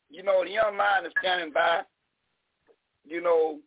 you 0.08 0.22
know 0.22 0.42
the 0.42 0.50
young 0.50 0.76
man 0.76 1.04
is 1.04 1.12
standing 1.20 1.52
by. 1.52 1.82
You 3.06 3.20
know 3.20 3.58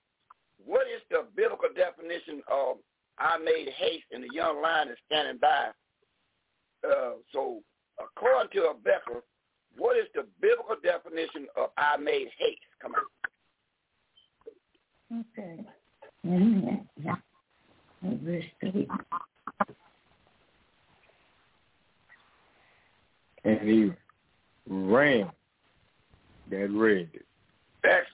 what 0.66 0.88
is 0.88 1.02
the 1.12 1.26
biblical 1.36 1.70
definition 1.76 2.42
of 2.52 2.78
I 3.20 3.38
made 3.38 3.70
haste, 3.78 4.06
and 4.12 4.24
the 4.24 4.34
young 4.34 4.62
lion 4.62 4.90
is 4.90 4.98
standing 5.06 5.38
by. 5.40 5.70
Uh, 6.84 7.14
so 7.32 7.62
according 8.02 8.52
to 8.54 8.74
Habakkuk, 8.74 9.24
what 9.78 9.96
is 9.98 10.06
the 10.16 10.26
biblical 10.42 10.76
definition 10.84 11.46
of 11.56 11.70
I 11.78 11.98
made 11.98 12.30
haste? 12.38 12.60
Come 12.82 12.94
on. 15.12 15.26
Okay. 15.38 15.64
Amen. 16.26 16.88
Verse 18.02 18.44
3. 18.62 18.88
And 23.44 23.60
he 23.62 23.92
ran 24.68 25.32
that 26.50 26.70
read 26.70 27.10
it. 27.14 27.26
Excellent. 27.84 28.08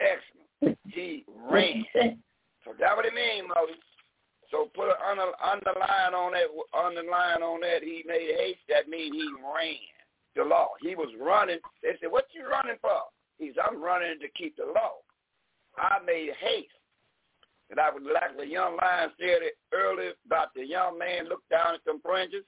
Excellent. 0.00 0.78
He 0.88 1.24
ran. 1.50 1.84
So 2.64 2.72
that 2.78 2.96
what 2.96 3.04
it 3.04 3.14
mean, 3.14 3.48
Moses. 3.48 3.76
So 4.50 4.70
put 4.74 4.88
an 4.88 5.00
under, 5.08 5.32
underline 5.42 6.14
on 6.14 6.32
that. 6.32 6.48
Underline 6.76 7.42
on 7.42 7.60
that. 7.60 7.82
He 7.82 8.04
made 8.06 8.36
haste. 8.38 8.60
That 8.68 8.88
means 8.88 9.14
he 9.14 9.28
ran 9.42 9.76
the 10.36 10.44
law. 10.44 10.68
He 10.80 10.94
was 10.94 11.08
running. 11.20 11.58
They 11.82 11.96
said, 12.00 12.12
"What 12.12 12.26
you 12.32 12.46
running 12.48 12.76
for?" 12.80 13.10
He's, 13.38 13.54
"I'm 13.62 13.82
running 13.82 14.20
to 14.20 14.28
keep 14.36 14.56
the 14.56 14.66
law." 14.66 15.00
I 15.76 15.98
made 16.04 16.30
haste. 16.38 16.68
And 17.70 17.80
I 17.80 17.90
would 17.90 18.02
like 18.02 18.36
the 18.36 18.46
young 18.46 18.76
lion 18.76 19.10
said 19.18 19.40
it 19.40 19.56
earlier 19.72 20.12
about 20.26 20.52
the 20.54 20.66
young 20.66 20.98
man 20.98 21.28
looked 21.28 21.48
down 21.48 21.74
at 21.74 21.80
some 21.86 22.00
fringes. 22.02 22.44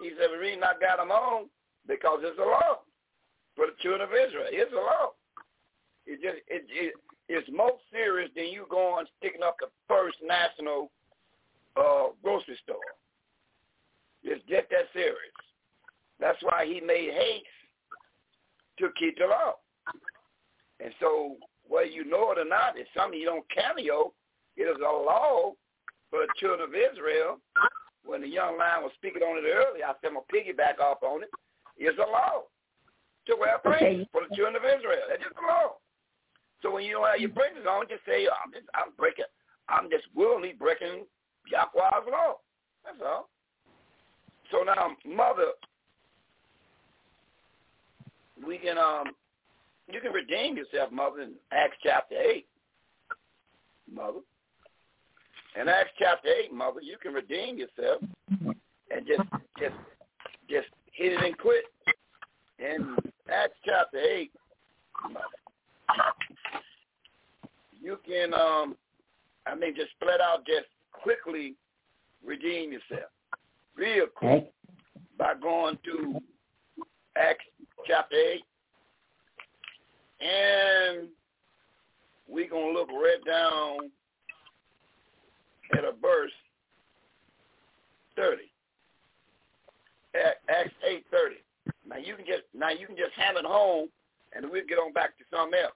He 0.00 0.10
said, 0.16 0.30
the 0.32 0.38
reason 0.38 0.64
I 0.64 0.74
got 0.80 0.98
them 0.98 1.10
on, 1.10 1.46
because 1.86 2.20
it's 2.22 2.38
a 2.38 2.42
law 2.42 2.80
for 3.56 3.66
the 3.66 3.76
children 3.80 4.02
of 4.02 4.10
Israel. 4.10 4.48
It's 4.48 4.72
a 4.72 4.76
law. 4.76 5.12
It 6.06 6.20
just 6.22 6.42
it, 6.48 6.64
it 6.70 6.94
it's 7.28 7.48
more 7.52 7.72
serious 7.92 8.30
than 8.34 8.46
you 8.46 8.66
going 8.70 9.06
sticking 9.18 9.42
up 9.42 9.56
the 9.60 9.68
first 9.86 10.16
national 10.26 10.90
uh, 11.76 12.08
grocery 12.22 12.58
store. 12.64 12.76
Just 14.24 14.42
that 14.48 14.68
serious. 14.92 15.36
That's 16.18 16.38
why 16.42 16.66
he 16.66 16.80
made 16.80 17.12
haste 17.12 17.46
to 18.78 18.90
keep 18.98 19.16
the 19.18 19.26
law. 19.26 19.54
And 20.82 20.92
so 21.00 21.36
whether 21.68 21.86
you 21.86 22.04
know 22.04 22.32
it 22.32 22.38
or 22.38 22.48
not, 22.48 22.76
it's 22.76 22.90
something 22.96 23.18
you 23.18 23.26
don't 23.26 23.44
cameo. 23.50 24.12
It 24.56 24.64
is 24.64 24.76
a 24.78 24.92
law 24.92 25.52
for 26.10 26.20
the 26.20 26.32
children 26.38 26.68
of 26.68 26.74
Israel. 26.74 27.38
When 28.04 28.22
the 28.22 28.28
young 28.28 28.58
lion 28.58 28.82
was 28.82 28.92
speaking 28.96 29.22
on 29.22 29.38
it 29.38 29.46
earlier, 29.46 29.84
I 29.84 29.94
said 30.00 30.10
I'm 30.10 30.18
going 30.18 30.24
to 30.24 30.32
piggyback 30.32 30.80
off 30.80 31.02
on 31.02 31.22
it. 31.22 31.30
It's 31.76 31.98
a 31.98 32.10
law 32.10 32.48
to 33.26 33.36
wear 33.38 33.60
fringes 33.62 34.06
for 34.12 34.22
the 34.26 34.34
children 34.34 34.56
of 34.56 34.64
Israel. 34.64 35.04
That's 35.08 35.22
just 35.22 35.36
a 35.36 35.46
law. 35.46 35.76
So 36.62 36.72
when 36.72 36.84
you 36.84 37.00
don't 37.00 37.08
have 37.08 37.20
your 37.20 37.32
fringes 37.32 37.64
on, 37.68 37.88
just 37.88 38.04
say, 38.04 38.26
I'm 38.28 38.52
just, 38.52 38.66
I'm 38.74 38.92
breaking, 38.96 39.28
I'm 39.68 39.88
just 39.90 40.04
willingly 40.14 40.52
breaking 40.52 41.04
Yahweh's 41.48 42.08
law. 42.10 42.40
That's 42.84 43.00
all. 43.04 43.28
So 44.50 44.64
now, 44.64 44.96
mother, 45.06 45.52
we 48.46 48.58
can 48.58 48.78
um 48.78 49.14
you 49.92 50.00
can 50.00 50.12
redeem 50.12 50.56
yourself, 50.56 50.92
mother, 50.92 51.22
in 51.22 51.32
Acts 51.52 51.76
chapter 51.82 52.14
8, 52.14 52.46
mother. 53.92 54.20
In 55.58 55.68
Acts 55.68 55.90
chapter 55.98 56.28
8, 56.28 56.52
mother, 56.52 56.80
you 56.80 56.96
can 57.02 57.12
redeem 57.12 57.58
yourself 57.58 58.02
and 58.38 59.06
just 59.06 59.28
just 59.58 59.74
just 60.48 60.68
hit 60.92 61.12
it 61.12 61.24
and 61.24 61.36
quit. 61.38 61.64
In 62.58 62.96
Acts 63.32 63.56
chapter 63.64 63.98
8, 63.98 64.30
mother, 65.04 65.24
you 67.80 67.98
can, 68.06 68.34
um, 68.34 68.76
I 69.46 69.54
mean, 69.54 69.74
just 69.74 69.90
flat 69.98 70.20
out 70.20 70.46
just 70.46 70.68
quickly 70.92 71.54
redeem 72.24 72.72
yourself. 72.72 73.10
Real 73.76 74.06
quick 74.14 74.52
by 75.18 75.34
going 75.40 75.78
to 75.84 76.20
Acts 77.16 77.44
chapter 77.86 78.16
8 78.16 78.42
and 80.20 81.08
we're 82.28 82.48
to 82.74 82.78
look 82.78 82.88
right 82.90 83.24
down 83.26 83.90
at 85.72 85.84
a 85.84 85.92
verse 86.00 86.32
30. 88.16 88.42
Acts 90.48 90.74
8:30. 90.84 91.36
Now 91.88 91.96
you 91.96 92.16
can 92.16 92.26
just 92.26 92.42
now 92.54 92.70
you 92.70 92.86
can 92.86 92.96
just 92.96 93.12
have 93.16 93.36
it 93.36 93.44
home, 93.44 93.88
and 94.34 94.50
we'll 94.50 94.66
get 94.66 94.78
on 94.78 94.92
back 94.92 95.16
to 95.18 95.24
something 95.30 95.60
else. 95.60 95.74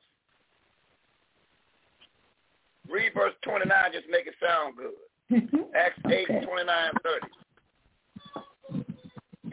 Read 2.90 3.12
verse 3.14 3.34
29, 3.42 3.70
just 3.92 4.08
make 4.10 4.26
it 4.26 4.34
sound 4.44 4.76
good. 4.76 4.92
Mm-hmm. 5.30 5.74
Acts 5.74 6.00
8, 6.06 6.26
okay. 6.30 6.44
29, 6.44 6.92
30. 7.02 7.26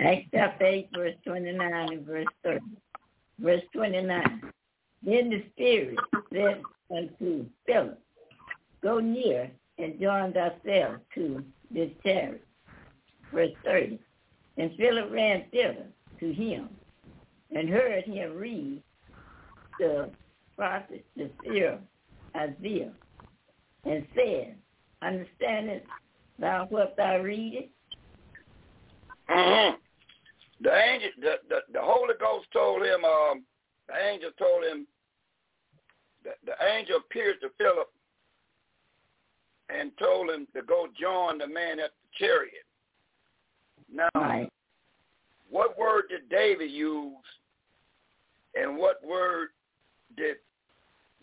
Acts 0.03 0.27
chapter 0.33 0.65
8, 0.65 0.89
verse 0.93 1.15
29 1.25 1.73
and 1.73 2.05
verse 2.05 2.25
30. 2.43 2.59
Verse 3.39 3.61
29. 3.73 4.41
Then 5.03 5.29
the 5.29 5.45
Spirit 5.53 5.97
said 6.33 6.61
unto 6.95 7.45
Philip, 7.65 7.99
Go 8.83 8.99
near 8.99 9.49
and 9.81 9.99
joined 9.99 10.37
ourselves 10.37 11.01
to 11.15 11.43
this 11.69 11.89
chariot. 12.03 12.43
Verse 13.33 13.51
30. 13.63 13.99
And 14.57 14.71
Philip 14.77 15.11
ran 15.11 15.45
thither 15.51 15.87
to 16.19 16.33
him 16.33 16.69
and 17.55 17.69
heard 17.69 18.03
him 18.03 18.35
read 18.35 18.81
the 19.79 20.09
prophet, 20.55 21.05
the 21.15 21.29
seer 21.43 21.79
Isaiah, 22.35 22.91
and 23.85 24.05
said, 24.15 24.55
Understandest 25.01 25.85
thou 26.37 26.67
what 26.69 26.95
thou 26.95 27.19
readest? 27.19 27.69
Mm-hmm. 29.29 29.77
The 30.61 30.77
angel, 30.77 31.09
the, 31.19 31.33
the, 31.49 31.59
the 31.73 31.81
Holy 31.81 32.13
Ghost 32.19 32.47
told 32.53 32.83
him, 32.83 33.03
um, 33.03 33.43
the 33.87 33.95
angel 34.11 34.29
told 34.37 34.63
him, 34.63 34.85
the, 36.23 36.31
the 36.45 36.53
angel 36.75 36.97
appeared 36.97 37.41
to 37.41 37.49
Philip 37.57 37.89
and 39.79 39.91
told 39.97 40.29
him 40.29 40.47
to 40.55 40.61
go 40.61 40.87
join 40.99 41.37
the 41.37 41.47
man 41.47 41.79
at 41.79 41.91
the 41.91 42.25
chariot. 42.25 42.65
Now, 43.93 44.09
right. 44.15 44.49
what 45.49 45.77
word 45.77 46.05
did 46.09 46.29
David 46.29 46.71
use, 46.71 47.15
and 48.55 48.77
what 48.77 49.03
word 49.05 49.49
did 50.17 50.37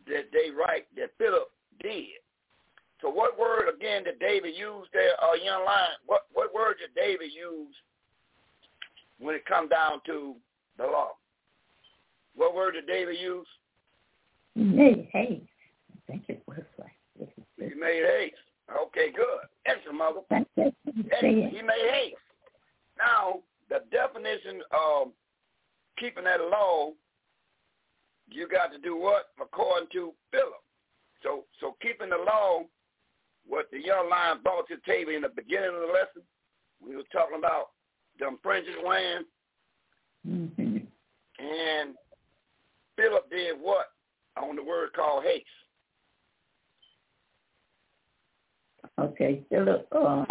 did 0.07 0.27
they 0.33 0.51
write 0.51 0.87
that 0.97 1.11
Philip 1.19 1.51
did? 1.83 2.21
So, 3.01 3.09
what 3.09 3.39
word 3.39 3.69
again 3.75 4.05
did 4.05 4.19
David 4.19 4.55
use 4.57 4.87
there, 4.93 5.13
uh, 5.23 5.35
young 5.35 5.65
lion? 5.65 5.97
What 6.07 6.27
what 6.33 6.55
word 6.55 6.77
did 6.81 6.95
David 6.95 7.31
use 7.33 7.75
when 9.19 9.35
it 9.35 9.47
come 9.47 9.69
down 9.69 10.01
to 10.07 10.35
the 10.79 10.85
law? 10.85 11.13
What 12.35 12.55
word 12.55 12.73
did 12.73 12.87
David 12.87 13.17
use? 13.21 13.47
He 14.55 14.63
made 14.63 15.09
haste. 15.13 15.43
I 15.93 16.13
think 16.13 16.25
it 16.29 16.43
was. 16.47 16.59
He 17.59 17.75
made 17.75 18.05
haste. 18.05 18.37
Okay, 18.87 19.11
good. 19.15 19.49
Excellent, 19.67 19.99
mother. 19.99 20.21
Excellent. 20.31 20.75
He 21.21 21.63
made 21.63 21.91
haste. 21.91 22.17
Now, 22.99 23.41
the 23.69 23.81
definition 23.91 24.63
of 24.73 25.09
keeping 25.99 26.25
that 26.25 26.41
law, 26.41 26.93
you 28.31 28.49
got 28.49 28.73
to 28.73 28.79
do 28.79 28.97
what? 28.97 29.31
According 29.41 29.89
to 29.93 30.13
Philip. 30.31 30.63
So, 31.23 31.45
so 31.61 31.77
keeping 31.83 32.11
the 32.11 32.17
law, 32.17 32.63
what 33.47 33.67
the 33.73 33.81
young 33.81 34.09
lion 34.11 34.39
brought 34.43 34.69
to 34.69 34.77
the 34.77 34.93
table 34.93 35.13
in 35.15 35.23
the 35.23 35.29
beginning 35.29 35.71
of 35.75 35.81
the 35.81 35.93
lesson, 35.93 36.23
we 36.85 36.95
were 36.95 37.03
talking 37.11 37.39
about 37.39 37.71
them 38.21 38.39
fringes 38.43 38.75
wearing, 38.85 39.25
mm-hmm. 40.29 40.77
and 41.39 41.95
Philip 42.97 43.31
did 43.31 43.57
what 43.61 43.87
on 44.37 44.57
the 44.57 44.63
word 44.63 44.91
called 44.95 45.25
haste? 45.25 45.47
Okay, 48.99 49.43
Philip, 49.49 49.87
uh, 49.93 50.25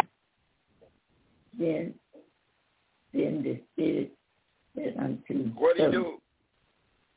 then, 1.58 1.94
then 3.14 3.42
the 3.42 3.60
Spirit 3.72 4.12
said 4.76 4.94
unto 4.98 5.44
What 5.54 5.76
he 5.78 5.84
do? 5.90 6.18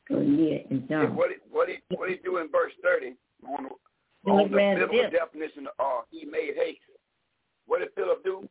Go 0.10 0.20
near 0.20 0.62
and 0.70 0.84
Yeah, 0.90 1.06
John. 1.06 1.16
what 1.16 1.30
did 1.30 1.40
what 1.52 1.68
did 1.68 1.82
what 1.90 2.10
he 2.10 2.16
do 2.24 2.38
in 2.38 2.50
verse 2.52 2.72
thirty 2.84 3.16
on, 3.48 3.68
Philip 4.26 4.44
on 4.46 4.52
the 4.52 4.58
biblical 4.58 5.02
dip. 5.02 5.12
definition 5.12 5.68
of 5.68 5.74
uh, 5.86 6.02
he 6.10 6.26
made 6.26 6.54
haste? 6.56 6.80
What 7.68 7.80
did 7.80 7.90
Philip 7.96 8.24
do? 8.24 8.48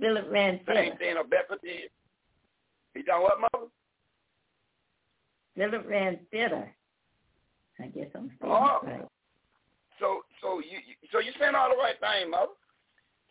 Philip 0.00 0.26
ran 0.30 0.60
Same 0.66 0.66
thither. 0.92 0.96
thing 0.98 1.16
Rebecca 1.16 1.56
did. 1.62 1.90
He 2.94 3.02
done 3.02 3.22
what, 3.22 3.40
mother? 3.40 3.66
Philip 5.56 5.88
ran 5.88 6.18
thither. 6.32 6.72
I 7.80 7.86
guess 7.86 8.08
I'm 8.14 8.30
saying 8.40 8.52
Oh. 8.52 8.80
right. 8.84 9.04
So 10.00 10.22
so 10.40 10.60
you 10.60 10.78
so 11.12 11.20
you 11.20 11.32
saying 11.38 11.54
all 11.54 11.70
the 11.70 11.76
right 11.76 11.98
thing, 12.00 12.30
mother. 12.30 12.52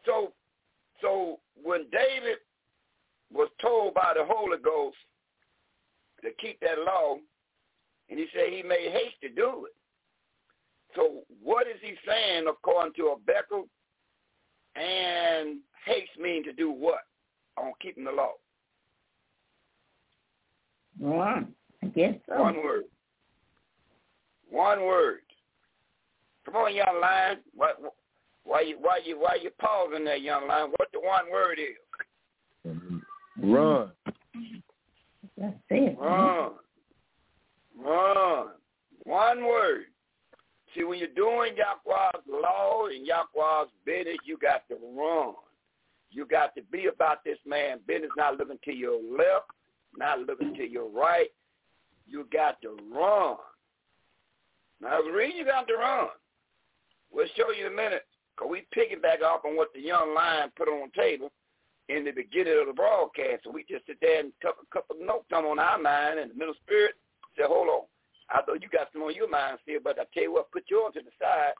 So 0.05 0.33
so 1.01 1.39
when 1.61 1.85
David 1.91 2.37
was 3.31 3.49
told 3.61 3.93
by 3.93 4.13
the 4.15 4.25
Holy 4.25 4.57
Ghost 4.63 4.97
to 6.23 6.29
keep 6.39 6.59
that 6.61 6.79
law, 6.85 7.17
and 8.09 8.19
he 8.19 8.27
said 8.33 8.53
he 8.53 8.63
made 8.63 8.91
haste 8.91 9.19
to 9.21 9.29
do 9.29 9.65
it. 9.65 9.75
So 10.95 11.21
what 11.41 11.67
is 11.67 11.77
he 11.81 11.95
saying 12.07 12.45
according 12.47 12.93
to 12.93 13.07
a 13.07 13.15
Rebecca? 13.15 13.63
And 14.75 15.59
haste 15.85 16.17
mean 16.19 16.43
to 16.45 16.53
do 16.53 16.71
what 16.71 17.01
on 17.57 17.73
keeping 17.81 18.05
the 18.05 18.11
law? 18.11 18.31
One. 20.97 21.53
I 21.81 21.87
guess 21.87 22.15
so. 22.27 22.41
One 22.41 22.57
word. 22.63 22.83
One 24.49 24.85
word. 24.85 25.19
Come 26.45 26.55
on, 26.55 26.75
young 26.75 26.99
lion. 27.01 27.37
Why, 27.55 27.71
why 28.43 28.61
you 28.61 28.77
why 28.79 28.99
you 29.03 29.19
why 29.19 29.37
you 29.41 29.49
pausing 29.59 30.05
there, 30.05 30.17
young 30.17 30.47
lion? 30.47 30.71
What 30.77 30.89
the 30.91 30.99
one 30.99 31.31
word 31.31 31.59
is? 31.59 32.71
Run. 33.41 33.91
That's 35.37 35.55
it. 35.69 35.97
Run. 35.99 36.51
Run. 37.83 38.47
One 39.03 39.45
word. 39.45 39.85
See, 40.75 40.83
when 40.83 40.99
you're 40.99 41.07
doing 41.09 41.55
Yahweh's 41.55 42.23
law 42.27 42.87
and 42.87 43.05
Yahweh's 43.05 43.69
business, 43.85 44.17
you 44.25 44.37
got 44.37 44.67
to 44.69 44.75
run. 44.95 45.33
You 46.09 46.25
got 46.25 46.55
to 46.55 46.61
be 46.71 46.87
about 46.87 47.23
this 47.23 47.37
man 47.45 47.79
business, 47.87 48.11
not 48.17 48.37
looking 48.37 48.59
to 48.65 48.71
your 48.71 48.99
left, 49.01 49.47
not 49.97 50.19
looking 50.19 50.53
to 50.55 50.69
your 50.69 50.89
right. 50.89 51.29
You 52.07 52.27
got 52.31 52.61
to 52.61 52.77
run. 52.93 53.37
Now, 54.81 55.01
the 55.01 55.11
reason 55.11 55.37
you 55.37 55.45
got 55.45 55.67
to 55.67 55.75
run, 55.75 56.07
we'll 57.13 57.27
show 57.37 57.51
you 57.51 57.67
in 57.67 57.73
a 57.73 57.75
minute, 57.75 58.05
because 58.35 58.49
we 58.51 58.65
piggyback 58.75 59.23
off 59.23 59.45
on 59.45 59.55
what 59.55 59.73
the 59.73 59.81
young 59.81 60.13
lion 60.13 60.51
put 60.57 60.67
on 60.67 60.89
the 60.89 61.01
table 61.01 61.31
in 61.89 62.03
the 62.03 62.11
beginning 62.11 62.57
of 62.59 62.67
the 62.67 62.73
broadcast. 62.73 63.43
So 63.43 63.51
we 63.51 63.65
just 63.69 63.85
sit 63.85 63.97
there 64.01 64.19
and 64.19 64.31
took 64.41 64.57
a 64.61 64.73
couple 64.73 64.95
of 64.95 65.05
notes 65.05 65.25
come 65.29 65.45
on 65.45 65.59
our 65.59 65.77
mind, 65.77 66.19
and 66.19 66.31
the 66.31 66.35
middle 66.35 66.55
spirit 66.63 66.95
said, 67.37 67.47
hold 67.47 67.69
on. 67.69 67.85
I 68.29 68.41
know 68.47 68.55
you 68.55 68.67
got 68.71 68.87
some 68.91 69.03
on 69.03 69.13
your 69.13 69.29
mind 69.29 69.59
still, 69.61 69.79
but 69.83 69.99
I 69.99 70.05
tell 70.13 70.23
you 70.23 70.33
what, 70.33 70.51
put 70.51 70.63
yours 70.67 70.93
to 70.95 71.01
the 71.01 71.11
side 71.21 71.53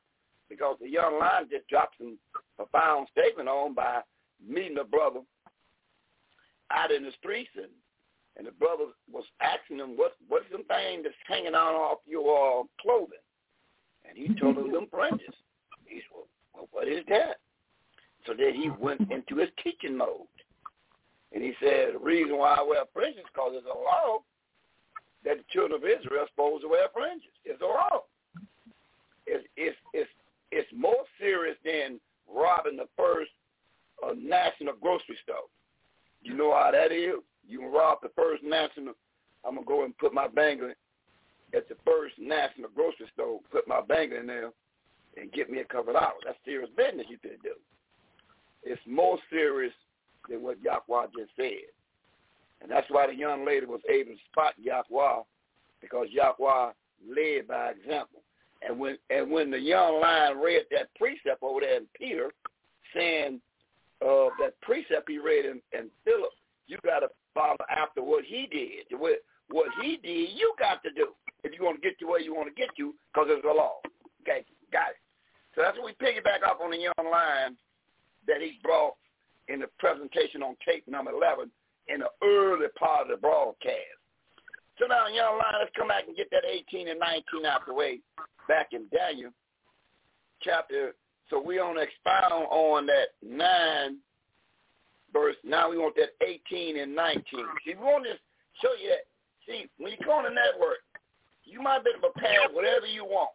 because 0.49 0.77
the 0.81 0.89
young 0.89 1.19
lion 1.19 1.47
just 1.51 1.67
dropped 1.67 1.97
some 1.97 2.17
profound 2.55 3.07
statement 3.11 3.49
on 3.49 3.73
by 3.73 4.01
meeting 4.45 4.77
a 4.77 4.83
brother 4.83 5.21
out 6.71 6.91
in 6.91 7.03
the 7.03 7.11
streets 7.19 7.51
and 7.55 7.71
and 8.35 8.47
the 8.47 8.51
brother 8.51 8.85
was 9.11 9.25
asking 9.41 9.77
him 9.77 9.95
what 9.95 10.13
what's 10.27 10.45
some 10.51 10.65
thing 10.65 11.03
that's 11.03 11.15
hanging 11.27 11.53
on 11.53 11.75
off 11.75 11.99
your 12.07 12.61
uh, 12.61 12.63
clothing, 12.81 13.21
and 14.15 14.27
he 14.27 14.39
told 14.39 14.57
him 14.57 14.71
them 14.71 14.87
fringes. 14.91 15.33
He 15.85 15.95
said, 15.95 16.25
well, 16.53 16.67
what 16.71 16.87
is 16.87 17.03
that? 17.09 17.37
So 18.25 18.33
then 18.37 18.53
he 18.53 18.69
went 18.69 19.11
into 19.11 19.35
his 19.35 19.49
teaching 19.63 19.97
mode, 19.97 20.27
and 21.33 21.43
he 21.43 21.53
said 21.59 21.95
the 21.95 21.99
reason 21.99 22.37
why 22.37 22.55
I 22.57 22.63
wear 22.63 22.83
fringes 22.93 23.23
because 23.33 23.53
it's 23.55 23.65
a 23.65 23.77
law 23.77 24.19
that 25.25 25.37
the 25.37 25.43
children 25.51 25.81
of 25.81 25.83
Israel 25.83 26.23
are 26.23 26.27
supposed 26.29 26.63
to 26.63 26.69
wear 26.69 26.87
fringes. 26.93 27.31
It's 27.43 27.61
a 27.61 27.65
law. 27.65 28.03
It's 29.25 29.45
it's 29.57 29.75
it's 29.93 30.09
it's 30.51 30.69
more 30.75 31.03
serious 31.19 31.57
than 31.65 31.99
robbing 32.31 32.77
the 32.77 32.87
first 32.97 33.31
uh, 34.05 34.13
national 34.17 34.75
grocery 34.81 35.17
store. 35.23 35.47
You 36.21 36.35
know 36.35 36.53
how 36.53 36.71
that 36.71 36.91
is? 36.91 37.15
You 37.47 37.67
rob 37.67 37.99
the 38.01 38.11
first 38.15 38.43
national. 38.43 38.93
I'm 39.45 39.55
gonna 39.55 39.67
go 39.67 39.83
and 39.83 39.97
put 39.97 40.13
my 40.13 40.27
bangle 40.27 40.73
at 41.55 41.69
the 41.69 41.75
first 41.85 42.15
national 42.19 42.69
grocery 42.75 43.07
store. 43.13 43.39
Put 43.51 43.67
my 43.67 43.81
bangle 43.81 44.19
in 44.19 44.27
there 44.27 44.51
and 45.17 45.31
get 45.31 45.49
me 45.49 45.59
a 45.59 45.65
couple 45.65 45.93
dollars. 45.93 46.23
That's 46.25 46.37
serious 46.45 46.69
business 46.75 47.07
you 47.09 47.17
could 47.17 47.41
do. 47.43 47.53
It's 48.63 48.81
more 48.87 49.17
serious 49.29 49.73
than 50.29 50.41
what 50.41 50.61
Yahweh 50.61 51.07
just 51.17 51.31
said. 51.35 51.69
And 52.61 52.71
that's 52.71 52.87
why 52.89 53.07
the 53.07 53.15
young 53.15 53.45
lady 53.45 53.65
was 53.65 53.81
able 53.89 54.11
to 54.13 54.17
spot 54.31 54.53
Yahweh 54.57 55.23
because 55.81 56.07
Yahweh 56.11 56.71
led 57.07 57.47
by 57.47 57.71
example. 57.71 58.21
And 58.65 58.79
when 58.79 58.97
and 59.09 59.29
when 59.29 59.51
the 59.51 59.59
young 59.59 59.99
lion 59.99 60.37
read 60.37 60.63
that 60.71 60.95
precept 60.95 61.43
over 61.43 61.59
there 61.59 61.77
in 61.77 61.85
Peter, 61.97 62.31
saying 62.95 63.41
uh, 64.01 64.29
that 64.39 64.59
precept 64.61 65.09
he 65.09 65.17
read 65.17 65.45
in, 65.45 65.61
in 65.77 65.89
Philip, 66.05 66.31
you 66.67 66.77
got 66.85 66.99
to 66.99 67.09
follow 67.33 67.57
after 67.69 68.01
what 68.01 68.23
he 68.23 68.47
did. 68.49 68.97
What 69.53 69.69
he 69.81 69.97
did, 70.01 70.33
you 70.33 70.53
got 70.57 70.81
to 70.81 70.91
do 70.91 71.13
if 71.43 71.53
you 71.53 71.63
want 71.63 71.77
to 71.77 71.87
get 71.87 71.99
to 71.99 72.05
where 72.05 72.19
you 72.19 72.33
want 72.33 72.49
to 72.49 72.57
get 72.57 72.73
to 72.77 72.93
because 73.13 73.29
it's 73.29 73.45
the 73.45 73.53
law. 73.53 73.77
Okay, 74.25 74.43
got 74.73 74.97
it. 74.97 75.01
So 75.53 75.61
that's 75.61 75.77
what 75.77 75.85
we 75.85 75.93
piggyback 76.01 76.41
off 76.41 76.57
on 76.57 76.71
the 76.71 76.81
young 76.81 77.05
line 77.05 77.55
that 78.25 78.41
he 78.41 78.57
brought 78.63 78.97
in 79.47 79.59
the 79.59 79.67
presentation 79.77 80.41
on 80.41 80.55
tape 80.65 80.87
number 80.87 81.11
11 81.11 81.51
in 81.87 81.99
the 81.99 82.09
early 82.25 82.67
part 82.79 83.03
of 83.03 83.07
the 83.09 83.17
broadcast. 83.17 84.01
So 84.79 84.87
now, 84.87 85.05
young 85.07 85.37
line, 85.37 85.53
let's 85.59 85.71
come 85.77 85.89
back 85.89 86.07
and 86.07 86.17
get 86.17 86.31
that 86.31 86.49
18 86.49 86.87
and 86.87 86.99
19 86.99 87.45
out 87.45 87.61
the 87.67 87.73
way 87.73 87.99
back 88.47 88.69
in 88.71 88.87
Daniel 88.89 89.29
chapter. 90.41 90.95
So 91.29 91.39
we 91.39 91.57
to 91.57 91.77
expound 91.77 92.47
on 92.49 92.87
that 92.87 93.13
9 93.21 93.97
verse. 95.13 95.35
Now 95.43 95.69
we 95.69 95.77
want 95.77 95.95
that 95.95 96.17
18 96.25 96.79
and 96.79 96.95
19. 96.95 97.23
See, 97.65 97.75
we 97.75 97.83
want 97.83 98.05
to 98.05 98.17
show 98.61 98.73
you 98.81 98.89
that. 98.89 99.05
See, 99.47 99.67
when 99.77 99.91
you 99.91 99.97
go 100.03 100.13
on 100.13 100.23
the 100.23 100.29
network, 100.29 100.83
you 101.43 101.61
might 101.61 101.83
be 101.83 101.91
able 101.91 102.07
to 102.07 102.13
prepare 102.13 102.47
whatever 102.51 102.87
you 102.87 103.03
want. 103.03 103.31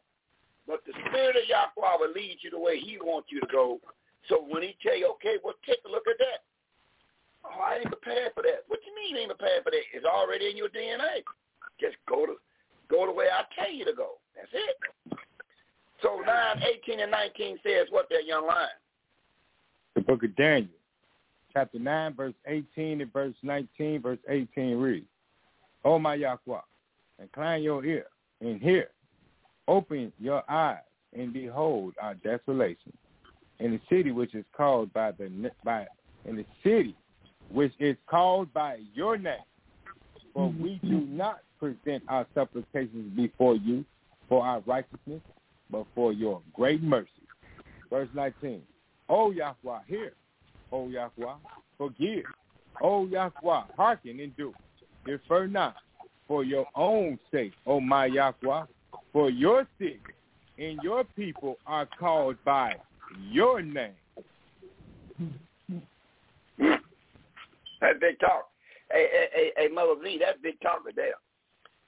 But 0.66 0.84
the 0.84 0.92
spirit 1.08 1.36
of 1.36 1.48
Yahweh 1.48 1.96
will 2.00 2.12
lead 2.12 2.38
you 2.40 2.50
the 2.50 2.60
way 2.60 2.78
he 2.78 2.98
wants 3.00 3.28
you 3.32 3.40
to 3.40 3.48
go. 3.50 3.80
So 4.28 4.44
when 4.44 4.62
he 4.62 4.76
tell 4.82 4.96
you, 4.96 5.08
okay, 5.16 5.36
well, 5.42 5.54
take 5.64 5.80
a 5.86 5.90
look 5.90 6.04
at 6.08 6.18
that. 6.18 6.44
Oh, 7.44 7.60
I 7.60 7.76
ain't 7.76 7.88
prepared 7.88 8.32
for 8.34 8.42
that. 8.42 8.68
What 8.68 8.80
you 8.84 8.92
mean 8.94 9.16
ain't 9.16 9.32
prepared 9.32 9.64
for 9.64 9.70
that? 9.70 9.84
It's 9.94 10.04
already 10.04 10.50
in 10.50 10.56
your 10.56 10.68
DNA. 10.68 11.24
Just 11.80 11.96
go 12.08 12.26
to 12.26 12.34
go 12.90 13.06
the 13.06 13.12
way 13.12 13.26
I 13.32 13.44
tell 13.56 13.72
you 13.72 13.84
to 13.84 13.92
go. 13.92 14.18
That's 14.34 14.52
it. 14.52 15.18
So 16.02 16.20
9, 16.24 16.62
18, 16.84 17.00
and 17.00 17.10
19 17.10 17.58
says 17.62 17.86
what 17.90 18.08
that 18.10 18.26
young 18.26 18.46
lion? 18.46 18.68
The 19.94 20.00
book 20.02 20.22
of 20.22 20.34
Daniel, 20.36 20.70
chapter 21.52 21.78
9, 21.78 22.14
verse 22.14 22.34
18 22.46 23.00
and 23.00 23.12
verse 23.12 23.34
19, 23.42 24.02
verse 24.02 24.18
18 24.28 24.76
reads, 24.76 25.06
O 25.84 25.98
my 25.98 26.14
Yahweh, 26.14 26.60
incline 27.22 27.62
your 27.62 27.84
ear 27.84 28.06
and 28.40 28.60
hear. 28.60 28.88
Open 29.66 30.12
your 30.18 30.42
eyes 30.50 30.78
and 31.16 31.32
behold 31.32 31.94
our 32.00 32.14
desolation. 32.14 32.92
In 33.60 33.72
the 33.72 33.80
city 33.88 34.12
which 34.12 34.34
is 34.34 34.44
called 34.56 34.92
by 34.92 35.12
the 35.12 35.50
by 35.64 35.86
in 36.24 36.36
the 36.36 36.46
city 36.62 36.94
which 37.50 37.72
is 37.78 37.96
called 38.06 38.52
by 38.52 38.78
your 38.94 39.16
name. 39.16 39.36
For 40.34 40.48
mm-hmm. 40.48 40.62
we 40.62 40.80
do 40.82 41.00
not 41.00 41.40
present 41.58 42.02
our 42.08 42.26
supplications 42.34 43.14
before 43.16 43.56
you 43.56 43.84
for 44.28 44.44
our 44.44 44.60
righteousness, 44.60 45.22
but 45.70 45.86
for 45.94 46.12
your 46.12 46.40
great 46.52 46.82
mercy. 46.82 47.08
Verse 47.90 48.08
19. 48.14 48.62
O 49.08 49.30
Yahweh, 49.30 49.78
hear. 49.86 50.12
O 50.70 50.88
Yahweh, 50.88 51.34
forgive. 51.78 52.24
O 52.82 53.06
Yahweh, 53.06 53.62
hearken 53.76 54.20
and 54.20 54.36
do. 54.36 54.52
Defer 55.08 55.46
not 55.46 55.76
for 56.26 56.44
your 56.44 56.66
own 56.74 57.18
sake, 57.32 57.52
O 57.66 57.80
my 57.80 58.04
Yahweh, 58.04 58.64
for 59.10 59.30
your 59.30 59.66
sake 59.78 60.04
and 60.58 60.78
your 60.82 61.02
people 61.02 61.56
are 61.66 61.88
called 61.98 62.36
by 62.44 62.74
your 63.30 63.62
name. 63.62 63.94
That's 66.58 67.98
big 68.00 68.20
talk. 68.20 68.48
Hey, 68.92 69.06
hey, 69.10 69.28
hey, 69.32 69.52
hey 69.56 69.68
Mother 69.68 69.94
Z, 70.04 70.18
that's 70.20 70.38
big 70.42 70.60
talk 70.60 70.80
there. 70.94 71.14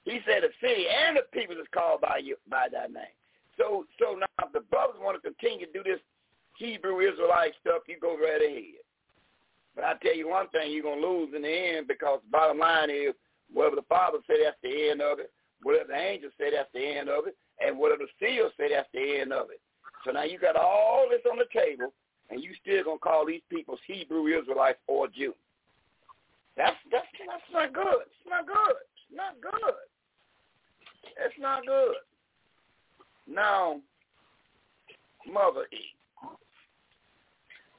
He 0.03 0.19
said 0.25 0.41
the 0.41 0.49
city 0.59 0.85
and 0.89 1.17
the 1.17 1.21
people 1.31 1.55
is 1.57 1.67
called 1.71 2.01
by 2.01 2.21
you 2.23 2.37
by 2.49 2.69
that 2.71 2.91
name. 2.91 3.03
So 3.55 3.85
so 3.99 4.15
now 4.15 4.25
if 4.47 4.51
the 4.51 4.61
brothers 4.61 4.95
want 4.99 5.21
to 5.21 5.29
continue 5.29 5.67
to 5.67 5.71
do 5.71 5.83
this 5.83 5.99
Hebrew 6.57 7.01
Israelite 7.01 7.53
stuff, 7.61 7.83
you 7.87 7.97
go 8.01 8.17
right 8.17 8.41
ahead. 8.41 8.80
But 9.75 9.85
I 9.85 9.93
tell 10.01 10.15
you 10.15 10.29
one 10.29 10.49
thing, 10.49 10.71
you're 10.71 10.83
gonna 10.83 11.01
lose 11.01 11.29
in 11.35 11.43
the 11.43 11.49
end 11.49 11.87
because 11.87 12.19
the 12.23 12.31
bottom 12.31 12.59
line 12.59 12.89
is 12.89 13.13
whatever 13.51 13.77
the 13.77 13.87
Father 13.87 14.19
said 14.27 14.37
that's 14.43 14.57
the 14.63 14.89
end 14.89 15.01
of 15.01 15.19
it, 15.19 15.31
whatever 15.63 15.87
the 15.89 15.95
angel 15.95 16.29
said 16.37 16.51
that's 16.53 16.71
the 16.73 16.83
end 16.83 17.09
of 17.09 17.27
it, 17.27 17.35
and 17.59 17.77
whatever 17.77 18.03
the 18.03 18.13
seals 18.19 18.51
said 18.57 18.71
that's 18.71 18.89
the 18.93 19.19
end 19.21 19.31
of 19.31 19.49
it. 19.49 19.61
So 20.03 20.11
now 20.11 20.23
you 20.23 20.39
got 20.39 20.55
all 20.55 21.07
this 21.09 21.21
on 21.29 21.37
the 21.37 21.47
table, 21.53 21.93
and 22.29 22.43
you 22.43 22.51
still 22.61 22.83
gonna 22.83 22.99
call 22.99 23.25
these 23.25 23.45
people 23.49 23.77
Hebrew 23.87 24.27
Israelites 24.27 24.79
or 24.87 25.07
Jews. 25.07 25.35
That's 26.57 26.75
that's 26.91 27.07
that's 27.25 27.51
not 27.53 27.73
good. 27.73 28.03
It's 28.07 28.27
not 28.27 28.45
good. 28.45 28.75
It's 28.75 29.15
not 29.15 29.39
good. 29.41 29.75
It's 31.17 31.39
not 31.39 31.65
good. 31.65 31.95
Now, 33.27 33.79
Mother 35.31 35.67
E, 35.71 35.95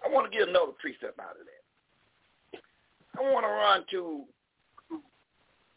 I 0.04 0.08
want 0.08 0.30
to 0.30 0.36
get 0.36 0.48
another 0.48 0.72
precept 0.80 1.18
out 1.18 1.36
of 1.38 1.44
that. 1.44 1.51
I 3.18 3.20
want 3.20 3.44
to 3.44 3.48
run 3.48 3.84
to 3.90 4.24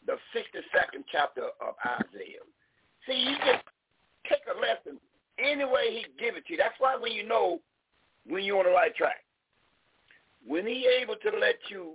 the 0.06 0.16
62nd 0.34 1.04
chapter 1.10 1.42
of 1.60 1.74
Isaiah. 1.84 2.46
See, 3.06 3.18
you 3.18 3.36
just 3.38 3.64
take 4.28 4.42
a 4.46 4.58
lesson 4.58 4.98
any 5.38 5.64
way 5.64 5.90
he 5.90 6.06
give 6.18 6.36
it 6.36 6.46
to 6.46 6.52
you. 6.52 6.58
That's 6.58 6.74
why 6.78 6.96
when 6.96 7.12
you 7.12 7.26
know 7.26 7.60
when 8.26 8.44
you're 8.44 8.58
on 8.58 8.64
the 8.64 8.70
right 8.70 8.94
track, 8.94 9.24
when 10.46 10.66
he 10.66 10.88
able 11.00 11.16
to 11.16 11.38
let 11.38 11.56
you 11.68 11.94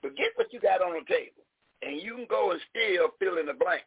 forget 0.00 0.28
what 0.36 0.52
you 0.52 0.60
got 0.60 0.82
on 0.82 0.94
the 0.94 1.04
table, 1.12 1.42
and 1.82 2.00
you 2.00 2.14
can 2.14 2.26
go 2.28 2.52
and 2.52 2.60
still 2.70 3.08
fill 3.18 3.38
in 3.38 3.46
the 3.46 3.54
blanks. 3.54 3.84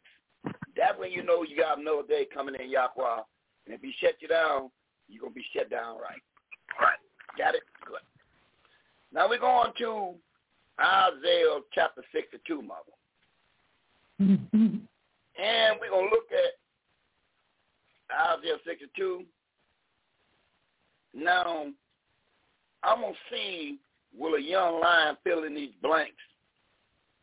That's 0.76 0.98
when 0.98 1.12
you 1.12 1.24
know 1.24 1.44
you 1.44 1.56
got 1.58 1.80
another 1.80 2.08
day 2.08 2.28
coming 2.34 2.56
in 2.56 2.70
Yahweh. 2.70 3.22
And 3.66 3.76
if 3.76 3.82
he 3.82 3.94
shut 4.00 4.16
you 4.20 4.28
down, 4.28 4.70
you're 5.08 5.22
going 5.22 5.34
to 5.34 5.40
be 5.40 5.46
shut 5.56 5.70
down 5.70 5.98
right. 5.98 6.22
Right. 6.82 6.98
Got 7.38 7.56
it? 7.56 7.62
Good. 7.86 8.02
Now 9.14 9.30
we're 9.30 9.40
going 9.40 9.72
to 9.78 10.16
Isaiah 10.80 11.60
chapter 11.74 12.04
62, 12.14 12.62
Mother. 12.62 12.80
Mm-hmm. 14.22 14.78
and 15.42 15.80
we're 15.82 15.90
going 15.90 16.08
to 16.08 16.16
look 16.16 16.30
at 16.32 16.54
Isaiah 18.38 18.58
62. 18.66 19.24
Now, 21.16 21.66
I'm 22.84 23.02
going 23.02 23.14
to 23.14 23.36
see 23.36 23.80
will 24.18 24.36
a 24.36 24.40
young 24.40 24.80
lion 24.80 25.18
fill 25.24 25.44
in 25.44 25.56
these 25.56 25.74
blanks 25.82 26.14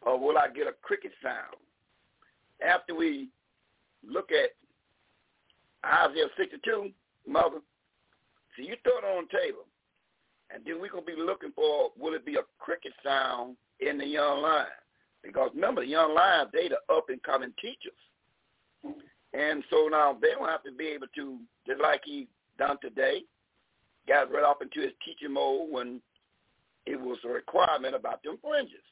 or 0.03 0.19
will 0.19 0.37
I 0.37 0.49
get 0.49 0.67
a 0.67 0.73
cricket 0.83 1.13
sound? 1.23 1.57
After 2.67 2.95
we 2.95 3.29
look 4.07 4.31
at 4.33 4.51
Isaiah 5.87 6.27
62, 6.37 6.91
Mother, 7.27 7.59
see, 8.57 8.65
you 8.65 8.75
throw 8.83 8.99
it 8.99 9.17
on 9.17 9.27
the 9.31 9.39
table. 9.39 9.65
And 10.53 10.65
then 10.65 10.81
we're 10.81 10.91
going 10.91 11.05
to 11.05 11.15
be 11.15 11.21
looking 11.21 11.53
for, 11.53 11.91
will 11.99 12.15
it 12.15 12.27
be 12.27 12.37
a 12.37 12.43
cricket 12.59 12.93
sound 13.05 13.57
in 13.81 13.99
the 13.99 14.07
young 14.07 14.43
lion? 14.43 14.67
Because 15.23 15.51
remember, 15.55 15.83
the 15.83 15.89
young 15.89 16.15
lions, 16.15 16.51
they 16.53 16.69
the 16.69 16.79
up-and-coming 16.93 17.53
teachers. 17.61 17.93
And 19.33 19.63
so 19.71 19.89
now 19.91 20.17
they 20.21 20.31
don't 20.31 20.49
have 20.49 20.65
to 20.65 20.73
be 20.73 20.89
able 20.89 21.07
to, 21.15 21.39
just 21.67 21.81
like 21.81 22.03
he 22.05 22.27
done 22.59 22.79
today, 22.83 23.23
got 24.09 24.33
right 24.33 24.43
up 24.43 24.63
into 24.63 24.81
his 24.81 24.93
teaching 25.05 25.35
mode 25.35 25.71
when 25.71 26.01
it 26.87 27.01
was 27.01 27.19
a 27.25 27.29
requirement 27.29 27.95
about 27.95 28.23
them 28.23 28.39
fringes. 28.43 28.83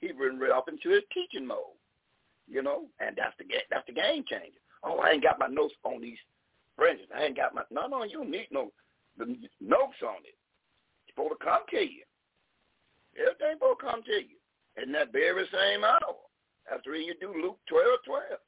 He 0.00 0.12
went 0.12 0.40
right 0.40 0.50
up 0.50 0.68
into 0.68 0.90
his 0.90 1.02
teaching 1.12 1.46
mode, 1.46 1.76
you 2.48 2.62
know, 2.62 2.84
and 3.00 3.16
that's 3.16 3.34
the 3.38 3.44
that's 3.70 3.86
the 3.86 3.92
game 3.92 4.24
changer. 4.28 4.60
Oh, 4.82 4.98
I 4.98 5.10
ain't 5.10 5.22
got 5.22 5.38
my 5.38 5.48
notes 5.48 5.74
on 5.82 6.00
these 6.00 6.18
fringes. 6.76 7.06
I 7.14 7.24
ain't 7.24 7.36
got 7.36 7.54
my 7.54 7.62
no, 7.70 7.86
no. 7.86 8.04
You 8.04 8.18
don't 8.18 8.30
need 8.30 8.48
no 8.50 8.70
the 9.18 9.26
notes 9.60 10.00
on 10.02 10.22
it. 10.24 10.36
Supposed 11.14 11.40
to 11.40 11.44
come 11.44 11.62
to 11.70 11.80
you. 11.80 12.04
Everything 13.14 13.54
supposed 13.54 13.80
to 13.80 13.86
come 13.86 14.02
to 14.02 14.18
you 14.18 14.38
in 14.82 14.92
that 14.92 15.12
very 15.12 15.44
same 15.52 15.84
hour. 15.84 16.18
Reason 16.86 17.06
you 17.06 17.14
do 17.20 17.40
Luke 17.40 17.58
twelve 17.68 18.02
twelve. 18.04 18.40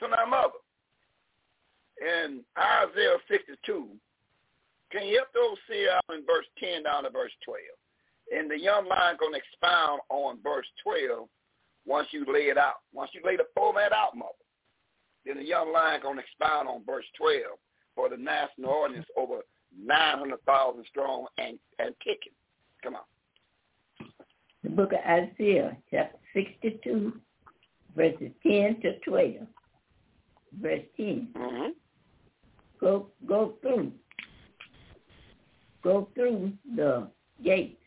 So 0.00 0.06
now, 0.06 0.26
mother, 0.26 0.60
in 2.00 2.44
Isaiah 2.58 3.16
62, 3.30 3.88
can 4.92 5.06
you 5.06 5.16
help 5.16 5.32
those 5.32 5.58
see 5.68 5.88
out 5.90 6.04
in 6.14 6.24
verse 6.26 6.46
10 6.58 6.84
down 6.84 7.04
to 7.04 7.10
verse 7.10 7.32
12? 7.44 7.60
And 8.36 8.50
the 8.50 8.58
young 8.58 8.86
lion 8.88 9.16
going 9.18 9.32
to 9.32 9.38
expound 9.38 10.00
on 10.10 10.38
verse 10.42 10.66
12 10.82 11.28
once 11.86 12.08
you 12.10 12.26
lay 12.28 12.52
it 12.52 12.58
out. 12.58 12.84
Once 12.92 13.10
you 13.14 13.20
lay 13.24 13.36
the 13.36 13.46
format 13.54 13.92
out, 13.92 14.16
mother, 14.16 14.32
then 15.24 15.38
the 15.38 15.44
young 15.44 15.72
lion 15.72 16.00
going 16.02 16.16
to 16.16 16.22
expound 16.22 16.68
on 16.68 16.84
verse 16.84 17.06
12 17.16 17.42
for 17.94 18.08
the 18.08 18.16
national 18.16 18.70
audience 18.70 19.06
over 19.16 19.40
900,000 19.84 20.84
strong 20.88 21.26
and, 21.38 21.58
and 21.78 21.94
kicking. 21.98 22.32
Come 22.82 22.96
on. 22.96 24.08
The 24.62 24.70
book 24.70 24.92
of 24.92 24.98
Isaiah, 25.06 25.76
chapter 25.90 26.18
62, 26.34 27.12
verses 27.94 28.30
10 28.42 28.80
to 28.82 28.98
12. 29.00 29.34
Verse 30.60 30.80
10. 30.96 31.28
Mm-hmm. 31.36 31.70
Go, 32.80 33.08
go 33.26 33.54
through. 33.62 33.92
Go 35.82 36.08
through 36.14 36.52
the 36.74 37.08
gate 37.44 37.78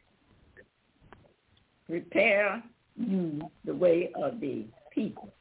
prepare 1.90 2.64
you 2.96 3.42
the 3.66 3.74
way 3.74 4.12
of 4.16 4.40
the 4.40 4.66
people, 4.94 5.34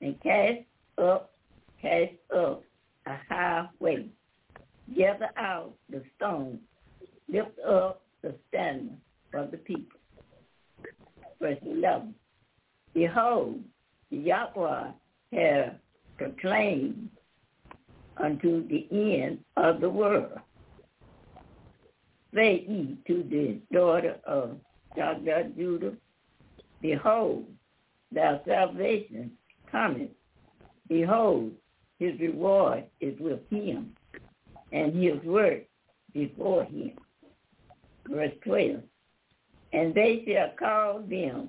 and 0.00 0.20
cast 0.22 0.60
up, 0.98 1.32
cast 1.80 2.12
up 2.36 2.62
a 3.06 3.16
high 3.28 3.66
way. 3.80 4.06
Gather 4.96 5.30
out 5.36 5.72
the 5.88 6.02
stone, 6.16 6.58
lift 7.28 7.58
up 7.66 8.02
the 8.22 8.34
standard 8.48 8.96
of 9.32 9.50
the 9.50 9.56
people. 9.58 9.98
Verse 11.40 11.58
11. 11.62 12.14
Behold, 12.92 13.60
Yahweh 14.10 14.90
has 15.32 15.70
proclaimed 16.16 17.08
unto 18.16 18.66
the 18.68 18.86
end 18.90 19.38
of 19.56 19.80
the 19.80 19.90
world. 19.90 20.38
Say 22.34 22.64
ye 22.68 22.96
to 23.06 23.22
the 23.28 23.58
daughter 23.72 24.16
of. 24.26 24.58
Judah, 24.96 25.92
behold, 26.80 27.46
thy 28.12 28.40
salvation 28.46 29.32
cometh. 29.70 30.10
Behold, 30.88 31.50
his 31.98 32.18
reward 32.20 32.84
is 33.00 33.18
with 33.18 33.40
him, 33.50 33.92
and 34.72 34.94
his 34.94 35.22
work 35.24 35.62
before 36.12 36.64
him. 36.64 36.92
Verse 38.08 38.32
12. 38.44 38.82
And 39.72 39.94
they 39.94 40.24
shall 40.26 40.52
call 40.58 41.00
them 41.00 41.48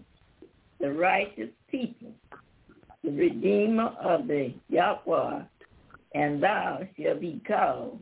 the 0.79 0.91
righteous 0.91 1.49
people, 1.69 2.11
the 3.03 3.11
Redeemer 3.11 3.93
of 4.01 4.27
the 4.27 4.53
Yahweh, 4.69 5.41
and 6.13 6.41
thou 6.41 6.79
shalt 6.97 7.21
be 7.21 7.41
called 7.47 7.99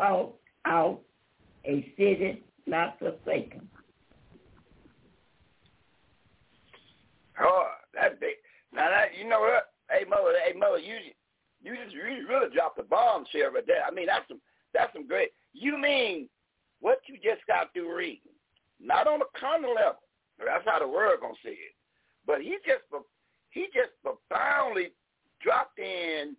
out, 0.00 0.34
out 0.64 1.00
a 1.64 1.92
city 1.96 2.42
not 2.66 2.98
forsaken. 2.98 3.68
Oh, 7.40 7.68
that 7.94 8.20
big. 8.20 8.34
Now 8.72 8.88
that 8.90 9.16
you 9.18 9.28
know 9.28 9.40
what? 9.40 9.72
Hey 9.90 10.04
mother, 10.08 10.32
hey 10.44 10.58
mother, 10.58 10.78
you 10.78 10.94
you 11.68 11.76
just 11.84 11.94
you 11.94 12.26
really 12.28 12.48
dropped 12.54 12.76
the 12.76 12.82
bombshell 12.84 13.52
right 13.52 13.66
there. 13.66 13.84
I 13.84 13.92
mean 13.92 14.06
that's 14.06 14.26
some 14.28 14.40
that's 14.72 14.92
some 14.92 15.06
great. 15.06 15.30
You 15.52 15.76
mean 15.76 16.28
what 16.80 17.00
you 17.06 17.16
just 17.16 17.44
got 17.46 17.72
through 17.72 17.94
reading? 17.94 18.32
Not 18.80 19.06
on 19.06 19.20
a 19.20 19.38
common 19.38 19.74
level. 19.74 20.00
That's 20.38 20.64
how 20.64 20.78
the 20.78 20.88
word 20.88 21.20
gonna 21.20 21.34
see 21.44 21.60
it. 21.60 21.76
But 22.26 22.40
he 22.40 22.56
just 22.64 22.84
he 23.50 23.66
just 23.74 23.92
profoundly 24.00 24.92
dropped 25.42 25.78
in 25.78 26.36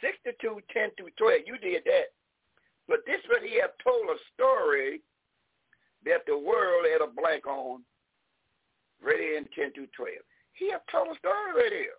sixty-two, 0.00 0.60
ten 0.72 0.90
through 0.96 1.10
twelve. 1.18 1.42
You 1.46 1.58
did 1.58 1.82
that. 1.84 2.14
But 2.86 3.04
this 3.06 3.20
what 3.28 3.42
he 3.42 3.60
have 3.60 3.74
told 3.82 4.08
a 4.08 4.18
story 4.32 5.02
that 6.04 6.22
the 6.26 6.38
world 6.38 6.86
had 6.86 7.02
a 7.02 7.10
blank 7.10 7.46
on 7.46 7.82
right 9.02 9.20
in 9.20 9.46
10 9.54 9.72
through 9.72 9.92
12. 9.96 10.14
He 10.52 10.70
have 10.70 10.82
told 10.90 11.14
a 11.14 11.18
story 11.18 11.54
right 11.54 11.72
here. 11.72 11.98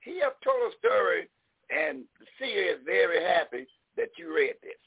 He 0.00 0.20
have 0.20 0.36
told 0.44 0.72
a 0.72 0.76
story, 0.76 1.28
and 1.70 2.04
the 2.18 2.26
seer 2.38 2.74
is 2.74 2.80
very 2.84 3.22
happy 3.22 3.66
that 3.96 4.10
you 4.16 4.34
read 4.34 4.54
this. 4.62 4.78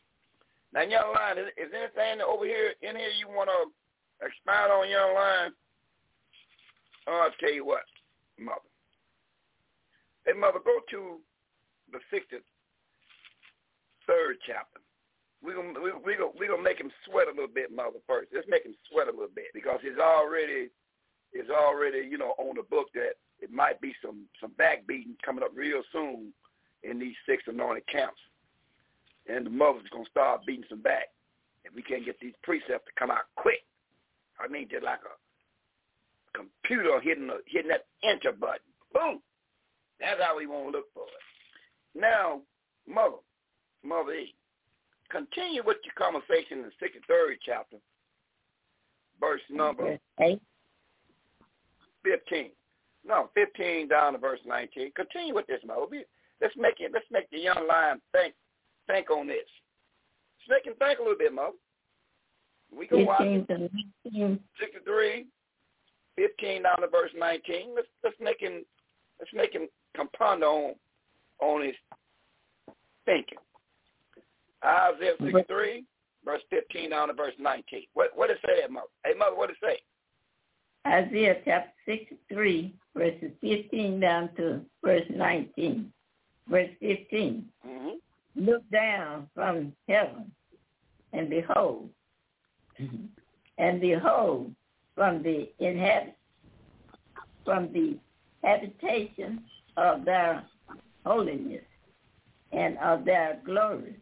Now, 0.73 0.81
young 0.81 1.13
lion, 1.13 1.37
is, 1.37 1.47
is 1.57 1.73
anything 1.75 2.21
over 2.21 2.45
here 2.45 2.73
in 2.81 2.95
here 2.95 3.11
you 3.19 3.27
want 3.27 3.49
to 3.49 4.25
expound 4.25 4.71
on, 4.71 4.89
young 4.89 5.13
lion? 5.13 5.53
Oh, 7.07 7.21
I'll 7.25 7.35
tell 7.39 7.51
you 7.51 7.65
what, 7.65 7.83
mother. 8.39 8.61
Hey, 10.25 10.33
mother, 10.33 10.59
go 10.63 10.79
to 10.91 11.17
the 11.91 11.99
63rd 12.13 12.41
chapter 14.45 14.81
we're 15.43 15.55
gonna 15.55 15.79
we 15.81 15.91
we 16.05 16.15
gonna 16.15 16.31
we 16.39 16.47
gonna 16.47 16.61
make 16.61 16.79
him 16.79 16.91
sweat 17.05 17.27
a 17.27 17.31
little 17.33 17.53
bit, 17.53 17.73
mother. 17.73 17.99
First, 18.07 18.29
let's 18.33 18.47
make 18.47 18.63
him 18.63 18.75
sweat 18.89 19.07
a 19.07 19.11
little 19.11 19.33
bit 19.33 19.49
because 19.53 19.79
he's 19.81 19.97
already 19.99 20.69
he's 21.33 21.49
already 21.49 22.07
you 22.09 22.17
know 22.17 22.33
on 22.37 22.55
the 22.55 22.63
book 22.63 22.87
that 22.93 23.17
it 23.41 23.51
might 23.51 23.81
be 23.81 23.93
some 24.03 24.25
some 24.39 24.51
backbeating 24.59 25.17
coming 25.25 25.43
up 25.43 25.51
real 25.55 25.81
soon 25.91 26.31
in 26.83 26.99
these 26.99 27.15
six 27.27 27.43
anointed 27.47 27.85
camps, 27.87 28.19
and 29.27 29.45
the 29.45 29.49
mother's 29.49 29.89
gonna 29.91 30.05
start 30.09 30.45
beating 30.45 30.65
some 30.69 30.81
back 30.81 31.09
if 31.63 31.73
we 31.75 31.81
can't 31.81 32.05
get 32.05 32.19
these 32.19 32.33
precepts 32.43 32.85
to 32.85 32.91
come 32.97 33.11
out 33.11 33.25
quick. 33.35 33.63
I 34.39 34.47
mean, 34.47 34.67
just 34.69 34.83
like 34.83 34.99
a 34.99 36.37
computer 36.37 36.99
hitting 37.01 37.29
a, 37.29 37.37
hitting 37.45 37.69
that 37.69 37.85
enter 38.03 38.31
button. 38.31 38.65
Boom. 38.93 39.21
That's 39.99 40.19
how 40.21 40.37
we 40.37 40.47
want 40.47 40.71
to 40.71 40.77
look 40.79 40.87
for 40.93 41.03
it. 41.03 41.99
Now, 41.99 42.41
mother, 42.87 43.17
mother 43.83 44.13
E, 44.13 44.33
Continue 45.11 45.61
with 45.65 45.77
your 45.83 45.93
conversation 45.97 46.59
in 46.59 46.63
the 46.63 46.85
63rd 46.85 47.35
chapter, 47.45 47.77
verse 49.19 49.41
number 49.49 49.83
Verse 49.83 49.99
8. 50.21 50.41
15. 52.03 52.49
No, 53.05 53.29
15 53.35 53.89
down 53.89 54.13
to 54.13 54.19
verse 54.19 54.39
19. 54.45 54.91
Continue 54.95 55.35
with 55.35 55.47
this, 55.47 55.59
Moby. 55.67 56.03
Let's 56.41 56.55
make 56.57 56.80
it. 56.80 56.91
Let's 56.93 57.05
make 57.11 57.30
the 57.30 57.39
young 57.39 57.68
lion 57.68 58.01
think. 58.11 58.34
Think 58.88 59.11
on 59.11 59.27
this. 59.27 59.38
Let's 60.49 60.65
make 60.65 60.73
him 60.73 60.77
think 60.80 60.99
a 60.99 61.01
little 61.01 61.18
bit, 61.18 61.34
Mo. 61.34 61.51
We 62.76 62.88
go 62.88 63.03
watch 63.03 63.19
15 63.19 63.45
to 63.47 63.69
19. 64.05 64.39
63, 64.59 65.26
15 66.15 66.63
down 66.63 66.81
to 66.81 66.88
verse 66.88 67.11
19. 67.18 67.76
Let's 67.76 67.88
let's 68.03 68.15
make 68.19 68.39
him 68.39 68.65
let's 69.19 69.31
make 69.34 69.53
him 69.53 69.68
ponder 70.18 70.45
on 70.45 70.76
on 71.39 71.63
his 71.63 71.76
thinking. 73.05 73.38
Isaiah 74.63 75.13
63, 75.19 75.84
verse 76.23 76.41
15 76.49 76.89
down 76.89 77.07
to 77.09 77.13
verse 77.13 77.34
19. 77.39 77.84
What 77.93 78.11
what 78.15 78.30
it 78.30 78.38
say, 78.45 78.65
Mother? 78.69 78.88
Hey, 79.03 79.13
Mother, 79.18 79.35
what 79.35 79.49
it 79.49 79.57
say? 79.61 79.77
Isaiah 80.88 81.38
chapter 81.45 81.72
63, 81.85 82.73
verses 82.95 83.31
15 83.41 83.99
down 83.99 84.30
to 84.38 84.61
verse 84.84 85.05
19. 85.09 85.91
Verse 86.47 86.69
15. 86.80 87.45
Mm-hmm. 87.68 88.45
Look 88.45 88.69
down 88.72 89.27
from 89.35 89.73
heaven 89.88 90.31
and 91.13 91.30
behold, 91.30 91.89
and 93.57 93.81
behold 93.81 94.53
from 94.95 95.22
the 95.23 95.49
inhabit 95.59 96.15
from 97.43 97.72
the 97.73 97.97
habitation 98.43 99.43
of 99.77 100.05
their 100.05 100.43
holiness 101.05 101.63
and 102.51 102.77
of 102.80 103.05
their 103.05 103.39
glory, 103.45 103.95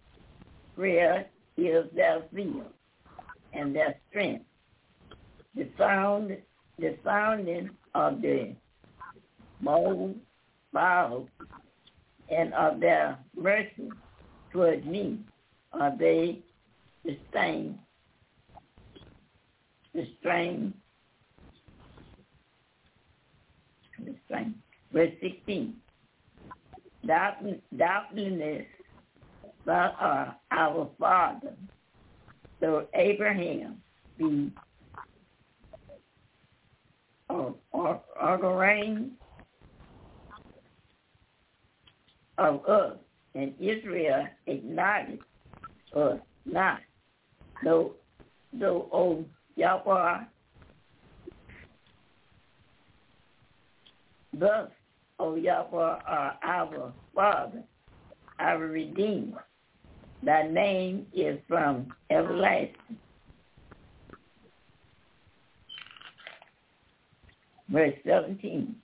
where 0.75 1.25
is 1.57 1.85
their 1.95 2.23
zeal 2.33 2.65
and 3.53 3.75
their 3.75 3.95
strength. 4.09 4.45
The 5.55 5.67
found 5.77 6.37
the 6.77 6.97
founding 7.03 7.71
of 7.93 8.21
the 8.21 8.55
mold 9.59 10.15
bow 10.71 11.27
and 12.31 12.53
of 12.53 12.79
their 12.79 13.17
mercy 13.35 13.89
toward 14.51 14.85
me 14.85 15.19
are 15.73 15.95
they 15.97 16.39
the 17.05 17.17
same 17.33 17.79
the 19.93 20.05
strain 20.19 20.73
verse 24.93 25.11
16 25.21 25.75
Doubt- 27.05 27.43
doubtless 27.77 28.65
thou 29.65 29.95
art 29.99 30.29
our 30.51 30.89
father 30.99 31.53
though 32.61 32.87
Abraham 32.93 33.81
be 34.17 34.51
or, 37.29 37.55
or, 37.71 38.01
or 38.21 38.37
the 38.37 38.47
reign 38.47 39.11
of 42.39 42.65
us, 42.65 42.97
and 43.35 43.53
Israel 43.59 44.25
acknowledged 44.47 45.21
us 45.95 46.19
not. 46.45 46.79
Though, 47.63 47.91
though, 48.53 48.87
O 48.93 49.25
Yahweh, 49.55 50.19
thus, 54.33 54.69
O 55.19 55.35
Yahweh, 55.35 55.99
are 56.07 56.39
our 56.41 56.93
Father, 57.13 57.63
our 58.39 58.57
Redeemer. 58.57 59.43
Thy 60.23 60.47
name 60.47 61.05
is 61.13 61.39
from 61.47 61.93
everlasting. 62.09 62.97
Verse 67.69 67.93
17. 68.05 68.75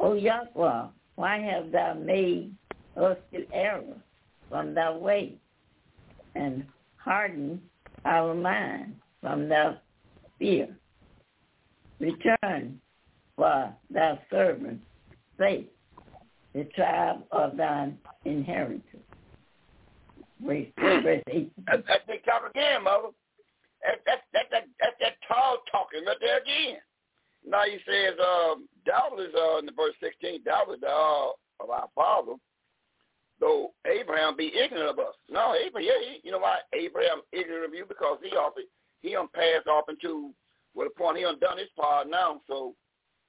O 0.00 0.14
Yahweh, 0.14 0.86
why 1.18 1.38
have 1.40 1.72
thou 1.72 1.94
made 1.94 2.54
us 2.96 3.16
to 3.32 3.44
error 3.52 3.96
from 4.48 4.72
thy 4.72 4.96
way 4.96 5.34
and 6.36 6.64
hardened 6.96 7.60
our 8.04 8.36
mind 8.36 8.94
from 9.20 9.48
thy 9.48 9.74
fear? 10.38 10.68
Return 11.98 12.80
for 13.34 13.74
thy 13.90 14.20
servant's 14.30 14.84
sake, 15.40 15.72
the 16.54 16.62
tribe 16.76 17.24
of 17.32 17.56
thine 17.56 17.98
inheritance. 18.24 18.84
Verse, 20.40 20.66
verse 20.78 21.22
18. 21.26 21.50
That, 21.66 21.84
that 21.88 22.00
they 22.06 22.18
talk 22.18 22.48
again, 22.48 22.84
Mother. 22.84 23.08
That, 23.82 23.98
that, 24.06 24.18
that, 24.32 24.44
that, 24.52 24.64
that, 24.78 24.92
that 25.00 25.14
tall 25.26 25.58
talking 25.72 26.04
right 26.06 26.16
there 26.20 26.38
again. 26.38 26.78
Now 27.48 27.62
he 27.64 27.78
says, 27.86 28.14
um, 28.20 28.68
doubtless, 28.84 29.32
uh, 29.34 29.58
in 29.58 29.66
the 29.66 29.72
verse 29.72 29.94
16, 30.02 30.44
doubtless 30.44 30.80
uh, 30.84 31.32
of 31.60 31.70
our 31.70 31.88
father, 31.94 32.34
though 33.40 33.72
Abraham 33.86 34.36
be 34.36 34.52
ignorant 34.52 34.90
of 34.90 34.98
us. 34.98 35.14
No, 35.30 35.54
Abraham, 35.54 35.88
yeah, 35.88 36.00
he, 36.04 36.20
you 36.24 36.32
know 36.32 36.38
why 36.38 36.58
Abraham 36.74 37.22
ignorant 37.32 37.64
of 37.64 37.74
you? 37.74 37.86
Because 37.88 38.18
he 38.22 38.30
off, 38.36 38.52
he 39.00 39.12
done 39.12 39.28
passed 39.34 39.66
off 39.66 39.88
into, 39.88 40.30
well, 40.74 40.86
the 40.86 41.02
point 41.02 41.16
he 41.16 41.22
done 41.22 41.38
done 41.40 41.58
his 41.58 41.68
part 41.74 42.08
now. 42.08 42.40
So, 42.46 42.74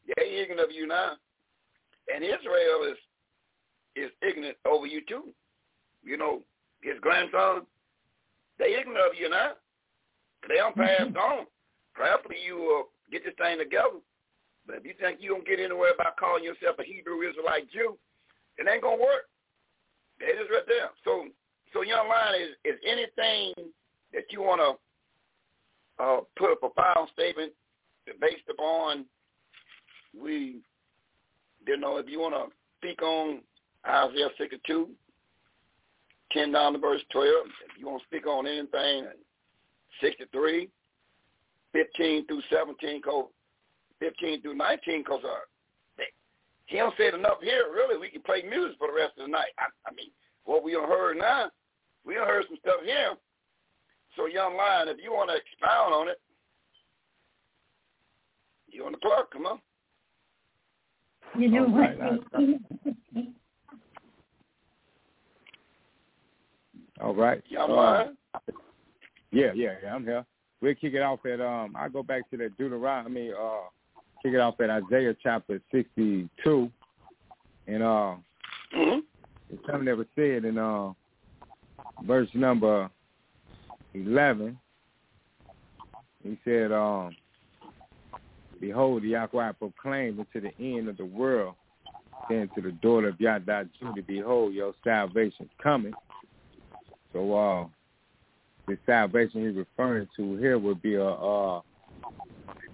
yeah, 0.06 0.24
he 0.26 0.42
ignorant 0.42 0.70
of 0.70 0.76
you 0.76 0.86
now. 0.86 1.14
And 2.14 2.24
Israel 2.24 2.92
is 2.92 2.98
is 3.96 4.12
ignorant 4.22 4.58
over 4.66 4.86
you 4.86 5.02
too. 5.08 5.34
You 6.04 6.18
know, 6.18 6.42
his 6.82 7.00
grandson, 7.02 7.66
they 8.58 8.76
ignorant 8.76 9.12
of 9.12 9.20
you 9.20 9.30
now. 9.30 9.52
They 10.48 10.56
done 10.56 10.74
passed 10.74 11.18
on. 11.18 11.46
Prayerfully 11.94 12.38
you 12.46 12.82
uh, 12.82 12.88
get 13.12 13.26
this 13.26 13.34
thing 13.38 13.58
together. 13.58 14.00
But 14.70 14.78
if 14.78 14.86
you 14.86 14.94
think 15.02 15.18
you 15.20 15.30
don't 15.30 15.48
get 15.48 15.60
anywhere 15.60 15.94
by 15.98 16.12
calling 16.20 16.44
yourself 16.44 16.78
a 16.78 16.84
Hebrew 16.84 17.28
Israelite 17.28 17.72
Jew, 17.72 17.98
it 18.60 18.68
ain't 18.72 18.84
gonna 18.84 19.02
work. 19.02 19.26
It 20.20 20.38
is 20.38 20.48
right 20.52 20.62
there. 20.68 20.92
So, 21.04 21.26
so 21.74 21.82
young 21.82 22.08
man, 22.08 22.40
is 22.40 22.54
is 22.64 22.80
anything 22.86 23.72
that 24.14 24.26
you 24.30 24.44
wanna 24.44 24.74
uh, 25.98 26.20
put 26.38 26.54
a 26.54 26.56
profound 26.56 27.10
statement 27.14 27.52
based 28.22 28.46
upon 28.48 29.06
we, 30.16 30.62
you 31.66 31.78
know, 31.78 31.98
if 31.98 32.08
you 32.08 32.20
wanna 32.20 32.46
speak 32.78 33.02
on 33.02 33.42
Isaiah 33.88 34.30
62, 34.38 34.88
10 36.32 36.52
down 36.52 36.74
to 36.74 36.80
verse 36.80 37.02
12, 37.12 37.28
if 37.66 37.80
you 37.80 37.88
want 37.88 38.04
to 38.04 38.08
speak 38.08 38.28
on 38.28 38.46
anything, 38.46 39.08
63, 40.00 40.70
15 41.74 42.28
through 42.28 42.42
17, 42.52 43.02
cause 43.02 43.26
15 44.00 44.42
through 44.42 44.56
19, 44.56 45.02
because 45.04 45.24
uh, 45.24 45.40
they- 45.98 46.14
he 46.66 46.78
don't 46.78 46.96
say 46.98 47.08
it 47.08 47.14
enough 47.14 47.42
here. 47.42 47.66
Really, 47.74 47.98
we 47.98 48.10
can 48.10 48.22
play 48.22 48.42
music 48.44 48.78
for 48.78 48.88
the 48.88 48.94
rest 48.94 49.18
of 49.18 49.26
the 49.26 49.32
night. 49.32 49.52
I, 49.58 49.66
I 49.88 49.94
mean, 49.94 50.12
what 50.46 50.64
we 50.64 50.74
done 50.74 50.88
heard 50.88 51.18
now, 51.18 51.50
we 52.06 52.16
done 52.16 52.28
heard 52.28 52.46
some 52.48 52.58
stuff 52.62 52.82
here. 52.84 53.16
So, 54.16 54.26
young 54.26 54.56
lion, 54.58 54.88
if 54.88 54.98
you 55.04 55.12
want 55.14 55.30
to 55.30 55.36
expound 55.38 55.94
on 55.94 56.08
it, 56.10 56.20
you 58.68 58.86
on 58.86 58.92
the 58.94 58.98
clock, 59.00 59.32
come 59.32 59.46
on. 59.46 59.60
You 61.38 61.50
know 61.50 61.66
All 61.66 61.72
what? 61.72 62.00
right, 62.00 62.20
All 67.02 67.14
right. 67.16 67.42
Young 67.48 67.72
Uh, 67.72 67.76
lion. 67.76 68.18
Yeah, 69.32 69.52
yeah, 69.54 69.76
yeah, 69.84 69.94
I'm 69.96 70.04
here. 70.04 70.26
We'll 70.62 70.76
kick 70.76 70.94
it 70.94 71.02
off 71.02 71.26
at 71.26 71.40
um 71.40 71.76
I 71.78 71.88
go 71.88 72.04
back 72.04 72.30
to 72.32 72.38
that 72.38 72.58
Deuteronomy, 72.58 73.32
uh 73.32 73.70
kick 74.22 74.34
it 74.34 74.40
off 74.40 74.60
at 74.62 74.70
Isaiah 74.70 75.16
chapter 75.22 75.62
sixty 75.72 76.30
two. 76.44 76.72
And 77.68 77.84
uh 77.84 78.16
Mm-hmm. 78.76 79.00
it's 79.50 79.66
something 79.66 79.86
that 79.86 79.98
was 79.98 80.06
said 80.16 80.46
in 80.46 80.58
uh 80.58 80.94
verse 82.04 82.30
number 82.34 82.90
eleven. 83.94 84.60
He 86.24 86.38
said, 86.44 86.72
um, 86.72 87.16
Behold, 88.60 89.04
the 89.04 89.10
Yahweh 89.10 89.54
proclaimed 89.54 90.20
unto 90.20 90.42
the 90.42 90.52
end 90.60 90.90
of 90.90 90.98
the 90.98 91.06
world, 91.06 91.56
saying 92.30 92.50
to 92.56 92.62
the 92.62 92.74
daughter 92.74 93.08
of 93.08 93.20
Yada 93.20 93.68
Judah, 93.80 94.04
Behold, 94.06 94.54
your 94.54 94.74
salvation 94.84 95.50
coming. 95.64 95.94
So 97.14 97.36
uh 97.36 97.66
the 98.68 98.78
salvation 98.86 99.48
he's 99.48 99.56
referring 99.56 100.08
to 100.16 100.36
here 100.36 100.60
would 100.60 100.82
be 100.82 100.96
a 100.96 101.10
uh 101.10 101.62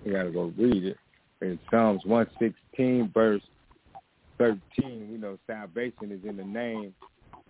you 0.03 0.11
gotta 0.11 0.31
go 0.31 0.51
read 0.57 0.83
it. 0.83 0.97
In 1.45 1.59
Psalms 1.69 2.01
one 2.05 2.27
sixteen 2.39 3.11
verse 3.13 3.43
thirteen, 4.39 5.09
we 5.11 5.17
know 5.17 5.37
salvation 5.45 6.11
is 6.11 6.27
in 6.27 6.37
the 6.37 6.43
name 6.43 6.93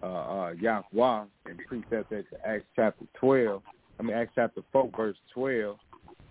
uh 0.03 0.05
uh 0.05 0.53
Yahweh 0.59 1.23
and 1.45 1.59
precept 1.65 2.11
at 2.11 2.25
Acts 2.45 2.65
chapter 2.75 3.05
twelve. 3.17 3.63
I 3.97 4.03
mean 4.03 4.13
Acts 4.13 4.33
chapter 4.35 4.61
four 4.73 4.91
verse 4.97 5.15
twelve. 5.33 5.77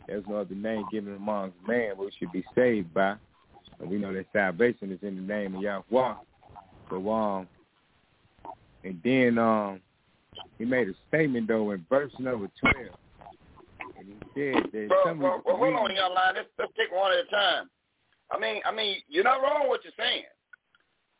There's 0.07 0.25
no 0.29 0.37
other 0.37 0.55
name 0.55 0.85
given 0.93 1.15
amongst 1.15 1.57
man 1.67 1.97
we 1.99 2.11
should 2.19 2.33
be 2.33 2.45
saved 2.55 2.93
by. 2.93 3.15
And 3.81 3.91
we 3.91 3.97
know 3.97 4.13
that 4.13 4.27
salvation 4.35 4.93
is 4.93 4.99
in 5.01 5.17
the 5.17 5.23
name 5.23 5.55
of 5.55 5.63
Yahweh. 5.63 6.15
So 6.91 7.11
um 7.11 7.49
and 8.85 9.01
then 9.03 9.39
um 9.39 9.81
he 10.59 10.67
made 10.67 10.89
a 10.89 10.95
statement 11.09 11.49
though 11.49 11.71
in 11.71 11.87
verse 11.89 12.13
number 12.19 12.51
twelve, 12.61 12.99
and 14.05 14.19
he 14.35 14.53
said 14.53 14.71
that 14.73 14.89
Well, 14.91 15.03
some 15.07 15.25
of 15.25 15.41
well, 15.45 15.57
hold 15.57 15.75
on, 15.75 15.95
young 15.95 16.15
line. 16.15 16.35
Let's, 16.35 16.49
let's 16.59 16.73
take 16.77 16.93
one 16.93 17.13
at 17.13 17.27
a 17.27 17.31
time. 17.31 17.71
I 18.31 18.39
mean, 18.39 18.63
I 18.65 18.75
mean, 18.75 18.97
you're 19.09 19.25
not 19.25 19.43
wrong 19.43 19.69
what 19.69 19.85
you're 19.85 19.93
saying, 19.99 20.25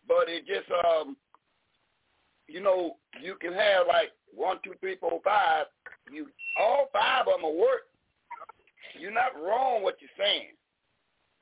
but 0.09 0.29
it 0.29 0.47
just, 0.47 0.71
um, 0.85 1.17
you 2.49 2.61
know, 2.61 2.97
you 3.23 3.37
can 3.41 3.53
have 3.53 3.87
like 3.87 4.11
one, 4.35 4.59
two, 4.65 4.75
three, 4.81 4.97
four, 4.97 5.21
five. 5.25 5.67
You 6.11 6.27
all 6.61 6.89
five 6.93 7.27
of 7.27 7.35
them 7.35 7.43
will 7.43 7.59
work. 7.59 7.89
You're 8.99 9.13
not 9.13 9.35
wrong 9.35 9.83
what 9.83 9.97
you're 10.01 10.11
saying, 10.19 10.53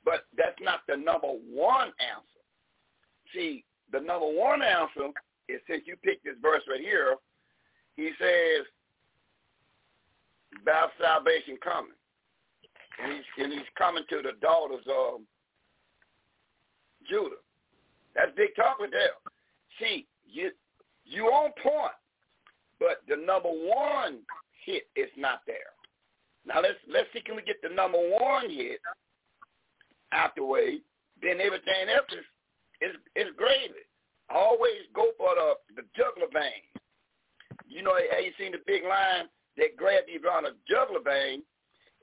but 0.05 0.25
that's 0.37 0.59
not 0.61 0.81
the 0.89 0.97
number 0.97 1.29
one 1.29 1.89
answer. 2.01 2.43
See, 3.35 3.65
the 3.93 4.01
number 4.01 4.27
one 4.27 4.63
answer 4.63 5.13
is 5.49 5.61
since 5.69 5.83
you 5.87 5.97
picked 5.97 6.25
this 6.25 6.37
verse 6.41 6.63
right 6.69 6.81
here, 6.81 7.17
he 7.97 8.11
says, 8.19 8.67
"Thou 10.65 10.91
salvation 11.01 11.57
coming," 11.63 11.93
and 13.03 13.13
he's 13.13 13.45
and 13.45 13.53
he's 13.53 13.69
coming 13.77 14.05
to 14.11 14.23
the 14.23 14.33
daughters 14.41 14.85
of 14.89 15.21
Judah. 17.09 17.37
That's 18.15 18.33
big 18.37 18.55
talk 18.57 18.79
with 18.79 18.91
there. 18.91 19.17
See, 19.81 20.07
you 20.27 20.51
you 21.05 21.27
on 21.27 21.53
point, 21.63 21.93
but 22.79 23.03
the 23.09 23.17
number 23.17 23.49
one 23.49 24.21
hit 24.65 24.85
is 24.97 25.11
not 25.17 25.41
there. 25.47 25.73
Now 26.47 26.61
let's 26.61 26.79
let's 26.89 27.09
see 27.13 27.21
can 27.21 27.37
we 27.37 27.43
get 27.43 27.63
the 27.63 27.69
number 27.75 27.99
one 27.99 28.51
hit 28.51 28.81
out 30.13 30.37
the 30.37 30.45
way, 30.45 30.81
then 31.21 31.41
everything 31.41 31.89
else 31.89 32.07
is 32.13 32.27
is, 32.83 32.97
is 33.17 33.33
gravy. 33.37 33.87
Always 34.31 34.87
go 34.95 35.13
for 35.17 35.35
the 35.35 35.83
the 35.83 35.89
jugular 35.97 36.29
vein. 36.33 36.63
You 37.67 37.83
know, 37.83 37.95
have 37.95 38.25
you 38.25 38.33
seen 38.39 38.53
the 38.53 38.59
big 38.67 38.85
line 38.85 39.29
that 39.57 39.77
grab 39.77 40.05
you 40.09 40.21
around 40.27 40.45
the 40.45 40.55
jugular 40.69 41.01
vein, 41.05 41.43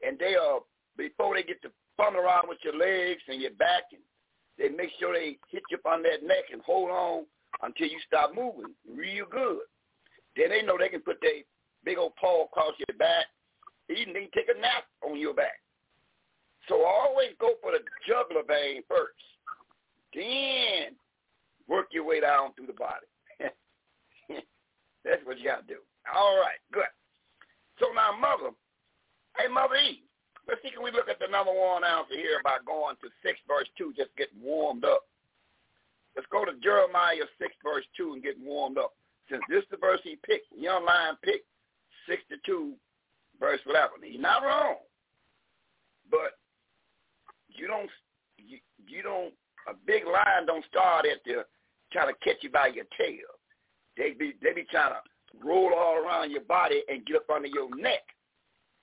and 0.06 0.18
they 0.20 0.36
are 0.36 0.60
before 0.98 1.36
they 1.36 1.44
get 1.44 1.62
to 1.64 1.72
fumbling 1.98 2.24
around 2.24 2.48
with 2.48 2.60
your 2.64 2.76
legs 2.76 3.22
and 3.28 3.42
your 3.42 3.52
back, 3.56 3.84
and 3.92 4.02
they 4.58 4.70
make 4.70 4.92
sure 5.00 5.14
they 5.14 5.38
hit 5.50 5.64
you 5.70 5.78
up 5.78 5.92
on 5.92 6.04
that 6.04 6.24
neck 6.24 6.52
and 6.52 6.62
hold 6.62 6.90
on 6.90 7.26
until 7.62 7.88
you 7.88 7.98
stop 8.06 8.36
moving 8.36 8.74
real 8.88 9.26
good. 9.30 9.66
Then 10.36 10.50
they 10.50 10.62
know 10.62 10.78
they 10.78 10.90
can 10.90 11.02
put 11.02 11.18
their 11.22 11.44
big 11.84 11.98
old 11.98 12.16
paw 12.20 12.46
across 12.46 12.74
your 12.88 12.98
back. 12.98 13.26
Even 13.90 14.14
they 14.14 14.28
can 14.28 14.32
take 14.36 14.56
a 14.56 14.60
nap 14.60 14.86
on 15.02 15.20
your 15.20 15.34
back. 15.34 15.60
So 16.68 16.86
always 16.86 17.32
go 17.40 17.54
for 17.62 17.72
the 17.72 17.80
jugular 18.08 18.44
vein 18.48 18.84
first. 18.88 19.18
Then 20.14 20.96
work 21.68 21.88
your 21.92 22.06
way 22.06 22.20
down 22.20 22.54
through 22.54 22.68
the 22.68 22.74
body. 22.74 23.08
That's 25.04 25.26
what 25.26 25.40
you 25.40 25.46
got 25.46 25.68
to 25.68 25.74
do. 25.74 25.80
All 26.14 26.38
right, 26.38 26.60
good. 26.72 26.84
So 27.80 27.88
now, 27.96 28.12
Mother, 28.20 28.54
hey, 29.40 29.48
Mother 29.48 29.76
E, 29.80 30.04
let's 30.48 30.62
see, 30.62 30.72
can 30.72 30.84
we 30.84 30.92
look 30.92 31.08
at 31.08 31.20
the 31.20 31.32
number 31.32 31.52
one 31.52 31.84
answer 31.84 32.16
here 32.16 32.44
by 32.44 32.60
going 32.68 32.96
to 33.02 33.08
6 33.24 33.40
verse 33.48 33.68
2, 33.78 33.94
just 33.96 34.12
getting 34.18 34.44
warmed 34.44 34.84
up. 34.84 35.08
Let's 36.16 36.28
go 36.32 36.44
to 36.44 36.60
Jeremiah 36.60 37.24
6 37.40 37.56
verse 37.64 37.86
2 37.96 38.14
and 38.14 38.24
get 38.24 38.36
warmed 38.40 38.78
up. 38.78 38.94
Since 39.32 39.44
this 39.50 39.64
is 39.64 39.72
the 39.72 39.78
verse 39.78 40.02
he 40.04 40.18
picked, 40.26 40.52
young 40.52 40.86
lion 40.86 41.16
picked 41.24 41.48
62 42.10 42.74
verse 43.40 43.62
11. 43.66 44.04
He's 44.04 44.20
not 44.20 44.44
wrong, 44.44 44.84
but 46.12 46.36
you 47.48 47.68
don't, 47.68 47.90
you, 48.38 48.58
you 48.88 49.04
don't, 49.04 49.34
a 49.68 49.74
big 49.86 50.04
lion 50.06 50.48
don't 50.48 50.66
start 50.66 51.06
at 51.06 51.24
the 51.24 51.46
trying 51.92 52.14
to 52.14 52.20
catch 52.24 52.42
you 52.42 52.50
by 52.50 52.68
your 52.68 52.86
tail. 52.98 53.30
They 53.98 54.12
be 54.12 54.34
they 54.42 54.54
be 54.54 54.66
trying 54.72 54.94
to 54.94 55.02
roll 55.44 55.74
all 55.74 55.98
around 55.98 56.32
your 56.32 56.42
body 56.42 56.84
and 56.88 57.06
get 57.06 57.18
up 57.18 57.30
under 57.34 57.48
your 57.48 57.76
neck. 57.76 58.04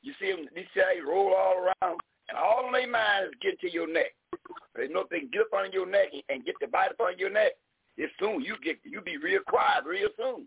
You 0.02 0.12
see 0.20 0.30
them, 0.30 0.46
they 0.54 0.66
say 0.74 1.00
roll 1.06 1.34
all 1.34 1.58
around, 1.58 2.00
and 2.28 2.38
all 2.38 2.66
in 2.66 2.72
their 2.72 2.88
mind 2.88 3.26
is 3.26 3.32
get 3.42 3.60
to 3.60 3.72
your 3.72 3.92
neck. 3.92 4.14
They 4.76 4.88
know 4.88 5.00
if 5.00 5.08
they 5.08 5.20
can 5.20 5.30
get 5.32 5.42
up 5.42 5.58
under 5.58 5.72
your 5.72 5.86
neck 5.86 6.08
and 6.28 6.44
get 6.44 6.54
the 6.60 6.66
bite 6.68 6.90
up 6.90 7.00
under 7.00 7.18
your 7.18 7.30
neck, 7.30 7.52
it's 7.96 8.12
soon 8.20 8.42
you 8.42 8.56
get 8.62 8.76
you 8.84 9.00
be 9.00 9.16
real 9.16 9.40
quiet 9.48 9.84
real 9.84 10.08
soon. 10.16 10.46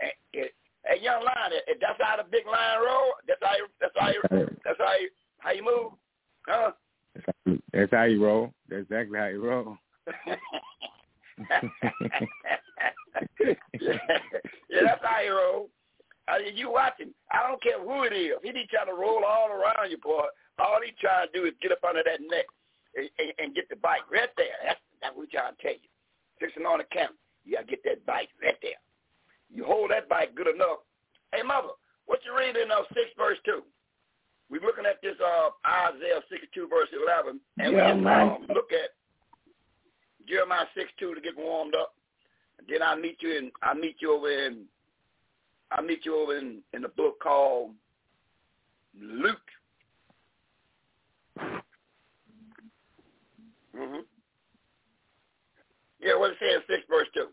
And, 0.00 0.12
and, 0.34 0.50
and 0.90 1.02
young 1.02 1.24
lion, 1.24 1.52
if 1.66 1.80
that's 1.80 1.98
how 2.00 2.16
the 2.16 2.24
big 2.30 2.46
lion 2.46 2.82
roll, 2.84 3.12
that's 3.26 3.40
how 3.42 3.56
you, 3.56 3.66
that's 3.80 3.94
how 3.96 4.08
you, 4.08 4.22
that's 4.64 4.78
how 4.78 4.94
you, 5.00 5.08
how 5.38 5.52
you 5.52 5.64
move, 5.64 5.92
huh? 6.46 6.72
That's 7.14 7.26
how, 7.26 7.52
you, 7.52 7.62
that's 7.72 7.92
how 7.92 8.04
you 8.04 8.24
roll. 8.24 8.52
That's 8.68 8.82
exactly 8.82 9.18
how 9.18 9.26
you 9.26 9.44
roll. 9.44 9.76
yeah, 14.70 14.82
that's 14.84 15.02
how 15.02 15.20
you 15.20 15.36
roll. 15.36 15.68
I 16.28 16.38
mean, 16.38 16.56
you 16.56 16.70
watching. 16.70 17.12
I 17.30 17.46
don't 17.46 17.62
care 17.62 17.80
who 17.80 18.04
it 18.04 18.12
is. 18.14 18.38
He 18.42 18.52
be 18.52 18.66
trying 18.70 18.86
to 18.86 18.94
roll 18.94 19.24
all 19.24 19.50
around 19.50 19.90
you, 19.90 19.98
boy. 19.98 20.24
All 20.58 20.78
he 20.84 20.92
trying 21.00 21.26
to 21.26 21.32
do 21.32 21.46
is 21.46 21.54
get 21.60 21.72
up 21.72 21.82
under 21.82 22.02
that 22.04 22.20
neck 22.20 22.46
and, 22.94 23.08
and, 23.18 23.32
and 23.38 23.54
get 23.54 23.68
the 23.68 23.76
bite 23.76 24.06
right 24.10 24.30
there. 24.36 24.54
That's, 24.64 24.80
that's 25.00 25.16
what 25.16 25.26
we 25.26 25.32
trying 25.32 25.56
to 25.56 25.62
tell 25.62 25.72
you. 25.72 25.88
Fixing 26.38 26.66
on 26.66 26.78
the 26.78 26.88
camera. 26.92 27.16
You 27.44 27.56
got 27.56 27.66
to 27.66 27.70
get 27.70 27.82
that 27.84 28.06
bite 28.06 28.30
right 28.42 28.56
there. 28.62 28.78
You 29.50 29.64
hold 29.64 29.90
that 29.90 30.08
bite 30.08 30.34
good 30.34 30.46
enough. 30.46 30.86
Hey, 31.34 31.42
mother, 31.42 31.74
what 32.06 32.20
you 32.24 32.36
reading 32.36 32.70
of 32.70 32.86
6 32.94 33.00
verse 33.18 33.38
2? 33.44 33.62
We're 34.50 34.60
looking 34.60 34.84
at 34.84 35.00
this 35.02 35.16
uh, 35.16 35.48
Isaiah 35.64 36.20
62 36.28 36.68
verse 36.68 36.92
11, 36.92 37.40
and 37.58 37.72
Yeah, 37.72 37.94
we 37.96 38.04
just 38.04 38.06
um, 38.06 38.46
look 38.54 38.68
at 38.70 38.92
Jeremiah 40.28 40.66
6 40.74 40.90
2 40.98 41.14
to 41.14 41.20
get 41.20 41.36
warmed 41.36 41.74
up. 41.74 41.94
And 42.58 42.66
then 42.68 42.82
I'll 42.82 42.98
meet 42.98 43.18
you 43.20 43.36
in 43.36 43.50
I'll 43.62 43.74
meet 43.74 43.96
you 44.00 44.14
over 44.14 44.30
in 44.30 44.64
I'll 45.70 45.84
meet 45.84 46.04
you 46.04 46.20
over 46.20 46.36
in, 46.36 46.60
in 46.72 46.82
the 46.82 46.88
book 46.88 47.20
called 47.20 47.70
Luke. 49.00 49.38
hmm 53.74 54.00
Yeah, 56.00 56.16
what 56.18 56.32
it 56.32 56.36
says 56.40 56.62
six 56.68 56.82
verse 56.88 57.08
two. 57.14 57.28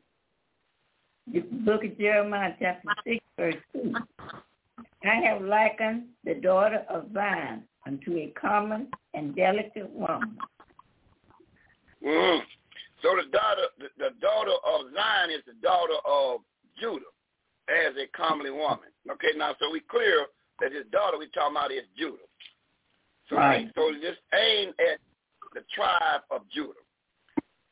The 1.31 1.41
book 1.41 1.83
of 1.83 1.97
Jeremiah 1.97 2.53
chapter 2.59 2.89
6 3.05 3.23
verse 3.37 3.55
2. 3.73 3.93
I 5.03 5.15
have 5.27 5.41
likened 5.43 6.05
the 6.23 6.35
daughter 6.35 6.83
of 6.89 7.05
Zion 7.13 7.63
unto 7.85 8.17
a 8.17 8.33
common 8.39 8.87
and 9.13 9.35
delicate 9.35 9.89
woman. 9.91 10.37
hmm 12.03 12.39
So 13.01 13.15
the 13.15 13.30
daughter 13.31 13.67
the, 13.97 14.09
daughter 14.19 14.51
of 14.65 14.91
Zion 14.93 15.31
is 15.31 15.43
the 15.45 15.53
daughter 15.61 15.95
of 16.05 16.41
Judah 16.80 17.11
as 17.69 17.95
a 17.95 18.07
comely 18.15 18.51
woman. 18.51 18.89
Okay, 19.11 19.31
now 19.38 19.55
so 19.59 19.71
we 19.71 19.80
clear 19.81 20.27
that 20.59 20.71
his 20.71 20.85
daughter 20.91 21.17
we 21.17 21.27
talking 21.27 21.55
about 21.55 21.71
is 21.71 21.85
Judah. 21.97 22.27
So 23.30 23.35
Right. 23.38 23.69
so 23.76 23.91
just 24.01 24.19
aim 24.34 24.69
at 24.80 24.99
the 25.53 25.61
tribe 25.73 26.21
of 26.31 26.41
Judah. 26.53 26.81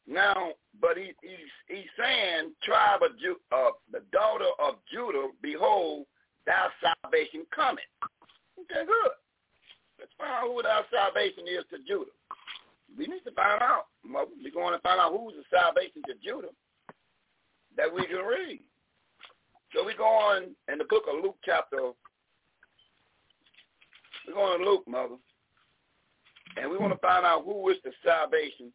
Now, 0.07 0.53
but 0.79 0.95
he, 0.95 1.11
he's 1.21 1.51
he's 1.67 1.89
saying 1.99 2.53
tribe 2.63 3.01
of 3.03 3.19
Ju- 3.19 3.41
uh, 3.51 3.71
the 3.91 4.01
daughter 4.13 4.47
of 4.59 4.75
Judah, 4.91 5.27
behold, 5.41 6.05
thy 6.45 6.67
salvation 6.79 7.45
cometh. 7.53 7.83
Okay, 8.59 8.85
good. 8.85 9.11
Let's 9.99 10.11
find 10.17 10.31
out 10.31 10.47
who 10.47 10.61
thy 10.63 10.81
salvation 10.93 11.43
is 11.47 11.65
to 11.71 11.79
Judah. 11.87 12.11
We 12.95 13.07
need 13.07 13.23
to 13.25 13.31
find 13.31 13.61
out. 13.61 13.87
Mother. 14.05 14.31
We're 14.43 14.51
going 14.51 14.73
to 14.73 14.81
find 14.81 14.99
out 14.99 15.11
who's 15.11 15.33
the 15.35 15.43
salvation 15.55 16.01
to 16.07 16.13
Judah 16.23 16.53
that 17.75 17.93
we 17.93 18.05
can 18.05 18.25
read. 18.25 18.61
So 19.73 19.83
we 19.85 19.93
go 19.95 20.05
on 20.05 20.55
in 20.71 20.77
the 20.77 20.85
book 20.85 21.03
of 21.11 21.23
Luke 21.23 21.37
chapter. 21.43 21.77
We're 24.27 24.33
going 24.33 24.59
to 24.59 24.65
Luke, 24.65 24.83
mother, 24.87 25.15
and 26.59 26.69
we 26.69 26.77
want 26.77 26.93
to 26.93 26.99
find 26.99 27.25
out 27.25 27.45
who 27.45 27.69
is 27.69 27.77
the 27.83 27.91
salvation 28.03 28.73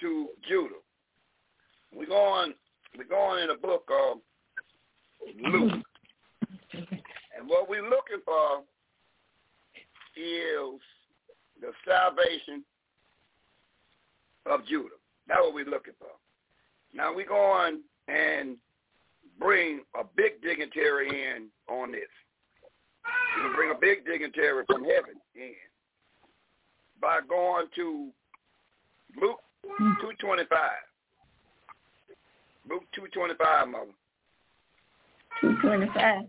to 0.00 0.28
Judah. 0.48 0.74
We 1.96 2.06
go 2.06 2.16
on. 2.16 2.54
We 2.98 3.04
go 3.04 3.16
on 3.16 3.40
in 3.40 3.48
the 3.48 3.54
book 3.54 3.88
of 3.90 4.18
Luke, 5.40 5.84
and 6.72 7.48
what 7.48 7.68
we're 7.68 7.88
looking 7.88 8.20
for 8.24 8.62
is 10.16 10.80
the 11.60 11.72
salvation 11.86 12.64
of 14.46 14.66
Judah. 14.66 14.96
That's 15.28 15.40
what 15.40 15.54
we're 15.54 15.64
looking 15.64 15.94
for. 15.98 16.08
Now 16.94 17.14
we 17.14 17.24
go 17.24 17.36
on 17.36 17.80
and 18.08 18.56
bring 19.38 19.80
a 19.98 20.04
big 20.16 20.42
dignitary 20.42 21.08
in 21.08 21.46
on 21.68 21.92
this. 21.92 22.00
We 23.42 23.54
bring 23.54 23.70
a 23.70 23.78
big 23.78 24.04
dignitary 24.04 24.64
from 24.66 24.84
heaven 24.84 25.14
in 25.34 25.54
by 27.00 27.20
going 27.28 27.66
to 27.76 28.08
Luke 29.20 29.40
two 30.00 30.12
twenty 30.20 30.44
five. 30.50 30.82
Luke 32.68 32.84
two 32.94 33.06
twenty 33.12 33.34
five, 33.34 33.68
mother. 33.68 33.86
225. 35.40 36.28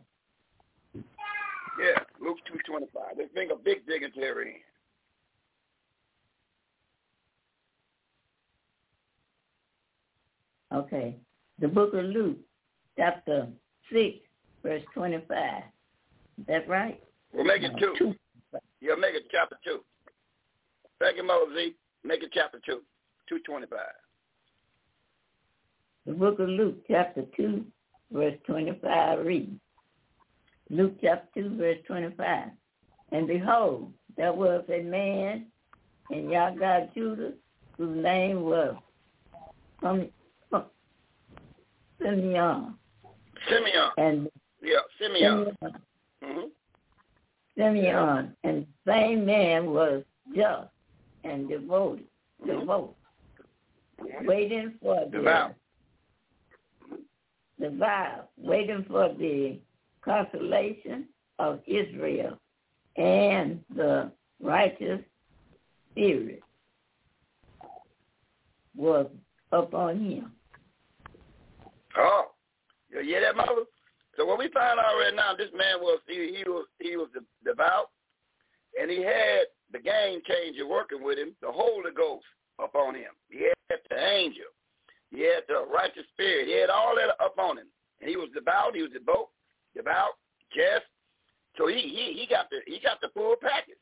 Yeah, 1.79 1.99
Luke 2.21 2.37
two 2.45 2.59
twenty 2.65 2.87
five. 2.93 3.15
Let's 3.17 3.33
bring 3.33 3.51
a 3.51 3.55
big 3.55 3.85
dignitary 3.87 4.61
in. 10.71 10.77
Okay. 10.77 11.15
The 11.59 11.67
book 11.67 11.93
of 11.93 12.05
Luke 12.05 12.39
chapter 12.97 13.47
6, 13.91 14.17
verse 14.63 14.81
25. 14.95 15.37
Is 16.39 16.45
that 16.47 16.67
right? 16.67 16.99
We'll 17.31 17.43
make 17.43 17.61
it 17.61 17.73
two. 17.79 17.93
Two. 17.97 18.15
Yeah, 18.81 18.95
make 18.95 19.13
it 19.13 19.27
chapter 19.31 19.57
two. 19.63 19.83
Thank 20.99 21.17
you, 21.17 21.53
Z. 21.55 21.75
Make 22.03 22.23
it 22.23 22.31
chapter 22.33 22.59
two. 22.65 22.81
Two 23.29 23.39
twenty 23.39 23.67
five. 23.67 23.93
The 26.05 26.11
book 26.11 26.39
of 26.39 26.49
Luke, 26.49 26.83
chapter 26.85 27.23
2, 27.37 27.65
verse 28.11 28.33
25 28.45 29.25
reads, 29.25 29.57
Luke 30.69 30.95
chapter 31.01 31.41
2, 31.41 31.57
verse 31.57 31.77
25. 31.87 32.47
And 33.11 33.27
behold, 33.27 33.91
there 34.17 34.33
was 34.33 34.63
a 34.69 34.81
man 34.81 35.45
in 36.09 36.25
Yagad, 36.25 36.93
Judah, 36.93 37.33
whose 37.77 38.03
name 38.03 38.41
was 38.41 38.75
um, 39.83 40.07
um, 40.51 40.63
Simeon. 42.01 42.75
Simeon. 43.49 43.89
And 43.97 44.29
Yeah, 44.61 44.77
Simeon. 44.99 45.55
Simeon, 45.61 45.81
Mm-hmm. 46.23 46.47
Simeon, 47.57 48.35
and 48.45 48.65
the 48.85 48.91
same 48.91 49.25
man 49.25 49.65
was 49.71 50.03
just 50.33 50.69
and 51.25 51.49
devoted, 51.49 52.05
devoted, 52.47 52.95
waiting 54.21 54.73
for 54.81 55.03
the 55.11 55.17
Devout. 55.17 55.53
the 57.59 57.69
vow, 57.71 58.23
waiting 58.37 58.85
for 58.87 59.09
the 59.19 59.59
consolation 60.03 61.05
of 61.39 61.59
Israel 61.65 62.37
and 62.97 63.59
the 63.75 64.11
righteous 64.41 64.99
spirit 65.91 66.41
was 68.75 69.07
upon 69.51 69.99
him. 69.99 70.31
Oh, 71.97 72.31
you 72.89 73.01
hear 73.01 73.21
that, 73.21 73.35
mother? 73.35 73.63
So 74.17 74.25
what 74.25 74.37
we 74.37 74.47
find 74.49 74.79
out 74.79 74.97
right 74.99 75.13
now, 75.15 75.33
this 75.35 75.49
man 75.55 75.79
was 75.79 75.99
he, 76.07 76.35
he 76.37 76.43
was 76.49 76.65
he 76.79 76.97
was 76.97 77.09
devout, 77.43 77.89
and 78.79 78.89
he 78.89 79.01
had 79.01 79.45
the 79.71 79.79
game 79.79 80.21
changer 80.27 80.67
working 80.67 81.03
with 81.03 81.17
him, 81.17 81.35
the 81.41 81.51
Holy 81.51 81.91
Ghost 81.95 82.25
upon 82.63 82.95
him. 82.95 83.09
He 83.29 83.45
had 83.69 83.79
the 83.89 83.97
angel, 83.97 84.45
he 85.09 85.21
had 85.21 85.43
the 85.47 85.65
righteous 85.73 86.05
spirit, 86.13 86.47
he 86.47 86.59
had 86.59 86.69
all 86.69 86.95
that 86.95 87.15
upon 87.23 87.57
him, 87.57 87.67
and 88.01 88.09
he 88.09 88.17
was 88.17 88.29
devout. 88.35 88.75
He 88.75 88.83
was 88.83 88.91
devout, 88.91 89.29
devout, 89.75 90.17
just. 90.53 90.85
So 91.57 91.67
he 91.67 91.77
he 91.81 92.17
he 92.19 92.25
got 92.29 92.49
the 92.49 92.61
he 92.65 92.79
got 92.79 93.01
the 93.01 93.09
full 93.13 93.35
package. 93.41 93.81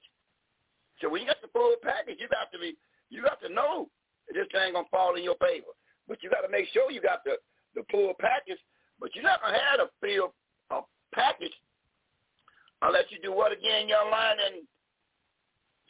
So 1.00 1.10
when 1.10 1.22
you 1.22 1.28
got 1.28 1.42
the 1.42 1.54
full 1.54 1.76
package, 1.82 2.18
you 2.20 2.28
got 2.28 2.52
to 2.52 2.60
be 2.60 2.76
you 3.10 3.24
got 3.24 3.40
to 3.42 3.50
know 3.50 3.88
this 4.34 4.48
thing 4.52 4.74
gonna 4.74 4.88
fall 4.92 5.16
in 5.16 5.24
your 5.24 5.40
favor. 5.40 5.72
But 6.08 6.22
you 6.22 6.30
got 6.30 6.42
to 6.42 6.52
make 6.52 6.68
sure 6.74 6.92
you 6.92 7.02
got 7.02 7.24
the 7.24 7.38
the 7.76 7.84
full 7.92 8.14
package. 8.20 8.60
But 9.00 9.16
you're 9.16 9.24
not 9.24 9.42
gonna 9.42 9.58
have 9.58 9.80
a 9.80 9.90
full 10.00 10.34
a 10.72 10.82
package 11.16 11.56
unless 12.82 13.06
you 13.10 13.20
do 13.22 13.32
what 13.32 13.52
again, 13.52 13.88
young 13.88 14.12
lion 14.12 14.38
in 14.52 14.54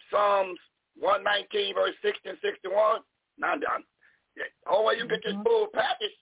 Psalms 0.10 0.60
119 0.99 1.76
verse 1.76 1.95
60 2.02 2.30
and 2.30 2.38
61. 2.41 3.02
Now 3.40 3.56
done. 3.56 3.84
Well, 4.68 4.95
you 4.95 5.07
get 5.07 5.22
this 5.23 5.34
mm-hmm. 5.34 5.44
full 5.44 5.68
package. 5.73 6.15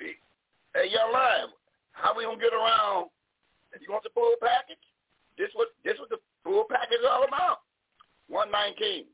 Hey, 0.00 0.88
young 0.90 1.12
lion, 1.12 1.48
how 1.92 2.16
we 2.16 2.24
gonna 2.24 2.40
get 2.40 2.52
around? 2.52 3.08
If 3.72 3.80
you 3.80 3.92
want 3.92 4.04
the 4.04 4.10
full 4.14 4.34
package, 4.40 4.82
this 5.38 5.48
what 5.54 5.68
this 5.84 5.98
what 5.98 6.08
the 6.10 6.18
full 6.44 6.64
package 6.68 7.00
is 7.00 7.06
all 7.08 7.24
about. 7.24 7.64
119 8.28 9.06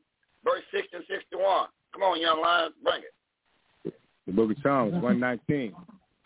verse 0.43 0.63
60 0.73 0.95
and 0.95 1.05
61. 1.09 1.67
Come 1.93 2.03
on, 2.03 2.21
young 2.21 2.41
lion, 2.41 2.71
bring 2.83 3.01
it. 3.03 3.93
The 4.25 4.31
book 4.31 4.51
of 4.51 4.57
Psalms, 4.61 4.93
119, 4.93 5.73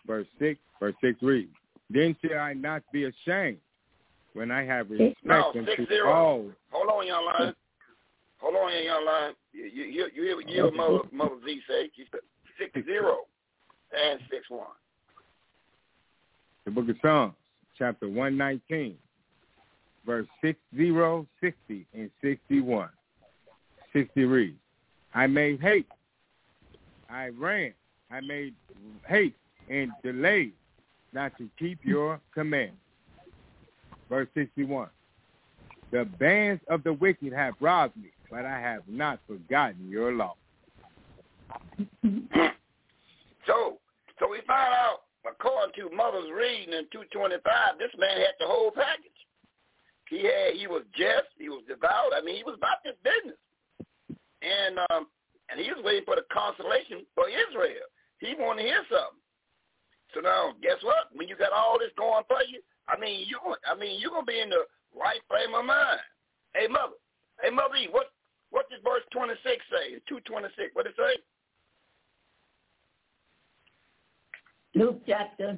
verse 0.06 0.28
6, 0.40 0.60
verse 0.80 0.96
6 1.02 1.22
reads, 1.22 1.52
Then 1.90 2.16
shall 2.22 2.40
I 2.40 2.54
not 2.54 2.84
be 2.92 3.06
ashamed 3.06 3.60
when 4.34 4.52
I 4.52 4.64
have 4.66 4.90
respect 4.90 5.16
No, 5.24 5.52
unto 5.56 5.66
six 5.66 5.88
zero. 5.88 6.12
all. 6.12 6.46
Hold 6.72 6.90
on, 6.90 7.08
young 7.08 7.26
lion. 7.26 7.56
Hold 8.40 8.56
on, 8.56 8.84
young 8.84 9.06
lion. 9.06 9.36
You 9.54 9.66
you 9.66 9.84
you, 9.86 10.10
you 10.14 10.24
hear 10.24 10.36
what 10.36 10.50
you 10.50 10.56
hear 10.56 10.66
what 10.66 10.74
mother 10.76 11.00
mother 11.12 11.36
Z 11.46 11.62
say? 11.68 11.90
She 11.96 12.06
said 12.12 12.22
six 12.60 12.86
zero 12.86 13.20
and 13.96 14.20
six 14.30 14.50
one. 14.50 14.68
The 16.66 16.72
book 16.72 16.90
of 16.90 16.96
Psalms, 17.02 17.34
chapter 17.78 18.08
119, 18.08 18.96
verse 20.06 20.28
60, 20.42 20.58
60, 21.42 21.86
and 21.94 22.10
61. 22.22 22.90
60 23.92 24.26
reads, 24.26 24.58
I 25.14 25.28
made 25.28 25.62
haste. 25.62 25.86
I 27.10 27.28
ran. 27.28 27.74
I 28.10 28.22
made 28.22 28.54
haste 29.08 29.36
and 29.70 29.92
delayed 30.04 30.54
not 31.14 31.38
to 31.38 31.50
keep 31.60 31.80
your 31.84 32.20
command. 32.34 32.72
Verse 34.10 34.28
61. 34.34 34.90
The 35.92 36.06
bands 36.06 36.62
of 36.70 36.84
the 36.84 36.94
wicked 36.94 37.34
have 37.34 37.54
robbed 37.60 37.96
me, 37.98 38.10
but 38.32 38.46
I 38.46 38.60
have 38.60 38.82
not 38.88 39.20
forgotten 39.28 39.90
your 39.90 40.12
law. 40.14 40.36
So 43.46 43.78
so 44.20 44.30
we 44.30 44.40
find 44.48 44.74
out 44.74 45.03
according 45.44 45.76
to 45.76 45.96
mother's 45.96 46.32
reading 46.32 46.74
in 46.74 46.88
two 46.92 47.04
twenty 47.12 47.36
five, 47.44 47.76
this 47.76 47.92
man 48.00 48.16
had 48.16 48.40
the 48.40 48.48
whole 48.48 48.72
package. 48.72 49.12
He 50.08 50.24
had 50.24 50.56
he 50.56 50.68
was 50.68 50.84
just, 50.96 51.28
he 51.38 51.50
was 51.50 51.64
devout. 51.68 52.16
I 52.16 52.24
mean, 52.24 52.40
he 52.40 52.48
was 52.48 52.56
about 52.56 52.80
this 52.84 52.96
business, 53.04 53.40
and 54.40 54.80
um, 54.88 55.12
and 55.52 55.60
he 55.60 55.68
was 55.68 55.84
waiting 55.84 56.08
for 56.08 56.16
the 56.16 56.24
consolation 56.32 57.04
for 57.12 57.28
Israel. 57.28 57.84
He 58.24 58.40
wanted 58.40 58.64
to 58.64 58.70
hear 58.72 58.84
something. 58.88 59.20
So 60.16 60.24
now, 60.24 60.56
guess 60.64 60.80
what? 60.80 61.12
When 61.12 61.28
you 61.28 61.36
got 61.36 61.52
all 61.52 61.76
this 61.76 61.92
going 62.00 62.24
for 62.32 62.40
you, 62.48 62.64
I 62.88 62.96
mean, 62.96 63.28
you, 63.28 63.36
I 63.68 63.76
mean, 63.76 64.00
you're 64.00 64.16
gonna 64.16 64.30
be 64.30 64.40
in 64.40 64.48
the 64.48 64.64
right 64.96 65.20
frame 65.28 65.52
of 65.52 65.66
mind. 65.68 66.00
Hey, 66.56 66.72
mother. 66.72 66.96
Hey, 67.42 67.52
mother. 67.52 67.76
What 67.92 68.16
what 68.56 68.70
does 68.72 68.80
verse 68.80 69.04
twenty 69.12 69.36
six 69.44 69.60
say? 69.68 70.00
Two 70.08 70.24
twenty 70.24 70.48
six. 70.56 70.72
What 70.72 70.88
it 70.88 70.96
say? 70.96 71.20
Luke 74.76 75.02
chapter 75.08 75.58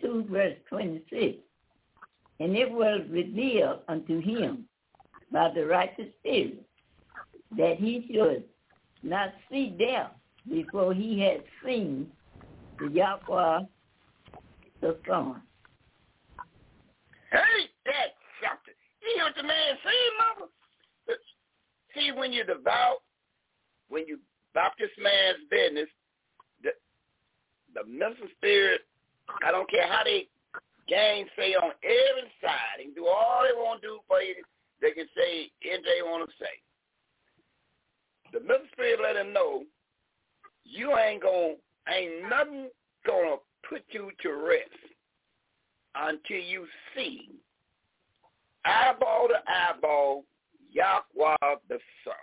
2, 0.00 0.26
verse 0.30 0.54
26. 0.68 1.38
And 2.38 2.56
it 2.56 2.70
was 2.70 3.00
revealed 3.10 3.80
unto 3.88 4.20
him 4.20 4.66
by 5.32 5.50
the 5.54 5.66
righteous 5.66 6.08
spirit 6.20 6.64
that 7.56 7.76
he 7.78 8.08
should 8.12 8.44
not 9.02 9.32
see 9.50 9.74
death 9.78 10.12
before 10.48 10.94
he 10.94 11.18
had 11.18 11.42
seen 11.64 12.06
the 12.78 12.88
Yahweh 12.88 13.60
the 14.80 14.96
Son. 15.08 15.42
Hey, 17.32 17.68
that's 17.84 18.12
something. 18.42 18.74
You 19.02 19.14
hear 19.14 19.24
what 19.24 19.34
the 19.36 19.42
man 19.42 19.76
saying, 19.84 20.38
mother? 20.38 20.50
See, 21.94 22.12
when 22.12 22.32
you're 22.32 22.44
devout, 22.44 23.02
when 23.88 24.06
you 24.06 24.18
about 24.52 24.72
this 24.78 24.90
man's 24.98 25.48
business, 25.50 25.88
the 27.76 27.84
mental 27.84 28.26
spirit, 28.36 28.80
I 29.44 29.50
don't 29.50 29.68
care 29.68 29.86
how 29.86 30.02
they 30.04 30.28
gang 30.88 31.26
say 31.36 31.54
on 31.54 31.72
every 31.84 32.30
side, 32.40 32.80
can 32.80 32.94
do 32.94 33.06
all 33.06 33.42
they 33.42 33.54
want 33.54 33.82
to 33.82 33.88
do 33.88 33.98
for 34.08 34.20
you. 34.20 34.36
They 34.80 34.92
can 34.92 35.06
say 35.16 35.50
anything 35.64 35.84
they 35.84 36.02
want 36.02 36.28
to 36.28 36.34
say. 36.40 36.56
The 38.32 38.40
mental 38.40 38.66
spirit 38.72 39.00
let 39.02 39.14
them 39.14 39.32
know 39.32 39.64
you 40.64 40.96
ain't 40.96 41.22
gonna, 41.22 41.54
ain't 41.88 42.28
nothing 42.28 42.70
gonna 43.06 43.36
put 43.68 43.82
you 43.90 44.10
to 44.22 44.32
rest 44.32 44.70
until 45.94 46.38
you 46.38 46.66
see 46.94 47.30
eyeball 48.64 49.28
to 49.28 49.36
eyeball 49.50 50.24
Yahweh 50.72 51.56
the 51.68 51.78
Son. 52.04 52.14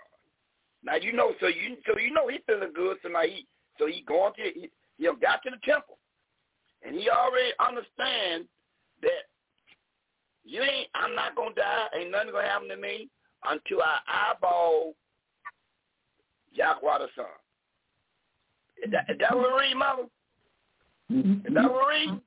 Now 0.84 0.96
you 0.96 1.12
know, 1.12 1.32
so 1.40 1.46
you 1.46 1.76
so 1.86 1.98
you 1.98 2.12
know 2.12 2.28
he 2.28 2.38
feeling 2.46 2.72
good. 2.74 2.98
Now 3.10 3.22
he 3.22 3.46
so 3.78 3.86
he 3.86 4.04
going 4.06 4.32
to 4.34 4.42
he, 4.42 4.70
he 4.98 5.04
done 5.04 5.18
got 5.20 5.42
to 5.42 5.50
the 5.50 5.56
temple, 5.64 5.98
and 6.82 6.94
he 6.94 7.08
already 7.08 7.52
understand 7.58 8.44
that 9.02 9.28
you 10.44 10.62
ain't. 10.62 10.88
I'm 10.94 11.14
not 11.14 11.34
gonna 11.36 11.54
die. 11.54 11.86
Ain't 11.98 12.10
nothing 12.10 12.32
gonna 12.32 12.48
happen 12.48 12.68
to 12.68 12.76
me 12.76 13.08
until 13.48 13.82
I 13.82 14.32
eyeball 14.32 14.94
Yahweh 16.52 16.98
the 16.98 17.08
Son. 17.16 17.26
Is 18.84 18.90
that, 18.92 19.06
is 19.08 19.18
that 19.20 19.36
what 19.36 19.58
read, 19.58 19.76
mother? 19.76 20.02
Is 21.10 21.54
that 21.54 21.70
what 21.70 21.88
read? 21.88 22.20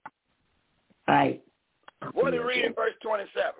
Right. 1.07 1.43
What 2.13 2.31
did 2.31 2.41
read 2.41 2.65
in 2.65 2.73
verse 2.73 2.93
27? 3.01 3.53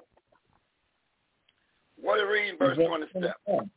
What 1.99 2.17
did 2.17 2.23
read 2.23 2.49
in 2.49 2.57
verse 2.57 2.77
27? 2.77 3.71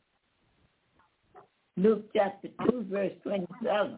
Luke 1.77 2.05
chapter 2.15 2.49
2, 2.69 2.85
verse 2.89 3.13
27. 3.23 3.97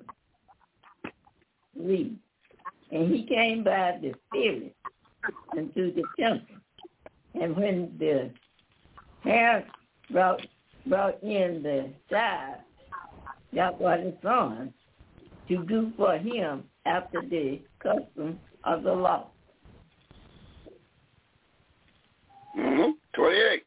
Read. 1.78 2.18
And 2.92 3.14
he 3.14 3.26
came 3.26 3.64
by 3.64 3.98
the 4.02 4.14
Spirit 4.28 4.76
into 5.58 5.92
the 5.94 6.04
temple. 6.20 6.56
And 7.40 7.56
when 7.56 7.96
the 7.98 8.32
Herod 9.24 9.66
brought, 10.12 10.46
brought 10.86 11.22
in 11.24 11.64
the 11.64 11.90
child, 12.10 12.58
Yahweh 13.52 13.98
the 14.04 14.18
Son, 14.22 14.74
to 15.48 15.66
do 15.66 15.92
for 15.98 16.18
him 16.18 16.64
after 16.86 17.22
the 17.22 17.62
custom 17.80 18.40
of 18.64 18.84
the 18.84 18.94
law. 18.94 19.28
Mm-hmm. 22.58 22.92
28. 23.14 23.64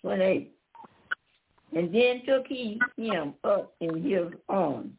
28. 0.00 0.52
And 1.74 1.94
then 1.94 2.22
took 2.26 2.46
he 2.46 2.80
him 2.96 3.34
up 3.44 3.74
in 3.80 4.02
his 4.02 4.32
arms 4.48 4.90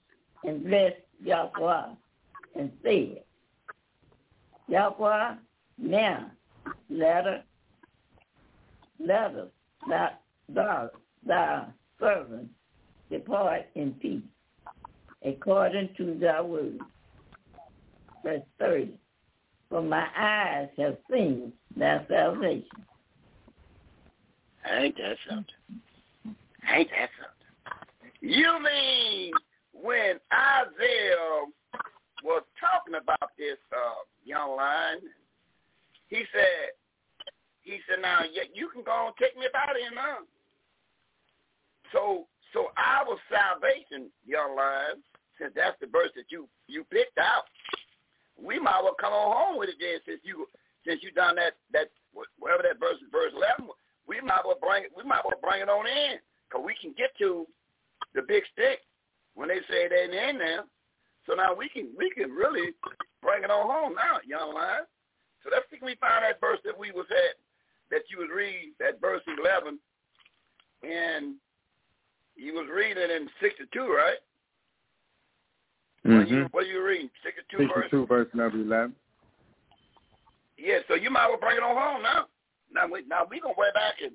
and 0.43 0.63
blessed 0.63 0.95
Yahweh 1.23 1.83
and 2.55 2.71
said, 2.83 3.23
Yahweh, 4.67 5.35
now 5.77 6.31
let 6.89 7.27
us, 7.27 7.43
let 8.99 9.35
us, 9.35 9.47
that 9.89 10.21
thou, 10.49 10.89
thy 11.25 11.65
servant 11.99 12.49
depart 13.09 13.65
in 13.75 13.93
peace, 13.93 14.21
according 15.25 15.89
to 15.97 16.17
thy 16.19 16.41
word. 16.41 16.79
Verse 18.23 18.41
30. 18.59 18.93
For 19.69 19.81
my 19.81 20.07
eyes 20.17 20.69
have 20.77 20.97
seen 21.11 21.51
thy 21.75 22.05
salvation. 22.07 22.67
Ain't 24.71 24.95
that 24.97 25.17
something? 25.27 25.81
Ain't 26.73 26.89
that 26.91 27.09
something? 27.19 27.33
You 28.21 28.53
mean 28.63 29.31
when 29.73 30.19
Isaiah 30.31 31.45
was 32.23 32.43
talking 32.55 32.95
about 32.95 33.35
this 33.37 33.59
uh, 33.75 34.01
young 34.23 34.55
lion, 34.55 34.99
he 36.07 36.23
said, 36.31 36.71
he 37.61 37.79
said, 37.87 38.01
now 38.01 38.23
you 38.27 38.69
can 38.71 38.83
go 38.83 39.11
and 39.11 39.15
take 39.19 39.35
me 39.37 39.45
about 39.45 39.75
here 39.75 39.91
now. 39.93 40.23
So, 41.91 42.25
so 42.53 42.71
our 42.79 43.17
salvation, 43.29 44.09
young 44.25 44.55
lion, 44.55 45.03
since 45.39 45.51
that's 45.55 45.77
the 45.81 45.87
verse 45.87 46.11
that 46.15 46.29
you 46.29 46.47
you 46.67 46.83
picked 46.89 47.17
out, 47.17 47.43
we 48.37 48.59
might 48.59 48.81
well 48.83 48.95
come 48.99 49.13
on 49.13 49.35
home 49.35 49.55
with 49.57 49.69
it 49.69 49.75
then, 49.79 49.99
since 50.05 50.21
you 50.23 50.47
since 50.85 51.01
you 51.01 51.11
done 51.11 51.35
that 51.35 51.57
that 51.71 51.89
whatever 52.39 52.63
that 52.63 52.79
verse 52.79 52.97
is, 53.01 53.09
verse 53.11 53.33
eleven. 53.35 53.69
We 54.07 54.21
might 54.21 54.45
well 54.45 54.59
bring 54.61 54.83
it. 54.83 54.91
We 54.95 55.03
might 55.03 55.23
well 55.25 55.39
bring 55.41 55.61
it 55.61 55.69
on 55.69 55.87
in, 55.87 56.19
cause 56.51 56.61
we 56.63 56.75
can 56.81 56.93
get 56.97 57.15
to 57.19 57.47
the 58.13 58.21
big 58.21 58.43
stick 58.53 58.79
when 59.33 59.49
they 59.49 59.59
say 59.69 59.87
they 59.87 60.05
ain't 60.05 60.13
in 60.13 60.37
there. 60.37 60.63
So 61.27 61.33
now 61.33 61.53
we 61.55 61.69
can 61.69 61.89
we 61.97 62.09
can 62.11 62.31
really 62.31 62.73
bring 63.21 63.43
it 63.43 63.51
on 63.51 63.69
home 63.69 63.95
now, 63.95 64.19
young 64.27 64.53
lion. 64.53 64.83
So 65.43 65.49
let's 65.51 65.65
see 65.71 65.77
can 65.77 65.87
we 65.87 65.95
find 65.95 66.23
that 66.23 66.39
verse 66.39 66.59
that 66.65 66.77
we 66.77 66.91
was 66.91 67.07
at 67.11 67.39
that 67.91 68.03
you 68.09 68.19
was 68.19 68.29
reading 68.33 68.73
that 68.79 68.99
verse 68.99 69.21
eleven, 69.27 69.79
and 70.83 71.35
you 72.35 72.53
was 72.53 72.67
reading 72.73 73.03
in 73.03 73.29
sixty 73.39 73.63
two, 73.71 73.87
right? 73.87 74.19
Mm-hmm. 76.05 76.17
What, 76.17 76.29
you, 76.29 76.47
what 76.51 76.67
you 76.67 76.83
reading? 76.83 77.09
Sixty 77.23 77.41
two 77.49 77.67
verse. 77.67 77.87
62 77.91 78.07
verse 78.07 78.27
number 78.33 78.59
11. 78.59 78.95
Yeah, 80.57 80.79
so 80.87 80.95
you 80.95 81.09
might 81.09 81.27
well 81.27 81.39
bring 81.39 81.57
it 81.57 81.63
on 81.63 81.75
home 81.75 82.03
now. 82.03 82.27
Now 82.71 82.87
we 82.91 83.03
now 83.07 83.23
we 83.29 83.39
gonna 83.39 83.55
wear 83.57 83.71
back 83.73 84.03
and 84.03 84.11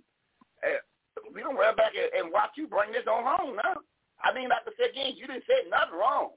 uh, 0.61 0.81
we 1.33 1.41
gonna 1.43 1.57
wear 1.57 1.75
back 1.75 1.93
and, 1.97 2.13
and 2.13 2.33
watch 2.33 2.53
you 2.57 2.67
bring 2.67 2.93
this 2.93 3.09
on 3.09 3.25
home 3.25 3.57
now. 3.57 3.81
I 4.21 4.35
mean, 4.35 4.49
like 4.49 4.67
I 4.67 4.73
said 4.77 4.93
again, 4.93 5.15
you 5.17 5.27
didn't 5.27 5.49
say 5.49 5.69
nothing 5.71 5.97
wrong. 5.97 6.37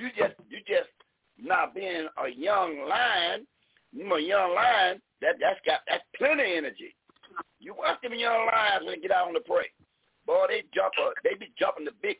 You 0.00 0.08
just 0.16 0.32
you 0.48 0.64
just 0.64 0.88
not 1.36 1.74
being 1.74 2.08
a 2.16 2.28
young 2.32 2.88
lion. 2.88 3.46
You 3.92 4.08
a 4.14 4.20
young 4.20 4.54
lion 4.54 5.02
that 5.20 5.36
that's 5.40 5.60
got 5.66 5.80
that's 5.86 6.04
plenty 6.16 6.40
of 6.40 6.64
energy. 6.64 6.96
You 7.60 7.74
watch 7.76 8.00
them 8.00 8.14
young 8.14 8.48
lions 8.48 8.86
when 8.86 8.96
they 8.96 9.02
get 9.02 9.12
out 9.12 9.28
on 9.28 9.34
the 9.34 9.44
prey. 9.44 9.68
Boy, 10.24 10.46
they 10.48 10.64
jump 10.72 10.94
up. 11.04 11.12
They 11.22 11.36
be 11.36 11.52
jumping 11.58 11.84
the 11.84 11.92
big 12.00 12.16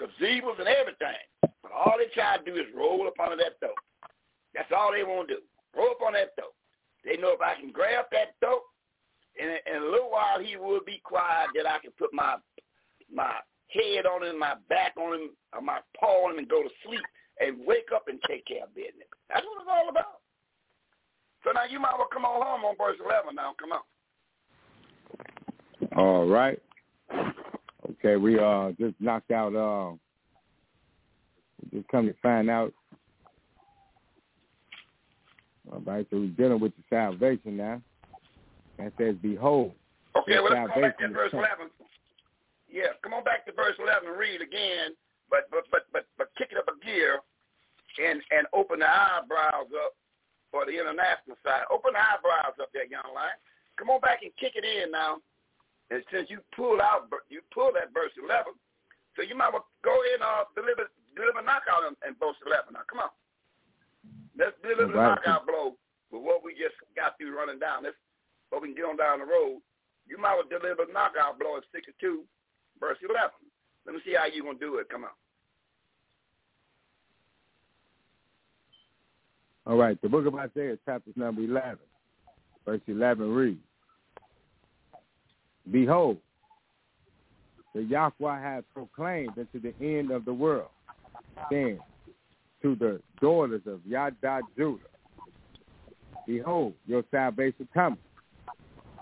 gazebos 0.00 0.58
and 0.58 0.68
everything. 0.68 1.20
But 1.42 1.72
all 1.72 1.96
they 1.98 2.08
try 2.14 2.38
to 2.38 2.44
do 2.44 2.56
is 2.56 2.66
roll 2.74 3.06
up 3.06 3.20
under 3.20 3.36
that 3.36 3.60
throat. 3.60 3.76
That's 4.54 4.72
all 4.72 4.92
they 4.92 5.04
want 5.04 5.28
to 5.28 5.34
do. 5.36 5.40
Roll 5.76 5.90
up 5.90 6.00
on 6.00 6.14
that 6.14 6.32
throat. 6.40 6.56
They 7.04 7.20
know 7.20 7.36
if 7.36 7.40
I 7.44 7.60
can 7.60 7.72
grab 7.72 8.06
that 8.12 8.40
throat, 8.40 8.64
in 9.36 9.52
a, 9.52 9.58
in 9.68 9.82
a 9.82 9.84
little 9.84 10.10
while 10.10 10.40
he 10.40 10.56
will 10.56 10.80
be 10.80 11.00
quiet, 11.04 11.50
that 11.54 11.68
I 11.68 11.78
can 11.78 11.92
put 11.98 12.14
my 12.14 12.36
my 13.12 13.36
head 13.68 14.06
on 14.06 14.22
him, 14.22 14.38
my 14.38 14.54
back 14.68 14.94
on 14.96 15.14
him, 15.14 15.30
or 15.52 15.60
my 15.60 15.78
paw 15.98 16.26
on 16.26 16.32
him, 16.32 16.38
and 16.38 16.48
go 16.48 16.62
to 16.62 16.68
sleep 16.86 17.04
and 17.40 17.58
wake 17.66 17.88
up 17.94 18.08
and 18.08 18.18
take 18.28 18.46
care 18.46 18.64
of 18.64 18.74
business. 18.74 19.08
That's 19.28 19.44
what 19.44 19.60
it's 19.60 19.70
all 19.70 19.88
about. 19.88 20.20
So 21.44 21.52
now 21.52 21.64
you 21.68 21.78
might 21.78 21.94
well 21.96 22.08
come 22.12 22.24
on 22.24 22.42
home 22.44 22.64
on 22.64 22.76
verse 22.76 22.96
11 23.04 23.34
now. 23.34 23.54
Come 23.58 23.72
on. 23.72 23.82
All 25.96 26.26
right. 26.26 26.60
Okay, 27.90 28.16
we 28.16 28.38
uh 28.38 28.72
just 28.78 28.94
knocked 29.00 29.30
out 29.30 29.54
uh 29.54 29.94
just 31.72 31.86
come 31.88 32.06
to 32.06 32.14
find 32.22 32.50
out. 32.50 32.72
All 35.72 35.80
right, 35.80 36.06
so 36.10 36.18
we're 36.18 36.28
dealing 36.28 36.60
with 36.60 36.72
the 36.76 36.82
salvation 36.88 37.56
now. 37.56 37.80
That 38.78 38.92
says, 38.98 39.16
Behold, 39.20 39.72
Okay, 40.16 40.38
well, 40.40 40.52
let's 40.52 40.74
go 40.74 40.80
back 40.80 40.98
to 40.98 41.08
verse 41.08 41.32
11. 41.32 41.70
Yeah, 42.76 42.92
come 43.00 43.16
on 43.16 43.24
back 43.24 43.48
to 43.48 43.56
verse 43.56 43.72
11 43.80 44.04
and 44.12 44.20
read 44.20 44.44
again, 44.44 44.92
but 45.32 45.48
but 45.48 45.64
but 45.72 45.88
but 45.96 46.04
but 46.20 46.28
kick 46.36 46.52
it 46.52 46.60
up 46.60 46.68
a 46.68 46.76
gear 46.84 47.24
and 47.96 48.20
and 48.36 48.44
open 48.52 48.84
the 48.84 48.90
eyebrows 48.90 49.72
up 49.80 49.96
for 50.52 50.68
the 50.68 50.76
international 50.76 51.40
side. 51.40 51.64
Open 51.72 51.96
the 51.96 52.04
eyebrows 52.04 52.60
up 52.60 52.68
there, 52.76 52.84
young 52.84 53.08
lion. 53.16 53.40
Come 53.80 53.88
on 53.88 54.04
back 54.04 54.20
and 54.20 54.32
kick 54.36 54.60
it 54.60 54.68
in 54.68 54.92
now. 54.92 55.24
And 55.88 56.04
since 56.12 56.28
you 56.28 56.44
pulled 56.52 56.84
out, 56.84 57.08
you 57.32 57.40
pulled 57.48 57.80
that 57.80 57.94
verse 57.96 58.12
11, 58.18 58.52
so 59.14 59.22
you 59.24 59.38
might 59.38 59.54
well 59.54 59.70
go 59.80 59.96
in 60.12 60.20
and 60.20 60.44
uh, 60.44 60.44
deliver 60.52 60.92
deliver 61.16 61.40
knockout 61.40 61.88
in, 61.88 61.96
in 62.04 62.12
verse 62.20 62.36
11. 62.44 62.76
Now, 62.76 62.84
come 62.84 63.08
on. 63.08 63.12
Let's 64.36 64.52
deliver 64.60 64.92
the 64.92 64.98
Right. 65.00 65.16
knockout 65.16 65.48
blow 65.48 65.80
with 66.12 66.20
what 66.20 66.44
we 66.44 66.52
just 66.52 66.76
got 66.92 67.16
through 67.16 67.32
running 67.32 67.56
down. 67.56 67.88
Let's 67.88 67.96
so 68.52 68.60
we 68.60 68.68
can 68.68 68.76
get 68.76 68.84
on 68.84 69.00
down 69.00 69.24
the 69.24 69.26
road. 69.26 69.64
You 70.04 70.18
might 70.20 70.36
well 70.36 70.44
deliver 70.46 70.84
a 70.84 70.92
knockout 70.92 71.40
blow 71.40 71.56
at 71.56 71.64
62, 71.72 72.26
verse 72.80 72.98
11. 73.02 73.30
Let 73.86 73.94
me 73.94 74.00
see 74.04 74.14
how 74.18 74.26
you 74.26 74.42
going 74.42 74.58
to 74.58 74.64
do 74.64 74.76
it. 74.78 74.88
Come 74.88 75.04
on. 75.04 75.10
All 79.66 79.76
right, 79.76 80.00
the 80.00 80.08
book 80.08 80.26
of 80.26 80.34
Isaiah, 80.36 80.78
chapter 80.84 81.10
number 81.16 81.42
11, 81.42 81.78
verse 82.64 82.80
11 82.86 83.32
reads, 83.32 83.58
Behold, 85.72 86.18
the 87.74 87.82
Yahweh 87.82 88.40
has 88.40 88.62
proclaimed 88.72 89.32
unto 89.36 89.60
the 89.60 89.74
end 89.84 90.12
of 90.12 90.24
the 90.24 90.32
world, 90.32 90.68
saying 91.50 91.80
to 92.62 92.76
the 92.76 93.00
daughters 93.20 93.62
of 93.66 93.80
Yada 93.84 94.40
Judah, 94.56 94.78
Behold, 96.28 96.74
your 96.86 97.02
salvation 97.10 97.68
cometh. 97.74 97.98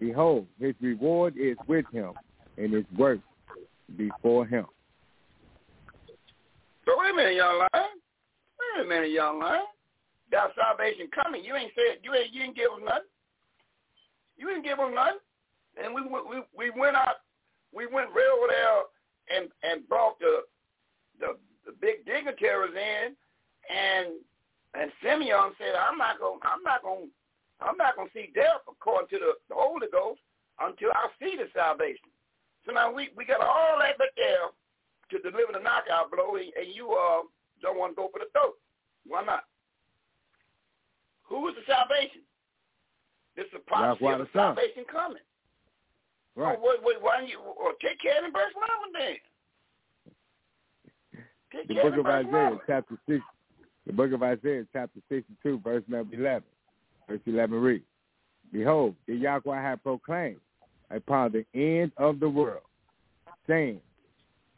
Behold, 0.01 0.47
his 0.59 0.75
reward 0.81 1.35
is 1.37 1.57
with 1.69 1.85
him, 1.93 2.13
and 2.57 2.73
his 2.73 2.85
work 2.97 3.21
before 3.97 4.47
him. 4.47 4.67
So 6.85 6.93
wait 6.99 7.13
a 7.13 7.15
minute, 7.15 7.35
young 7.35 7.59
lion. 7.59 7.91
Wait 8.59 8.85
a 8.85 8.89
minute, 8.89 9.11
young 9.11 9.41
lion. 9.41 9.65
Got 10.31 10.51
salvation 10.55 11.09
coming. 11.15 11.45
You 11.45 11.55
ain't 11.55 11.73
said 11.75 12.03
you 12.03 12.15
ain't 12.15 12.33
you 12.33 12.43
ain't 12.43 12.57
give 12.57 12.71
them 12.71 12.85
nothing. 12.85 13.13
You 14.37 14.51
ain't 14.51 14.65
give 14.65 14.79
them 14.79 14.95
nothing. 14.95 15.23
And 15.83 15.95
we 15.95 16.03
we 16.03 16.43
we 16.57 16.71
went 16.79 16.97
out. 16.97 17.25
We 17.73 17.87
went 17.87 18.11
right 18.15 18.33
over 18.37 18.49
there 18.49 18.85
and 19.31 19.49
and 19.63 19.89
brought 19.89 20.19
the 20.19 20.43
the 21.21 21.37
the 21.67 21.73
big 21.81 22.05
dignitaries 22.05 22.75
in, 22.77 23.17
and 23.73 24.21
and 24.75 24.91
Simeon 25.03 25.55
said, 25.59 25.75
I'm 25.79 25.99
not 25.99 26.19
gonna 26.21 26.41
I'm 26.43 26.63
not 26.63 26.83
gonna 26.83 27.09
I'm 27.61 27.77
not 27.77 27.97
gonna 27.97 28.11
see 28.13 28.31
death 28.35 28.67
according 28.69 29.09
to 29.11 29.19
the, 29.19 29.33
the 29.49 29.55
Holy 29.55 29.87
Ghost 29.91 30.21
until 30.61 30.91
I 30.93 31.09
see 31.19 31.37
the 31.37 31.49
salvation. 31.55 32.11
So 32.67 32.73
now 32.73 32.93
we 32.93 33.11
we 33.17 33.25
got 33.25 33.41
all 33.41 33.79
that 33.81 33.99
back 33.99 34.15
there 34.17 34.49
to 35.11 35.19
deliver 35.19 35.53
the 35.53 35.61
knockout 35.61 36.11
blow, 36.11 36.37
and, 36.37 36.53
and 36.57 36.75
you 36.75 36.93
uh 36.93 37.23
don't 37.63 37.79
want 37.79 37.93
to 37.93 37.97
go 37.97 38.09
for 38.13 38.19
the 38.19 38.31
throat. 38.33 38.55
Why 39.07 39.25
not? 39.25 39.45
Who 41.29 41.49
is 41.49 41.55
the 41.55 41.73
salvation? 41.73 42.23
This 43.37 43.47
is 43.47 43.53
a 43.57 43.59
prophecy 43.59 44.07
of 44.07 44.19
the 44.21 44.29
salvation 44.33 44.85
coming. 44.91 45.23
Right. 46.37 46.57
Oh, 46.59 46.63
wait, 46.63 46.81
wait, 46.83 47.03
why 47.03 47.19
don't 47.19 47.29
you 47.29 47.39
or 47.41 47.73
take 47.81 48.01
care 48.01 48.25
of 48.25 48.33
the 48.33 48.37
verse 48.37 48.53
eleven 48.57 48.91
then? 48.93 49.17
Take 51.53 51.69
The 51.69 51.75
book 51.75 51.99
of 51.99 52.07
Isaiah, 52.07 52.49
11. 52.49 52.59
chapter 52.67 52.99
six. 53.09 53.25
The 53.87 53.93
book 53.93 54.13
of 54.13 54.23
Isaiah, 54.23 54.65
chapter 54.73 55.01
sixty-two, 55.09 55.61
verse 55.63 55.85
number 55.89 56.15
eleven. 56.15 56.49
Verse 57.09 57.21
eleven 57.27 57.61
reads, 57.61 57.85
"Behold, 58.53 58.95
the 59.07 59.15
Yahweh 59.15 59.61
hath 59.61 59.83
proclaimed 59.83 60.41
upon 60.95 61.33
the 61.33 61.45
end 61.55 61.93
of 61.97 62.21
the 62.21 62.29
world, 62.29 62.63
saying, 63.47 63.81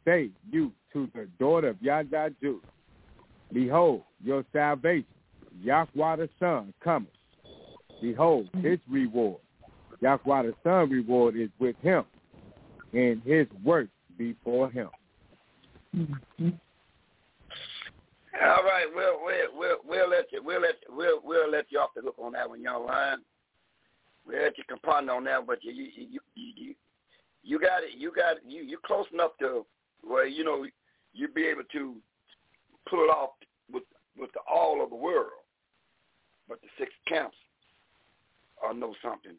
Say 0.05 0.29
you 0.49 0.71
to 0.93 1.09
the 1.13 1.27
daughter 1.39 1.69
of 1.69 1.81
Yada 1.81 2.33
Judah, 2.41 2.65
Behold, 3.53 4.03
your 4.23 4.45
salvation, 4.53 5.05
Yahweh 5.61 6.15
the 6.17 6.29
Son, 6.39 6.73
cometh. 6.83 7.09
Behold, 8.01 8.49
his 8.61 8.79
reward, 8.89 9.39
Yahweh 10.01 10.43
the 10.43 10.53
Son 10.63 10.89
reward 10.89 11.35
is 11.35 11.49
with 11.59 11.75
him, 11.81 12.03
and 12.93 13.21
his 13.23 13.47
work 13.63 13.87
before 14.17 14.69
him." 14.69 14.89
All 18.39 18.63
right, 18.63 18.85
we'll 18.93 19.19
we'll 19.23 19.57
we'll 19.57 19.77
we'll 19.87 20.09
let 20.09 20.31
you 20.31 20.43
we'll 20.43 20.61
let 20.61 20.75
you, 20.87 20.95
we'll 20.95 21.21
we'll 21.23 21.49
let 21.49 21.65
you 21.69 21.79
off 21.79 21.89
the 21.95 22.01
hook 22.01 22.15
on 22.19 22.33
that 22.33 22.47
one, 22.47 22.61
young 22.61 22.85
lion. 22.85 23.21
We'll 24.27 24.37
you 24.57 24.63
compound 24.67 25.09
on 25.09 25.23
that, 25.23 25.47
but 25.47 25.63
you 25.63 25.71
you 25.71 25.89
you 25.95 26.19
you, 26.35 26.53
you, 26.55 26.75
you 27.43 27.59
got 27.59 27.83
it. 27.83 27.97
You 27.97 28.11
got 28.13 28.37
it. 28.37 28.43
You 28.45 28.63
you're 28.63 28.79
close 28.85 29.05
enough 29.13 29.31
to 29.39 29.65
where 30.03 30.27
you 30.27 30.43
know 30.43 30.65
you'd 31.13 31.33
be 31.33 31.45
able 31.45 31.63
to 31.71 31.95
pull 32.89 32.99
it 32.99 33.09
off 33.09 33.31
with 33.71 33.83
with 34.17 34.31
the 34.33 34.39
all 34.51 34.83
of 34.83 34.89
the 34.89 34.95
world. 34.95 35.31
But 36.49 36.61
the 36.61 36.67
six 36.77 36.91
camps 37.07 37.37
all 38.63 38.73
know 38.73 38.93
something. 39.01 39.35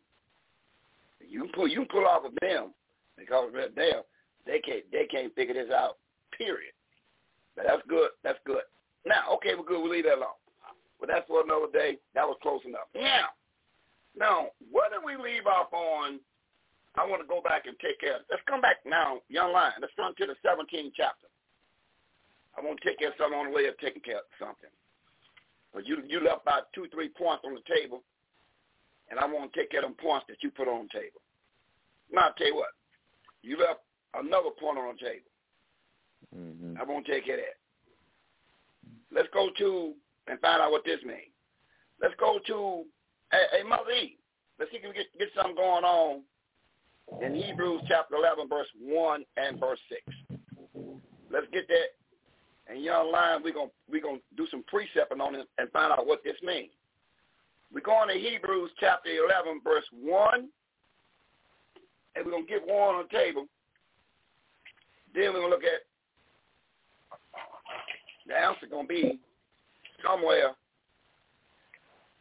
You 1.21 1.43
can 1.43 1.53
pull 1.53 1.69
you 1.69 1.77
can 1.77 1.89
pull 1.89 2.07
off 2.07 2.25
of 2.25 2.33
them 2.41 2.73
because 3.19 3.51
they're 3.53 3.69
there. 3.75 4.03
They 4.47 4.61
can't 4.61 4.85
they 4.91 5.05
can't 5.05 5.35
figure 5.35 5.55
this 5.55 5.73
out. 5.73 5.99
Period. 6.37 6.73
But 7.57 7.67
that's 7.67 7.83
good. 7.89 8.11
That's 8.23 8.39
good. 8.47 8.63
Now, 9.05 9.33
okay, 9.35 9.55
we're 9.57 9.65
good. 9.65 9.83
We'll 9.83 9.91
leave 9.91 10.05
that 10.05 10.17
alone. 10.17 10.39
But 11.01 11.09
that's 11.09 11.27
for 11.27 11.43
another 11.43 11.71
day. 11.73 11.99
That 12.15 12.27
was 12.27 12.37
close 12.43 12.61
enough. 12.65 12.89
Now, 12.95 13.29
now, 14.19 14.49
what 14.71 14.91
did 14.91 15.01
we 15.07 15.15
leave 15.17 15.47
off 15.47 15.73
on? 15.73 16.21
I 16.97 17.07
want 17.07 17.23
to 17.23 17.29
go 17.29 17.41
back 17.41 17.67
and 17.67 17.79
take 17.79 18.01
care. 18.01 18.19
Let's 18.31 18.43
come 18.49 18.61
back 18.61 18.83
now, 18.85 19.23
young 19.29 19.53
lion. 19.53 19.79
Let's 19.81 19.95
run 19.97 20.15
to 20.19 20.27
the 20.27 20.35
17th 20.43 20.93
chapter. 20.97 21.31
I 22.57 22.61
want 22.61 22.81
to 22.81 22.89
take 22.89 22.99
care 22.99 23.09
of 23.09 23.19
something 23.19 23.39
on 23.39 23.47
the 23.47 23.55
way 23.55 23.67
of 23.67 23.79
taking 23.79 24.03
care 24.03 24.19
of 24.19 24.31
something. 24.39 24.71
But 25.73 25.87
you 25.87 26.03
you 26.09 26.19
left 26.19 26.43
about 26.43 26.73
two, 26.75 26.89
three 26.91 27.09
points 27.09 27.45
on 27.47 27.55
the 27.55 27.63
table, 27.69 28.03
and 29.11 29.21
I 29.21 29.27
want 29.27 29.53
to 29.53 29.59
take 29.59 29.71
care 29.71 29.81
of 29.81 29.87
them 29.87 29.95
points 29.95 30.27
that 30.29 30.43
you 30.43 30.51
put 30.51 30.67
on 30.67 30.89
the 30.91 30.99
table. 30.99 31.23
Now, 32.11 32.29
I'll 32.29 32.35
tell 32.35 32.49
you 32.49 32.57
what. 32.57 32.75
You 33.43 33.59
left 33.59 33.81
another 34.15 34.51
point 34.59 34.79
on 34.79 34.97
the 34.97 34.99
table. 34.99 35.31
Mm-hmm. 36.35 36.81
I 36.81 36.85
want 36.85 37.07
to 37.07 37.13
take 37.13 37.27
care 37.27 37.37
of 37.37 37.45
that. 37.47 37.59
Let's 39.15 39.29
go 39.33 39.51
to 39.57 39.95
and 40.27 40.41
find 40.41 40.61
out 40.61 40.73
what 40.73 40.85
this 40.85 41.01
means. 41.05 41.33
Let's 42.03 42.15
go 42.19 42.41
to 42.47 42.85
a, 43.33 43.61
a 43.61 43.69
Mother 43.69 43.91
Eve. 43.91 44.17
Let's 44.59 44.71
see 44.71 44.79
if 44.79 44.83
we 44.83 44.95
get, 44.95 45.07
get 45.19 45.29
something 45.37 45.55
going 45.55 45.85
on 45.85 46.23
in 47.23 47.35
Hebrews 47.35 47.83
chapter 47.89 48.17
11, 48.17 48.49
verse 48.49 48.69
1 48.81 49.25
and 49.37 49.61
verse 49.61 49.79
6. 49.89 50.41
Let's 51.31 51.47
get 51.53 51.69
that. 51.69 51.97
And 52.71 52.85
young 52.85 53.11
lion, 53.11 53.41
we're 53.43 53.55
going 53.55 53.71
we're 53.91 54.03
gonna 54.03 54.19
do 54.37 54.47
some 54.51 54.63
precepting 54.67 55.23
on 55.23 55.35
it 55.35 55.49
and 55.57 55.71
find 55.71 55.91
out 55.91 56.07
what 56.07 56.23
this 56.23 56.37
means. 56.43 56.69
We're 57.73 57.81
going 57.81 58.09
to 58.09 58.15
Hebrews 58.15 58.71
chapter 58.81 59.11
11, 59.11 59.61
verse 59.63 59.85
1. 59.93 60.49
And 62.17 62.25
we're 62.25 62.33
going 62.33 62.47
to 62.47 62.51
get 62.51 62.67
one 62.67 62.95
on 62.97 63.05
the 63.11 63.17
table. 63.17 63.47
Then 65.15 65.33
we're 65.33 65.41
going 65.41 65.51
to 65.51 65.57
look 65.57 65.65
at 65.65 65.85
the 68.27 68.35
answer 68.35 68.67
going 68.71 68.89
to 68.89 68.93
be 68.93 69.19
somewhere. 70.05 70.53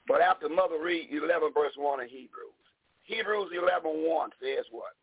But 0.08 0.22
after 0.22 0.48
Mother 0.48 0.78
read 0.82 1.10
11 1.12 1.52
verse 1.54 1.74
1 1.76 2.02
in 2.02 2.08
Hebrews. 2.08 2.54
Hebrews 3.04 3.52
11 3.58 3.82
1 3.84 4.30
says 4.42 4.66
what? 4.72 4.94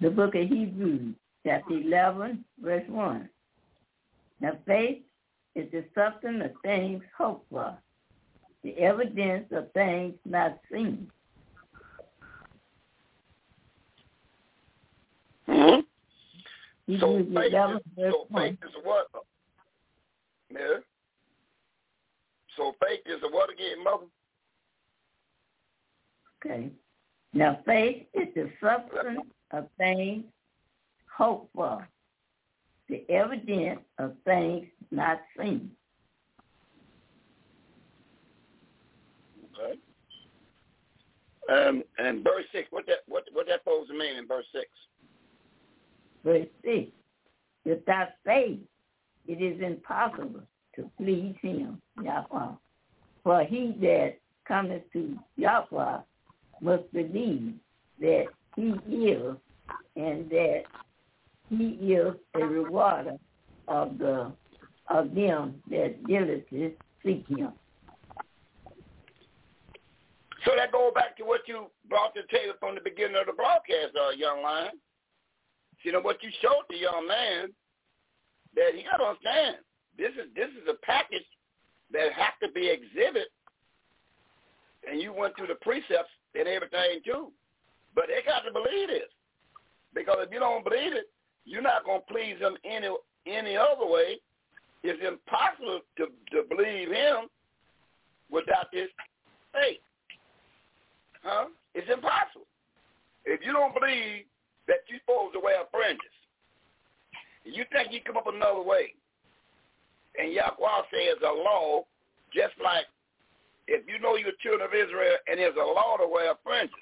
The 0.00 0.10
book 0.10 0.34
of 0.34 0.48
Hebrews, 0.48 1.14
chapter 1.46 1.74
11, 1.74 2.44
verse 2.60 2.82
1. 2.88 3.28
Now 4.40 4.52
faith 4.66 4.98
is 5.54 5.70
the 5.70 5.84
substance 5.94 6.42
of 6.44 6.50
things 6.62 7.02
hoped 7.16 7.48
for, 7.50 7.76
the 8.64 8.76
evidence 8.78 9.46
of 9.52 9.70
things 9.72 10.14
not 10.24 10.58
seen. 10.72 11.08
Mm-hmm. 15.48 16.98
So 16.98 17.18
faith, 17.18 17.52
11, 17.52 17.76
is, 17.76 17.82
verse 17.96 18.12
so 18.12 18.26
1. 18.28 18.42
faith 18.42 18.58
is 18.64 18.74
what? 18.82 19.06
Yeah. 20.50 20.58
So 22.56 22.74
faith 22.80 23.00
is 23.06 23.22
a 23.22 23.28
what 23.28 23.50
again, 23.50 23.82
mother? 23.82 24.04
Okay. 26.44 26.70
Now 27.32 27.60
faith 27.64 28.06
is 28.14 28.28
the 28.34 28.50
substance 28.60 29.26
of 29.52 29.68
things 29.78 30.24
hoped 31.16 31.48
for, 31.54 31.88
the 32.88 33.08
evidence 33.10 33.80
of 33.98 34.14
things 34.24 34.66
not 34.90 35.20
seen. 35.38 35.70
Okay. 39.58 39.78
Um, 41.50 41.82
and 41.98 42.22
verse 42.22 42.44
six, 42.52 42.68
what 42.70 42.86
that 42.86 42.98
what 43.06 43.24
what 43.32 43.46
that 43.46 43.60
supposed 43.60 43.90
to 43.90 43.98
mean 43.98 44.16
in 44.16 44.26
verse 44.26 44.46
six? 44.52 44.68
Verse 46.24 46.46
6. 46.64 46.90
Without 47.64 48.08
faith, 48.24 48.60
it 49.26 49.42
is 49.42 49.60
impossible 49.60 50.42
to 50.76 50.90
please 50.98 51.34
him, 51.40 51.80
Yahweh. 52.02 52.52
For 53.24 53.44
he 53.44 53.76
that 53.80 54.14
cometh 54.46 54.82
to 54.92 55.16
Yahweh 55.36 55.98
must 56.60 56.92
believe 56.92 57.54
that 58.00 58.24
he 58.56 58.70
is 58.90 59.36
and 59.96 60.28
that 60.30 60.62
he 61.48 61.64
is 61.92 62.14
a 62.34 62.44
rewarder 62.44 63.16
of 63.68 63.98
the 63.98 64.32
of 64.88 65.14
them 65.14 65.54
that 65.70 66.04
diligently 66.06 66.74
seek 67.04 67.26
him. 67.28 67.52
So 70.44 70.52
that 70.56 70.72
goes 70.72 70.92
back 70.94 71.16
to 71.18 71.24
what 71.24 71.42
you 71.46 71.66
brought 71.88 72.14
to 72.14 72.22
the 72.22 72.36
table 72.36 72.54
from 72.58 72.74
the 72.74 72.80
beginning 72.80 73.16
of 73.16 73.26
the 73.26 73.32
broadcast, 73.32 73.94
uh, 73.94 74.10
young 74.10 74.42
lion. 74.42 74.72
You 75.84 75.92
know 75.92 76.00
what 76.00 76.22
you 76.22 76.30
showed 76.40 76.64
the 76.68 76.76
young 76.76 77.06
man 77.06 77.48
that 78.54 78.74
he 78.74 78.82
got 78.82 78.98
to 78.98 79.04
understand. 79.04 79.56
This 79.98 80.12
is 80.12 80.28
this 80.34 80.48
is 80.50 80.68
a 80.68 80.74
package 80.84 81.26
that 81.92 82.12
has 82.12 82.32
to 82.42 82.50
be 82.52 82.68
exhibit, 82.68 83.28
and 84.88 85.00
you 85.00 85.12
went 85.12 85.36
through 85.36 85.48
the 85.48 85.60
precepts 85.60 86.10
and 86.34 86.48
everything 86.48 87.00
too. 87.04 87.30
But 87.94 88.06
they 88.08 88.24
got 88.24 88.40
to 88.40 88.52
believe 88.52 88.88
this 88.88 89.12
because 89.94 90.16
if 90.20 90.32
you 90.32 90.40
don't 90.40 90.64
believe 90.64 90.94
it, 90.94 91.10
you're 91.44 91.62
not 91.62 91.84
going 91.84 92.00
to 92.00 92.12
please 92.12 92.36
them 92.40 92.56
any 92.64 92.88
any 93.26 93.56
other 93.56 93.86
way. 93.86 94.18
It's 94.82 95.00
impossible 95.06 95.80
to 95.98 96.06
to 96.32 96.48
believe 96.48 96.88
him 96.88 97.28
without 98.30 98.72
this 98.72 98.88
faith. 99.52 99.80
Huh? 101.22 101.46
It's 101.74 101.88
impossible. 101.88 102.46
If 103.24 103.40
you 103.44 103.52
don't 103.52 103.74
believe 103.74 104.24
that 104.66 104.82
you're 104.88 104.98
supposed 105.06 105.34
to 105.34 105.40
wear 105.40 105.62
fringes, 105.70 106.00
you 107.44 107.64
think 107.70 107.92
you 107.92 108.00
come 108.04 108.16
up 108.16 108.26
another 108.26 108.62
way. 108.62 108.94
And 110.18 110.32
Yahweh 110.32 110.82
says 110.90 111.18
a 111.22 111.32
law, 111.32 111.84
just 112.34 112.54
like 112.62 112.86
if 113.68 113.86
you 113.88 113.98
know 114.00 114.16
you're 114.16 114.36
children 114.42 114.68
of 114.68 114.74
Israel 114.74 115.16
and 115.26 115.38
there's 115.38 115.56
a 115.56 115.64
law 115.64 115.96
to 115.96 116.06
wear 116.08 116.34
fringes, 116.44 116.74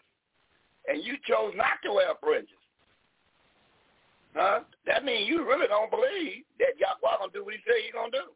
and 0.89 1.05
you 1.05 1.15
chose 1.29 1.53
not 1.55 1.79
to 1.85 1.93
wear 1.93 2.15
fringes, 2.23 2.51
huh? 4.35 4.61
That 4.87 5.05
means 5.05 5.29
you 5.29 5.47
really 5.47 5.69
don't 5.69 5.91
believe 5.91 6.43
that 6.59 6.79
Yahweh 6.79 7.19
gonna 7.19 7.33
do 7.33 7.45
what 7.45 7.55
he 7.55 7.61
say 7.67 7.85
he's 7.85 7.95
gonna 7.95 8.11
do. 8.11 8.33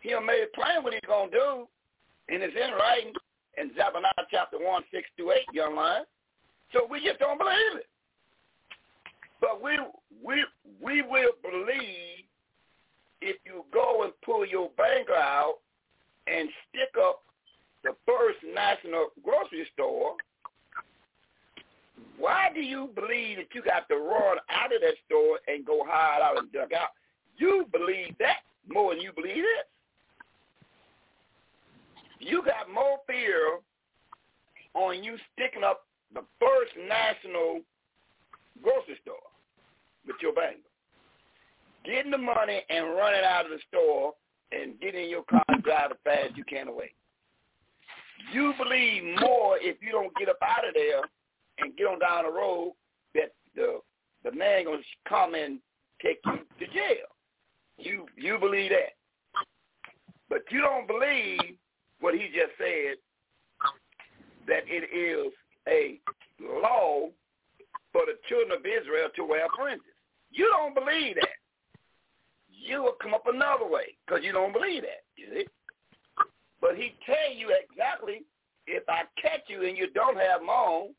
He 0.00 0.10
done 0.10 0.26
made 0.26 0.44
it 0.44 0.52
plain 0.54 0.82
what 0.82 0.92
he's 0.92 1.06
gonna 1.06 1.30
do, 1.30 1.68
and 2.28 2.42
it's 2.42 2.56
in 2.56 2.72
writing 2.74 3.12
in 3.58 3.70
Zephaniah 3.76 4.28
chapter 4.30 4.58
1, 4.58 4.82
6 4.92 5.08
to 5.18 5.30
8, 5.32 5.38
young 5.52 5.74
man. 5.76 6.04
So 6.72 6.86
we 6.88 7.00
just 7.04 7.18
don't 7.18 7.38
believe 7.38 7.76
it. 7.76 7.88
But 9.40 9.62
we 9.62 9.78
we 10.22 10.44
we 10.80 11.02
will 11.02 11.32
believe 11.42 12.24
if 13.20 13.36
you 13.44 13.64
go 13.72 14.02
and 14.04 14.12
pull 14.24 14.46
your 14.46 14.70
banker 14.76 15.14
out 15.14 15.58
and 16.26 16.48
stick 16.68 16.90
up 17.02 17.22
the 17.82 17.94
first 18.06 18.38
national 18.54 19.08
grocery 19.22 19.66
store. 19.74 20.14
Why 22.18 22.50
do 22.54 22.60
you 22.60 22.90
believe 22.94 23.38
that 23.38 23.48
you 23.54 23.62
got 23.62 23.88
to 23.88 23.96
run 23.96 24.38
out 24.50 24.74
of 24.74 24.80
that 24.82 24.94
store 25.06 25.38
and 25.48 25.64
go 25.64 25.82
hide 25.86 26.20
out 26.22 26.38
and 26.38 26.52
duck 26.52 26.72
out? 26.72 26.90
You 27.38 27.66
believe 27.72 28.14
that 28.18 28.44
more 28.68 28.94
than 28.94 29.02
you 29.02 29.12
believe 29.12 29.36
this. 29.36 29.66
You 32.18 32.42
got 32.44 32.72
more 32.72 32.98
fear 33.06 33.60
on 34.74 35.02
you 35.02 35.16
sticking 35.32 35.64
up 35.64 35.86
the 36.12 36.20
first 36.38 36.72
national 36.76 37.60
grocery 38.62 38.98
store 39.02 39.16
with 40.06 40.16
your 40.20 40.34
bank. 40.34 40.58
Getting 41.84 42.10
the 42.10 42.18
money 42.18 42.62
and 42.68 42.90
running 42.90 43.24
out 43.24 43.46
of 43.46 43.50
the 43.50 43.58
store 43.68 44.12
and 44.52 44.78
getting 44.80 45.04
in 45.04 45.10
your 45.10 45.24
car 45.24 45.44
and 45.48 45.62
drive 45.62 45.92
as 45.92 45.96
fast 46.04 46.30
as 46.30 46.36
you 46.36 46.44
can 46.44 46.68
away. 46.68 46.92
You 48.32 48.52
believe 48.58 49.02
more 49.20 49.56
if 49.58 49.76
you 49.80 49.92
don't 49.92 50.14
get 50.16 50.28
up 50.28 50.38
out 50.42 50.68
of 50.68 50.74
there 50.74 51.02
and 51.58 51.76
get 51.76 51.86
on 51.86 51.98
down 51.98 52.24
the 52.24 52.32
road 52.32 52.74
that 53.14 53.32
the 53.54 53.80
the 54.24 54.32
man 54.32 54.64
gonna 54.64 54.78
come 55.08 55.34
and 55.34 55.58
take 56.02 56.18
you 56.26 56.38
to 56.58 56.72
jail. 56.72 57.06
You 57.78 58.06
you 58.16 58.38
believe 58.38 58.70
that. 58.70 58.94
But 60.28 60.42
you 60.50 60.60
don't 60.60 60.86
believe 60.86 61.56
what 62.00 62.14
he 62.14 62.28
just 62.28 62.52
said 62.58 62.96
that 64.46 64.64
it 64.66 64.84
is 64.94 65.32
a 65.68 66.00
law 66.40 67.08
for 67.92 68.02
the 68.06 68.14
children 68.28 68.52
of 68.52 68.64
Israel 68.64 69.08
to 69.16 69.24
wear 69.24 69.46
fringes. 69.56 69.84
You 70.30 70.48
don't 70.48 70.74
believe 70.74 71.16
that. 71.16 71.39
You 72.60 72.82
will 72.82 72.96
come 73.00 73.14
up 73.14 73.24
another 73.26 73.66
way 73.68 73.96
because 74.06 74.22
you 74.24 74.32
don't 74.32 74.52
believe 74.52 74.82
that, 74.82 75.02
you 75.16 75.26
see. 75.32 75.46
But 76.60 76.76
he 76.76 76.94
tell 77.06 77.34
you 77.34 77.54
exactly 77.68 78.22
if 78.66 78.82
I 78.88 79.02
catch 79.20 79.42
you 79.48 79.66
and 79.66 79.76
you 79.76 79.90
don't 79.90 80.16
have 80.16 80.42
on, 80.42 80.90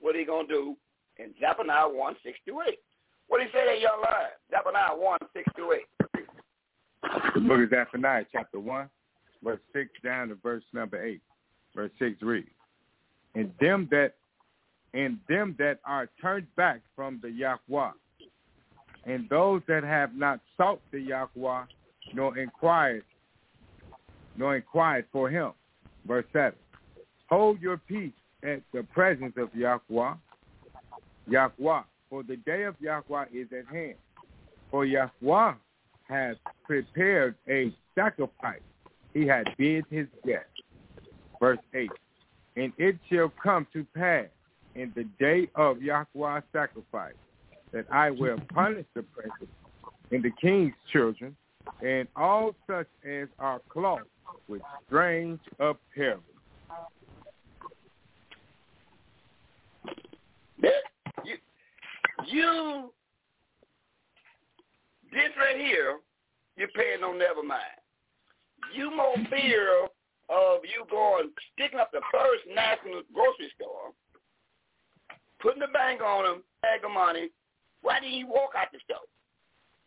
what 0.00 0.16
he 0.16 0.24
going 0.24 0.48
to 0.48 0.52
do 0.52 0.76
in 1.18 1.32
Zephaniah 1.40 1.88
1, 1.88 2.16
6 2.24 2.38
to 2.46 2.62
8. 2.68 2.78
What 3.28 3.40
he 3.40 3.46
say 3.52 3.64
that 3.64 3.80
young 3.80 4.00
line? 4.02 4.32
Zephaniah 4.50 4.96
1, 4.96 5.18
6 5.32 5.52
to 5.56 5.72
8. 5.72 6.24
The 7.34 7.40
book 7.40 7.60
of 7.60 7.70
Zephaniah, 7.70 8.24
chapter 8.32 8.58
1, 8.58 8.90
verse 9.42 9.60
6 9.72 9.90
down 10.02 10.28
to 10.28 10.34
verse 10.36 10.64
number 10.72 11.02
8. 11.02 11.20
Verse 11.74 11.90
6 11.98 12.22
reads, 12.22 12.48
And 13.34 13.52
them 13.60 13.88
that 13.90 14.14
and 14.94 15.18
them 15.28 15.56
that 15.58 15.80
are 15.84 16.08
turned 16.22 16.46
back 16.54 16.80
from 16.94 17.18
the 17.20 17.28
Yahweh, 17.28 17.90
and 19.06 19.28
those 19.28 19.62
that 19.68 19.84
have 19.84 20.14
not 20.14 20.40
sought 20.56 20.80
the 20.90 21.00
Yahweh, 21.00 21.64
nor 22.12 22.38
inquired, 22.38 23.04
nor 24.36 24.56
inquired 24.56 25.06
for 25.12 25.28
him. 25.28 25.52
Verse 26.06 26.24
7. 26.32 26.52
Hold 27.28 27.60
your 27.60 27.76
peace 27.76 28.12
at 28.42 28.62
the 28.72 28.82
presence 28.82 29.34
of 29.36 29.54
Yahweh, 29.54 30.14
Yahweh, 31.26 31.82
for 32.10 32.22
the 32.22 32.36
day 32.36 32.64
of 32.64 32.74
Yahweh 32.80 33.26
is 33.32 33.48
at 33.58 33.66
hand. 33.72 33.94
For 34.70 34.84
Yahweh 34.84 35.54
has 36.08 36.36
prepared 36.64 37.34
a 37.48 37.74
sacrifice. 37.94 38.60
He 39.12 39.26
had 39.26 39.48
bid 39.56 39.84
his 39.90 40.06
guest. 40.26 40.46
Verse 41.40 41.58
8. 41.74 41.90
And 42.56 42.72
it 42.78 42.96
shall 43.10 43.32
come 43.42 43.66
to 43.72 43.86
pass 43.96 44.26
in 44.74 44.92
the 44.94 45.04
day 45.18 45.48
of 45.54 45.82
Yahweh's 45.82 46.42
sacrifice 46.52 47.14
that 47.74 47.86
I 47.92 48.10
will 48.10 48.38
punish 48.54 48.86
the 48.94 49.02
princes 49.02 49.48
and 50.12 50.22
the 50.22 50.30
king's 50.40 50.72
children 50.92 51.36
and 51.84 52.06
all 52.14 52.54
such 52.68 52.86
as 53.06 53.28
are 53.40 53.60
clothed 53.68 54.04
with 54.48 54.62
strange 54.86 55.40
apparel. 55.58 56.20
You, 61.24 61.36
you, 62.26 62.92
this 65.12 65.30
right 65.36 65.56
here, 65.56 65.98
you're 66.56 66.68
paying 66.68 67.00
no 67.00 67.12
never 67.12 67.42
mind. 67.42 67.60
You 68.74 68.94
more 68.94 69.16
fear 69.30 69.84
of 70.30 70.60
you 70.62 70.84
going, 70.90 71.30
sticking 71.54 71.80
up 71.80 71.90
the 71.92 72.00
first 72.12 72.44
national 72.54 73.02
grocery 73.12 73.50
store, 73.60 73.90
putting 75.40 75.60
the 75.60 75.72
bank 75.72 76.00
on 76.00 76.24
them, 76.24 76.42
bag 76.62 76.84
of 76.84 76.92
money. 76.92 77.30
Why 77.84 78.00
didn't 78.00 78.16
you 78.16 78.26
walk 78.26 78.56
out 78.56 78.72
the 78.72 78.80
store? 78.82 79.04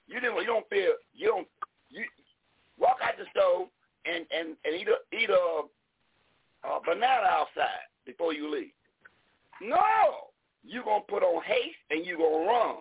You 0.07 0.21
didn't. 0.21 0.37
You 0.37 0.45
don't 0.45 0.69
feel. 0.69 0.93
You 1.15 1.27
don't. 1.27 1.47
You 1.89 2.05
walk 2.79 2.97
out 3.01 3.17
the 3.17 3.25
store 3.33 3.65
and 4.05 4.23
and 4.29 4.55
and 4.63 4.75
eat 4.79 4.87
a 4.87 5.17
eat 5.17 5.29
a, 5.31 5.63
a 6.67 6.79
banana 6.85 7.25
outside 7.27 7.89
before 8.05 8.33
you 8.33 8.53
leave. 8.53 8.71
No, 9.63 9.81
you 10.63 10.83
gonna 10.85 11.03
put 11.09 11.23
on 11.23 11.41
haste 11.41 11.81
and 11.89 12.05
you 12.05 12.17
gonna 12.17 12.45
run. 12.45 12.75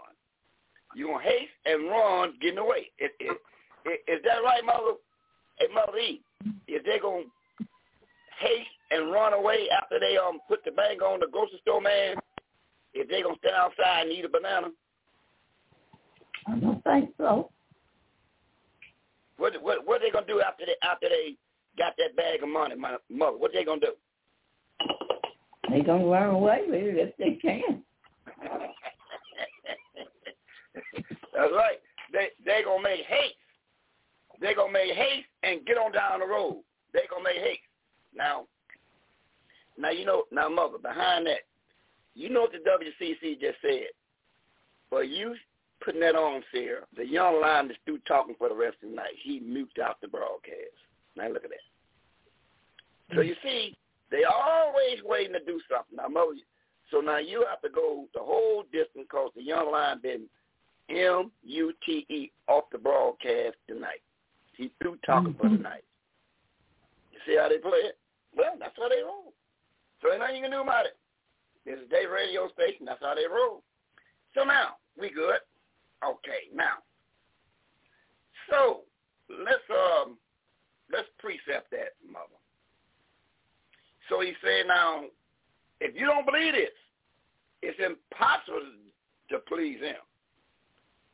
You 0.95 1.07
gonna 1.07 1.25
haste 1.25 1.57
and 1.65 1.89
run, 1.89 2.35
getting 2.43 2.59
away. 2.59 2.93
Is, 2.99 3.11
is, 3.19 3.37
is 4.07 4.21
that 4.23 4.45
right, 4.45 4.65
mother? 4.65 5.01
Hey, 5.59 5.67
mother 5.73 5.97
E, 5.97 6.21
is 6.69 6.83
they 6.85 6.99
gonna 6.99 7.25
haste 8.39 8.69
and 8.91 9.11
run 9.11 9.33
away 9.33 9.69
after 9.71 9.99
they 9.99 10.19
um 10.19 10.41
put 10.47 10.63
the 10.67 10.73
bank 10.73 11.01
on 11.01 11.21
the 11.21 11.27
grocery 11.33 11.59
store 11.63 11.81
man? 11.81 12.17
If 12.93 13.09
they 13.09 13.23
gonna 13.23 13.37
stand 13.39 13.57
outside 13.57 14.03
and 14.03 14.13
eat 14.13 14.27
a 14.27 14.29
banana? 14.29 14.69
I 16.47 16.59
don't 16.59 16.83
think 16.85 17.11
so. 17.19 17.51
What 19.39 19.61
what 19.63 19.87
what 19.87 20.01
they 20.01 20.11
gonna 20.11 20.27
do 20.27 20.41
after 20.41 20.65
they 20.67 20.77
after 20.83 21.09
they 21.09 21.37
got 21.77 21.95
that 21.99 22.17
bag 22.17 22.43
of 22.43 22.49
money, 22.49 22.75
my 22.75 22.97
mother? 23.11 23.37
What 23.37 23.53
they 23.53 23.65
gonna 23.65 23.81
do? 23.81 23.93
They 25.71 25.81
gonna 25.81 26.07
run 26.07 26.31
away 26.31 26.63
with 26.67 26.81
it 26.81 26.97
if 26.97 27.17
they 27.19 27.35
can. 27.41 27.83
That's 31.35 31.53
right. 31.53 31.79
They 32.13 32.29
they 32.45 32.63
gonna 32.65 32.83
make 32.83 33.05
haste. 33.07 33.35
They 34.41 34.55
gonna 34.55 34.73
make 34.73 34.95
haste 34.95 35.27
and 35.43 35.67
get 35.67 35.77
on 35.77 35.93
down 35.93 36.21
the 36.21 36.27
road. 36.27 36.63
They 36.93 37.01
gonna 37.11 37.25
make 37.25 37.39
haste. 37.39 37.61
Now, 38.15 38.47
now 39.77 39.91
you 39.91 40.07
know. 40.07 40.25
Now, 40.31 40.49
mother, 40.49 40.79
behind 40.79 41.27
that, 41.27 41.41
you 42.15 42.31
know 42.31 42.43
what 42.43 42.53
the 42.53 42.59
WCC 42.59 43.41
just 43.41 43.59
said. 43.61 43.89
But 44.91 45.09
you 45.09 45.35
putting 45.85 46.01
that 46.01 46.15
on, 46.15 46.43
Sarah, 46.53 46.85
the 46.97 47.07
young 47.07 47.41
lion 47.41 47.71
is 47.71 47.77
through 47.85 47.99
talking 48.09 48.35
for 48.39 48.49
the 48.49 48.55
rest 48.55 48.77
of 48.83 48.91
the 48.91 48.97
night. 48.97 49.15
He 49.23 49.41
mutes 49.41 49.79
out 49.83 50.01
the 50.01 50.09
broadcast. 50.09 50.77
Now 51.17 51.29
look 51.29 51.45
at 51.45 51.51
that. 51.51 53.15
So 53.15 53.21
you 53.21 53.35
see, 53.43 53.77
they 54.11 54.25
always 54.25 55.03
waiting 55.05 55.33
to 55.33 55.41
do 55.41 55.61
something. 55.71 55.97
Now, 55.97 56.09
you. 56.31 56.43
so 56.91 57.01
now 57.01 57.19
you 57.19 57.45
have 57.49 57.61
to 57.63 57.69
go 57.69 58.07
the 58.15 58.21
whole 58.21 58.65
distance 58.73 59.07
because 59.09 59.31
the 59.37 59.43
young 59.43 59.71
lion 59.71 60.01
been 60.03 60.23
M-U-T-E 60.89 62.33
off 62.49 62.65
the 62.71 62.79
broadcast 62.79 63.57
tonight. 63.69 64.03
He 64.57 64.71
through 64.81 64.99
talking 65.05 65.35
mm-hmm. 65.35 65.43
for 65.43 65.57
the 65.57 65.63
night. 65.63 65.85
You 67.13 67.19
see 67.27 67.39
how 67.39 67.49
they 67.49 67.59
play 67.59 67.79
it? 67.79 67.99
Well, 68.37 68.55
that's 68.59 68.77
how 68.77 68.89
they 68.89 69.03
roll. 69.03 69.33
So 70.03 70.11
ain't 70.11 70.21
nothing 70.21 70.37
you 70.37 70.43
can 70.43 70.51
do 70.51 70.61
about 70.61 70.87
it. 70.87 70.97
This 71.65 71.79
is 71.79 71.91
Dave 71.91 72.11
radio 72.11 72.49
station. 72.53 72.87
That's 72.87 73.03
how 73.03 73.15
they 73.15 73.27
roll. 73.27 73.63
So 74.35 74.45
now, 74.45 74.77
we 75.01 75.11
good. 75.11 75.41
Okay, 76.05 76.51
now. 76.55 76.83
So 78.51 78.83
let's 79.29 79.65
um 79.71 80.17
let's 80.93 81.09
precept 81.19 81.71
that, 81.71 81.95
mother. 82.07 82.39
So 84.09 84.21
he 84.21 84.33
said 84.43 84.67
now, 84.69 85.05
if 85.81 85.95
you 85.99 86.07
don't 86.07 86.27
believe 86.27 86.55
this, 86.55 86.71
it's 87.63 87.79
impossible 87.81 88.63
to 89.31 89.39
please 89.49 89.81
him. 89.81 89.97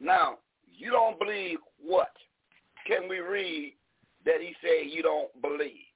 Now, 0.01 0.39
you 0.71 0.91
don't 0.91 1.19
believe 1.19 1.59
what? 1.81 2.13
Can 2.87 3.09
we 3.09 3.21
read 3.21 3.75
that 4.27 4.41
he 4.41 4.55
said 4.61 4.91
you 4.91 5.03
don't 5.03 5.31
believe? 5.41 5.87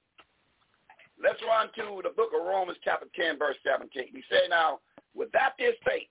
Let's 1.21 1.41
run 1.43 1.67
to 1.75 2.01
the 2.03 2.13
book 2.15 2.29
of 2.33 2.45
Romans 2.45 2.77
chapter 2.83 3.07
10, 3.15 3.37
verse 3.37 3.57
17. 3.65 4.13
He 4.13 4.23
said, 4.29 4.49
now, 4.49 4.79
without 5.15 5.57
this 5.57 5.73
faith, 5.85 6.07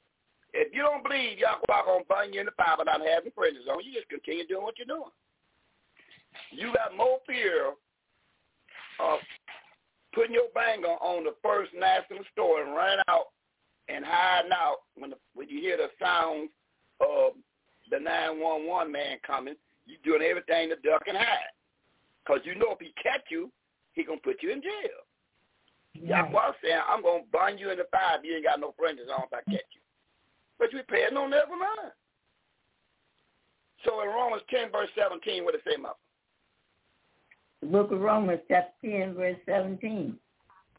if 0.57 0.73
you 0.73 0.81
don't 0.81 1.03
believe 1.03 1.39
y'all 1.39 1.61
going 1.69 2.01
to 2.01 2.09
burn 2.09 2.33
you 2.33 2.41
in 2.41 2.47
the 2.47 2.57
fire 2.57 2.77
without 2.79 3.05
having 3.05 3.33
fringes 3.35 3.69
on, 3.69 3.85
you 3.85 3.93
just 3.93 4.09
continue 4.09 4.47
doing 4.47 4.65
what 4.65 4.79
you're 4.79 4.89
doing. 4.89 5.13
You 6.51 6.73
got 6.73 6.97
more 6.97 7.21
fear 7.27 7.77
of 9.01 9.19
putting 10.15 10.35
your 10.35 10.49
banger 10.55 10.97
on 11.05 11.25
the 11.25 11.37
first 11.43 11.73
national 11.77 12.25
store 12.33 12.65
and 12.65 12.73
running 12.73 13.05
out 13.09 13.37
and 13.89 14.05
hiding 14.05 14.53
out 14.53 14.89
when 14.97 15.11
the, 15.11 15.17
when 15.35 15.49
you 15.49 15.61
hear 15.61 15.77
the 15.77 15.93
sounds 16.01 16.51
of 17.01 17.37
the 17.91 18.01
911 18.01 18.91
man 18.91 19.19
coming, 19.27 19.55
you 19.85 19.97
doing 20.05 20.23
everything 20.23 20.71
to 20.71 20.77
duck 20.81 21.05
and 21.07 21.17
hide. 21.17 21.53
Because 22.25 22.41
you 22.45 22.57
know 22.57 22.73
if 22.73 22.81
he 22.81 22.93
catch 23.01 23.29
you, 23.31 23.53
he 23.93 24.05
going 24.05 24.19
to 24.19 24.25
put 24.25 24.43
you 24.43 24.53
in 24.53 24.63
jail. 24.63 25.05
Right. 25.95 26.33
Yahweh 26.33 26.53
saying, 26.65 26.81
I'm 26.89 27.03
going 27.03 27.23
to 27.25 27.31
burn 27.31 27.59
you 27.59 27.71
in 27.71 27.79
the 27.79 27.87
fire 27.93 28.19
if 28.19 28.25
you 28.25 28.35
ain't 28.35 28.45
got 28.45 28.61
no 28.61 28.75
fringes 28.77 29.09
on 29.13 29.25
if 29.25 29.33
I 29.33 29.45
catch 29.51 29.69
you. 29.73 29.81
But 30.59 30.73
you 30.73 30.81
pay 30.89 31.05
no 31.13 31.27
never 31.27 31.51
mind. 31.51 31.93
So 33.85 34.03
in 34.03 34.09
Romans 34.09 34.43
10, 34.51 34.73
verse 34.73 34.89
17, 34.97 35.45
what 35.45 35.55
it 35.55 35.61
say, 35.67 35.77
Mother? 35.77 35.95
The 37.61 37.69
book 37.69 37.93
of 37.93 38.01
Romans, 38.01 38.41
chapter 38.49 38.73
10, 38.83 39.15
verse 39.15 39.37
17. 39.47 40.17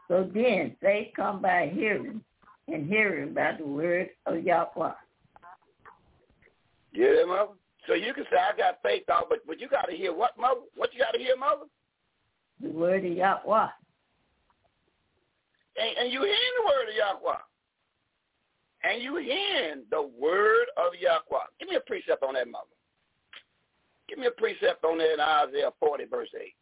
So 0.07 0.29
then, 0.33 0.75
faith 0.81 1.09
come 1.15 1.41
by 1.41 1.71
hearing, 1.73 2.21
and 2.67 2.87
hearing 2.87 3.33
by 3.33 3.53
the 3.57 3.65
word 3.65 4.09
of 4.25 4.43
Yahweh. 4.43 4.91
Yeah, 6.93 7.25
mother. 7.27 7.51
So 7.87 7.93
you 7.93 8.13
can 8.13 8.25
say 8.25 8.37
I 8.37 8.57
got 8.57 8.79
faith 8.83 9.03
out, 9.09 9.27
but 9.29 9.39
but 9.47 9.61
you 9.61 9.69
got 9.69 9.89
to 9.89 9.95
hear 9.95 10.13
what, 10.13 10.37
mother? 10.37 10.61
What 10.75 10.93
you 10.93 10.99
got 10.99 11.11
to 11.11 11.19
hear, 11.19 11.37
mother? 11.37 11.65
The 12.61 12.69
word 12.69 13.05
of 13.05 13.11
Yahweh. 13.11 13.67
And, 15.79 15.97
and 15.99 16.11
you 16.11 16.21
hearing 16.21 16.55
the 16.57 16.65
word 16.65 16.89
of 16.89 16.95
Yahweh. 16.95 17.37
And 18.87 19.03
you 19.03 19.17
hearing 19.17 19.83
the 19.91 20.09
word 20.17 20.67
of 20.77 20.93
Yahweh. 20.99 21.45
Give 21.59 21.67
me 21.69 21.75
a 21.75 21.81
precept 21.81 22.23
on 22.23 22.35
that, 22.35 22.47
mother. 22.47 22.65
Give 24.07 24.17
me 24.17 24.27
a 24.27 24.31
precept 24.31 24.85
on 24.85 24.97
that 24.99 25.13
in 25.13 25.19
Isaiah 25.19 25.71
40, 25.79 26.05
verse 26.05 26.29
8. 26.33 26.55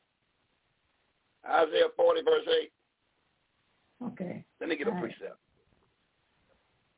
Isaiah 1.47 1.89
40, 1.95 2.21
verse 2.23 2.47
8. 2.63 2.71
Okay. 4.07 4.45
Let 4.59 4.69
me 4.69 4.75
get 4.75 4.87
a 4.87 4.91
precept. 4.91 5.37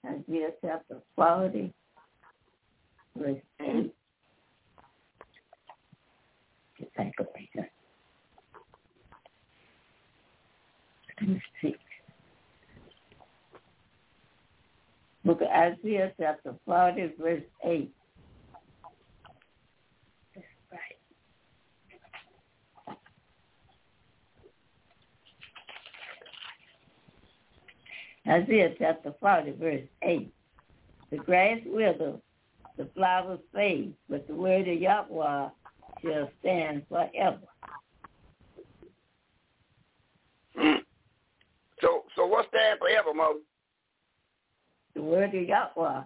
Isaiah 0.05 0.51
chapter 0.61 1.01
40, 1.17 1.73
verse 3.17 3.35
8. 3.61 3.93
Take 6.97 7.13
a 7.19 7.23
precept. 7.25 7.73
Let 11.19 11.29
me 11.29 11.41
see. 11.61 11.75
Look 15.27 15.41
at 15.41 15.49
Isaiah 15.49 16.13
chapter 16.17 16.55
40, 16.65 17.15
verse 17.19 17.41
8. 17.61 17.91
Isaiah 28.25 28.73
chapter 28.79 29.13
40, 29.19 29.51
verse 29.59 29.81
8. 30.01 30.33
The 31.11 31.17
grass 31.17 31.59
withers, 31.65 32.21
the 32.77 32.87
flowers 32.95 33.39
fade, 33.53 33.95
but 34.09 34.25
the 34.27 34.33
word 34.33 34.65
of 34.69 34.79
Yahweh 34.79 35.49
shall 36.05 36.31
stand 36.39 36.83
forever. 36.87 37.39
So, 41.81 42.05
so 42.15 42.25
what 42.25 42.47
stands 42.47 42.79
forever, 42.79 43.13
mother? 43.13 43.39
The 44.97 45.03
word 45.03 45.35
of 45.35 45.47
Yahweh. 45.47 46.01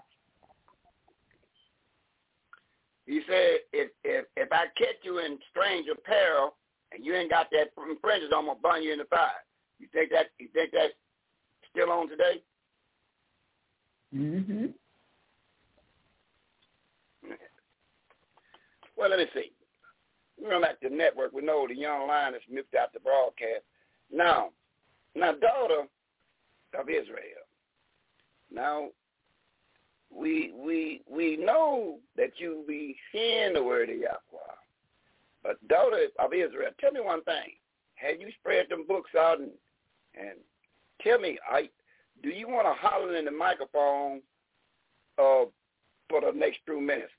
He 3.06 3.22
said, 3.26 3.60
if 3.72 3.90
if 4.04 4.26
if 4.36 4.50
I 4.52 4.66
catch 4.78 5.00
you 5.04 5.20
in 5.20 5.40
strange 5.50 5.88
apparel 5.90 6.56
and 6.92 7.06
you 7.06 7.16
ain't 7.16 7.30
got 7.30 7.48
that 7.52 7.70
fringes, 7.74 8.32
I'm 8.36 8.48
gonna 8.48 8.60
burn 8.62 8.84
you 8.84 8.92
in 8.92 9.00
the 9.00 9.06
fire. 9.06 9.32
You 9.80 9.88
think 9.94 10.12
that 10.12 10.32
you 10.40 10.50
think 10.54 10.72
that's 10.74 10.92
still 11.70 11.90
on 11.90 12.10
today? 12.10 12.44
Mm-hmm. 14.14 14.66
Well, 18.98 19.10
let 19.10 19.20
me 19.20 19.26
see. 19.34 19.54
We're 20.38 20.54
on 20.54 20.64
the 20.82 20.90
network. 20.90 21.32
We 21.32 21.44
know 21.44 21.66
the 21.66 21.76
young 21.76 22.10
lion 22.10 22.34
has 22.34 22.42
missed 22.52 22.76
out 22.78 22.92
the 22.92 23.00
broadcast. 23.00 23.64
Now, 24.12 24.50
now, 25.16 25.32
daughter 25.32 25.88
of 26.78 26.90
Israel. 26.90 27.41
Now, 28.54 28.90
we 30.14 30.52
we 30.54 31.02
we 31.10 31.38
know 31.38 32.00
that 32.18 32.32
you 32.38 32.64
be 32.68 32.98
hearing 33.12 33.54
the 33.54 33.64
word 33.64 33.90
of 33.90 33.98
Yahweh. 33.98 34.56
But 35.44 35.68
daughter 35.68 36.08
of 36.20 36.34
Israel, 36.34 36.72
tell 36.80 36.92
me 36.92 37.00
one 37.00 37.24
thing. 37.24 37.56
Have 37.96 38.20
you 38.20 38.30
spread 38.40 38.68
them 38.70 38.86
books 38.88 39.12
out 39.18 39.40
and 39.40 39.52
and 40.16 40.38
tell 41.02 41.20
me, 41.20 41.38
I 41.50 41.70
do 42.24 42.30
you 42.30 42.48
want 42.48 42.68
to 42.68 42.74
holler 42.74 43.16
in 43.16 43.26
the 43.26 43.32
microphone 43.32 44.22
uh, 45.18 45.46
for 46.10 46.22
the 46.22 46.32
next 46.36 46.60
two 46.68 46.80
minutes? 46.80 47.12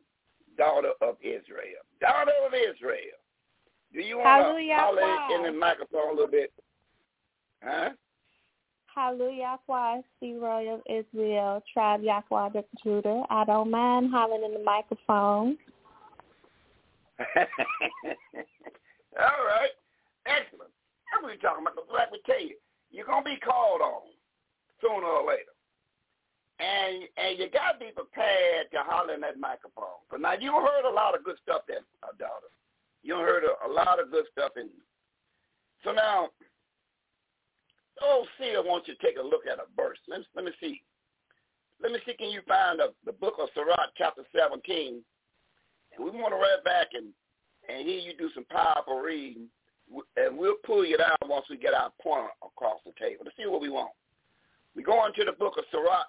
Daughter 0.58 0.92
of 1.00 1.16
Israel. 1.22 1.82
Daughter 2.00 2.32
of 2.46 2.52
Israel. 2.52 3.18
Do 3.92 4.00
you 4.00 4.18
want 4.18 4.58
to 4.58 4.74
holler 4.74 5.36
in 5.36 5.42
the 5.42 5.58
microphone 5.58 6.10
a 6.10 6.12
little 6.12 6.30
bit? 6.30 6.52
Huh? 7.62 7.90
Hallelujah, 8.94 9.58
Yahweh, 9.68 10.02
see 10.20 10.34
Royal 10.34 10.82
Israel, 10.84 11.62
Tribe 11.72 12.02
the 12.02 12.64
Judah. 12.82 13.22
I 13.30 13.44
don't 13.44 13.70
mind 13.70 14.10
hollering 14.10 14.44
in 14.44 14.52
the 14.52 14.62
microphone. 14.62 15.56
All 19.16 19.44
right. 19.48 19.72
Excellent. 20.26 20.70
That's 21.08 21.22
what 21.22 21.32
we're 21.32 21.36
talking 21.36 21.64
about. 21.64 21.88
Let 21.92 22.12
me 22.12 22.18
tell 22.26 22.40
you, 22.40 22.56
you're 22.90 23.06
going 23.06 23.24
to 23.24 23.30
be 23.30 23.40
called 23.40 23.80
on 23.80 24.12
sooner 24.80 25.06
or 25.06 25.26
later. 25.26 25.52
And 26.60 27.08
and 27.16 27.38
you 27.38 27.48
got 27.50 27.72
to 27.72 27.78
be 27.80 27.90
prepared 27.90 28.70
to 28.72 28.84
holler 28.84 29.14
in 29.14 29.20
that 29.22 29.40
microphone. 29.40 30.04
But 30.10 30.20
now, 30.20 30.34
you 30.38 30.52
heard 30.52 30.84
a 30.84 30.94
lot 30.94 31.16
of 31.16 31.24
good 31.24 31.36
stuff 31.42 31.62
there, 31.66 31.80
daughter. 32.18 32.52
You 33.02 33.16
heard 33.16 33.42
a, 33.42 33.66
a 33.66 33.70
lot 33.72 33.98
of 33.98 34.12
good 34.12 34.26
stuff 34.30 34.52
in 34.56 34.68
So 35.82 35.90
now, 35.92 36.28
oh, 38.00 38.24
see, 38.38 38.54
I 38.56 38.60
want 38.60 38.88
you 38.88 38.94
take 39.02 39.18
a 39.18 39.22
look 39.22 39.46
at 39.50 39.58
a 39.58 39.66
verse. 39.76 39.98
Let, 40.08 40.20
let 40.34 40.44
me 40.44 40.52
see. 40.60 40.82
Let 41.82 41.92
me 41.92 41.98
see, 42.06 42.14
can 42.14 42.30
you 42.30 42.40
find 42.46 42.80
a, 42.80 42.88
the 43.04 43.12
book 43.12 43.34
of 43.40 43.48
Sirach, 43.54 43.90
chapter 43.98 44.22
17? 44.36 45.02
And 45.96 46.04
we 46.04 46.10
want 46.10 46.32
to 46.32 46.40
read 46.40 46.64
back 46.64 46.88
and, 46.94 47.08
and 47.68 47.86
hear 47.86 47.98
you 47.98 48.16
do 48.16 48.30
some 48.34 48.44
powerful 48.44 49.00
reading. 49.00 49.48
And 50.16 50.38
we'll 50.38 50.62
pull 50.64 50.86
you 50.86 50.96
down 50.96 51.16
once 51.26 51.46
we 51.50 51.56
get 51.56 51.74
our 51.74 51.90
point 52.00 52.30
across 52.40 52.78
the 52.86 52.92
table 52.98 53.24
to 53.24 53.30
see 53.36 53.46
what 53.46 53.60
we 53.60 53.68
want. 53.68 53.90
We 54.74 54.82
go 54.82 55.04
into 55.04 55.24
the 55.24 55.32
book 55.32 55.54
of 55.58 55.64
Sirach. 55.70 56.06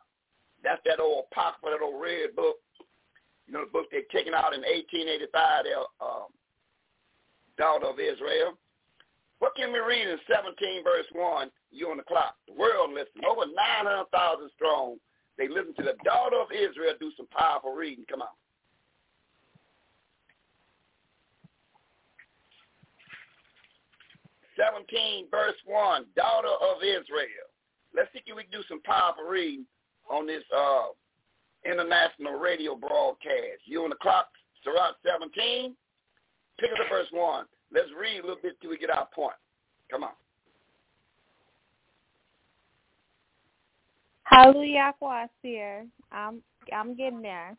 That's 0.64 0.81
that 0.85 1.01
old 1.01 1.26
apocryphal, 1.31 1.72
that 1.72 1.84
old 1.84 2.01
red 2.01 2.35
book. 2.35 2.55
You 3.47 3.53
know, 3.53 3.65
the 3.65 3.72
book 3.72 3.88
they 3.91 4.07
taken 4.15 4.34
out 4.34 4.53
in 4.53 4.61
1885, 4.61 5.65
their 5.65 5.84
um, 5.99 6.31
daughter 7.57 7.88
of 7.88 7.99
Israel. 7.99 8.55
What 9.44 9.57
can 9.57 9.74
we 9.74 9.80
read 9.80 10.07
in 10.07 10.18
17 10.32 10.56
verse 10.86 11.03
1? 11.11 11.52
You 11.70 11.91
on 11.91 11.98
the 11.98 12.07
clock. 12.07 12.40
The 12.48 12.53
world 12.56 12.95
listen. 12.95 13.28
Over 13.28 13.44
900,000 13.52 14.07
strong. 14.56 14.95
They 15.38 15.49
listen 15.49 15.76
to 15.76 15.84
the 15.84 15.99
daughter 16.06 16.40
of 16.40 16.48
Israel 16.56 16.95
do 16.98 17.11
some 17.18 17.28
powerful 17.28 17.76
reading. 17.76 18.06
Come 18.10 18.22
on. 18.22 18.32
Seventeen 24.56 25.28
verse 25.30 25.60
one, 25.65 26.06
daughter 26.15 26.48
of 26.48 26.80
Israel. 26.80 27.52
Let's 27.94 28.07
see 28.14 28.22
if 28.26 28.36
we 28.38 28.44
can 28.44 28.52
do 28.52 28.64
some 28.70 28.82
powerful 28.84 29.26
reading 29.26 29.65
on 30.10 30.26
this 30.26 30.44
uh, 30.56 30.95
international 31.65 32.40
radio 32.40 32.76
broadcast. 32.76 33.65
You 33.65 33.84
on 33.84 33.90
the 33.90 33.99
clock, 33.99 34.30
Sirach 34.64 34.95
17. 35.03 35.76
Pick 36.60 36.72
up 36.72 36.78
the 36.78 36.88
verse 36.88 37.10
1. 37.11 37.45
Let's 37.73 37.89
read 37.99 38.19
a 38.19 38.21
little 38.21 38.37
bit 38.41 38.59
till 38.61 38.69
we 38.69 38.77
get 38.77 38.89
our 38.89 39.07
point. 39.13 39.35
Come 39.89 40.03
on. 40.03 40.11
Hallelujah, 44.23 44.93
Kwasir. 45.01 45.87
I'm 46.11 46.41
I'm 46.75 46.95
getting 46.95 47.21
there. 47.21 47.57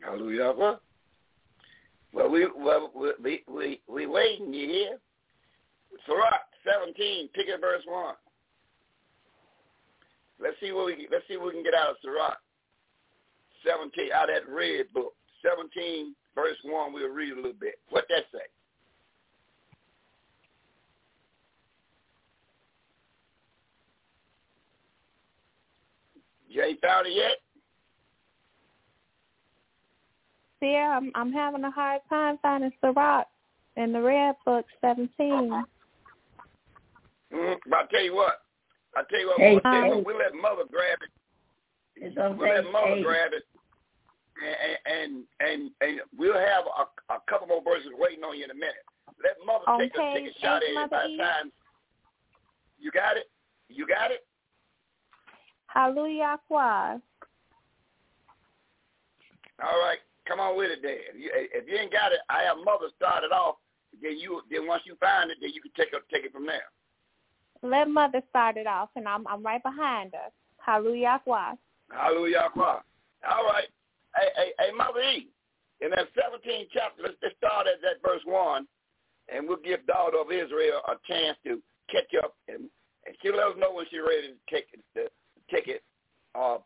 Hallelujah. 0.00 0.54
Well, 2.12 2.30
we 2.30 2.46
well 2.56 2.92
we 3.20 3.42
we 3.48 3.80
we 3.88 4.06
waiting. 4.06 4.52
You 4.52 4.68
hear? 4.68 4.98
Sirach 6.06 6.48
17, 6.64 7.28
pick 7.34 7.48
at 7.48 7.60
verse 7.60 7.82
1. 7.86 8.14
Let's 10.40 10.56
see 10.60 10.72
what 10.72 10.86
we 10.86 11.08
let's 11.10 11.24
see 11.28 11.36
what 11.36 11.46
we 11.48 11.52
can 11.52 11.64
get 11.64 11.74
out 11.74 11.90
of 11.90 11.96
Sirach 12.02 12.38
17 13.66 14.12
out 14.12 14.30
of 14.30 14.36
that 14.36 14.50
red 14.50 14.86
book. 14.94 15.14
17 15.42 16.14
verse 16.34 16.56
1, 16.62 16.92
we'll 16.92 17.08
read 17.08 17.32
a 17.32 17.36
little 17.36 17.52
bit. 17.52 17.74
What 17.90 18.04
that 18.08 18.24
say? 18.32 18.44
You 26.48 26.62
ain't 26.62 26.80
found 26.80 27.06
it 27.06 27.14
yet? 27.14 27.36
See, 30.60 30.74
I'm 30.74 31.12
I'm 31.14 31.32
having 31.32 31.62
a 31.64 31.70
hard 31.70 32.00
time 32.08 32.38
finding 32.42 32.72
Sirach 32.80 33.26
in 33.76 33.92
the 33.92 34.00
red 34.00 34.34
book 34.44 34.66
17. 34.80 35.08
Mm-hmm. 35.18 35.60
But 37.68 37.78
I 37.78 37.86
tell 37.90 38.02
you 38.02 38.14
what, 38.14 38.42
I 38.96 39.02
tell 39.08 39.20
you 39.20 39.28
what, 39.28 39.38
Hey, 39.38 39.52
we'll, 39.52 39.60
tell 39.60 39.84
you 39.84 39.88
what, 39.96 40.06
we'll 40.06 40.18
let 40.18 40.34
mother 40.34 40.64
grab 40.70 40.98
it. 41.02 41.10
It's 42.02 42.16
on 42.16 42.38
We'll 42.38 42.48
let 42.48 42.64
mother 42.72 42.94
eight. 42.96 43.04
grab 43.04 43.32
it, 43.34 43.44
and 44.86 45.24
and 45.40 45.70
and 45.80 46.00
we'll 46.16 46.38
have 46.38 46.64
a, 46.66 47.14
a 47.14 47.18
couple 47.28 47.46
more 47.46 47.62
verses 47.62 47.90
waiting 47.98 48.24
on 48.24 48.36
you 48.38 48.44
in 48.44 48.50
a 48.50 48.54
minute. 48.54 48.86
Let 49.22 49.36
mother 49.44 49.64
On 49.66 49.80
take 49.80 49.94
a 49.94 50.14
take 50.14 50.30
a 50.30 50.40
shot 50.40 50.62
eight, 50.62 50.76
at 50.76 50.84
it 50.84 50.90
by 50.90 51.06
the 51.08 51.16
time. 51.16 51.52
You 52.78 52.90
got 52.90 53.16
it. 53.16 53.30
You 53.68 53.86
got 53.86 54.10
it. 54.10 54.26
Hallelujah, 55.66 56.38
All 59.62 59.78
right, 59.84 59.98
come 60.26 60.40
on 60.40 60.56
with 60.56 60.70
it, 60.70 60.78
then. 60.82 60.96
If 61.12 61.20
you, 61.20 61.30
if 61.34 61.68
you 61.68 61.76
ain't 61.76 61.92
got 61.92 62.12
it, 62.12 62.20
I 62.30 62.42
have 62.44 62.56
mother 62.64 62.86
start 62.96 63.24
it 63.24 63.32
off. 63.32 63.56
Then 64.00 64.18
you 64.18 64.42
then 64.50 64.66
once 64.66 64.82
you 64.86 64.96
find 65.00 65.30
it, 65.30 65.38
then 65.40 65.50
you 65.52 65.60
can 65.60 65.72
take 65.76 65.92
it 65.92 66.02
take 66.12 66.24
it 66.24 66.32
from 66.32 66.46
there. 66.46 66.70
Let 67.62 67.90
Mother 67.90 68.22
start 68.30 68.56
it 68.56 68.66
off, 68.66 68.90
and 68.94 69.08
I'm 69.08 69.26
I'm 69.26 69.42
right 69.42 69.62
behind 69.62 70.12
her. 70.14 70.30
Hallelujah, 70.58 71.20
Hallelujah. 71.90 72.48
All 73.28 73.44
right. 73.44 73.66
Hey, 74.16 74.28
hey, 74.36 74.50
hey, 74.58 74.72
Mother 74.76 75.00
E, 75.00 75.28
in 75.80 75.90
that 75.90 76.08
17th 76.16 76.68
chapter, 76.72 77.02
let's, 77.02 77.36
start 77.36 77.66
at 77.66 77.80
that 77.82 78.02
verse 78.02 78.22
1, 78.24 78.66
and 79.32 79.46
we'll 79.46 79.58
give 79.58 79.86
daughter 79.86 80.18
of 80.18 80.32
Israel 80.32 80.80
a 80.88 80.94
chance 81.06 81.36
to 81.44 81.60
catch 81.90 82.10
up, 82.22 82.34
and, 82.48 82.68
and 83.06 83.16
she'll 83.22 83.36
let 83.36 83.48
us 83.48 83.58
know 83.58 83.72
when 83.72 83.86
she's 83.90 84.00
ready 84.00 84.28
to 84.28 84.38
take 84.50 84.66
it, 84.72 85.08
it 85.50 85.82
uh, 86.34 86.58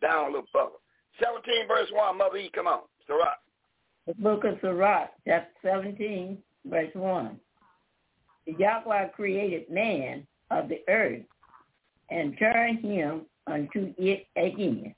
down 0.00 0.24
a 0.24 0.26
little 0.26 0.50
further. 0.52 0.80
17 1.22 1.68
verse 1.68 1.88
1, 1.92 2.18
Mother 2.18 2.36
E, 2.38 2.50
come 2.54 2.66
on. 2.66 2.80
Sirach. 3.06 3.38
The 4.06 4.14
book 4.14 4.44
of 4.44 4.58
Sirach, 4.60 5.10
chapter 5.26 5.50
17, 5.62 6.38
verse 6.66 6.90
1. 6.94 7.40
Yahweh 8.46 9.08
created 9.08 9.70
man 9.70 10.26
of 10.50 10.68
the 10.68 10.80
earth 10.88 11.22
and 12.10 12.38
turned 12.38 12.80
him 12.80 13.22
unto 13.46 13.92
it 13.98 14.26
again. 14.36 14.94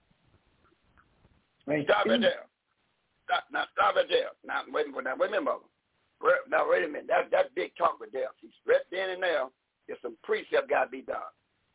Stop 1.84 2.06
it 2.06 2.20
there. 2.20 2.46
Stop, 3.24 3.44
now 3.52 3.64
stop 3.72 3.96
it 3.96 4.06
there. 4.08 4.32
Now 4.44 4.62
wait, 4.72 4.86
a 4.86 4.88
minute, 4.88 5.04
now 5.04 5.16
wait 5.18 5.28
a 5.28 5.30
minute, 5.32 5.44
Mother. 5.44 5.68
Now 6.50 6.70
wait 6.70 6.84
a 6.84 6.88
minute. 6.88 7.06
That 7.08 7.30
that 7.30 7.54
big 7.54 7.72
talk 7.76 8.00
with 8.00 8.12
there. 8.12 8.28
She's 8.40 8.50
right 8.66 8.80
then 8.90 9.10
and 9.10 9.22
there. 9.22 9.44
There's 9.86 10.00
some 10.02 10.16
precept 10.22 10.68
got 10.68 10.84
to 10.84 10.90
be 10.90 11.02
done. 11.02 11.32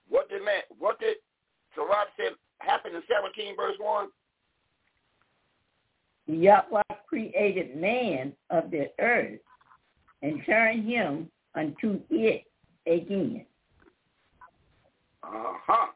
What 0.09 0.29
did 0.29 0.43
man? 0.43 0.61
What 0.79 0.99
did 0.99 1.17
Sirach 1.75 2.07
said 2.17 2.33
happened 2.59 2.95
in 2.95 3.03
17 3.07 3.55
verse 3.55 3.75
one? 3.79 4.09
Yahweh 6.27 6.81
created 7.07 7.75
man 7.75 8.33
of 8.49 8.71
the 8.71 8.89
earth 8.99 9.39
and 10.21 10.41
turned 10.45 10.85
him 10.89 11.29
unto 11.55 11.99
it 12.09 12.45
again. 12.87 13.45
Uh-huh. 15.23 15.87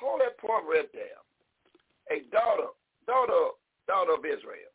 Hold 0.00 0.20
that 0.20 0.38
point 0.38 0.64
right 0.68 0.88
there. 0.92 1.20
A 2.10 2.22
daughter, 2.30 2.68
daughter, 3.06 3.54
daughter 3.86 4.14
of 4.14 4.24
Israel. 4.24 4.70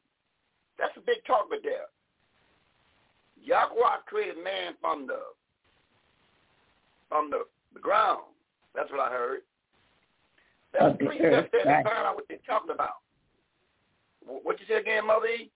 That's 0.80 0.95
a 0.98 1.02
big 1.02 1.24
talk 1.28 1.49
right 1.52 1.60
there. 1.64 1.88
Yahweh 3.41 4.06
created 4.08 4.44
man 4.44 4.74
from 4.82 5.08
the 5.08 5.20
from 7.10 7.30
the, 7.30 7.40
the 7.74 7.80
ground. 7.80 8.22
That's 8.74 8.90
what 8.91 8.99
I 9.02 9.10
heard. 9.10 9.41
That's 10.74 10.98
the 10.98 11.06
precept 11.06 11.52
there 11.52 11.66
to 11.66 11.84
find 11.84 12.08
out 12.08 12.16
what 12.16 12.26
they're 12.30 12.38
talking 12.48 12.72
about. 12.72 13.03
What 14.26 14.60
you 14.60 14.66
say 14.70 14.76
again, 14.80 15.08
Mother 15.08 15.26
E? 15.28 15.52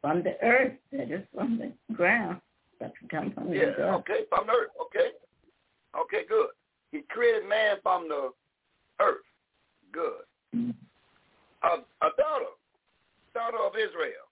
From 0.00 0.22
the 0.22 0.36
earth, 0.42 0.72
that 0.92 1.10
is 1.10 1.22
from 1.34 1.58
the 1.58 1.94
ground, 1.94 2.40
to 2.80 2.90
come 3.10 3.32
from 3.32 3.52
Yeah, 3.52 3.66
the 3.76 3.82
earth. 3.82 3.94
okay, 4.00 4.20
from 4.28 4.46
the 4.46 4.52
earth, 4.52 4.70
okay. 4.80 5.10
Okay, 5.98 6.22
good. 6.28 6.48
He 6.92 7.02
created 7.08 7.48
man 7.48 7.76
from 7.82 8.08
the 8.08 8.30
earth. 9.00 9.24
Good. 9.92 10.22
Mhm. 10.54 10.74
A, 11.62 11.82
a 12.04 12.10
daughter, 12.18 12.52
daughter 13.34 13.58
of 13.58 13.72
Israel. 13.76 14.26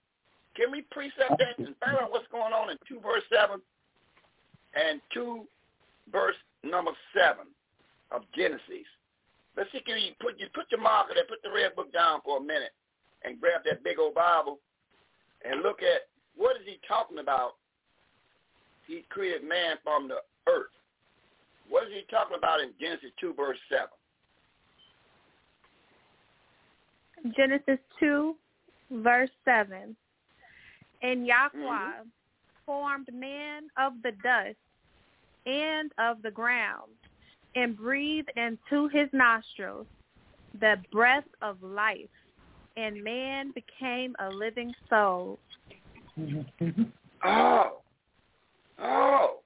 Can 0.57 0.73
we 0.73 0.82
precept 0.90 1.39
that 1.39 1.59
and 1.59 1.74
find 1.78 1.97
out 1.98 2.11
what's 2.11 2.27
going 2.32 2.52
on 2.52 2.70
in 2.70 2.77
2 2.89 3.01
verse 3.01 3.23
7 3.32 3.61
and 4.74 5.01
2 5.15 5.47
verse 6.11 6.35
number 6.65 6.90
7 7.15 7.47
of 8.11 8.23
Genesis? 8.35 8.89
Let's 9.57 9.70
see, 9.73 9.81
can 9.81 9.98
you 9.98 10.12
put, 10.20 10.39
you 10.39 10.47
put 10.55 10.70
your 10.70 10.81
marker 10.81 11.15
there, 11.15 11.24
put 11.24 11.43
the 11.43 11.51
red 11.55 11.74
book 11.77 11.93
down 11.93 12.20
for 12.24 12.39
a 12.39 12.40
minute 12.40 12.74
and 13.23 13.40
grab 13.40 13.62
that 13.65 13.85
big 13.85 13.98
old 13.98 14.15
Bible 14.15 14.59
and 15.44 15.62
look 15.62 15.82
at 15.82 16.11
what 16.36 16.57
is 16.57 16.62
he 16.66 16.78
talking 16.86 17.19
about 17.19 17.55
he 18.86 19.05
created 19.09 19.47
man 19.47 19.77
from 19.85 20.09
the 20.09 20.19
earth. 20.51 20.74
What 21.69 21.86
is 21.86 21.93
he 21.94 22.02
talking 22.11 22.36
about 22.36 22.61
in 22.61 22.70
Genesis 22.81 23.15
2, 23.20 23.35
verse 23.35 23.59
7? 23.70 23.86
Genesis 27.36 27.78
2, 27.98 28.36
verse 28.90 29.30
7. 29.44 29.97
And 31.02 31.26
Yahweh 31.26 32.02
Mhm. 32.02 32.10
formed 32.66 33.12
man 33.12 33.68
of 33.76 34.01
the 34.02 34.12
dust 34.12 34.59
and 35.47 35.92
of 35.98 36.22
the 36.22 36.30
ground, 36.30 36.97
and 37.55 37.76
breathed 37.76 38.30
into 38.36 38.88
his 38.88 39.12
nostrils 39.12 39.86
the 40.55 40.82
breath 40.90 41.28
of 41.40 41.62
life, 41.62 42.10
and 42.76 43.02
man 43.02 43.51
became 43.52 44.14
a 44.18 44.28
living 44.30 44.74
soul. 44.88 45.38
Mhm. 46.18 46.92
Oh. 47.24 47.82
Oh. 48.78 49.42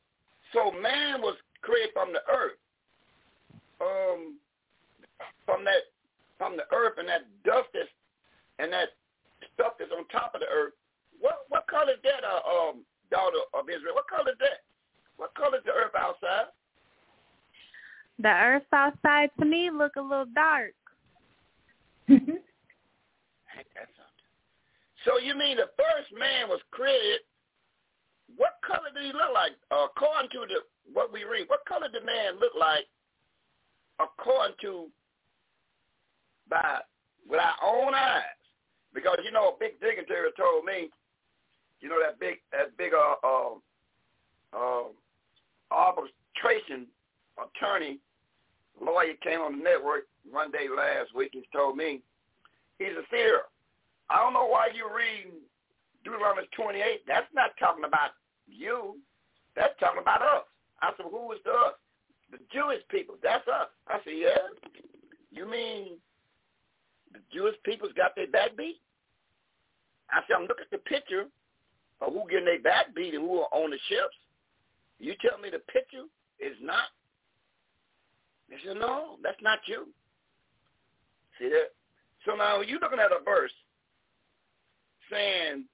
So 0.52 0.70
man 0.72 1.20
was 1.22 1.36
created 1.62 1.92
from 1.92 2.12
the 2.12 2.22
earth. 2.28 2.59
Um 3.80 4.38
from 5.44 5.64
that 5.64 5.82
from 6.45 6.61
the 6.61 6.69
earth 6.77 7.01
and 7.01 7.09
that 7.09 7.25
dust 7.41 7.73
that's, 7.73 7.89
and 8.61 8.69
that 8.69 8.93
stuff 9.57 9.81
that's 9.81 9.91
on 9.97 10.05
top 10.12 10.37
of 10.37 10.45
the 10.45 10.51
earth. 10.53 10.77
What 11.21 11.49
what 11.49 11.65
color 11.73 11.97
is 11.97 12.05
that, 12.05 12.21
uh, 12.21 12.45
um, 12.45 12.85
daughter 13.11 13.41
of 13.57 13.65
Israel? 13.73 13.97
What 13.97 14.09
color 14.12 14.37
is 14.37 14.41
that? 14.45 14.69
What 15.16 15.33
color 15.33 15.57
is 15.57 15.65
the 15.65 15.73
earth 15.73 15.97
outside? 15.97 16.53
The 18.21 18.29
earth 18.29 18.69
outside 18.73 19.31
to 19.41 19.47
me 19.49 19.71
look 19.73 19.97
a 19.97 20.05
little 20.05 20.29
dark. 20.35 20.77
Ain't 22.12 22.21
that 23.73 23.89
something? 23.97 24.29
So 25.09 25.16
you 25.16 25.33
mean 25.33 25.57
the 25.57 25.73
first 25.81 26.12
man 26.12 26.53
was 26.53 26.61
created? 26.71 27.25
What 28.37 28.61
color 28.61 28.93
did 28.93 29.05
he 29.07 29.12
look 29.16 29.33
like? 29.33 29.57
Uh, 29.73 29.89
according 29.89 30.29
to 30.37 30.45
the 30.45 30.61
what 30.93 31.09
we 31.09 31.25
read, 31.25 31.49
what 31.49 31.65
color 31.65 31.89
did 31.89 32.05
man 32.05 32.37
look 32.37 32.53
like? 32.53 32.85
According 33.97 34.57
to 34.61 34.91
by 36.49 36.81
with 37.29 37.41
our 37.41 37.57
own 37.65 37.95
eyes, 37.95 38.23
because 38.93 39.19
you 39.25 39.33
know, 39.33 39.51
a 39.51 39.59
big 39.59 39.81
dignitary 39.81 40.31
told 40.37 40.65
me, 40.65 40.91
you 41.81 41.89
know 41.89 42.01
that 42.01 42.19
big 42.21 42.37
that 42.53 42.77
big 42.77 42.93
uh 42.95 43.15
uh, 43.27 43.55
uh 44.57 44.85
arbitration 45.71 46.87
attorney 47.39 47.99
lawyer 48.81 49.15
came 49.23 49.41
on 49.41 49.59
the 49.59 49.65
network 49.65 50.07
one 50.31 50.51
day 50.51 50.66
last 50.75 51.15
week 51.15 51.31
and 51.35 51.45
told 51.53 51.77
me 51.77 52.01
he's 52.79 52.89
a 52.89 53.05
seer. 53.11 53.43
I 54.11 54.21
don't 54.21 54.33
know 54.33 54.47
why 54.47 54.69
you're 54.75 54.95
reading 54.95 55.41
Deuteronomy 56.05 56.49
28. 56.55 57.07
That's 57.07 57.27
not 57.35 57.51
talking 57.59 57.85
about 57.85 58.11
you. 58.47 58.99
That's 59.57 59.75
talking 59.81 60.01
about 60.01 60.23
us. 60.23 60.45
I 60.83 60.91
said, 60.97 61.07
who 61.11 61.33
is 61.33 61.39
the 61.45 61.51
us? 61.51 61.75
The 62.31 62.39
Jewish 62.53 62.83
people. 62.91 63.16
That's 63.23 63.47
us. 63.49 63.69
I 63.89 63.99
said, 64.05 64.15
yeah. 64.16 64.45
You 65.31 65.49
mean 65.49 65.97
the 67.15 67.20
Jewish 67.32 67.55
people's 67.65 67.93
got 67.97 68.15
their 68.16 68.27
back 68.27 68.57
beat? 68.57 68.81
I 70.11 70.20
said, 70.27 70.36
I'm 70.36 70.43
looking 70.43 70.66
at 70.66 70.70
the 70.70 70.85
picture 70.85 71.27
of 72.01 72.12
who 72.12 72.28
getting 72.28 72.45
their 72.45 72.61
back 72.61 72.95
beat 72.95 73.15
and 73.15 73.23
who 73.23 73.41
are 73.41 73.55
on 73.55 73.70
the 73.70 73.78
ships. 73.89 74.16
You 74.99 75.15
tell 75.23 75.39
me 75.39 75.49
the 75.51 75.61
picture 75.73 76.05
is 76.39 76.57
not? 76.61 76.93
They 78.51 78.57
said, 78.65 78.77
no, 78.77 79.16
that's 79.23 79.41
not 79.43 79.61
you. 79.66 79.89
See 81.39 81.49
that? 81.49 81.73
So 82.27 82.36
now 82.36 82.61
you're 82.61 82.81
looking 82.81 82.99
at 82.99 83.12
a 83.12 83.24
verse 83.24 83.53
saying 85.11 85.65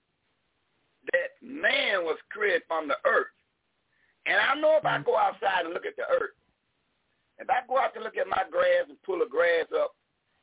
that 1.13 1.37
man 1.43 2.05
was 2.05 2.19
created 2.31 2.63
from 2.69 2.89
the 2.89 2.97
earth. 3.05 3.33
And 4.27 4.37
I 4.37 4.55
know 4.61 4.77
if 4.77 4.85
I 4.85 4.99
mm. 4.99 5.05
go 5.05 5.17
outside 5.17 5.65
and 5.65 5.75
look 5.75 5.87
at 5.87 5.97
the 5.97 6.05
earth, 6.11 6.37
if 7.39 7.49
I 7.49 7.67
go 7.67 7.79
out 7.79 7.95
to 7.95 8.01
look 8.01 8.17
at 8.17 8.29
my 8.29 8.43
grass 8.51 8.85
and 8.89 9.01
pull 9.03 9.19
the 9.19 9.27
grass 9.27 9.67
up, 9.75 9.95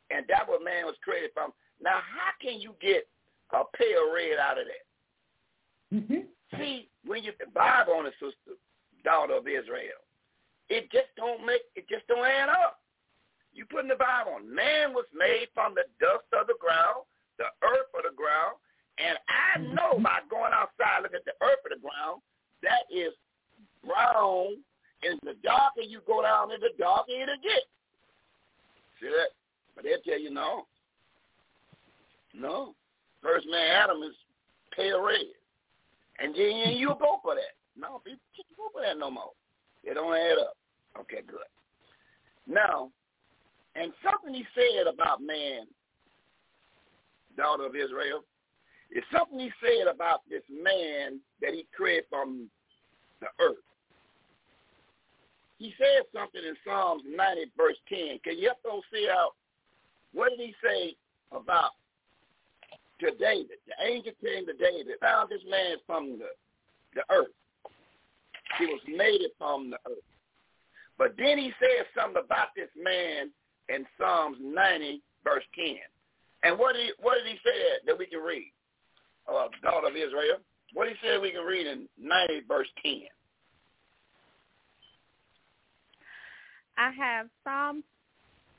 and 0.09 0.25
that's 0.27 0.47
what 0.47 0.63
man 0.63 0.85
was 0.85 0.95
created 1.03 1.31
from, 1.33 1.51
now 1.81 1.99
how 1.99 2.31
can 2.41 2.59
you 2.59 2.75
get 2.81 3.07
a 3.53 3.63
pale 3.77 4.13
red 4.13 4.39
out 4.39 4.57
of 4.59 4.65
that? 4.67 4.85
Mhm. 5.93 6.27
See, 6.57 6.89
when 7.03 7.23
you 7.23 7.33
the 7.39 7.47
Bible 7.47 7.93
on 7.93 8.05
it, 8.05 8.13
sister, 8.19 8.57
daughter 9.03 9.35
of 9.35 9.47
Israel, 9.47 10.03
it 10.69 10.91
just 10.91 11.13
don't 11.15 11.45
make 11.45 11.63
it 11.75 11.87
just 11.87 12.07
don't 12.07 12.25
add 12.25 12.49
up. 12.49 12.81
You 13.53 13.65
put 13.65 13.81
in 13.81 13.87
the 13.87 13.95
Bible 13.95 14.33
on 14.33 14.53
man 14.53 14.93
was 14.93 15.05
made 15.13 15.49
from 15.53 15.73
the 15.73 15.85
dust 15.99 16.27
of 16.33 16.47
the 16.47 16.55
ground, 16.59 17.05
the 17.37 17.47
earth 17.63 17.93
of 17.95 18.03
the 18.03 18.15
ground, 18.15 18.57
and 18.97 19.17
I 19.29 19.59
know 19.59 19.99
by 19.99 20.21
going 20.29 20.53
outside 20.53 21.03
look 21.03 21.13
at 21.13 21.25
the 21.25 21.35
earth 21.41 21.63
of 21.65 21.71
the 21.71 21.81
ground, 21.81 22.21
that 22.63 22.83
is 22.91 23.13
brown, 23.85 24.63
and 25.03 25.19
the 25.23 25.35
darker 25.43 25.81
you 25.81 26.01
go 26.05 26.21
down 26.21 26.51
in 26.51 26.59
the 26.59 26.71
darker 26.77 27.11
it'll 27.11 27.37
get. 27.41 27.63
See 28.99 29.09
that? 29.09 29.31
But 29.77 29.85
they'll 29.85 30.01
tell 30.01 30.19
you 30.19 30.31
no. 30.31 30.65
No. 32.33 32.73
First 33.21 33.45
man 33.49 33.69
Adam 33.71 34.01
is 34.01 34.15
pale 34.75 35.05
red. 35.05 35.17
And 36.19 36.33
then 36.33 36.75
you'll 36.75 36.95
go 36.99 37.19
for 37.21 37.35
that. 37.35 37.55
No, 37.79 38.01
people 38.03 38.19
can't 38.35 38.57
go 38.57 38.69
for 38.73 38.81
that 38.81 38.97
no 38.97 39.11
more. 39.11 39.31
It 39.83 39.93
don't 39.93 40.15
add 40.15 40.39
up. 40.39 40.57
Okay, 40.99 41.21
good. 41.27 41.45
Now, 42.47 42.89
and 43.75 43.93
something 44.03 44.33
he 44.33 44.43
said 44.55 44.91
about 44.91 45.21
man, 45.21 45.67
daughter 47.37 47.67
of 47.67 47.75
Israel, 47.75 48.23
is 48.91 49.03
something 49.13 49.39
he 49.39 49.51
said 49.61 49.87
about 49.87 50.21
this 50.27 50.41
man 50.49 51.19
that 51.39 51.53
he 51.53 51.67
created 51.75 52.05
from 52.09 52.49
the 53.21 53.27
earth. 53.39 53.61
He 55.59 55.73
said 55.77 56.05
something 56.13 56.41
in 56.41 56.55
Psalms 56.65 57.03
90, 57.05 57.51
verse 57.55 57.77
10. 57.89 58.19
Can 58.23 58.39
you 58.39 58.49
help 58.49 58.63
those 58.63 58.83
see 58.91 59.07
out? 59.11 59.33
What 60.13 60.29
did 60.29 60.39
he 60.39 60.53
say 60.63 60.95
about 61.31 61.71
to 63.01 63.11
David? 63.11 63.57
The 63.67 63.85
angel 63.85 64.13
came 64.23 64.45
to 64.45 64.53
David, 64.53 64.87
found 65.01 65.29
this 65.29 65.41
man 65.49 65.77
from 65.85 66.19
the, 66.19 66.29
the 66.95 67.03
earth. 67.13 67.33
He 68.59 68.65
was 68.65 68.81
made 68.87 69.21
it 69.21 69.33
from 69.37 69.69
the 69.69 69.77
earth. 69.85 70.03
But 70.97 71.13
then 71.17 71.37
he 71.37 71.51
said 71.59 71.85
something 71.95 72.21
about 72.23 72.55
this 72.55 72.69
man 72.75 73.29
in 73.69 73.85
Psalms 73.97 74.37
90, 74.41 75.01
verse 75.23 75.43
10. 75.55 75.75
And 76.43 76.57
what 76.57 76.73
did 76.73 76.85
he, 76.85 76.91
what 76.99 77.15
did 77.15 77.27
he 77.27 77.37
say 77.43 77.57
that 77.85 77.97
we 77.97 78.05
can 78.07 78.19
read? 78.19 78.51
Uh, 79.27 79.47
daughter 79.61 79.87
of 79.87 79.95
Israel. 79.95 80.37
What 80.73 80.85
did 80.85 80.97
he 81.01 81.07
say 81.07 81.17
we 81.17 81.31
can 81.31 81.43
read 81.43 81.67
in 81.67 81.87
90, 81.99 82.41
verse 82.47 82.67
10? 82.83 83.01
I 86.77 86.91
have 86.91 87.27
Psalm 87.43 87.83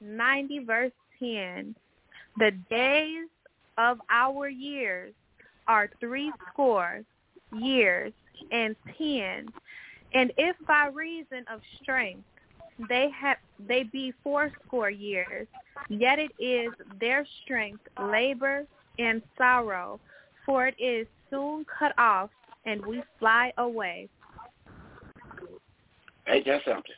90, 0.00 0.64
verse 0.64 0.92
10. 1.18 1.74
The 2.38 2.52
days 2.70 3.28
of 3.76 3.98
our 4.10 4.48
years 4.48 5.12
are 5.66 5.90
three 6.00 6.32
score 6.52 7.02
years 7.52 8.12
and 8.52 8.76
ten, 8.96 9.48
and 10.14 10.32
if 10.36 10.56
by 10.66 10.88
reason 10.88 11.44
of 11.52 11.60
strength 11.82 12.24
they 12.88 13.10
have 13.10 13.38
they 13.66 13.82
be 13.84 14.12
fourscore 14.22 14.90
years, 14.90 15.46
yet 15.88 16.18
it 16.18 16.32
is 16.38 16.72
their 17.00 17.26
strength 17.42 17.82
labor 18.00 18.66
and 18.98 19.22
sorrow, 19.36 19.98
for 20.46 20.66
it 20.68 20.74
is 20.78 21.06
soon 21.30 21.64
cut 21.78 21.92
off, 21.98 22.30
and 22.66 22.84
we 22.84 23.02
fly 23.18 23.52
away. 23.58 24.08
Ain't 26.28 26.46
that 26.46 26.62
something? 26.64 26.92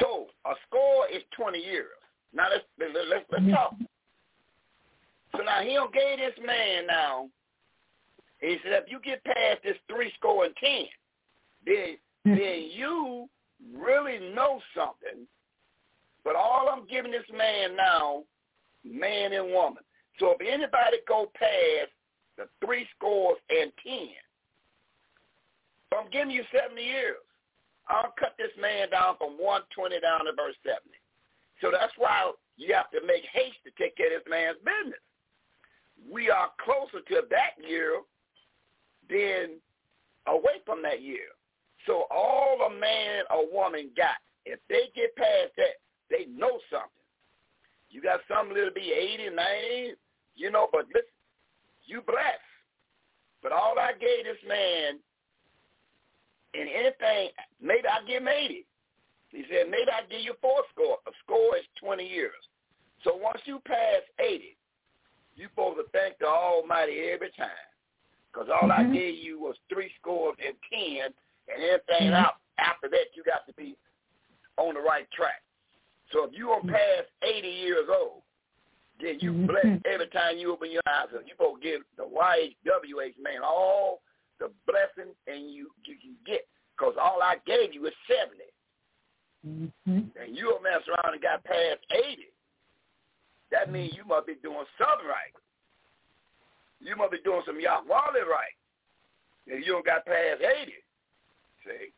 So 0.00 0.26
a 0.44 0.54
score 0.66 1.08
is 1.12 1.22
20 1.36 1.58
years. 1.58 1.88
Now 2.34 2.46
let's 2.50 2.64
let's 2.78 2.94
let's, 3.30 3.50
talk. 3.50 3.74
So 5.36 5.42
now 5.42 5.60
he 5.62 5.74
don't 5.74 5.92
gave 5.92 6.18
this 6.18 6.38
man 6.44 6.86
now. 6.86 7.28
He 8.40 8.58
said 8.62 8.82
if 8.84 8.90
you 8.90 9.00
get 9.04 9.24
past 9.24 9.60
this 9.64 9.76
three 9.88 10.12
score 10.18 10.44
and 10.44 10.54
ten, 10.56 10.86
then 11.66 11.96
then 12.24 12.70
you 12.72 13.28
really 13.74 14.18
know 14.34 14.60
something. 14.74 15.26
But 16.24 16.36
all 16.36 16.68
I'm 16.70 16.86
giving 16.86 17.12
this 17.12 17.28
man 17.36 17.76
now, 17.76 18.24
man 18.84 19.32
and 19.32 19.52
woman. 19.52 19.82
So 20.20 20.34
if 20.38 20.40
anybody 20.40 20.98
go 21.06 21.30
past 21.34 21.90
the 22.36 22.48
three 22.64 22.86
scores 22.96 23.38
and 23.50 23.72
ten, 23.82 24.08
I'm 25.96 26.10
giving 26.10 26.30
you 26.30 26.44
70 26.52 26.80
years. 26.82 27.16
I'll 27.88 28.12
cut 28.18 28.34
this 28.38 28.52
man 28.60 28.90
down 28.90 29.16
from 29.16 29.40
120 29.40 30.00
down 30.00 30.26
to 30.26 30.32
verse 30.36 30.54
70. 30.62 30.84
So 31.60 31.70
that's 31.72 31.92
why 31.96 32.32
you 32.56 32.74
have 32.74 32.90
to 32.90 33.00
make 33.06 33.24
haste 33.32 33.58
to 33.64 33.70
take 33.82 33.96
care 33.96 34.16
of 34.16 34.24
this 34.24 34.30
man's 34.30 34.58
business. 34.58 35.00
We 36.10 36.30
are 36.30 36.50
closer 36.62 37.04
to 37.04 37.22
that 37.30 37.58
year 37.66 38.00
than 39.10 39.58
away 40.26 40.62
from 40.64 40.82
that 40.82 41.02
year. 41.02 41.34
So 41.86 42.06
all 42.10 42.58
a 42.66 42.70
man 42.70 43.24
or 43.34 43.52
woman 43.52 43.90
got, 43.96 44.16
if 44.44 44.60
they 44.68 44.90
get 44.94 45.16
past 45.16 45.56
that, 45.56 45.80
they 46.10 46.26
know 46.26 46.60
something. 46.70 46.90
You 47.90 48.02
got 48.02 48.20
some 48.28 48.52
little 48.52 48.72
be 48.74 48.92
80, 48.92 49.34
90, 49.34 49.94
you 50.36 50.50
know, 50.50 50.68
but 50.70 50.86
listen, 50.88 51.08
you 51.86 52.02
blessed. 52.02 52.44
But 53.42 53.52
all 53.52 53.78
I 53.78 53.92
gave 53.92 54.24
this 54.24 54.42
man 54.46 54.98
in 56.54 56.68
anything, 56.68 57.30
maybe 57.60 57.88
I 57.88 58.06
give 58.06 58.22
him 58.22 58.28
80. 58.28 58.66
He 59.30 59.44
said, 59.50 59.70
maybe 59.70 59.90
I 59.90 60.06
give 60.10 60.22
you 60.22 60.34
four 60.40 60.62
score. 60.72 60.98
A 61.06 61.10
score 61.24 61.56
is 61.56 61.64
20 61.80 62.06
years. 62.06 62.32
So 63.04 63.14
once 63.14 63.40
you 63.44 63.60
pass 63.66 64.02
80, 64.18 64.56
you're 65.36 65.50
supposed 65.50 65.78
to 65.78 65.84
thank 65.92 66.18
the 66.18 66.26
Almighty 66.26 67.10
every 67.12 67.30
time. 67.36 67.50
Because 68.32 68.48
all 68.48 68.68
mm-hmm. 68.68 68.90
I 68.90 68.94
gave 68.94 69.16
you 69.16 69.40
was 69.40 69.56
three 69.72 69.90
scores 70.00 70.36
and 70.44 70.54
10, 70.72 71.12
and 71.54 71.62
anything 71.62 72.12
mm-hmm. 72.12 72.24
out 72.24 72.34
after 72.58 72.88
that, 72.88 73.14
you 73.14 73.22
got 73.24 73.46
to 73.46 73.52
be 73.54 73.76
on 74.56 74.74
the 74.74 74.80
right 74.80 75.08
track. 75.12 75.42
So 76.12 76.24
if 76.24 76.30
you 76.32 76.50
are 76.50 76.60
past 76.62 77.12
80 77.22 77.46
years 77.48 77.86
old, 77.88 78.22
then 79.00 79.18
you 79.20 79.32
mm-hmm. 79.32 79.46
bless 79.46 79.80
every 79.92 80.08
time 80.08 80.38
you 80.38 80.52
open 80.52 80.72
your 80.72 80.82
eyes. 80.88 81.06
You 81.12 81.20
supposed 81.30 81.62
to 81.62 81.68
give 81.68 81.82
the 81.96 82.04
YHWH 82.04 83.22
man 83.22 83.42
all 83.44 84.00
the 84.40 84.50
blessing 84.66 85.12
and 85.26 85.50
you 85.50 85.68
you 85.84 85.96
can 86.00 86.14
get 86.26 86.46
because 86.76 86.94
all 87.00 87.22
I 87.22 87.36
gave 87.46 87.74
you 87.74 87.86
is 87.86 87.94
70. 88.06 88.38
Mm-hmm. 89.46 89.98
And 90.18 90.36
you 90.36 90.56
a 90.56 90.62
mess 90.62 90.82
around 90.88 91.14
and 91.14 91.22
got 91.22 91.44
past 91.44 91.80
80. 91.90 92.28
That 93.50 93.72
means 93.72 93.94
you 93.96 94.04
must 94.04 94.26
be 94.26 94.34
doing 94.42 94.66
something 94.76 95.06
right. 95.06 95.32
You 96.80 96.96
must 96.96 97.12
be 97.12 97.18
doing 97.24 97.42
some 97.46 97.60
Yahweh 97.60 98.26
right. 98.28 98.56
If 99.46 99.64
you 99.64 99.72
don't 99.72 99.86
got 99.86 100.04
past 100.04 100.42
80. 100.42 100.72
See? 101.64 101.92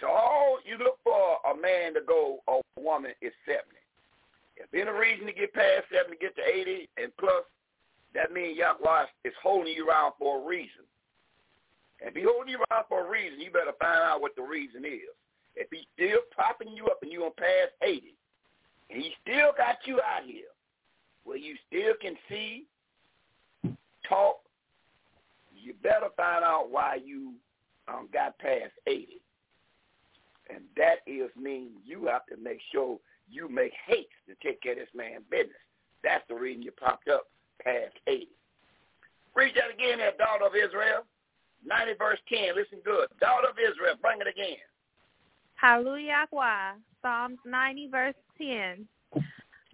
So 0.00 0.08
all 0.08 0.58
you 0.64 0.78
look 0.78 0.98
for 1.04 1.38
a 1.50 1.56
man 1.56 1.94
to 1.94 2.00
go 2.06 2.40
or 2.46 2.60
a 2.76 2.80
woman 2.80 3.12
is 3.20 3.32
70. 3.46 3.64
If 4.56 4.72
any 4.72 4.90
reason 4.90 5.26
to 5.26 5.32
get 5.32 5.52
past 5.52 5.84
70, 5.92 6.16
get 6.16 6.34
to 6.36 6.42
80 6.42 6.88
and 6.96 7.12
plus, 7.18 7.44
that 8.14 8.32
means 8.32 8.56
Yahweh 8.56 9.04
is 9.24 9.34
holding 9.42 9.74
you 9.74 9.88
around 9.88 10.14
for 10.18 10.40
a 10.40 10.46
reason. 10.46 10.84
And 12.00 12.10
if 12.10 12.16
he 12.16 12.22
holding 12.22 12.52
you 12.52 12.60
around 12.70 12.84
for 12.88 13.06
a 13.06 13.10
reason, 13.10 13.40
you 13.40 13.50
better 13.50 13.76
find 13.80 14.00
out 14.00 14.20
what 14.20 14.36
the 14.36 14.42
reason 14.42 14.84
is. 14.84 15.12
If 15.56 15.68
he's 15.70 15.86
still 15.94 16.20
propping 16.30 16.76
you 16.76 16.86
up 16.86 16.98
and 17.02 17.10
you're 17.10 17.24
on 17.24 17.32
past 17.36 17.72
80, 17.82 18.14
and 18.90 19.02
he 19.02 19.12
still 19.22 19.52
got 19.56 19.76
you 19.84 20.00
out 20.00 20.24
here 20.24 20.52
where 21.24 21.38
you 21.38 21.56
still 21.66 21.94
can 22.00 22.14
see, 22.28 22.66
talk, 24.08 24.36
you 25.54 25.74
better 25.82 26.08
find 26.16 26.44
out 26.44 26.70
why 26.70 26.98
you 27.04 27.32
um, 27.88 28.08
got 28.12 28.38
past 28.38 28.72
80. 28.86 29.20
And 30.48 30.60
that 30.76 30.98
is 31.06 31.30
mean 31.36 31.70
you 31.84 32.06
have 32.06 32.26
to 32.26 32.36
make 32.36 32.60
sure 32.72 32.98
you 33.28 33.48
make 33.48 33.72
haste 33.86 34.06
to 34.28 34.34
take 34.46 34.62
care 34.62 34.72
of 34.72 34.78
this 34.78 34.88
man's 34.94 35.24
business. 35.30 35.56
That's 36.04 36.22
the 36.28 36.36
reason 36.36 36.62
you 36.62 36.70
popped 36.70 37.08
up 37.08 37.24
past 37.62 37.94
80. 38.06 38.28
Read 39.34 39.54
that 39.56 39.74
again 39.74 39.98
there, 39.98 40.12
daughter 40.16 40.46
of 40.46 40.54
Israel. 40.54 41.02
90 41.64 41.94
verse 41.98 42.20
10. 42.28 42.54
Listen 42.54 42.78
good. 42.84 43.08
Daughter 43.20 43.48
of 43.50 43.58
Israel, 43.58 43.98
bring 44.00 44.20
it 44.20 44.28
again. 44.30 44.62
Hallelujah. 45.56 46.26
Psalms 47.02 47.38
90 47.44 47.88
verse 47.88 48.14
10. 48.38 48.86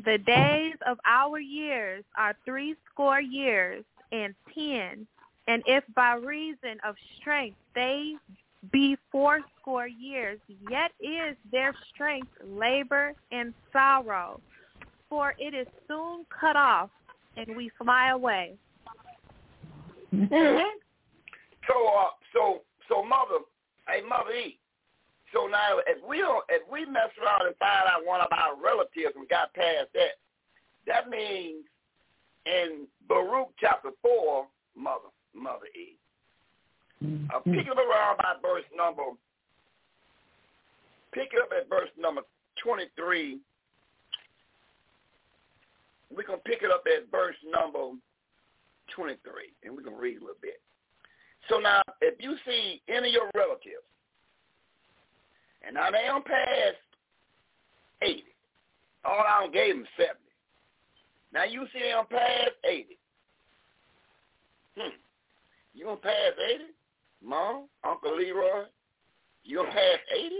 The 0.04 0.18
days 0.18 0.74
of 0.86 0.98
our 1.06 1.38
years 1.38 2.04
are 2.16 2.34
three 2.44 2.74
score 2.90 3.20
years 3.20 3.84
and 4.10 4.34
ten, 4.52 5.06
and 5.46 5.62
if 5.66 5.84
by 5.94 6.14
reason 6.14 6.78
of 6.84 6.96
strength 7.20 7.56
they 7.74 8.14
be 8.72 8.96
fourscore 9.10 9.86
years, 9.86 10.38
yet 10.70 10.90
is 11.00 11.36
their 11.50 11.74
strength 11.92 12.30
labor 12.44 13.12
and 13.30 13.54
sorrow, 13.72 14.40
for 15.08 15.34
it 15.38 15.54
is 15.54 15.66
soon 15.86 16.24
cut 16.28 16.56
off, 16.56 16.90
and 17.36 17.56
we 17.56 17.70
fly 17.82 18.10
away. 18.10 18.54
Mm-hmm. 20.12 20.62
So, 21.68 21.86
uh, 21.86 22.10
so, 22.32 22.62
so, 22.88 23.04
mother, 23.04 23.44
hey, 23.88 24.00
mother 24.06 24.32
E. 24.32 24.58
So 25.32 25.46
now, 25.46 25.78
if 25.86 25.98
we 26.06 26.18
don't, 26.18 26.44
if 26.50 26.62
we 26.70 26.84
mess 26.84 27.08
around 27.22 27.46
and 27.46 27.56
find 27.56 27.88
out 27.88 28.06
one 28.06 28.20
of 28.20 28.28
our 28.32 28.54
relatives 28.62 29.16
and 29.16 29.28
got 29.28 29.54
past 29.54 29.88
that, 29.94 30.20
that 30.86 31.08
means 31.08 31.64
in 32.44 32.86
Baruch 33.08 33.48
chapter 33.58 33.90
four, 34.02 34.46
mother, 34.76 35.08
mother 35.34 35.66
E. 35.74 35.96
Uh, 37.02 37.40
pick 37.40 37.66
it 37.66 37.70
up 37.70 37.78
around 37.78 38.18
by 38.18 38.34
verse 38.42 38.64
number. 38.76 39.02
Pick 41.12 41.30
it 41.32 41.42
up 41.42 41.50
at 41.56 41.68
verse 41.68 41.90
number 41.98 42.22
twenty-three. 42.62 43.38
We're 46.14 46.24
gonna 46.24 46.38
pick 46.44 46.62
it 46.62 46.70
up 46.70 46.84
at 46.86 47.10
verse 47.10 47.36
number 47.50 47.96
twenty-three, 48.94 49.52
and 49.64 49.74
we're 49.74 49.82
gonna 49.82 49.96
read 49.96 50.18
a 50.18 50.20
little 50.20 50.36
bit. 50.42 50.60
So 51.48 51.58
now, 51.58 51.82
if 52.00 52.22
you 52.22 52.36
see 52.46 52.82
any 52.88 53.08
of 53.08 53.14
your 53.14 53.30
relatives, 53.34 53.82
and 55.64 55.74
now 55.74 55.90
they 55.90 56.04
don't 56.06 56.24
pass 56.24 56.74
80, 58.02 58.24
all 59.04 59.20
I 59.26 59.40
don't 59.40 59.52
gave 59.52 59.74
them 59.74 59.86
70. 59.96 60.18
Now 61.32 61.44
you 61.44 61.66
see 61.72 61.80
them 61.80 62.04
pass 62.10 62.50
80. 62.64 62.98
Hmm. 64.76 64.96
You 65.74 65.84
gonna 65.84 65.96
pass 65.96 66.32
80? 66.54 66.64
Mom, 67.24 67.66
Uncle 67.84 68.16
Leroy, 68.16 68.64
you 69.44 69.58
gonna 69.58 69.70
pass 69.70 69.98
80? 70.16 70.30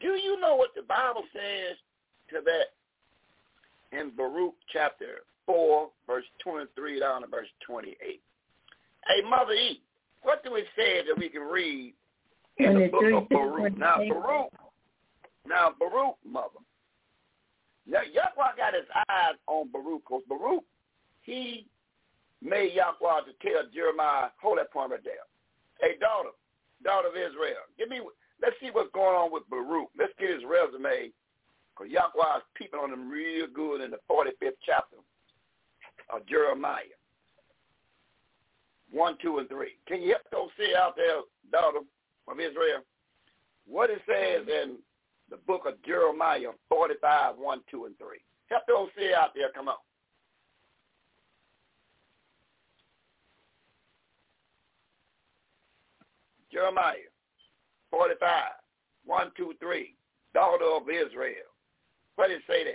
Do 0.00 0.08
you 0.08 0.40
know 0.40 0.56
what 0.56 0.70
the 0.74 0.82
Bible 0.82 1.22
says 1.32 1.76
to 2.30 2.40
that 2.44 3.98
in 3.98 4.10
Baruch 4.10 4.54
chapter 4.72 5.22
4, 5.46 5.88
verse 6.06 6.24
23 6.42 7.00
down 7.00 7.22
to 7.22 7.28
verse 7.28 7.48
28? 7.66 7.96
Hey, 8.00 9.28
Mother 9.28 9.52
E, 9.52 9.80
what 10.22 10.42
do 10.44 10.56
it 10.56 10.66
say 10.76 11.02
that 11.06 11.16
we 11.16 11.28
can 11.28 11.42
read 11.42 11.94
in 12.58 12.78
the 12.78 12.88
book 12.88 13.22
of 13.22 13.28
Baruch? 13.28 13.76
Now, 13.78 13.96
Baruch, 13.98 14.52
now, 15.46 15.74
Baruch, 15.78 16.16
Mother. 16.24 16.62
Now, 17.86 18.00
Yahweh 18.02 18.56
got 18.56 18.74
his 18.74 18.88
eyes 19.08 19.36
on 19.46 19.70
Baruch, 19.70 20.02
because 20.02 20.22
Baruch, 20.28 20.64
he 21.22 21.66
made 22.42 22.72
Yahweh 22.74 23.28
to 23.28 23.32
tell 23.42 23.62
Jeremiah, 23.72 24.30
hold 24.40 24.58
that 24.58 24.72
point 24.72 24.90
right 24.90 25.04
there. 25.04 25.26
Hey, 25.80 25.98
daughter, 26.00 26.30
daughter 26.82 27.08
of 27.08 27.16
Israel, 27.16 27.62
give 27.78 27.88
me, 27.88 28.00
let's 28.42 28.56
see 28.60 28.70
what's 28.72 28.90
going 28.92 29.14
on 29.14 29.30
with 29.30 29.48
Baruch. 29.48 29.90
Let's 29.96 30.12
get 30.18 30.30
his 30.30 30.42
resume, 30.42 31.12
because 31.70 31.92
Yahweh 31.92 32.38
is 32.38 32.54
peeping 32.56 32.80
on 32.80 32.92
him 32.92 33.08
real 33.10 33.46
good 33.52 33.82
in 33.82 33.90
the 33.90 34.00
45th 34.10 34.58
chapter 34.64 34.96
of 36.10 36.26
Jeremiah. 36.26 36.96
One, 38.90 39.18
two, 39.20 39.38
and 39.38 39.48
three. 39.48 39.78
Can 39.86 40.00
you 40.00 40.14
help 40.14 40.22
those 40.32 40.50
see 40.56 40.74
out 40.74 40.96
there, 40.96 41.20
daughter 41.52 41.80
of 42.28 42.40
Israel? 42.40 42.80
What 43.66 43.90
it 43.90 44.00
says 44.06 44.46
in 44.48 44.76
the 45.30 45.36
book 45.36 45.62
of 45.66 45.82
Jeremiah 45.82 46.50
45, 46.68 47.36
1, 47.38 47.60
2, 47.70 47.84
and 47.86 47.98
3. 47.98 48.06
Help 48.48 48.62
those 48.68 48.88
see 48.96 49.12
out 49.12 49.30
there. 49.34 49.50
Come 49.54 49.68
on. 49.68 49.74
Jeremiah 56.52 56.94
45, 57.90 58.30
1, 59.04 59.30
2, 59.36 59.54
3. 59.60 59.94
Daughter 60.32 60.64
of 60.64 60.88
Israel. 60.88 61.34
What 62.14 62.28
did 62.28 62.38
it 62.38 62.42
say 62.46 62.64
there? 62.64 62.74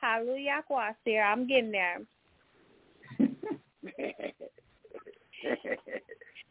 Hallelujah. 0.00 0.62
I'm 1.24 1.46
getting 1.46 1.72
there. 1.72 2.00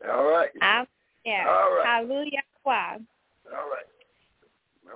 All 0.10 0.30
right. 0.30 0.50
I'm 0.62 0.86
yeah. 1.26 1.46
All 1.48 1.76
right. 1.76 1.86
Hallelujah. 1.86 2.42
All 2.66 2.74
right. 3.52 3.86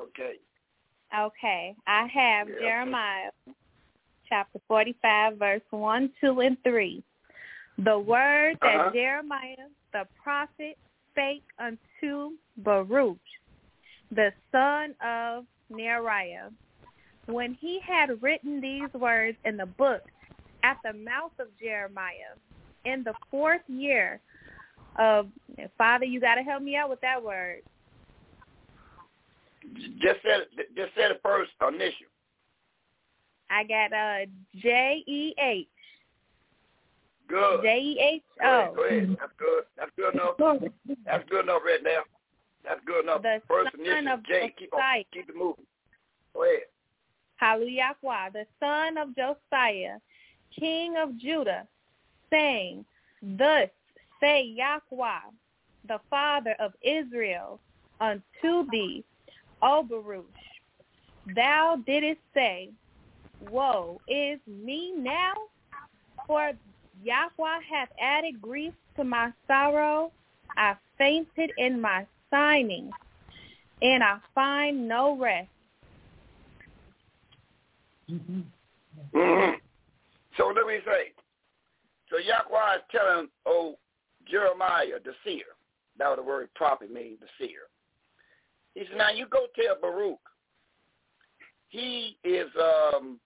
Okay. 0.10 0.34
Okay. 1.18 1.76
I 1.88 2.06
have 2.08 2.48
Yeah. 2.50 2.56
Jeremiah 2.60 3.30
chapter 4.28 4.60
45, 4.68 5.38
verse 5.38 5.62
1, 5.72 6.10
2, 6.22 6.40
and 6.42 6.58
3. 6.64 7.04
The 7.80 7.98
word 8.00 8.58
that 8.62 8.80
Uh-huh. 8.80 8.92
Jeremiah 8.94 9.68
the 9.92 10.08
prophet 10.24 10.78
spake 11.12 11.44
unto 11.60 12.32
Baruch, 12.58 13.18
the 14.12 14.34
son 14.52 14.96
of 15.02 15.46
Neriah, 15.72 16.52
when 17.28 17.54
he 17.54 17.80
had 17.80 18.22
written 18.24 18.60
these 18.60 18.92
words 18.94 19.38
in 19.46 19.56
the 19.58 19.66
book 19.68 20.02
at 20.64 20.78
the 20.84 20.94
mouth 20.94 21.32
of 21.40 21.48
Jeremiah 21.60 22.36
in 22.86 23.04
the 23.04 23.14
fourth 23.30 23.62
year 23.68 24.20
of 24.98 25.28
Father, 25.78 26.06
you 26.06 26.20
got 26.20 26.36
to 26.36 26.44
help 26.44 26.62
me 26.62 26.76
out 26.76 26.90
with 26.90 27.02
that 27.02 27.22
word. 27.22 27.62
Just 30.02 30.20
said 30.24 30.46
just 30.76 30.94
say 30.96 31.08
the 31.08 31.20
first 31.24 31.52
initial. 31.68 32.08
I 33.50 33.64
got 33.64 33.94
uh 33.94 34.26
J 34.62 35.04
E 35.08 35.34
H 35.40 35.68
Good. 37.28 37.62
J 37.64 37.80
E 37.80 38.00
H 38.00 38.24
Go 38.40 38.46
ahead, 38.46 38.76
go 38.76 38.86
ahead. 38.86 39.18
That's 39.20 39.32
good. 39.38 39.64
That's 39.78 39.92
good 39.96 40.14
enough. 40.14 40.36
That's 41.06 41.30
good 41.30 41.44
enough 41.46 41.62
right 41.66 41.84
now. 41.84 42.02
That's 42.66 42.82
good 42.86 43.04
enough. 43.04 43.22
The 43.22 43.42
First 43.48 43.72
son 43.72 43.86
initial 43.86 44.14
of 44.14 44.26
J. 44.26 44.54
Keep 44.58 44.74
on. 44.74 44.82
Keep 45.14 45.30
it 45.30 45.36
moving. 45.36 45.66
Go 46.34 46.44
ahead. 46.44 46.64
Hallelujah, 47.38 47.96
the 48.32 48.46
son 48.60 48.98
of 48.98 49.10
Josiah, 49.16 49.98
king 50.60 50.96
of 50.98 51.18
Judah, 51.18 51.68
saying, 52.30 52.86
Thus 53.22 53.70
say 54.20 54.44
Yahweh, 54.44 55.32
the 55.88 56.00
father 56.10 56.56
of 56.60 56.74
Israel, 56.82 57.60
unto 58.00 58.70
thee, 58.72 59.04
O 59.62 59.84
Baruch, 59.84 60.26
thou 61.36 61.78
didst 61.86 62.22
say, 62.34 62.70
Woe 63.50 64.00
is 64.08 64.40
me 64.48 64.94
now, 64.98 65.34
for 66.28 66.52
Yahweh 67.04 67.60
hath 67.70 67.90
added 68.02 68.42
grief 68.42 68.74
to 68.98 69.04
my 69.04 69.32
sorrow. 69.48 70.12
I 70.56 70.76
fainted 70.98 71.52
in 71.58 71.82
my 71.82 72.06
signing, 72.30 72.92
and 73.82 74.04
I 74.04 74.18
find 74.34 74.88
no 74.88 75.18
rest. 75.18 75.50
hmm 78.10 78.42
So 80.38 80.48
let 80.48 80.66
me 80.68 80.80
say. 80.86 81.12
So 82.10 82.18
Yahweh 82.18 82.76
is 82.76 82.82
telling 82.92 83.28
oh 83.46 83.78
Jeremiah 84.30 85.00
the 85.04 85.14
seer. 85.24 85.56
That 85.98 86.10
was 86.10 86.18
the 86.18 86.24
word 86.24 86.50
prophet 86.56 86.92
means 86.92 87.20
the 87.20 87.28
seer. 87.38 87.70
He 88.76 88.86
said, 88.88 88.98
Now 88.98 89.12
you 89.12 89.28
go 89.28 89.46
tell 89.56 89.76
Baruch. 89.80 90.20
He 91.70 92.18
is 92.24 92.50
um 92.62 93.20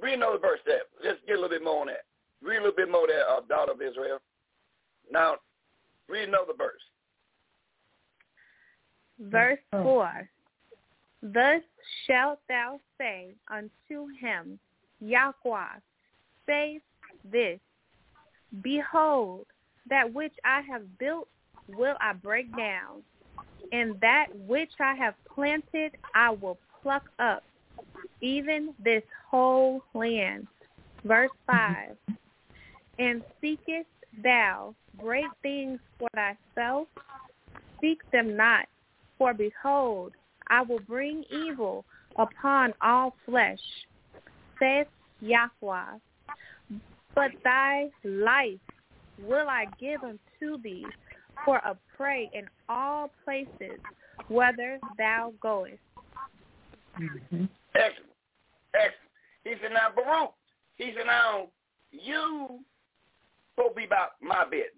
read 0.00 0.14
another 0.14 0.38
verse 0.38 0.60
there. 0.66 0.82
Let's 1.04 1.18
get 1.26 1.38
a 1.38 1.40
little 1.40 1.50
bit 1.50 1.64
more 1.64 1.82
on 1.82 1.86
that. 1.88 2.04
Read 2.42 2.58
a 2.58 2.60
little 2.60 2.76
bit 2.76 2.90
more 2.90 3.06
there, 3.06 3.28
uh, 3.28 3.40
daughter 3.48 3.72
of 3.72 3.82
Israel. 3.82 4.18
Now 5.10 5.36
read 6.08 6.28
another 6.28 6.52
verse. 6.56 6.80
Verse 9.20 9.58
4 9.70 10.28
Thus 11.22 11.62
shalt 12.06 12.40
thou 12.48 12.80
say 12.96 13.34
unto 13.50 14.06
him, 14.18 14.58
Yahweh, 15.00 15.80
says 16.50 16.80
this, 17.30 17.58
Behold, 18.62 19.46
that 19.88 20.12
which 20.12 20.34
I 20.44 20.62
have 20.62 20.98
built 20.98 21.28
will 21.68 21.94
I 22.00 22.12
break 22.12 22.54
down, 22.56 23.02
and 23.72 24.00
that 24.00 24.26
which 24.46 24.72
I 24.80 24.94
have 24.94 25.14
planted 25.32 25.96
I 26.14 26.30
will 26.30 26.58
pluck 26.82 27.04
up, 27.18 27.44
even 28.20 28.74
this 28.82 29.02
whole 29.30 29.82
land. 29.94 30.46
Verse 31.04 31.30
mm-hmm. 31.48 31.94
5 32.08 32.16
And 32.98 33.22
seekest 33.40 33.88
thou 34.22 34.74
great 34.98 35.30
things 35.42 35.78
for 35.98 36.08
thyself? 36.14 36.88
Seek 37.80 37.98
them 38.10 38.36
not, 38.36 38.66
for 39.16 39.32
behold, 39.32 40.12
I 40.48 40.62
will 40.62 40.80
bring 40.80 41.24
evil 41.30 41.84
upon 42.18 42.74
all 42.82 43.14
flesh, 43.24 43.60
saith 44.58 44.88
Yahweh. 45.20 45.98
But 47.14 47.32
thy 47.44 47.88
life 48.04 48.58
will 49.22 49.48
I 49.48 49.66
give 49.78 50.02
unto 50.02 50.62
thee 50.62 50.86
for 51.44 51.58
a 51.58 51.76
prey 51.96 52.30
in 52.32 52.46
all 52.68 53.10
places, 53.24 53.78
whither 54.28 54.78
thou 54.98 55.32
goest. 55.40 55.72
Excellent. 56.94 57.50
Excellent. 57.74 58.94
He 59.44 59.54
said, 59.62 59.72
now, 59.72 59.88
Baruch, 59.94 60.32
he 60.76 60.92
said, 60.96 61.06
now, 61.06 61.48
you 61.92 62.60
supposed 63.54 63.74
to 63.74 63.80
be 63.80 63.84
about 63.84 64.10
my 64.22 64.44
business. 64.44 64.74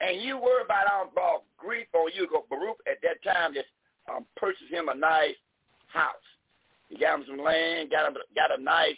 And 0.00 0.22
you 0.22 0.38
worry 0.38 0.64
about 0.64 0.86
I 0.86 0.98
don't 0.98 1.14
brought 1.14 1.42
grief 1.58 1.86
on 1.94 2.10
you. 2.14 2.26
Go 2.28 2.44
Baruch 2.48 2.78
at 2.90 2.98
that 3.02 3.22
time 3.22 3.52
just 3.52 3.68
um, 4.10 4.24
purchased 4.36 4.70
him 4.70 4.88
a 4.88 4.94
nice 4.94 5.36
house. 5.88 6.14
He 6.88 6.96
got 6.96 7.20
him 7.20 7.24
some 7.28 7.44
land, 7.44 7.90
got 7.90 8.08
him 8.08 8.16
got 8.34 8.58
a 8.58 8.62
nice 8.62 8.96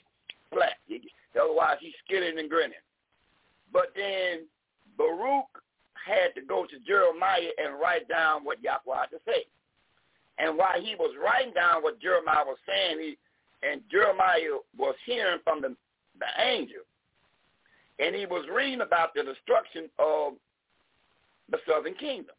flat. 0.52 0.74
He, 0.86 1.02
otherwise, 1.40 1.78
he's 1.80 1.94
skidding 2.04 2.38
and 2.38 2.50
grinning. 2.50 2.84
But 3.72 3.92
then 3.96 4.46
Baruch 4.96 5.62
had 5.94 6.34
to 6.34 6.42
go 6.46 6.66
to 6.66 6.78
Jeremiah 6.86 7.52
and 7.58 7.80
write 7.80 8.08
down 8.08 8.44
what 8.44 8.62
Yahweh 8.62 9.00
had 9.00 9.10
to 9.10 9.20
say. 9.26 9.46
And 10.38 10.58
while 10.58 10.80
he 10.80 10.94
was 10.94 11.14
writing 11.22 11.52
down 11.54 11.82
what 11.82 12.00
Jeremiah 12.00 12.44
was 12.44 12.58
saying, 12.66 12.98
he 13.00 13.18
and 13.62 13.80
Jeremiah 13.90 14.58
was 14.76 14.94
hearing 15.06 15.38
from 15.44 15.60
the, 15.60 15.76
the 16.18 16.44
angel, 16.44 16.82
and 17.98 18.14
he 18.14 18.26
was 18.26 18.44
reading 18.52 18.80
about 18.80 19.14
the 19.14 19.22
destruction 19.22 19.88
of 19.98 20.32
the 21.50 21.58
southern 21.68 21.94
kingdom. 21.94 22.34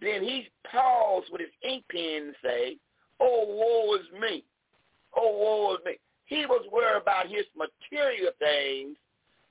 Then 0.00 0.22
he 0.22 0.48
paused 0.70 1.26
with 1.32 1.40
his 1.40 1.50
ink 1.68 1.84
pen 1.90 2.26
and 2.26 2.34
say, 2.42 2.76
Oh, 3.20 3.44
woe 3.48 3.96
is 3.96 4.20
me. 4.20 4.44
Oh, 5.16 5.32
woe 5.32 5.74
is 5.74 5.80
me. 5.84 5.98
He 6.28 6.44
was 6.44 6.64
worried 6.70 7.00
about 7.00 7.26
his 7.26 7.44
material 7.56 8.32
things 8.38 8.96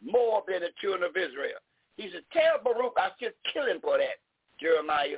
more 0.02 0.44
than 0.48 0.62
the 0.62 0.70
children 0.80 1.10
of 1.10 1.18
Israel. 1.18 1.58
He 1.98 2.10
said, 2.14 2.22
tell 2.32 2.62
Baruch 2.64 2.94
I 2.98 3.10
should 3.20 3.34
kill 3.52 3.66
him 3.66 3.82
for 3.82 3.98
that, 3.98 4.22
Jeremiah. 4.62 5.18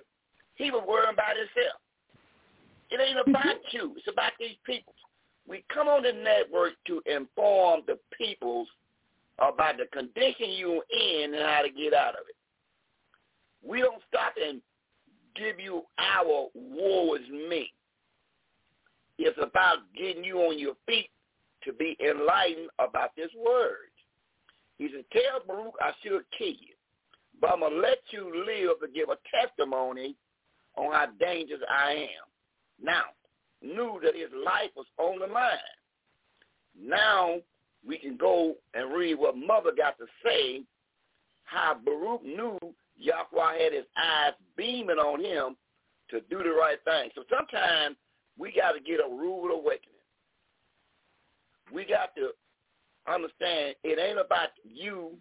He 0.55 0.71
was 0.71 0.83
worried 0.87 1.13
about 1.13 1.35
himself. 1.35 1.83
It 2.89 3.01
ain't 3.03 3.19
about 3.27 3.59
mm-hmm. 3.59 3.75
you. 3.75 3.93
It's 3.97 4.07
about 4.07 4.31
these 4.39 4.55
people. 4.65 4.93
We 5.47 5.65
come 5.73 5.89
on 5.89 6.03
the 6.03 6.13
network 6.13 6.73
to 6.87 7.01
inform 7.05 7.81
the 7.87 7.99
peoples 8.17 8.67
about 9.37 9.75
the 9.77 9.85
condition 9.91 10.55
you're 10.55 10.83
in 10.89 11.33
and 11.33 11.43
how 11.43 11.61
to 11.61 11.69
get 11.69 11.93
out 11.93 12.15
of 12.15 12.23
it. 12.29 12.35
We 13.67 13.81
don't 13.81 14.01
stop 14.07 14.33
and 14.41 14.61
give 15.35 15.59
you 15.59 15.83
our 15.97 16.47
woe 16.55 17.15
is 17.15 17.27
me. 17.29 17.73
It's 19.17 19.37
about 19.37 19.79
getting 19.97 20.23
you 20.23 20.37
on 20.39 20.57
your 20.57 20.75
feet 20.87 21.09
to 21.63 21.73
be 21.73 21.97
enlightened 22.03 22.69
about 22.79 23.15
this 23.15 23.29
word. 23.37 23.91
He 24.77 24.89
said, 24.93 25.05
tell 25.11 25.41
Baruch 25.45 25.75
I 25.81 25.91
should 26.01 26.21
kill 26.37 26.47
you, 26.47 26.75
but 27.41 27.51
I'm 27.51 27.59
going 27.59 27.73
to 27.73 27.79
let 27.79 27.99
you 28.11 28.45
live 28.45 28.79
to 28.81 28.87
give 28.93 29.09
a 29.09 29.17
testimony 29.35 30.15
on 30.77 30.93
how 30.93 31.07
dangerous 31.19 31.61
I 31.69 31.91
am. 31.91 32.81
Now, 32.81 33.03
knew 33.61 33.99
that 34.03 34.15
his 34.15 34.29
life 34.45 34.71
was 34.75 34.85
on 34.97 35.19
the 35.19 35.27
line. 35.27 35.57
Now 36.81 37.35
we 37.85 37.97
can 37.97 38.17
go 38.17 38.55
and 38.73 38.93
read 38.93 39.15
what 39.15 39.37
Mother 39.37 39.71
got 39.75 39.97
to 39.97 40.05
say, 40.23 40.63
how 41.43 41.77
Baruch 41.83 42.23
knew 42.23 42.57
Yahweh 42.97 43.63
had 43.63 43.73
his 43.73 43.85
eyes 43.97 44.33
beaming 44.55 44.97
on 44.97 45.23
him 45.23 45.57
to 46.09 46.21
do 46.29 46.43
the 46.43 46.51
right 46.51 46.79
thing. 46.85 47.09
So 47.15 47.23
sometimes 47.29 47.97
we 48.37 48.53
got 48.53 48.73
to 48.73 48.79
get 48.79 48.99
a 48.99 49.09
rude 49.09 49.53
awakening. 49.53 49.98
We 51.71 51.85
got 51.85 52.15
to 52.15 52.31
understand 53.11 53.75
it 53.83 53.99
ain't 53.99 54.19
about 54.19 54.49
you 54.63 55.11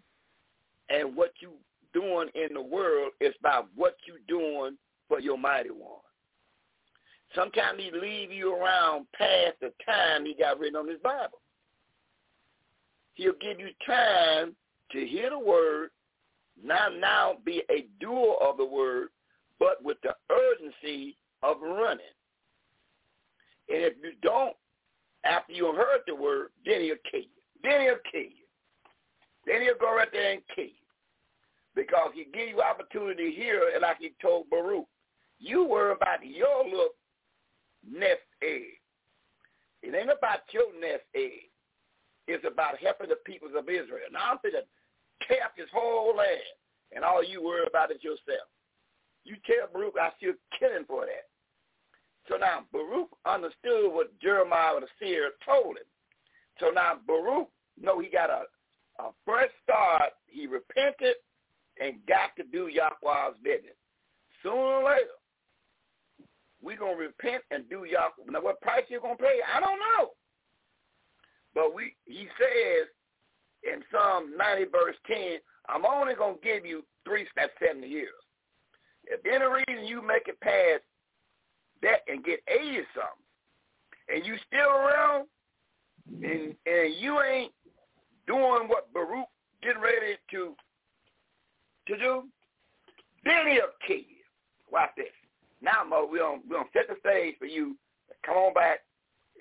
and 0.89 1.15
what 1.15 1.33
you 1.39 1.51
doing 1.93 2.29
in 2.35 2.53
the 2.53 2.61
world. 2.61 3.11
It's 3.19 3.37
about 3.39 3.67
what 3.75 3.95
you 4.07 4.15
doing 4.27 4.77
for 5.07 5.19
your 5.19 5.37
mighty 5.37 5.71
one. 5.71 6.01
Sometimes 7.35 7.79
he 7.79 7.91
leave 7.91 8.31
you 8.31 8.55
around 8.55 9.05
past 9.17 9.55
the 9.61 9.71
time 9.85 10.25
he 10.25 10.33
got 10.33 10.59
written 10.59 10.77
on 10.77 10.87
his 10.87 10.99
Bible. 11.03 11.39
He'll 13.13 13.33
give 13.39 13.59
you 13.59 13.69
time 13.85 14.55
to 14.91 15.05
hear 15.05 15.29
the 15.29 15.39
word, 15.39 15.89
now 16.63 16.87
now 16.89 17.37
be 17.45 17.61
a 17.69 17.85
doer 17.99 18.35
of 18.41 18.57
the 18.57 18.65
word, 18.65 19.09
but 19.59 19.83
with 19.83 19.97
the 20.01 20.15
urgency 20.31 21.17
of 21.43 21.57
running. 21.61 21.99
And 23.69 23.83
if 23.83 23.93
you 24.01 24.11
don't, 24.23 24.55
after 25.25 25.53
you 25.53 25.73
heard 25.73 26.01
the 26.07 26.15
word, 26.15 26.49
then 26.65 26.81
he'll 26.81 26.95
kill 27.11 27.21
you. 27.21 27.39
Then 27.63 27.81
he'll 27.81 28.03
kill 28.11 28.21
you. 28.21 28.47
Then 29.45 29.61
he'll 29.61 29.79
go 29.79 29.95
right 29.95 30.07
there 30.11 30.33
and 30.33 30.41
kill 30.55 30.65
you. 30.65 30.71
because 31.75 32.11
he 32.13 32.25
give 32.33 32.49
you 32.49 32.61
opportunity 32.61 33.33
here, 33.35 33.61
and 33.73 33.81
like 33.81 33.97
he 33.99 34.11
told 34.21 34.49
Baruch, 34.49 34.85
you 35.39 35.63
worry 35.63 35.93
about 35.93 36.25
your 36.25 36.65
little 36.65 36.89
nest 37.89 38.27
egg. 38.43 38.75
It 39.81 39.95
ain't 39.95 40.11
about 40.11 40.39
your 40.51 40.73
nest 40.79 41.03
egg. 41.15 41.47
It's 42.27 42.43
about 42.45 42.77
helping 42.83 43.09
the 43.09 43.15
peoples 43.25 43.53
of 43.57 43.69
Israel. 43.69 44.11
Now 44.11 44.31
I'm 44.31 44.37
to 44.43 44.61
tear 45.25 45.43
up 45.45 45.53
his 45.55 45.69
whole 45.73 46.15
land, 46.15 46.43
and 46.93 47.03
all 47.03 47.23
you 47.23 47.43
worry 47.43 47.65
about 47.67 47.91
is 47.91 48.03
yourself. 48.03 48.47
You 49.23 49.35
tell 49.45 49.71
Baruch 49.71 49.95
I 49.99 50.11
still 50.17 50.33
kill 50.59 50.71
him 50.71 50.85
for 50.87 51.05
that. 51.05 51.27
So 52.29 52.37
now 52.37 52.65
Baruch 52.71 53.09
understood 53.25 53.91
what 53.91 54.17
Jeremiah 54.19 54.79
the 54.79 54.87
seer 54.99 55.31
told 55.45 55.77
him. 55.77 55.89
So 56.59 56.69
now 56.69 56.99
Baruch 57.05 57.49
no, 57.81 57.99
he 57.99 58.09
got 58.09 58.29
a, 58.29 58.43
a 59.01 59.11
fresh 59.25 59.49
start. 59.63 60.11
He 60.27 60.47
repented 60.47 61.15
and 61.81 61.95
got 62.07 62.35
to 62.37 62.43
do 62.43 62.67
Yahweh's 62.67 63.37
business. 63.43 63.75
Sooner 64.43 64.55
or 64.55 64.83
later, 64.83 65.17
we're 66.61 66.77
going 66.77 66.97
to 66.97 67.03
repent 67.03 67.43
and 67.51 67.69
do 67.69 67.85
Yahweh. 67.85 68.29
Now, 68.29 68.41
what 68.41 68.61
price 68.61 68.83
you 68.89 68.99
going 68.99 69.17
to 69.17 69.23
pay? 69.23 69.39
I 69.55 69.59
don't 69.59 69.79
know. 69.79 70.09
But 71.55 71.73
we, 71.73 71.95
he 72.05 72.27
says 72.37 72.87
in 73.63 73.81
Psalm 73.91 74.33
90, 74.37 74.65
verse 74.65 74.95
10, 75.07 75.39
I'm 75.69 75.85
only 75.85 76.15
going 76.15 76.35
to 76.35 76.41
give 76.41 76.65
you 76.65 76.83
three, 77.05 77.25
that's 77.35 77.51
70 77.65 77.87
years. 77.87 78.09
If 79.05 79.25
any 79.25 79.45
reason 79.45 79.87
you 79.87 80.05
make 80.05 80.27
it 80.27 80.39
past 80.41 80.83
that 81.81 82.01
and 82.07 82.23
get 82.23 82.39
80 82.47 82.79
something, 82.93 84.13
and 84.13 84.25
you 84.25 84.35
still 84.47 84.69
around, 84.69 85.27
and 86.23 86.55
and 86.65 86.95
you 86.97 87.21
ain't 87.21 87.51
doing 88.27 88.67
what 88.67 88.91
Baruch 88.93 89.27
getting 89.61 89.81
ready 89.81 90.17
to 90.31 90.55
to 91.87 91.97
do, 91.97 92.23
then 93.25 93.47
he'll 93.47 93.75
kill 93.85 93.97
you. 93.97 94.23
Watch 94.71 94.91
this. 94.97 95.07
Now, 95.61 95.83
Mo, 95.87 96.07
we're 96.09 96.19
going 96.19 96.41
we 96.47 96.55
gonna 96.55 96.69
set 96.73 96.87
the 96.87 96.95
stage 96.99 97.35
for 97.39 97.45
you. 97.45 97.75
Come 98.25 98.35
on 98.35 98.53
back 98.53 98.79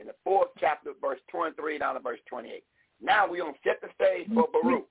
in 0.00 0.06
the 0.06 0.14
fourth 0.24 0.48
chapter, 0.58 0.92
verse 1.00 1.20
23 1.30 1.78
down 1.78 1.94
to 1.94 2.00
verse 2.00 2.20
28. 2.28 2.62
Now 3.00 3.28
we're 3.28 3.42
going 3.42 3.54
to 3.54 3.60
set 3.64 3.80
the 3.80 3.88
stage 3.94 4.28
for 4.34 4.48
Baruch. 4.52 4.86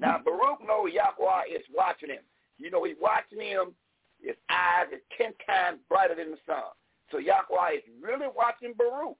Now, 0.00 0.20
Baruch 0.22 0.60
knows 0.66 0.92
Yahweh 0.92 1.54
is 1.54 1.64
watching 1.74 2.10
him. 2.10 2.22
You 2.58 2.70
know, 2.70 2.84
he's 2.84 2.96
watching 3.00 3.40
him. 3.40 3.74
His 4.20 4.36
eyes 4.50 4.86
are 4.92 5.02
10 5.16 5.32
times 5.46 5.78
brighter 5.88 6.14
than 6.14 6.32
the 6.32 6.38
sun. 6.46 6.74
So 7.10 7.18
Yahweh 7.18 7.76
is 7.76 7.82
really 8.02 8.26
watching 8.34 8.74
Baruch. 8.76 9.16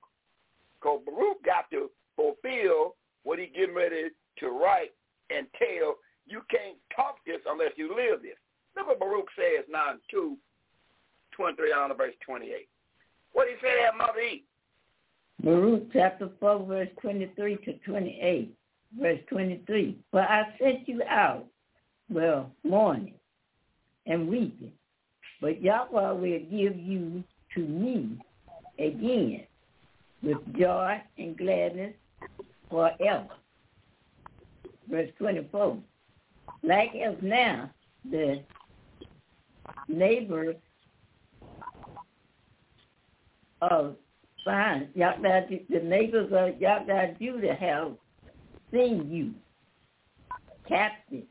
Because 0.81 1.01
Baruch 1.07 1.43
got 1.45 1.71
to 1.71 1.91
fulfill 2.17 2.97
what 3.25 3.39
he's 3.39 3.49
getting 3.55 3.75
ready 3.75 4.11
to 4.39 4.49
write 4.49 4.93
and 5.31 5.47
tell. 5.59 5.97
You 6.27 6.43
can't 6.51 6.77
talk 6.95 7.17
this 7.27 7.41
unless 7.49 7.73
you 7.77 7.95
live 7.95 8.23
this. 8.23 8.37
Look 8.77 8.89
what 8.89 9.01
Baruch 9.01 9.29
says 9.37 9.65
now 9.71 9.93
in 9.93 9.99
2, 10.11 10.37
23 11.33 11.73
on 11.73 11.89
to 11.89 11.95
verse 11.95 12.15
28. 12.25 12.69
What 13.33 13.47
did 13.47 13.59
he 13.59 13.67
say 13.67 13.75
that 13.83 13.97
Mother 13.97 14.21
E? 14.21 14.45
Baruch 15.43 15.85
chapter 15.93 16.31
4, 16.41 16.67
verse 16.67 16.89
23 17.01 17.57
to 17.57 17.73
28. 17.79 18.55
Verse 19.01 19.21
23. 19.29 19.99
But 20.13 20.23
I 20.23 20.55
sent 20.61 20.89
you 20.89 21.03
out, 21.09 21.47
well, 22.11 22.51
mourning 22.65 23.15
and 24.07 24.29
weeping. 24.29 24.73
But 25.41 25.63
Yahweh 25.63 26.13
will 26.13 26.41
give 26.51 26.77
you 26.77 27.23
to 27.55 27.61
me 27.61 28.19
again 28.79 29.45
with 30.23 30.39
joy 30.59 31.01
and 31.17 31.37
gladness 31.37 31.95
forever. 32.71 33.29
Verse 34.91 35.11
24. 35.19 35.79
Like 36.63 36.91
as 36.97 37.15
now, 37.23 37.71
the 38.11 38.43
neighbors 39.87 40.57
of 43.63 43.97
fine, 44.45 44.89
the 44.95 45.81
neighbors 45.83 46.33
of 46.33 46.61
Yahweh 46.61 47.15
Judah 47.21 47.55
have 47.55 47.93
seen 48.73 49.09
you 49.11 49.35
captive. 50.69 51.25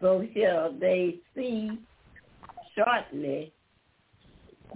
So 0.00 0.24
shall 0.34 0.72
they 0.78 1.16
see 1.34 1.78
shortly. 2.78 3.52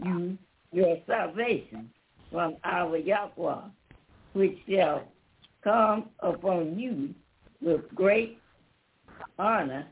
You 0.03 0.39
your 0.73 0.97
mm-hmm. 0.97 1.11
salvation 1.11 1.91
from 2.31 2.57
our 2.65 2.97
Yahweh, 2.97 3.61
which 4.33 4.59
shall 4.69 5.05
come 5.63 6.09
upon 6.21 6.79
you 6.79 7.15
with 7.61 7.83
great 7.95 8.39
honor, 9.39 9.87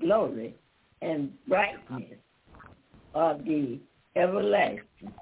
glory, 0.00 0.54
and 1.02 1.32
brightness 1.46 2.18
of 3.14 3.44
the 3.44 3.78
everlasting. 4.16 5.12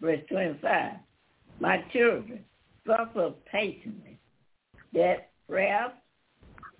Verse 0.00 0.20
25, 0.30 0.92
my 1.60 1.84
children, 1.92 2.44
suffer 2.86 3.32
patiently. 3.50 4.18
That 4.92 5.30
wrath 5.48 5.92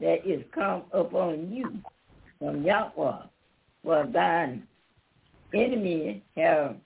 that 0.00 0.24
is 0.24 0.44
come 0.54 0.84
upon 0.92 1.52
you 1.52 1.80
from 2.38 2.62
Yahweh, 2.62 3.22
for 3.84 4.06
thine 4.12 4.66
enemy 5.54 6.22
have 6.36 6.76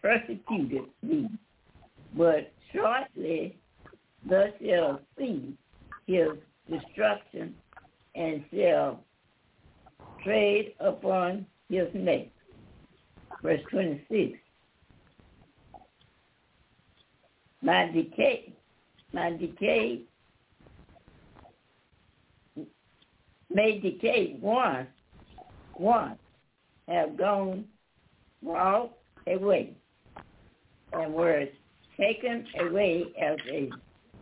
persecuted 0.00 0.84
thee, 1.02 1.28
but 2.16 2.52
shortly 2.72 3.56
thou 4.28 4.46
shalt 4.62 5.02
see 5.18 5.56
his 6.06 6.28
destruction 6.70 7.54
and 8.14 8.44
shall 8.54 9.00
trade 10.22 10.74
upon 10.80 11.46
his 11.68 11.88
neck. 11.94 12.28
Verse 13.42 13.60
26. 13.70 14.38
My 17.62 17.90
decay, 17.90 18.52
my 19.12 19.30
decay 19.30 20.02
may 23.52 23.80
decay 23.80 24.36
once, 24.40 24.88
once, 25.78 26.18
have 26.88 27.16
gone 27.16 27.64
all 28.46 28.96
away 29.26 29.74
and 30.92 31.12
were 31.12 31.44
taken 31.98 32.46
away 32.60 33.04
as 33.20 33.38
a 33.50 33.70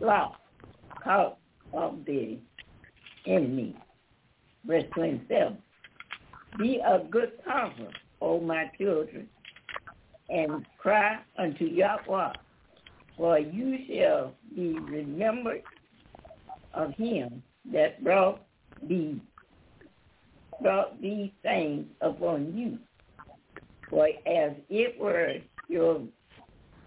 loss 0.00 0.34
caught 1.02 1.38
of 1.72 2.04
the 2.06 2.38
enemy. 3.26 3.76
Verse 4.66 4.84
27. 4.94 5.58
Be 6.58 6.80
a 6.86 7.00
good 7.10 7.32
comfort, 7.44 7.94
O 8.20 8.40
my 8.40 8.70
children, 8.78 9.28
and 10.28 10.64
cry 10.78 11.18
unto 11.36 11.64
Yahweh, 11.64 12.32
for 13.16 13.38
you 13.38 13.78
shall 13.88 14.34
be 14.54 14.78
remembered 14.78 15.62
of 16.72 16.94
him 16.94 17.42
that 17.72 18.02
brought 18.02 18.40
thee 18.82 19.20
brought 20.62 21.00
these 21.00 21.30
things 21.42 21.86
upon 22.00 22.56
you. 22.56 22.78
For 23.90 24.08
as 24.08 24.52
it 24.68 24.98
were 24.98 25.34
your 25.68 26.02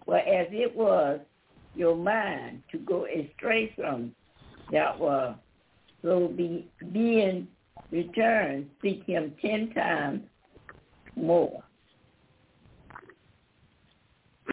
for 0.06 0.18
as 0.18 0.48
it 0.52 0.76
was 0.76 1.20
your 1.76 1.96
mind 1.96 2.64
to 2.72 2.78
go 2.80 3.06
astray 3.06 3.72
from 3.76 4.14
that 4.72 4.98
was 4.98 5.36
so 6.02 6.28
be 6.30 6.68
being 6.92 7.48
returned, 7.92 8.70
seek 8.82 9.04
him 9.06 9.34
ten 9.42 9.72
times 9.74 10.22
more. 11.16 11.64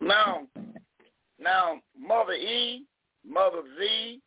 now 0.00 0.46
now 1.38 1.80
Mother 1.98 2.34
E, 2.34 2.84
Mother 3.26 3.62
Z, 3.78 4.20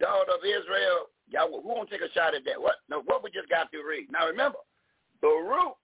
daughter 0.00 0.32
of 0.32 0.44
Israel, 0.44 1.08
Y'all, 1.30 1.60
who 1.60 1.68
won't 1.68 1.90
take 1.90 2.00
a 2.00 2.12
shot 2.12 2.34
at 2.34 2.44
that? 2.44 2.60
What? 2.60 2.76
No, 2.88 3.02
what 3.04 3.22
we 3.22 3.30
just 3.30 3.48
got 3.48 3.70
to 3.72 3.78
read. 3.82 4.10
Now 4.10 4.26
remember, 4.26 4.58
Baruch, 5.20 5.76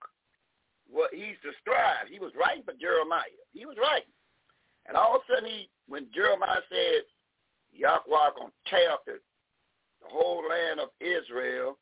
what 0.89 1.13
he's 1.13 1.37
the 1.43 1.51
scribe. 1.61 2.07
He 2.09 2.19
was 2.19 2.31
writing 2.39 2.63
for 2.63 2.73
Jeremiah. 2.79 3.29
He 3.53 3.65
was 3.65 3.77
writing. 3.77 4.09
And 4.87 4.97
all 4.97 5.15
of 5.15 5.21
a 5.21 5.33
sudden, 5.33 5.49
he, 5.49 5.69
when 5.87 6.07
Jeremiah 6.13 6.61
said, 6.69 7.03
Yahweh 7.73 8.29
to 8.37 8.51
tear 8.69 8.91
up 8.91 9.03
the, 9.05 9.19
the 10.01 10.09
whole 10.09 10.43
land 10.47 10.79
of 10.79 10.89
Israel 11.01 11.77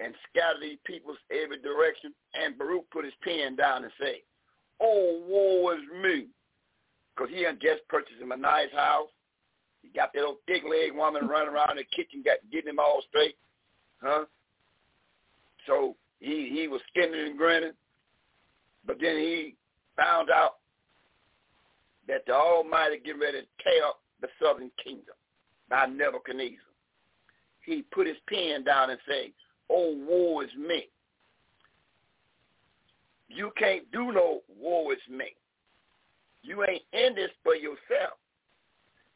and 0.00 0.14
scatter 0.30 0.58
these 0.60 0.78
peoples 0.84 1.18
every 1.30 1.58
direction, 1.58 2.14
and 2.34 2.58
Baruch 2.58 2.88
put 2.90 3.04
his 3.04 3.14
pen 3.22 3.54
down 3.54 3.84
and 3.84 3.92
said, 3.98 4.22
oh, 4.80 5.22
woe 5.28 5.70
is 5.72 5.82
me. 6.02 6.26
Because 7.14 7.30
he 7.32 7.42
had 7.44 7.60
just 7.60 7.86
purchased 7.88 8.20
him 8.20 8.32
a 8.32 8.36
nice 8.36 8.72
house. 8.74 9.10
He 9.84 9.98
got 9.98 10.12
that 10.14 10.24
old 10.24 10.38
thick 10.46 10.62
leg 10.68 10.94
woman 10.94 11.28
running 11.28 11.54
around 11.54 11.76
the 11.76 11.84
kitchen, 11.84 12.22
got 12.24 12.38
getting 12.50 12.70
him 12.70 12.78
all 12.78 13.02
straight, 13.08 13.36
huh? 14.02 14.24
So 15.66 15.94
he 16.20 16.50
he 16.50 16.68
was 16.68 16.80
skinning 16.88 17.26
and 17.26 17.38
grinning, 17.38 17.72
but 18.86 18.96
then 19.00 19.16
he 19.18 19.56
found 19.96 20.30
out 20.30 20.56
that 22.08 22.24
the 22.26 22.34
Almighty 22.34 22.98
getting 22.98 23.20
ready 23.20 23.42
to 23.42 23.46
tear 23.62 23.84
up 23.86 24.00
the 24.20 24.28
southern 24.42 24.70
kingdom 24.82 25.14
by 25.68 25.86
Nebuchadnezzar. 25.86 26.58
he 27.64 27.82
put 27.92 28.06
his 28.06 28.16
pen 28.28 28.64
down 28.64 28.90
and 28.90 29.00
say, 29.06 29.32
"Oh, 29.68 29.94
woe 29.96 30.40
is 30.40 30.54
me." 30.56 30.88
You 33.28 33.52
can't 33.56 33.90
do 33.90 34.12
no 34.12 34.42
woe 34.48 34.90
is 34.90 34.98
me. 35.08 35.34
You 36.42 36.64
ain't 36.64 36.82
in 36.92 37.14
this 37.14 37.30
for 37.42 37.54
yourself. 37.54 38.18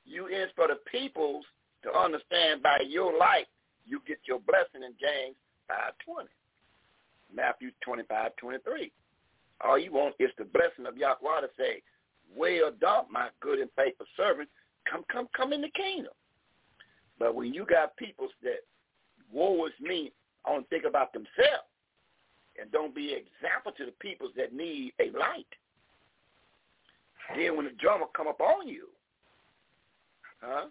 You 0.09 0.27
in 0.27 0.47
for 0.57 0.69
the 0.69 0.79
peoples 0.91 1.45
to 1.83 1.93
understand 1.97 2.63
by 2.63 2.79
your 2.87 3.17
life 3.19 3.47
you 3.87 4.01
get 4.07 4.19
your 4.27 4.41
blessing 4.41 4.83
in 4.87 4.95
James 5.01 5.37
5.20. 5.71 6.27
Matthew 7.35 7.71
25.23. 7.87 8.91
All 9.63 9.79
you 9.79 9.93
want 9.93 10.15
is 10.19 10.31
the 10.39 10.45
blessing 10.45 10.87
of 10.87 10.97
Yahweh 10.97 11.41
to 11.43 11.49
say, 11.59 11.83
well 12.37 12.71
done, 12.81 13.05
my 13.11 13.29
good 13.41 13.59
and 13.59 13.71
faithful 13.77 14.07
servant. 14.17 14.49
Come, 14.91 15.05
come, 15.13 15.29
come 15.37 15.53
in 15.53 15.61
the 15.61 15.71
kingdom. 15.71 16.13
But 17.19 17.35
when 17.35 17.53
you 17.53 17.67
got 17.67 17.97
people 17.97 18.29
that 18.43 18.61
woe 19.33 19.67
is 19.67 19.73
me, 19.81 20.13
only 20.47 20.65
think 20.71 20.85
about 20.85 21.13
themselves 21.13 21.69
and 22.61 22.71
don't 22.73 22.95
be 22.95 23.13
example 23.13 23.73
to 23.77 23.85
the 23.85 23.95
people 24.01 24.29
that 24.37 24.53
need 24.53 24.93
a 25.01 25.17
light. 25.19 25.47
Then 27.37 27.57
when 27.57 27.67
the 27.67 27.73
drama 27.73 28.07
come 28.17 28.27
up 28.27 28.41
on 28.41 28.67
you, 28.69 28.89
huh, 30.41 30.67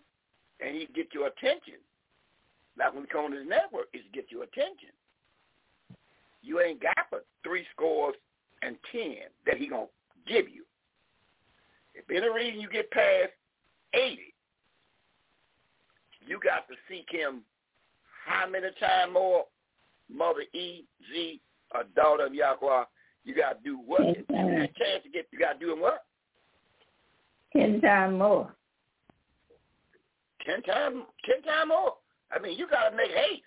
and 0.59 0.75
he 0.75 0.87
get 0.93 1.13
your 1.13 1.27
attention, 1.27 1.75
like 2.77 2.93
when 2.93 3.03
we 3.03 3.07
come 3.07 3.25
on 3.25 3.31
this 3.31 3.45
network, 3.47 3.87
is 3.93 4.01
get 4.13 4.25
your 4.29 4.43
attention. 4.43 4.89
You 6.41 6.61
ain't 6.61 6.81
got 6.81 7.07
but 7.11 7.25
three 7.43 7.65
scores 7.75 8.15
and 8.61 8.75
ten 8.91 9.29
that 9.45 9.57
he 9.57 9.67
gonna 9.67 9.87
give 10.27 10.47
you. 10.47 10.63
If 11.93 12.09
any 12.09 12.29
reason 12.29 12.61
you 12.61 12.69
get 12.69 12.91
past 12.91 13.31
eighty, 13.93 14.33
you 16.25 16.39
got 16.43 16.67
to 16.67 16.75
seek 16.89 17.07
him 17.09 17.41
how 18.25 18.47
many 18.47 18.67
times 18.79 19.13
more? 19.13 19.45
Mother 20.13 20.41
E 20.53 20.85
Z, 21.11 21.41
a 21.73 21.83
daughter 21.95 22.27
of 22.27 22.33
Yahweh. 22.33 22.83
You 23.25 23.35
got 23.35 23.57
to 23.57 23.63
do 23.63 23.79
what? 23.85 24.01
Ten 24.01 24.25
times. 24.31 24.69
chance 24.77 25.03
to 25.03 25.09
get. 25.09 25.27
You 25.31 25.39
got 25.39 25.59
to 25.59 25.65
do 25.65 25.75
what? 25.79 26.05
Ten 27.53 27.81
times 27.81 28.17
more. 28.17 28.53
Ten 30.47 30.63
times. 30.63 31.03
Ten 31.25 31.43
times 31.43 31.67
more. 31.67 31.95
I 32.31 32.39
mean, 32.39 32.57
you 32.57 32.67
got 32.67 32.89
to 32.89 32.95
make 32.95 33.11
haste. 33.11 33.43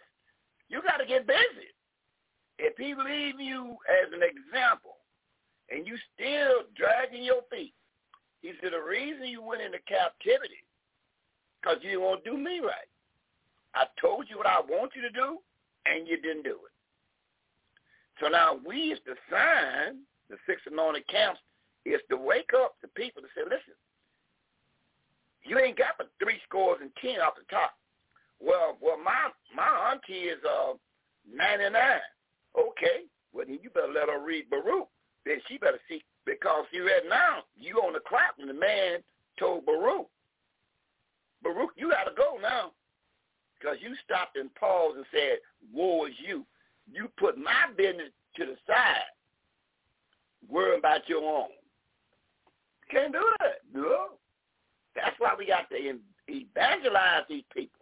You 0.68 0.82
got 0.82 0.98
to 0.98 1.06
get 1.06 1.26
busy. 1.26 1.72
If 2.58 2.76
he 2.76 2.94
leave 2.94 3.40
you 3.40 3.76
as 3.88 4.12
an 4.12 4.20
example, 4.20 5.00
and 5.70 5.86
you 5.86 5.96
still 6.14 6.68
dragging 6.76 7.24
your 7.24 7.40
feet, 7.50 7.72
he 8.42 8.52
said 8.60 8.72
the 8.72 8.82
reason 8.82 9.26
you 9.26 9.42
went 9.42 9.62
into 9.62 9.78
captivity 9.88 10.60
because 11.60 11.78
you 11.82 11.90
didn't 11.90 12.04
want 12.04 12.24
to 12.24 12.30
do 12.30 12.36
me 12.36 12.60
right. 12.60 12.88
I 13.74 13.84
told 14.00 14.26
you 14.28 14.36
what 14.36 14.46
I 14.46 14.60
want 14.60 14.92
you 14.94 15.02
to 15.02 15.10
do, 15.10 15.38
and 15.86 16.08
you 16.08 16.20
didn't 16.20 16.42
do 16.42 16.58
it. 16.68 16.74
So 18.20 18.28
now 18.28 18.58
we, 18.66 18.92
as 18.92 18.98
the 19.06 19.14
sign, 19.30 20.04
the 20.28 20.36
six 20.46 20.60
anointed 20.70 21.06
camps, 21.08 21.40
is 21.86 22.00
to 22.10 22.16
wake 22.16 22.50
up 22.54 22.74
the 22.82 22.88
people 22.88 23.22
to 23.22 23.28
say, 23.34 23.44
listen, 23.44 23.76
you 25.44 25.58
ain't 25.58 25.78
got 25.78 25.98
but 25.98 26.10
three 26.22 26.38
scores 26.48 26.78
and 26.80 26.90
ten 27.00 27.20
off 27.20 27.34
the 27.36 27.44
top. 27.50 27.72
Well, 28.40 28.78
well, 28.80 28.98
my 29.02 29.30
my 29.54 29.92
auntie 29.92 30.28
is 30.28 30.38
uh 30.44 30.74
ninety 31.32 31.70
nine. 31.70 32.00
Okay, 32.58 33.06
well 33.32 33.46
then 33.46 33.58
you 33.62 33.70
better 33.70 33.92
let 33.92 34.08
her 34.08 34.24
read 34.24 34.50
Baruch. 34.50 34.88
Then 35.26 35.36
she 35.48 35.58
better 35.58 35.80
see 35.88 36.02
because 36.26 36.64
you 36.72 36.86
read 36.86 37.02
now 37.08 37.44
you 37.58 37.76
on 37.78 37.92
the 37.92 38.00
crap 38.00 38.38
and 38.38 38.48
the 38.48 38.54
man 38.54 38.98
told 39.38 39.64
Baruch, 39.66 40.06
Baruch, 41.42 41.70
you 41.76 41.90
got 41.90 42.04
to 42.04 42.14
go 42.16 42.38
now 42.40 42.72
because 43.58 43.76
you 43.80 43.94
stopped 44.04 44.36
and 44.36 44.54
paused 44.54 44.96
and 44.96 45.06
said, 45.10 45.38
"Woe 45.72 46.06
is 46.06 46.14
you." 46.18 46.44
You 46.92 47.08
put 47.18 47.38
my 47.38 47.70
business 47.76 48.10
to 48.36 48.46
the 48.46 48.56
side, 48.66 49.10
worrying 50.48 50.78
about 50.78 51.08
your 51.08 51.22
own. 51.22 51.50
Can't 52.90 53.12
do 53.12 53.24
that. 53.38 53.60
No. 53.72 54.18
That's 54.94 55.16
why 55.18 55.34
we 55.38 55.46
got 55.46 55.68
to 55.70 55.76
evangelize 56.28 57.24
these 57.28 57.46
people. 57.54 57.80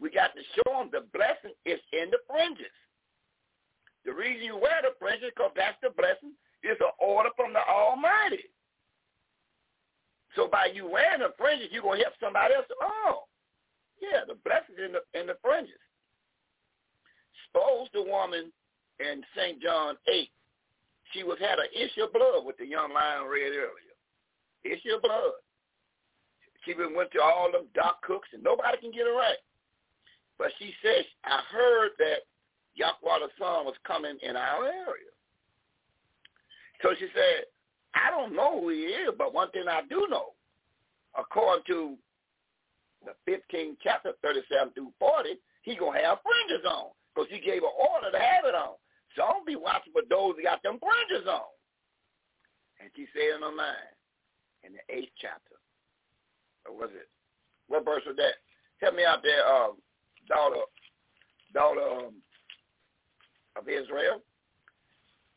We 0.00 0.10
got 0.10 0.30
to 0.34 0.42
show 0.54 0.78
them 0.78 0.90
the 0.92 1.06
blessing 1.12 1.56
is 1.64 1.80
in 1.92 2.10
the 2.10 2.18
fringes. 2.28 2.74
The 4.04 4.12
reason 4.12 4.44
you 4.44 4.56
wear 4.56 4.80
the 4.82 4.94
fringes 4.98 5.32
because 5.34 5.52
that's 5.56 5.76
the 5.82 5.90
blessing 5.90 6.32
is 6.62 6.78
an 6.80 6.94
order 7.00 7.30
from 7.36 7.52
the 7.52 7.60
Almighty. 7.66 8.46
So 10.36 10.46
by 10.46 10.70
you 10.72 10.88
wearing 10.88 11.20
the 11.20 11.34
fringes, 11.36 11.68
you're 11.72 11.82
gonna 11.82 12.02
help 12.02 12.14
somebody 12.20 12.54
else. 12.54 12.66
Oh, 12.80 13.24
yeah, 14.00 14.22
the 14.26 14.38
blessing 14.46 14.78
in 14.78 14.92
the 14.92 15.02
in 15.18 15.26
the 15.26 15.36
fringes. 15.42 15.82
Suppose 17.48 17.88
the 17.92 18.02
woman 18.02 18.52
in 19.00 19.22
St. 19.34 19.60
John 19.62 19.96
8, 20.06 20.30
she 21.12 21.22
was 21.22 21.38
had 21.40 21.58
an 21.58 21.72
issue 21.74 22.04
of 22.04 22.12
blood 22.12 22.44
with 22.44 22.56
the 22.58 22.66
young 22.66 22.92
lion 22.92 23.26
read 23.26 23.50
earlier. 23.50 23.96
Issue 24.64 24.96
of 24.96 25.02
blood. 25.02 25.32
She 26.64 26.74
been 26.74 26.94
went 26.94 27.10
to 27.12 27.22
all 27.22 27.50
them 27.52 27.66
doc 27.74 28.02
cooks 28.02 28.28
and 28.32 28.42
nobody 28.42 28.78
can 28.78 28.90
get 28.90 29.06
her 29.06 29.14
right. 29.14 29.38
But 30.38 30.52
she 30.58 30.72
says, 30.82 31.04
I 31.24 31.40
heard 31.50 31.90
that 31.98 32.26
Yahweh 32.74 33.26
Son 33.38 33.66
was 33.66 33.74
coming 33.86 34.16
in 34.22 34.36
our 34.36 34.64
area. 34.64 35.10
So 36.82 36.94
she 36.98 37.06
said, 37.12 37.44
I 37.94 38.10
don't 38.10 38.34
know 38.34 38.60
who 38.60 38.68
he 38.68 38.86
is, 38.94 39.10
but 39.18 39.34
one 39.34 39.50
thing 39.50 39.64
I 39.68 39.82
do 39.90 40.06
know, 40.08 40.34
according 41.18 41.64
to 41.66 41.96
the 43.04 43.14
15th 43.26 43.76
chapter, 43.82 44.12
37 44.22 44.74
through 44.74 44.92
40, 44.98 45.30
he 45.62 45.74
going 45.74 45.98
to 45.98 46.06
have 46.06 46.18
fringes 46.22 46.64
on 46.66 46.94
because 47.14 47.28
he 47.30 47.40
gave 47.40 47.62
an 47.62 47.74
order 47.74 48.10
to 48.12 48.18
have 48.18 48.44
it 48.46 48.54
on. 48.54 48.78
So 49.16 49.26
don't 49.26 49.46
be 49.46 49.56
watching 49.56 49.92
for 49.92 50.06
those 50.08 50.36
that 50.36 50.46
got 50.46 50.62
them 50.62 50.78
fringes 50.78 51.26
on. 51.26 51.50
And 52.78 52.90
she 52.94 53.06
said 53.10 53.36
in 53.36 53.42
her 53.42 53.50
mind, 53.50 53.90
in 54.62 54.78
the 54.78 54.84
eighth 54.86 55.10
chapter, 55.18 55.57
was 56.72 56.90
it? 56.94 57.08
What 57.68 57.84
verse 57.84 58.02
was 58.06 58.16
that? 58.16 58.40
Help 58.80 58.94
me 58.94 59.04
out 59.04 59.22
there, 59.22 59.46
um, 59.46 59.76
daughter, 60.28 60.62
daughter 61.52 61.80
um, 61.80 62.14
of 63.56 63.68
Israel. 63.68 64.22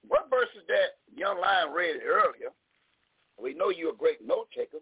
What 0.07 0.29
verse 0.29 0.49
is 0.55 0.65
that 0.67 0.99
young 1.15 1.39
lion 1.39 1.73
read 1.73 1.97
earlier? 2.05 2.51
We 3.41 3.53
know 3.53 3.69
you're 3.69 3.93
a 3.93 3.97
great 3.97 4.25
note 4.25 4.47
taker. 4.55 4.77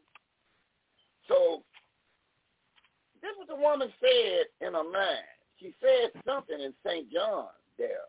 So 1.27 1.63
this 3.21 3.31
was 3.37 3.47
the 3.47 3.55
woman 3.55 3.89
said 3.99 4.67
in 4.67 4.73
her 4.73 4.83
mind. 4.83 5.27
She 5.59 5.73
said 5.81 6.11
something 6.25 6.59
in 6.59 6.73
St. 6.85 7.11
John 7.11 7.47
there, 7.77 8.07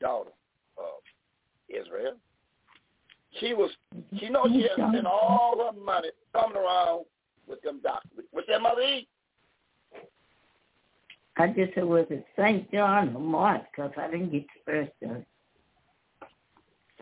daughter 0.00 0.30
of 0.76 1.02
Israel. 1.68 2.16
She 3.38 3.54
was, 3.54 3.70
she 4.18 4.28
knows 4.28 4.48
she 4.52 4.62
has 4.62 4.72
spent 4.72 5.06
all 5.06 5.70
her 5.72 5.80
money 5.80 6.10
coming 6.34 6.56
around 6.56 7.04
with 7.50 7.60
them 7.62 7.80
doctors. 7.82 8.24
What's 8.30 8.48
that, 8.48 8.62
Mother 8.62 8.82
E? 8.82 9.08
I 11.36 11.48
just 11.48 11.74
said, 11.74 11.84
was 11.84 12.06
it 12.10 12.24
St. 12.38 12.70
John 12.70 13.14
or 13.14 13.20
Mark? 13.20 13.62
Because 13.74 13.92
I 13.96 14.10
didn't 14.10 14.30
get 14.30 14.44
the 14.66 14.72
first 14.72 14.92
one. 15.00 15.26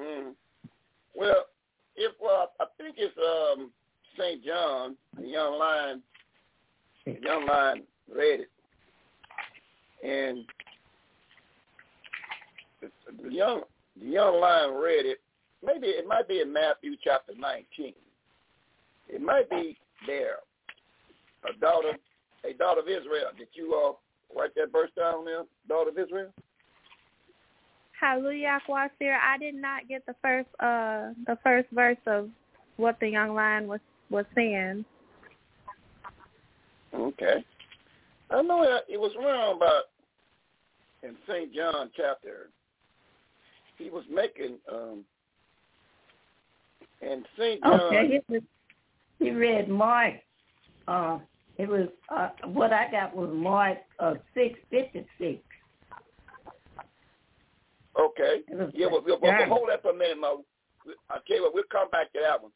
Mm. 0.01 0.33
Well, 1.15 1.47
if 1.97 2.13
uh, 2.23 2.47
I 2.61 2.67
think 2.81 2.97
it's 2.99 3.17
um, 3.19 3.71
St. 4.17 4.45
John, 4.45 4.97
the 5.19 5.27
young 5.27 5.59
lion, 5.59 6.03
the 7.05 7.17
young 7.21 7.47
lion 7.47 7.83
read 8.15 8.41
it, 8.41 8.51
and 10.07 10.45
the, 12.81 12.89
the 13.25 13.35
young 13.35 13.63
the 14.01 14.07
young 14.07 14.41
lion 14.41 14.75
read 14.75 15.07
it. 15.07 15.19
Maybe 15.65 15.89
it 15.89 16.07
might 16.07 16.29
be 16.29 16.41
in 16.41 16.53
Matthew 16.53 16.95
chapter 17.03 17.33
nineteen. 17.37 17.95
It 19.09 19.21
might 19.21 19.51
be 19.51 19.77
there. 20.07 20.37
A 21.49 21.59
daughter, 21.59 21.93
a 22.45 22.53
daughter 22.55 22.81
of 22.81 22.89
Israel. 22.89 23.31
Did 23.37 23.49
you 23.53 23.75
uh, 23.75 24.39
write 24.39 24.55
that 24.57 24.73
verse 24.73 24.91
down 24.97 25.25
there, 25.25 25.45
daughter 25.69 25.91
of 25.91 25.99
Israel? 25.99 26.33
Hallelujah, 27.99 28.61
Kwasir. 28.69 29.17
I 29.19 29.39
did 29.39 29.55
not 29.55 29.89
get 29.89 30.07
the 30.07 30.15
first 30.23 30.49
uh 30.61 31.13
the 31.27 31.37
first 31.43 31.69
verse 31.73 31.99
of 32.07 32.29
what 32.77 32.99
the 33.01 33.09
young 33.09 33.35
lion 33.35 33.67
was 33.67 33.81
was 34.11 34.25
saying. 34.35 34.85
Okay. 36.95 37.45
I 38.31 38.43
know 38.43 38.63
it, 38.63 39.01
was 39.01 39.13
around 39.19 39.57
about 39.57 39.85
in 41.03 41.17
St. 41.29 41.55
John 41.55 41.91
chapter. 41.97 42.51
He 43.79 43.91
was 43.91 44.05
making 44.11 44.59
um 44.71 45.05
in 47.03 47.25
St. 47.37 47.63
John. 47.63 47.81
Okay, 47.81 48.21
he, 49.19 49.31
read 49.31 49.69
Mark. 49.69 50.15
Uh, 50.87 51.19
it 51.57 51.69
was 51.69 51.89
uh, 52.15 52.29
what 52.47 52.73
I 52.73 52.91
got 52.91 53.15
was 53.15 53.31
Mark 53.33 53.79
uh, 53.99 54.15
six 54.35 54.59
fifty 54.71 55.07
six. 55.19 55.41
Okay. 57.99 58.43
Yeah, 58.75 58.87
well, 58.87 59.03
we'll, 59.05 59.19
we'll 59.21 59.47
hold 59.49 59.69
that 59.71 59.83
for 59.83 59.91
a 59.91 59.95
minute, 59.95 60.21
Mo. 60.21 60.45
I 61.11 61.19
tell 61.27 61.37
you 61.37 61.43
what, 61.43 61.55
we'll 61.55 61.65
come 61.71 61.91
back 61.91 62.13
to 62.13 62.21
that 62.23 62.41
one. 62.41 62.53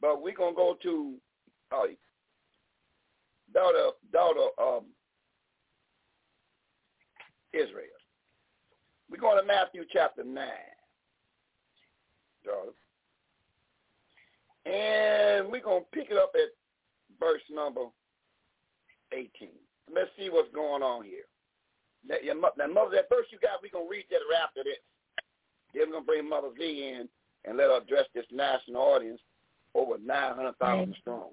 But 0.00 0.22
we're 0.22 0.34
gonna 0.34 0.54
go 0.54 0.76
to 0.82 1.14
uh, 1.72 1.86
daughter 3.52 3.90
daughter 4.12 4.48
um 4.60 4.84
Israel. 7.54 7.94
We're 9.10 9.20
going 9.20 9.38
to 9.38 9.46
Matthew 9.46 9.84
chapter 9.92 10.24
9, 10.24 10.34
daughter. 12.44 12.72
And 14.66 15.50
we're 15.50 15.62
going 15.62 15.82
to 15.84 15.90
pick 15.92 16.10
it 16.10 16.16
up 16.16 16.32
at 16.34 16.48
verse 17.20 17.42
number 17.50 17.82
18. 19.12 19.28
Let's 19.94 20.10
see 20.18 20.30
what's 20.30 20.52
going 20.54 20.82
on 20.82 21.04
here. 21.04 21.28
That, 22.08 22.24
your, 22.24 22.34
that 22.34 22.70
mother, 22.70 22.90
that 22.96 23.08
verse 23.08 23.26
you 23.30 23.38
got, 23.40 23.62
we're 23.62 23.70
going 23.72 23.86
to 23.86 23.90
read 23.90 24.04
that 24.10 24.24
right 24.30 24.44
after 24.44 24.64
this. 24.64 24.80
Then 25.74 25.88
we're 25.88 26.00
going 26.00 26.04
to 26.04 26.06
bring 26.06 26.28
Mother 26.28 26.48
V 26.56 26.64
in 26.94 27.08
and 27.44 27.56
let 27.56 27.68
her 27.68 27.78
address 27.78 28.06
this 28.14 28.24
national 28.32 28.80
audience 28.80 29.20
over 29.74 29.96
900,000 30.04 30.94
strong. 31.00 31.30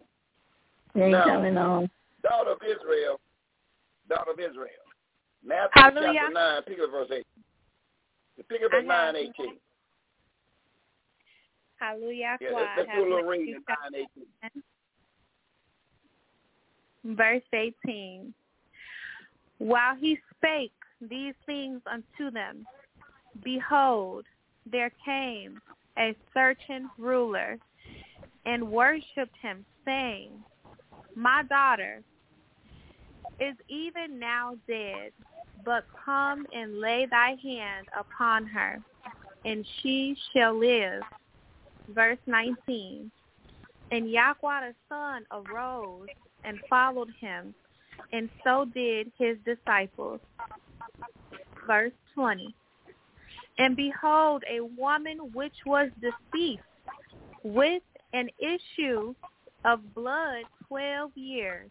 They 0.94 1.04
ain't 1.04 1.12
Now- 1.12 1.26
coming 1.26 1.58
on. 1.58 1.90
Daughter 2.24 2.52
of 2.52 2.62
Israel, 2.62 3.20
daughter 4.08 4.32
of 4.32 4.40
Israel. 4.40 4.86
Matthew 5.44 5.72
Hallelujah. 5.82 6.20
chapter 6.22 6.34
9, 6.34 6.62
pick 6.68 6.78
up 6.80 6.92
verse 6.92 7.10
8. 7.12 7.26
Pick 8.48 8.62
up 8.64 8.74
at 8.78 8.86
9, 8.86 9.06
have 9.06 9.16
18. 9.16 9.58
Hallelujah. 11.82 12.38
Yeah, 12.40 12.54
Why 12.54 12.62
let's, 12.62 12.72
let's 12.78 12.90
do 12.96 13.02
a 13.02 13.02
little 13.02 13.18
Matthew 13.18 13.30
reading 13.30 13.64
at 13.68 13.92
9, 13.92 14.08
18. 17.06 17.16
verse 17.16 17.44
18. 17.54 18.34
While 19.58 19.96
he 19.96 20.18
spake 20.38 20.74
these 21.02 21.34
things 21.48 21.82
unto 21.92 22.32
them, 22.32 22.66
behold, 23.44 24.26
there 24.72 24.92
came 25.04 25.60
a 25.98 26.16
certain 26.36 26.90
ruler 27.00 27.58
and 28.46 28.72
worshipped 28.72 29.36
him, 29.42 29.66
saying, 29.84 30.32
My 31.16 31.44
daughter 31.50 32.04
is 33.40 33.56
even 33.70 34.20
now 34.20 34.56
dead, 34.68 35.12
but 35.66 35.86
come 36.06 36.46
and 36.54 36.80
lay 36.80 37.08
thy 37.10 37.36
hand 37.42 37.88
upon 38.00 38.46
her, 38.46 38.80
and 39.46 39.66
she 39.82 40.16
shall 40.32 40.58
live. 40.58 41.02
Verse 41.94 42.20
19. 42.26 43.12
And 43.92 44.10
Yahweh 44.10 44.70
the 44.70 44.74
son 44.88 45.26
arose 45.32 46.08
and 46.44 46.58
followed 46.70 47.10
him, 47.20 47.54
and 48.14 48.30
so 48.44 48.66
did 48.74 49.12
his 49.18 49.38
disciples. 49.46 50.20
Verse 51.68 51.92
20. 52.16 52.54
And 53.58 53.76
behold, 53.76 54.44
a 54.50 54.62
woman 54.62 55.18
which 55.34 55.54
was 55.66 55.90
deceased 56.00 56.64
with 57.44 57.84
an 58.14 58.30
issue 58.40 59.14
of 59.66 59.94
blood 59.94 60.44
twelve 60.68 61.12
years 61.16 61.70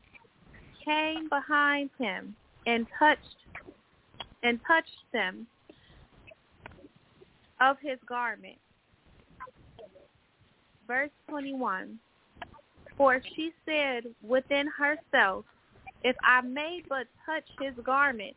came 0.84 1.28
behind 1.28 1.90
him 1.98 2.34
and 2.66 2.86
touched 2.98 3.36
and 4.42 4.58
touched 4.66 5.04
them 5.12 5.46
of 7.60 7.76
his 7.82 7.98
garment. 8.08 8.58
Verse 10.90 11.10
21. 11.28 12.00
For 12.98 13.22
she 13.36 13.52
said 13.64 14.02
within 14.26 14.66
herself, 14.66 15.44
If 16.02 16.16
I 16.24 16.40
may 16.40 16.82
but 16.88 17.06
touch 17.24 17.44
his 17.60 17.74
garment, 17.86 18.34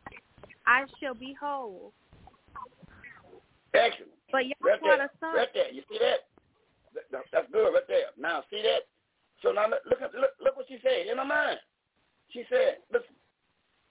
I 0.64 0.84
shall 1.02 1.14
be 1.14 1.34
whole. 1.34 1.92
Excellent. 3.74 4.12
But 4.30 4.44
Right 4.62 4.78
Yahweh 4.80 4.96
there. 4.98 5.10
son, 5.18 5.34
Right 5.34 5.48
there. 5.52 5.72
You 5.72 5.82
see 5.90 5.98
that? 5.98 6.28
That- 6.94 7.10
that- 7.10 7.24
That's 7.32 7.50
good 7.50 7.74
right 7.74 7.88
there. 7.88 8.12
Now, 8.16 8.44
see 8.50 8.62
that? 8.62 8.86
So 9.42 9.50
now 9.50 9.66
look, 9.66 9.84
look, 9.86 10.00
at- 10.00 10.14
look, 10.14 10.30
look 10.38 10.56
what 10.56 10.68
she 10.68 10.78
said 10.78 11.08
in 11.08 11.18
her 11.18 11.24
mind. 11.24 11.58
She 12.28 12.44
said, 12.44 12.84
listen, 12.92 13.16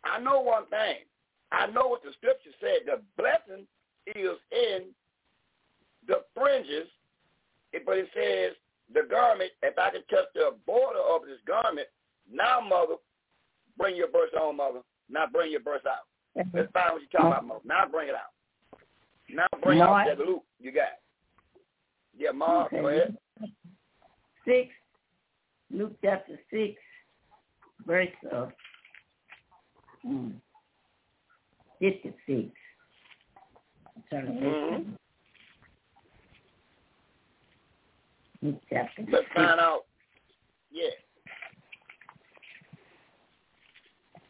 I 0.06 0.20
know 0.20 0.40
one 0.40 0.68
thing. 0.68 1.04
I 1.52 1.66
know 1.68 1.88
what 1.88 2.02
the 2.02 2.14
scripture 2.14 2.54
said. 2.62 2.86
The 2.86 3.04
blessing 3.18 3.68
is 4.06 4.40
in 4.52 4.96
the 6.08 6.24
fringes, 6.34 6.88
it- 7.74 7.86
but 7.86 7.98
it 7.98 8.10
says 8.14 8.56
the 8.94 9.04
garment, 9.04 9.52
if 9.62 9.78
I 9.78 9.90
can 9.90 10.04
touch 10.06 10.28
the 10.34 10.56
border 10.66 11.00
of 11.00 11.26
this 11.26 11.40
garment, 11.46 11.88
now, 12.30 12.62
mother, 12.62 12.96
bring 13.78 13.96
your 13.96 14.10
verse 14.10 14.34
on, 14.40 14.56
mother. 14.58 14.82
Now 15.10 15.28
bring 15.28 15.52
your 15.52 15.62
verse 15.62 15.86
out. 15.86 16.08
Let's 16.54 16.72
find 16.72 16.94
what 16.94 17.02
you're 17.02 17.10
talking 17.12 17.28
about, 17.28 17.46
mother. 17.46 17.62
Now 17.66 17.86
bring 17.86 18.10
it 18.10 18.16
out. 18.16 18.80
Now 19.30 19.48
bring 19.62 19.80
Mark. 19.80 20.08
out 20.08 20.18
that 20.18 20.42
you 20.60 20.72
got. 20.72 21.00
Yeah, 22.18 22.32
Mark, 22.32 22.72
go 22.72 22.88
ahead. 22.88 23.18
Six, 24.46 24.70
Luke 25.72 25.94
chapter 26.04 26.40
six, 26.52 26.80
verse 27.86 28.08
of 28.32 28.52
mm, 30.06 30.34
fifty-six. 31.80 32.50
I'm 33.88 34.04
trying 34.10 34.26
to 34.26 34.32
Mhm. 34.32 34.72
look. 34.72 34.88
Luke 34.88 35.00
chapter 38.70 39.04
Let's 39.12 39.26
find 39.34 39.60
out. 39.60 39.86
Yeah. 40.72 40.90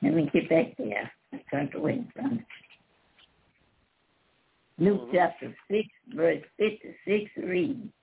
Let 0.01 0.13
me 0.13 0.29
get 0.33 0.49
back 0.49 0.77
there. 0.77 1.11
I 1.31 1.41
turned 1.49 1.73
away 1.75 2.03
from 2.13 2.39
it. 2.39 2.45
Luke 4.79 5.01
Mhm. 5.07 5.13
chapter 5.13 5.55
6, 5.69 5.87
verse 6.07 6.43
56 6.57 7.31
reads. 7.37 7.93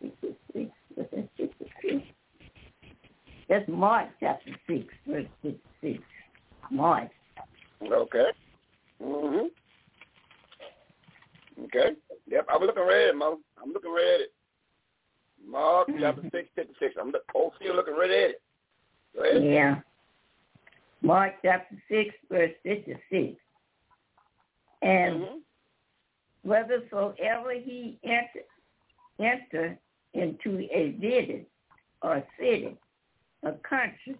56, 0.00 0.72
what's 0.94 1.10
that, 1.10 1.28
56? 1.36 2.06
That's 3.48 3.68
Mark 3.68 4.10
chapter 4.20 4.52
6, 4.66 4.94
verse 5.06 5.26
56. 5.42 6.02
Mark. 6.70 7.10
Okay. 7.82 8.32
Mhm. 9.00 9.50
Okay. 11.64 11.96
Yep, 12.28 12.46
I'm 12.48 12.62
looking 12.62 12.82
right 12.82 13.02
at 13.02 13.08
it, 13.08 13.16
Mother. 13.16 13.36
I'm 13.62 13.72
looking 13.72 13.90
right 13.90 14.14
at 14.14 14.20
it. 14.20 14.32
Mark 15.44 15.88
chapter 15.98 16.22
Mhm. 16.22 16.30
six, 16.32 16.48
fifty 16.54 16.74
six. 16.78 16.96
I'm 16.96 17.10
look, 17.10 17.24
oh, 17.34 17.52
still 17.56 17.74
looking 17.74 17.94
right 17.94 18.10
at 18.10 18.30
it. 18.30 18.42
Go 19.14 19.22
ahead. 19.22 19.44
Yeah. 19.44 19.80
Mark 21.00 21.34
chapter 21.42 21.76
6, 21.88 22.14
verse 22.28 22.54
56. 22.64 23.40
And 24.82 25.22
Mhm. 25.22 25.42
whithersoever 26.42 27.52
he 27.52 27.98
enter, 28.02 28.44
enter 29.18 29.78
into 30.14 30.68
a 30.72 30.90
village 30.92 31.46
or 32.02 32.26
city, 32.38 32.76
a 33.42 33.52
country, 33.52 34.18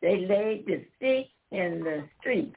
they 0.00 0.26
laid 0.26 0.66
the 0.66 0.84
sick 0.98 1.30
in 1.50 1.84
the 1.84 2.08
street 2.18 2.54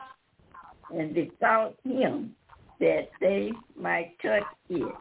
and 0.90 1.14
besought 1.14 1.76
him 1.82 2.36
that 2.80 3.10
they 3.20 3.52
might 3.78 4.16
touch 4.22 4.44
it. 4.70 4.96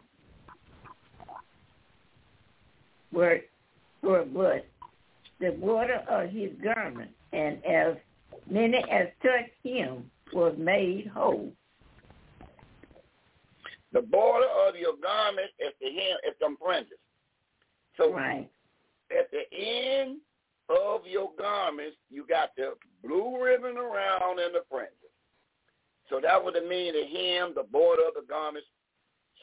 Were, 3.11 3.41
for 4.01 4.25
but 4.25 4.65
the 5.39 5.51
water 5.53 6.03
of 6.09 6.29
his 6.29 6.51
garment, 6.63 7.11
and 7.33 7.63
as 7.65 7.95
many 8.49 8.77
as 8.77 9.07
touched 9.23 9.51
him 9.63 10.09
was 10.33 10.55
made 10.57 11.07
whole. 11.07 11.51
The 13.91 14.01
border 14.01 14.47
of 14.67 14.75
your 14.75 14.95
garment 15.01 15.49
is 15.59 15.73
the 15.81 15.87
hem, 15.87 16.17
is 16.27 16.35
the 16.39 16.55
fringes. 16.63 16.99
So 17.97 18.13
Right. 18.13 18.47
at 19.11 19.31
the 19.31 19.51
end 19.51 20.21
of 20.69 21.07
your 21.07 21.33
garments, 21.33 21.97
you 22.09 22.25
got 22.25 22.55
the 22.55 22.77
blue 23.01 23.41
ribbon 23.41 23.77
around 23.77 24.39
and 24.39 24.53
the 24.53 24.63
fringes. 24.69 24.98
So 26.09 26.19
that 26.21 26.43
would 26.43 26.55
mean 26.67 26.93
the 26.93 27.05
hem, 27.05 27.53
the 27.55 27.63
border 27.63 28.07
of 28.07 28.15
the 28.15 28.25
garments. 28.27 28.67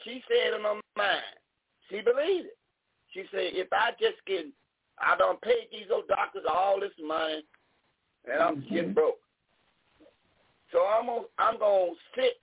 She 0.03 0.23
said 0.27 0.53
in 0.53 0.61
her 0.63 0.81
mind, 0.95 1.21
she 1.89 2.01
believed 2.01 2.47
it. 2.47 2.57
She 3.13 3.23
said, 3.31 3.55
if 3.55 3.67
I 3.71 3.91
just 3.99 4.23
can, 4.25 4.51
I 4.99 5.15
don't 5.17 5.41
pay 5.41 5.67
these 5.71 5.87
old 5.91 6.07
doctors 6.07 6.43
all 6.51 6.79
this 6.79 6.91
money, 7.01 7.43
and 8.29 8.41
I'm 8.41 8.61
Mhm. 8.61 8.69
getting 8.69 8.93
broke. 8.93 9.21
So 10.71 10.85
I'm 10.85 11.05
gonna, 11.05 11.27
I'm 11.37 11.57
gonna 11.57 11.95
sit 12.15 12.41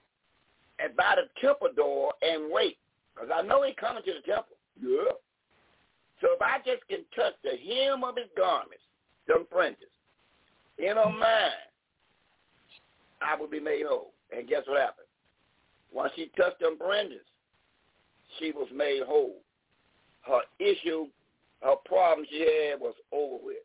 at 0.78 0.96
by 0.96 1.16
the 1.16 1.28
temple 1.40 1.72
door 1.74 2.14
and 2.22 2.50
wait, 2.50 2.78
because 3.14 3.30
I 3.30 3.42
know 3.42 3.62
he 3.62 3.74
coming 3.74 4.02
to 4.02 4.14
the 4.14 4.22
temple. 4.22 4.56
Yeah. 4.80 5.12
So 6.20 6.32
if 6.32 6.40
I 6.40 6.58
just 6.64 6.86
can 6.88 7.04
touch 7.14 7.34
the 7.42 7.56
hem 7.56 8.02
of 8.02 8.16
his 8.16 8.30
garments, 8.36 8.84
them 9.26 9.46
fringes, 9.50 9.90
in 10.78 10.96
her 10.96 11.10
mind, 11.10 11.52
I 13.20 13.36
will 13.36 13.46
be 13.46 13.60
made 13.60 13.84
whole. 13.86 14.13
And 14.36 14.48
guess 14.48 14.62
what 14.66 14.80
happened? 14.80 15.06
Once 15.92 16.12
she 16.16 16.30
touched 16.36 16.60
them 16.60 16.76
fringes, 16.78 17.24
she 18.38 18.52
was 18.52 18.68
made 18.74 19.02
whole. 19.06 19.36
Her 20.22 20.40
issue, 20.58 21.06
her 21.62 21.76
problem 21.84 22.26
she 22.28 22.40
had 22.40 22.80
was 22.80 22.94
over 23.12 23.36
with. 23.42 23.62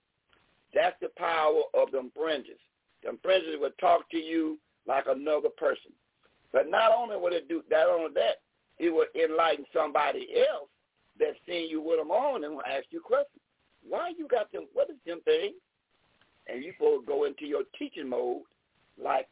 That's 0.74 0.96
the 1.02 1.10
power 1.18 1.62
of 1.74 1.92
them 1.92 2.12
fringes. 2.16 2.60
Them 3.04 3.18
fringes 3.24 3.56
would 3.60 3.78
talk 3.80 4.10
to 4.12 4.18
you 4.18 4.60
like 4.88 5.06
another 5.08 5.50
person. 5.58 5.92
But 6.52 6.70
not 6.70 6.92
only 6.96 7.18
would 7.18 7.34
it 7.34 7.48
do 7.48 7.64
not 7.72 7.88
only 7.88 8.14
that, 8.16 8.42
it 8.78 8.94
would 8.94 9.08
enlighten 9.16 9.66
somebody 9.74 10.28
else 10.38 10.70
that 11.20 11.34
seen 11.48 11.70
you 11.70 11.82
with 11.82 11.98
them 11.98 12.12
on 12.12 12.44
and 12.44 12.54
will 12.54 12.64
ask 12.66 12.86
you 12.92 13.02
questions. 13.02 13.42
Why 13.88 14.12
you 14.18 14.28
got 14.28 14.52
them? 14.52 14.68
What 14.74 14.90
is 14.90 14.98
them 15.06 15.22
thing? 15.26 15.54
and 16.50 16.64
you 16.64 16.74
supposed 16.74 17.06
to 17.06 17.08
go 17.08 17.26
into 17.26 17.46
your 17.46 17.64
teaching 17.78 18.10
mode 18.10 18.42
like 19.02 19.28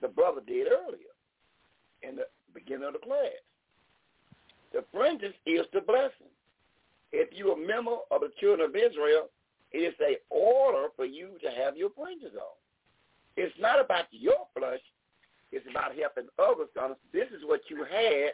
the 0.00 0.08
brother 0.08 0.40
did 0.46 0.66
earlier 0.68 1.14
in 2.02 2.16
the 2.16 2.24
beginning 2.54 2.86
of 2.86 2.94
the 2.94 2.98
class. 3.00 3.40
The 4.72 4.84
fringes 4.92 5.34
is 5.46 5.66
the 5.72 5.80
blessing. 5.80 6.30
If 7.12 7.30
you're 7.32 7.60
a 7.60 7.66
member 7.66 7.96
of 8.10 8.20
the 8.20 8.30
children 8.38 8.68
of 8.68 8.76
Israel, 8.76 9.28
it 9.72 9.78
is 9.78 9.94
a 10.00 10.18
order 10.32 10.88
for 10.96 11.04
you 11.04 11.30
to 11.42 11.50
have 11.50 11.76
your 11.76 11.90
fringes 11.90 12.34
on. 12.34 12.56
It's 13.36 13.54
not 13.60 13.80
about 13.80 14.04
your 14.10 14.46
flesh. 14.56 14.80
It's 15.52 15.66
about 15.68 15.96
helping 15.96 16.28
others. 16.38 16.68
This 17.12 17.28
is 17.36 17.44
what 17.44 17.60
you 17.68 17.84
had, 17.84 18.32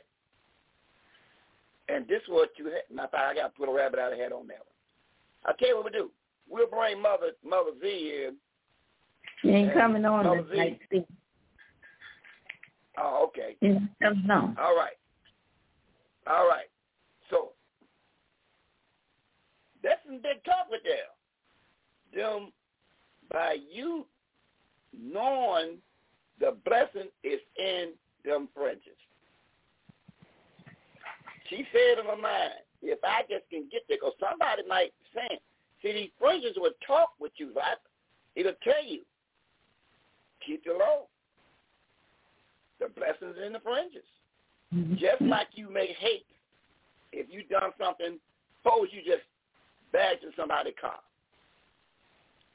and 1.89 2.07
this 2.07 2.21
is 2.23 2.29
what 2.29 2.51
you 2.59 2.67
had. 2.67 2.83
I 3.15 3.35
got 3.35 3.43
to 3.43 3.59
put 3.59 3.69
a 3.71 3.73
rabbit 3.73 3.99
out 3.99 4.13
of 4.13 4.19
head 4.19 4.33
on 4.33 4.47
that 4.49 4.59
one. 4.59 5.47
I 5.47 5.53
tell 5.59 5.69
you 5.69 5.77
what 5.77 5.87
we 5.87 5.91
do. 5.93 6.11
We'll 6.49 6.69
bring 6.69 7.01
Mother 7.01 7.33
Mother 7.45 7.71
Z 7.81 7.87
in. 7.89 8.37
She 9.41 9.49
ain't 9.49 9.73
coming 9.73 10.05
on 10.05 10.27
Mother 10.27 10.47
Z. 10.55 11.05
Oh, 12.99 13.29
okay. 13.29 13.57
She 13.61 13.67
ain't 13.67 13.91
coming 14.03 14.31
on. 14.31 14.57
All 14.59 14.75
right. 14.77 14.97
All 16.27 16.49
right. 16.49 16.67
So 17.31 17.51
that's 19.83 20.01
some 20.07 20.17
big 20.23 20.43
talk 20.45 20.67
with 20.71 20.83
them. 20.83 20.93
Them 22.15 22.53
by 23.33 23.57
you 23.73 24.07
knowing 24.99 25.79
the 26.41 26.57
blessing 26.65 27.11
is 27.23 27.41
in 27.59 27.93
them 28.25 28.49
fringes. 28.55 28.83
She 31.49 31.65
said 31.73 32.01
in 32.01 32.07
her 32.07 32.21
mind, 32.21 32.53
if 32.83 32.99
I 33.05 33.23
just 33.31 33.49
can 33.51 33.69
get 33.71 33.83
there, 33.89 33.99
because 33.99 34.15
somebody 34.21 34.63
might 34.69 34.93
say, 35.15 35.39
see, 35.83 35.93
these 35.93 36.11
fringes 36.19 36.57
will 36.57 36.73
talk 36.87 37.11
with 37.21 37.33
you, 37.37 37.53
right? 37.55 37.77
It'll 38.35 38.53
tell 38.63 38.85
you, 38.85 39.01
keep 40.45 40.65
the 40.65 40.73
law. 40.73 41.07
The 42.81 42.89
blessings 42.89 43.37
in 43.45 43.53
the 43.53 43.61
fringes. 43.61 44.05
Mm-hmm. 44.75 44.95
Just 44.95 45.23
like 45.23 45.49
you 45.55 45.71
may 45.71 45.95
hate 45.99 46.27
if 47.13 47.27
you 47.31 47.43
done 47.45 47.71
something, 47.83 48.19
suppose 48.63 48.89
you 48.91 49.01
just 49.01 49.25
bagged 49.93 50.25
in 50.25 50.31
somebody's 50.37 50.75
car. 50.81 50.99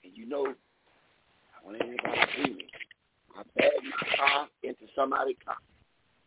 And 0.04 0.14
you 0.16 0.28
know, 0.28 0.46
I 0.46 1.66
want 1.66 1.82
anybody 1.82 2.20
to 2.20 2.28
see 2.44 2.54
me. 2.54 2.68
I 3.38 3.44
bagged 3.58 3.84
my 3.84 4.18
car 4.18 4.48
into 4.64 4.84
somebody's 4.96 5.38
car. 5.44 5.58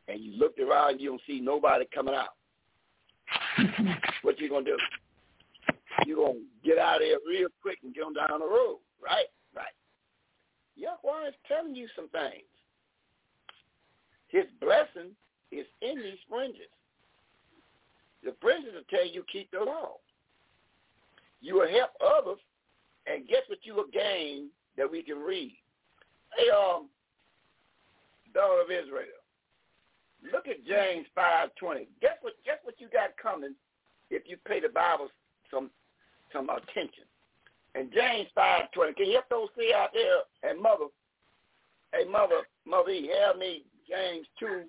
And 0.09 0.21
you 0.21 0.33
looked 0.39 0.59
around 0.59 0.93
and 0.93 1.01
you 1.01 1.11
don't 1.11 1.23
see 1.27 1.41
nobody 1.41 1.85
coming 1.95 2.15
out. 2.15 2.35
what 4.23 4.39
you 4.41 4.49
gonna 4.49 4.65
do? 4.65 4.77
you 6.07 6.17
gonna 6.17 6.41
get 6.65 6.79
out 6.79 6.97
of 6.97 7.01
there 7.01 7.19
real 7.27 7.49
quick 7.63 7.79
and 7.83 7.95
get 7.95 8.05
on 8.05 8.15
down 8.15 8.41
the 8.41 8.47
road, 8.47 8.79
right? 9.03 9.27
Right. 9.55 9.73
Yahweh 10.77 11.29
is 11.29 11.35
telling 11.49 11.75
you 11.75 11.89
some 11.95 12.09
things. 12.09 12.45
His 14.35 14.47
blessing 14.61 15.15
is 15.53 15.65
in 15.81 15.95
these 15.95 16.19
fringes. 16.29 16.75
The 18.25 18.35
fringes 18.41 18.73
will 18.75 18.83
tell 18.91 19.07
you 19.07 19.23
keep 19.33 19.49
the 19.53 19.61
law. 19.61 19.99
You 21.41 21.55
will 21.55 21.69
help 21.69 21.91
others, 22.03 22.41
and 23.07 23.29
guess 23.29 23.43
what 23.47 23.61
you 23.63 23.77
will 23.77 23.87
gain 23.93 24.49
that 24.77 24.91
we 24.91 25.05
can 25.05 25.19
read? 25.19 25.57
Hey, 26.37 26.51
um, 26.51 26.89
daughter 28.35 28.63
of 28.63 28.71
Israel, 28.73 29.23
look 30.33 30.49
at 30.49 30.67
James 30.67 31.07
five 31.15 31.51
twenty. 31.55 31.87
Guess 32.01 32.19
what? 32.23 32.33
Guess 32.45 32.59
what 32.65 32.75
you 32.81 32.89
got 32.93 33.17
coming 33.23 33.55
if 34.11 34.25
you 34.27 34.37
pay 34.49 34.59
the 34.59 34.69
Bible 34.69 35.11
some 35.49 35.71
some 36.33 36.51
attention. 36.51 37.05
And 37.77 37.93
James 37.93 38.27
five 38.35 38.73
twenty. 38.73 38.95
Can 38.95 39.07
you 39.07 39.13
help 39.13 39.29
those 39.31 39.49
see 39.57 39.73
out 39.73 39.91
there? 39.93 40.51
And 40.51 40.61
mother, 40.61 40.87
hey 41.93 42.11
mother, 42.11 42.49
mother, 42.67 42.91
help 43.23 43.39
me 43.39 43.63
James 43.89 44.27
two 44.39 44.65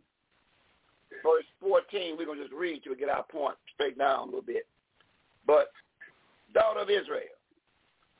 verse 1.23 1.45
14, 1.61 2.15
we're 2.17 2.25
going 2.25 2.37
to 2.37 2.43
just 2.43 2.55
read 2.55 2.83
to 2.83 2.95
get 2.95 3.09
our 3.09 3.23
point 3.23 3.55
straight 3.73 3.97
down 3.97 4.21
a 4.21 4.25
little 4.25 4.41
bit. 4.41 4.67
But, 5.47 5.69
daughter 6.53 6.81
of 6.81 6.89
Israel, 6.89 7.33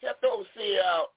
help 0.01 0.17
those 0.21 0.45
see 0.55 0.79
out 0.83 1.07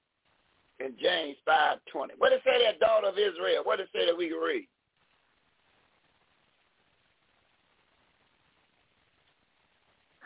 in 0.79 0.95
James 1.01 1.37
5.20. 1.47 2.17
What 2.17 2.33
it 2.33 2.41
say 2.43 2.63
that 2.65 2.79
daughter 2.79 3.07
of 3.07 3.17
Israel? 3.17 3.63
What 3.63 3.79
it 3.79 3.89
say 3.93 4.05
that 4.05 4.17
we 4.17 4.29
can 4.29 4.39
read? 4.39 4.67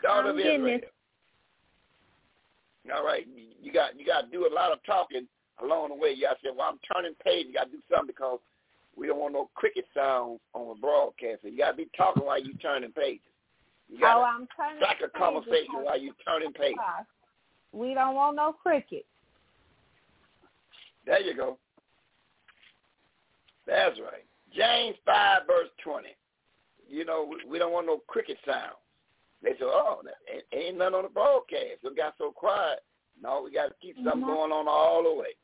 Daughter 0.02 0.28
I'm 0.28 0.38
of 0.38 0.38
Israel. 0.38 0.80
All 2.94 3.02
right, 3.04 3.26
you 3.62 3.72
got 3.72 3.98
you 3.98 4.04
got 4.04 4.26
to 4.26 4.30
do 4.30 4.46
a 4.46 4.52
lot 4.52 4.70
of 4.70 4.78
talking 4.84 5.26
along 5.62 5.88
the 5.88 5.94
way. 5.94 6.10
You 6.10 6.28
got 6.28 6.34
to 6.34 6.40
say, 6.44 6.50
"Well, 6.54 6.68
I'm 6.68 6.78
turning 6.92 7.14
page." 7.24 7.46
You 7.46 7.54
got 7.54 7.64
to 7.64 7.70
do 7.70 7.78
something 7.90 8.08
because 8.08 8.40
we 8.96 9.06
don't 9.06 9.18
want 9.18 9.34
no 9.34 9.50
cricket 9.54 9.84
sounds 9.94 10.40
on 10.54 10.68
the 10.68 10.80
broadcast. 10.80 11.40
You 11.42 11.56
got 11.56 11.72
to 11.72 11.76
be 11.76 11.88
talking 11.96 12.24
while 12.24 12.40
you're 12.42 12.56
turning 12.58 12.92
pages. 12.92 13.20
You 13.88 13.98
Oh, 14.04 14.22
I'm 14.22 14.46
turning 14.56 14.76
strike 14.80 15.00
a 15.04 15.18
conversation 15.18 15.82
while 15.82 15.98
you're 16.00 16.14
turning 16.26 16.52
pages. 16.52 16.78
We 17.72 17.94
don't 17.94 18.14
want 18.14 18.36
no 18.36 18.52
cricket. 18.52 19.04
There 21.06 21.20
you 21.20 21.36
go. 21.36 21.58
That's 23.66 23.98
right. 24.00 24.24
James 24.54 24.96
5, 25.04 25.42
verse 25.46 25.68
20. 25.82 26.08
You 26.88 27.04
know, 27.04 27.28
we, 27.28 27.50
we 27.50 27.58
don't 27.58 27.72
want 27.72 27.86
no 27.86 28.00
cricket 28.06 28.36
sounds. 28.46 28.76
They 29.42 29.50
say, 29.50 29.64
oh, 29.64 30.00
ain't, 30.52 30.78
none 30.78 30.94
on 30.94 31.02
the 31.04 31.08
broadcast. 31.10 31.82
We 31.82 31.94
got 31.94 32.14
so 32.16 32.30
quiet. 32.30 32.80
No, 33.20 33.42
we 33.44 33.52
got 33.52 33.66
to 33.68 33.74
keep 33.80 33.96
something 33.96 34.22
Mhm. 34.22 34.26
going 34.26 34.52
on 34.52 34.66
all 34.68 35.02
the 35.02 35.12
way. 35.12 35.34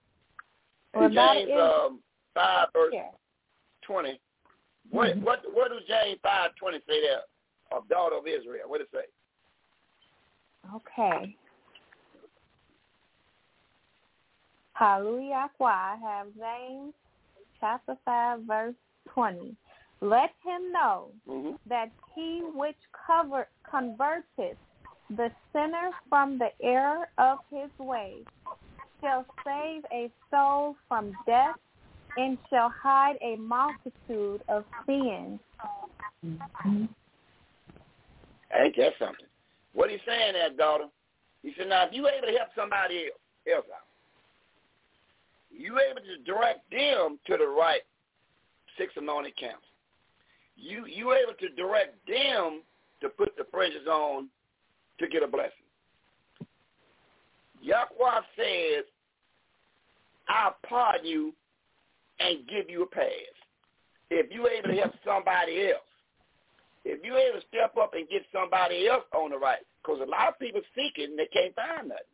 Well, 0.95 1.11
James 1.11 1.51
is- 1.51 1.61
um, 1.61 2.03
5, 2.35 2.69
verse 2.73 2.95
Yeah. 2.95 3.11
20. 3.91 4.21
What, 4.91 5.17
Mhm. 5.17 5.23
what, 5.23 5.43
what 5.53 5.71
does 5.71 5.83
James 5.89 6.21
5, 6.23 6.55
20 6.55 6.79
say 6.87 7.01
there? 7.01 7.23
Of 7.73 7.89
daughter 7.89 8.17
of 8.17 8.27
Israel. 8.27 8.69
What 8.69 8.79
does 8.79 8.89
it 8.93 9.07
say? 10.65 10.71
Okay. 10.77 11.37
Hallelujah. 14.75 15.51
I 15.61 15.97
have 16.03 16.27
James 16.37 16.95
chapter 17.61 17.97
5, 18.05 18.41
verse 18.43 18.75
20. 19.09 19.57
Let 20.01 20.31
him 20.45 20.73
know 20.73 21.11
Mm-hmm. 21.29 21.57
that 21.67 21.91
he 22.15 22.43
which 22.55 22.77
cover, 23.07 23.49
converteth 23.71 24.57
the 25.11 25.31
sinner 25.53 25.91
from 26.09 26.39
the 26.39 26.51
error 26.63 27.09
of 27.19 27.39
his 27.51 27.71
ways 27.79 28.25
shall 29.01 29.27
save 29.45 29.85
a 29.93 30.11
soul 30.31 30.77
from 30.89 31.13
death 31.27 31.57
and 32.17 32.39
shall 32.49 32.73
hide 32.83 33.17
a 33.23 33.37
multitude 33.37 34.43
of 34.49 34.65
sins. 34.87 35.39
Ain't 38.53 38.77
that 38.77 38.93
something? 38.99 39.27
What 39.73 39.91
he's 39.91 40.01
saying 40.07 40.33
there, 40.33 40.51
daughter, 40.51 40.87
he 41.43 41.53
said, 41.57 41.69
now 41.69 41.87
if 41.87 41.93
you 41.93 42.09
able 42.09 42.27
to 42.27 42.37
help 42.37 42.49
somebody 42.57 43.07
else, 43.07 43.57
else 43.57 43.67
out, 43.75 43.87
you 45.51 45.79
able 45.79 46.01
to 46.01 46.23
direct 46.25 46.71
them 46.71 47.19
to 47.27 47.37
the 47.37 47.47
right 47.47 47.83
six 48.79 48.93
anointed 48.97 49.37
camps. 49.37 49.67
You 50.57 50.87
you 50.87 51.13
able 51.13 51.35
to 51.41 51.49
direct 51.51 51.97
them 52.07 52.63
to 53.01 53.09
put 53.09 53.37
the 53.37 53.45
fringes 53.51 53.87
on 53.87 54.29
to 54.99 55.09
get 55.09 55.23
a 55.23 55.27
blessing. 55.27 55.53
Yahweh 57.63 58.21
says, 58.37 58.85
I'll 60.29 60.57
pardon 60.69 61.07
you 61.07 61.33
and 62.21 62.47
give 62.47 62.69
you 62.69 62.83
a 62.83 62.87
pass. 62.87 63.35
If 64.11 64.33
you 64.33 64.49
able 64.49 64.69
to 64.69 64.81
help 64.81 64.95
somebody 65.05 65.71
else, 65.71 65.87
if 66.85 67.05
you 67.05 67.17
able 67.17 67.41
to 67.41 67.47
step 67.49 67.77
up 67.81 67.95
and 67.95 68.09
get 68.09 68.23
somebody 68.33 68.89
else 68.89 69.05
on 69.15 69.31
the 69.31 69.39
right, 69.39 69.61
because 69.83 70.01
a 70.01 70.11
lot 70.11 70.29
of 70.29 70.39
people 70.39 70.61
seeking, 70.75 71.11
and 71.11 71.19
they 71.19 71.27
can't 71.27 71.55
find 71.55 71.89
nothing. 71.89 72.05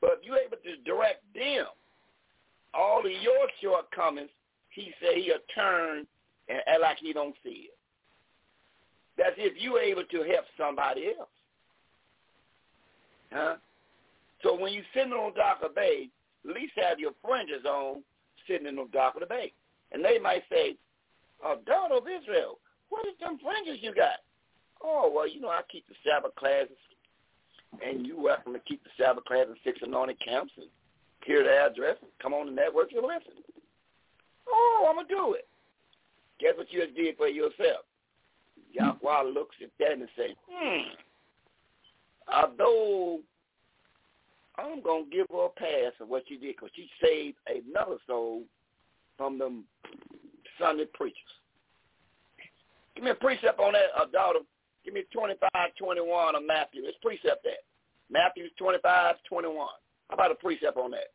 But 0.00 0.20
if 0.20 0.26
you 0.26 0.36
able 0.36 0.56
to 0.56 0.82
direct 0.84 1.22
them, 1.34 1.66
all 2.74 3.00
of 3.00 3.12
your 3.22 3.46
shortcomings, 3.60 4.30
he 4.70 4.92
said 5.00 5.16
he'll 5.16 5.44
turn 5.54 6.06
and 6.48 6.58
act 6.66 6.80
like 6.80 6.98
he 6.98 7.12
don't 7.12 7.34
see 7.44 7.68
it. 7.70 7.78
That's 9.18 9.36
if 9.36 9.54
you 9.60 9.78
able 9.78 10.04
to 10.04 10.16
help 10.22 10.46
somebody 10.56 11.12
else. 11.18 11.28
Huh? 13.30 13.56
So 14.42 14.58
when 14.58 14.72
you 14.72 14.82
sitting 14.94 15.12
on 15.12 15.32
of 15.62 15.74
bay, 15.74 16.08
at 16.48 16.54
least 16.54 16.72
have 16.76 16.98
your 16.98 17.12
fringes 17.24 17.64
on 17.64 18.02
sitting 18.46 18.66
in 18.66 18.76
the 18.76 18.86
dock 18.92 19.14
of 19.14 19.20
the 19.20 19.26
bay. 19.26 19.52
And 19.92 20.04
they 20.04 20.18
might 20.18 20.42
say, 20.50 20.76
oh, 21.44 21.58
daughter 21.66 21.94
of 21.96 22.06
Israel, 22.08 22.58
what 22.88 23.06
is 23.06 23.14
them 23.20 23.38
fringes 23.42 23.82
you 23.82 23.94
got? 23.94 24.20
Oh, 24.82 25.10
well, 25.14 25.28
you 25.28 25.40
know, 25.40 25.48
I 25.48 25.60
keep 25.70 25.86
the 25.88 25.94
Sabbath 26.04 26.34
classes, 26.34 26.76
and 27.84 28.06
you 28.06 28.20
welcome 28.20 28.52
to 28.52 28.58
keep 28.60 28.82
the 28.82 28.90
Sabbath 28.98 29.24
class 29.24 29.46
in 29.48 29.56
six 29.64 29.78
anointed 29.82 30.18
camps 30.24 30.52
and 30.56 30.66
hear 31.24 31.44
the 31.44 31.50
address 31.50 31.96
and 32.02 32.10
come 32.20 32.34
on 32.34 32.46
the 32.46 32.52
network 32.52 32.90
and 32.92 33.02
listen. 33.02 33.42
Oh, 34.48 34.86
I'm 34.88 34.96
going 34.96 35.06
to 35.08 35.14
do 35.14 35.34
it. 35.34 35.46
Guess 36.40 36.54
what 36.56 36.72
you 36.72 36.82
just 36.82 36.96
did 36.96 37.16
for 37.16 37.28
yourself? 37.28 37.86
Yahweh 38.72 39.30
looks 39.32 39.56
at 39.62 39.70
that 39.78 39.92
and 39.92 40.08
say, 40.16 40.34
hmm, 40.50 40.88
although 42.32 43.20
I'm 44.58 44.82
going 44.82 45.10
to 45.10 45.16
give 45.16 45.26
her 45.30 45.46
a 45.46 45.48
pass 45.48 45.92
of 46.00 46.08
what 46.08 46.24
she 46.28 46.36
did 46.36 46.56
because 46.56 46.70
she 46.74 46.88
saved 47.02 47.38
another 47.46 47.96
soul 48.06 48.42
from 49.16 49.38
them 49.38 49.64
Sunday 50.58 50.84
preachers. 50.92 51.16
Give 52.94 53.04
me 53.04 53.10
a 53.10 53.14
precept 53.14 53.58
on 53.58 53.72
that, 53.72 53.88
uh, 53.96 54.06
daughter. 54.06 54.40
Give 54.84 54.94
me 54.94 55.04
25, 55.12 55.50
21 55.78 56.34
of 56.34 56.42
Matthew. 56.44 56.82
Let's 56.84 56.96
precept 57.00 57.44
that. 57.44 57.64
Matthew 58.10 58.48
25, 58.58 59.16
21. 59.28 59.66
How 60.08 60.14
about 60.14 60.32
a 60.32 60.34
precept 60.34 60.76
on 60.76 60.90
that? 60.90 61.08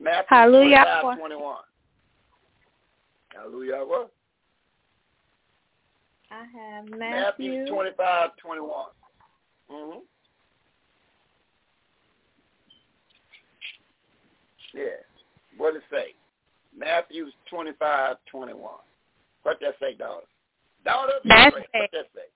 Matthew 0.00 0.26
Hallelujah. 0.28 0.84
25, 1.02 1.18
21. 1.18 1.56
Hallelujah. 3.34 3.84
What? 3.84 4.10
I 6.30 6.44
have 6.44 6.88
Matthew 6.88 7.52
Matthew. 7.52 7.66
25, 7.66 8.30
21. 8.36 8.70
Mm-hmm. 9.70 9.98
Yeah. 14.74 14.84
What 15.56 15.74
does 15.74 15.82
it 15.90 15.94
say? 15.94 16.14
Matthew 16.76 17.26
25, 17.48 18.16
21. 18.30 18.60
What 19.44 19.58
that 19.60 19.74
say, 19.80 19.94
daughter? 19.94 20.26
Daughter, 20.84 21.12
That 21.24 21.52
what 21.52 21.62
say- 21.72 21.88
that 21.92 22.06
say? 22.14 22.28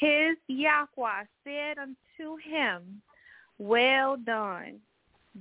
His 0.00 0.36
Yahweh 0.48 1.24
said 1.44 1.78
unto 1.78 2.36
him, 2.36 3.02
Well 3.58 4.16
done, 4.16 4.80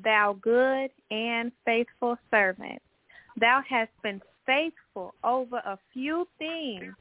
thou 0.04 0.34
good 0.34 0.92
and 1.10 1.52
faithful 1.66 2.18
servant. 2.30 2.82
Thou 3.38 3.62
hast 3.68 3.92
been 4.04 4.22
faithful 4.46 5.16
over 5.24 5.58
a 5.58 5.78
few 5.92 6.28
things. 6.38 6.94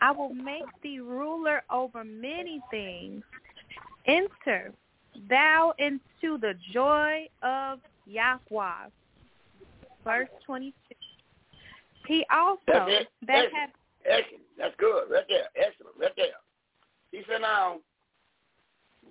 I 0.00 0.10
will 0.10 0.34
make 0.34 0.64
thee 0.82 1.00
ruler 1.00 1.62
over 1.70 2.04
many 2.04 2.60
things. 2.70 3.22
Enter 4.06 4.72
thou 5.28 5.74
into 5.78 6.38
the 6.38 6.54
joy 6.72 7.28
of 7.42 7.80
Yahweh. 8.10 8.90
Verse 10.04 10.28
22. 10.46 10.74
He 12.06 12.24
also 12.32 12.60
that 12.66 12.88
Excellent. 12.88 13.52
hath 13.52 13.70
Excellent. 14.04 14.44
That's 14.58 14.74
good. 14.78 15.10
Right 15.10 15.24
there. 15.28 15.48
Excellent. 15.56 15.96
Right 15.98 16.16
there. 16.16 16.40
He 17.12 17.22
said, 17.28 17.42
now, 17.42 17.78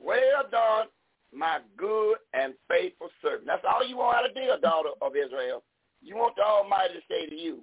well 0.01 0.43
done, 0.51 0.87
my 1.33 1.59
good 1.77 2.17
and 2.33 2.53
faithful 2.67 3.09
servant. 3.21 3.45
That's 3.45 3.63
all 3.67 3.85
you 3.85 3.97
want 3.97 4.17
out 4.17 4.29
of 4.29 4.35
deal, 4.35 4.57
daughter 4.59 4.89
of 5.01 5.13
Israel. 5.15 5.63
You 6.01 6.15
want 6.15 6.35
the 6.35 6.43
Almighty 6.43 6.95
to 6.95 7.01
say 7.09 7.27
to 7.27 7.35
you, 7.35 7.59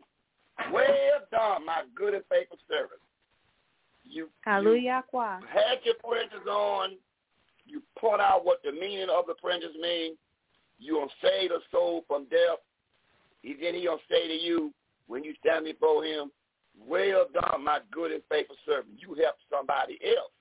well 0.72 1.20
done, 1.32 1.66
my 1.66 1.82
good 1.94 2.14
and 2.14 2.24
faithful 2.30 2.58
servant. 2.68 3.00
You, 4.04 4.24
you 4.24 4.28
Hallelujah. 4.42 5.02
had 5.12 5.78
your 5.84 5.94
fringes 6.06 6.46
on. 6.48 6.96
You 7.66 7.82
point 7.98 8.20
out 8.20 8.44
what 8.44 8.62
the 8.62 8.70
meaning 8.70 9.08
of 9.10 9.26
the 9.26 9.34
fringes 9.42 9.74
mean. 9.80 10.16
You 10.78 10.94
gonna 10.94 11.10
save 11.22 11.50
the 11.50 11.60
soul 11.70 12.04
from 12.06 12.26
death. 12.26 12.58
He 13.42 13.54
then 13.54 13.74
he 13.74 13.84
gonna 13.86 14.00
say 14.10 14.28
to 14.28 14.34
you 14.34 14.72
when 15.06 15.24
you 15.24 15.34
stand 15.40 15.64
before 15.64 16.04
him, 16.04 16.30
"Well 16.78 17.26
done, 17.32 17.64
my 17.64 17.80
good 17.90 18.12
and 18.12 18.22
faithful 18.28 18.56
servant. 18.64 19.00
You 19.00 19.14
helped 19.14 19.42
somebody 19.50 19.98
else." 20.04 20.32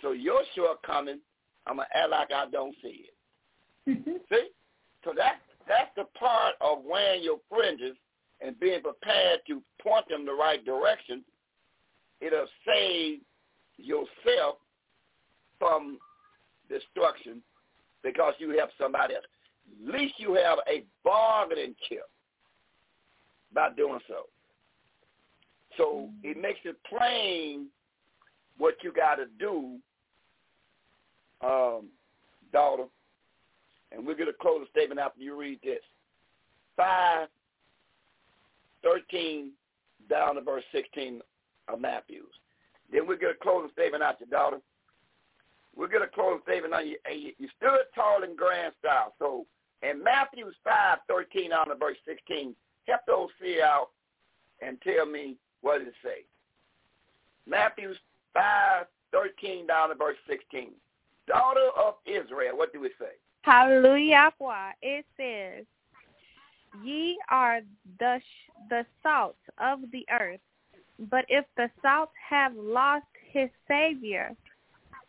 So 0.00 0.12
your 0.12 0.42
shortcoming, 0.54 1.20
I'm 1.66 1.76
gonna 1.76 1.88
act 1.94 2.10
like 2.10 2.32
I 2.32 2.46
don't 2.46 2.74
see 2.82 3.08
it. 3.08 3.14
Mm-hmm. 3.88 4.16
See? 4.28 4.50
So 5.04 5.12
that 5.16 5.40
that's 5.66 5.94
the 5.96 6.04
part 6.18 6.56
of 6.60 6.84
wearing 6.84 7.22
your 7.22 7.40
fringes 7.48 7.96
and 8.40 8.58
being 8.58 8.82
prepared 8.82 9.40
to 9.46 9.62
point 9.80 10.08
them 10.08 10.26
the 10.26 10.32
right 10.32 10.64
direction. 10.64 11.24
It'll 12.20 12.48
save 12.66 13.20
yourself 13.78 14.58
from 15.58 15.98
destruction 16.68 17.42
because 18.02 18.34
you 18.38 18.56
help 18.56 18.70
somebody 18.78 19.14
else. 19.14 19.24
At 19.86 19.94
least 19.94 20.14
you 20.18 20.34
have 20.34 20.58
a 20.68 20.84
bargaining 21.04 21.74
chip 21.88 22.08
by 23.54 23.70
doing 23.76 24.00
so. 24.08 24.26
So 25.76 26.10
it 26.22 26.36
makes 26.36 26.60
it 26.64 26.76
plain 26.84 27.66
what 28.58 28.74
you 28.82 28.92
got 28.92 29.16
to 29.16 29.26
do, 29.38 29.78
um, 31.46 31.88
daughter. 32.52 32.84
And 33.90 34.06
we're 34.06 34.14
going 34.14 34.26
to 34.26 34.36
close 34.40 34.60
the 34.60 34.78
statement 34.78 35.00
after 35.00 35.20
you 35.20 35.38
read 35.38 35.60
this. 35.62 35.80
5, 36.76 37.28
13 38.82 39.52
down 40.08 40.34
to 40.34 40.40
verse 40.40 40.64
16 40.72 41.20
of 41.68 41.80
Matthews. 41.80 42.32
Then 42.90 43.06
we're 43.06 43.16
going 43.16 43.34
to 43.34 43.40
close 43.40 43.64
the 43.66 43.80
statement 43.80 44.02
out, 44.02 44.20
your 44.20 44.28
daughter. 44.28 44.58
We're 45.76 45.88
going 45.88 46.02
to 46.02 46.14
close 46.14 46.40
statement 46.44 46.74
on 46.74 46.86
you. 46.86 46.98
You 47.38 47.48
stood 47.56 47.78
tall 47.94 48.22
in 48.22 48.36
grand 48.36 48.74
style. 48.78 49.14
So 49.18 49.46
in 49.82 50.02
Matthew 50.02 50.50
5, 50.64 50.98
13 51.08 51.50
down 51.50 51.68
to 51.68 51.74
verse 51.74 51.96
16, 52.06 52.54
help 52.86 53.00
those 53.06 53.28
see 53.40 53.60
out 53.62 53.88
and 54.60 54.80
tell 54.82 55.06
me 55.06 55.36
what 55.60 55.80
it 55.80 55.92
say. 56.04 56.24
Matthew 57.46 57.94
5, 58.34 58.86
13 59.12 59.66
down 59.66 59.88
to 59.88 59.94
verse 59.94 60.16
16. 60.28 60.70
Daughter 61.26 61.68
of 61.78 61.94
Israel, 62.06 62.56
what 62.56 62.72
do 62.72 62.80
we 62.80 62.90
say? 62.98 63.12
Hallelujah. 63.42 64.30
It 64.82 65.04
says, 65.16 65.64
Ye 66.82 67.18
are 67.30 67.60
the 67.98 68.20
the 68.70 68.86
salt 69.02 69.36
of 69.58 69.80
the 69.92 70.06
earth. 70.10 70.40
But 71.10 71.24
if 71.28 71.44
the 71.56 71.70
salt 71.82 72.10
have 72.28 72.54
lost 72.56 73.06
his 73.32 73.50
savior, 73.68 74.34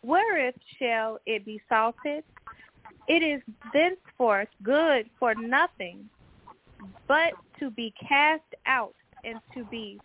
wherewith 0.03 0.56
shall 0.80 1.19
it 1.25 1.45
be 1.45 1.61
salted? 1.67 2.23
It 3.07 3.23
is 3.23 3.41
thenceforth 3.73 4.49
good 4.61 5.09
for 5.19 5.35
nothing, 5.35 6.09
but 7.07 7.33
to 7.59 7.69
be 7.69 7.93
cast 8.07 8.43
out 8.65 8.95
and 9.23 9.40
to 9.53 9.65
be 9.65 9.99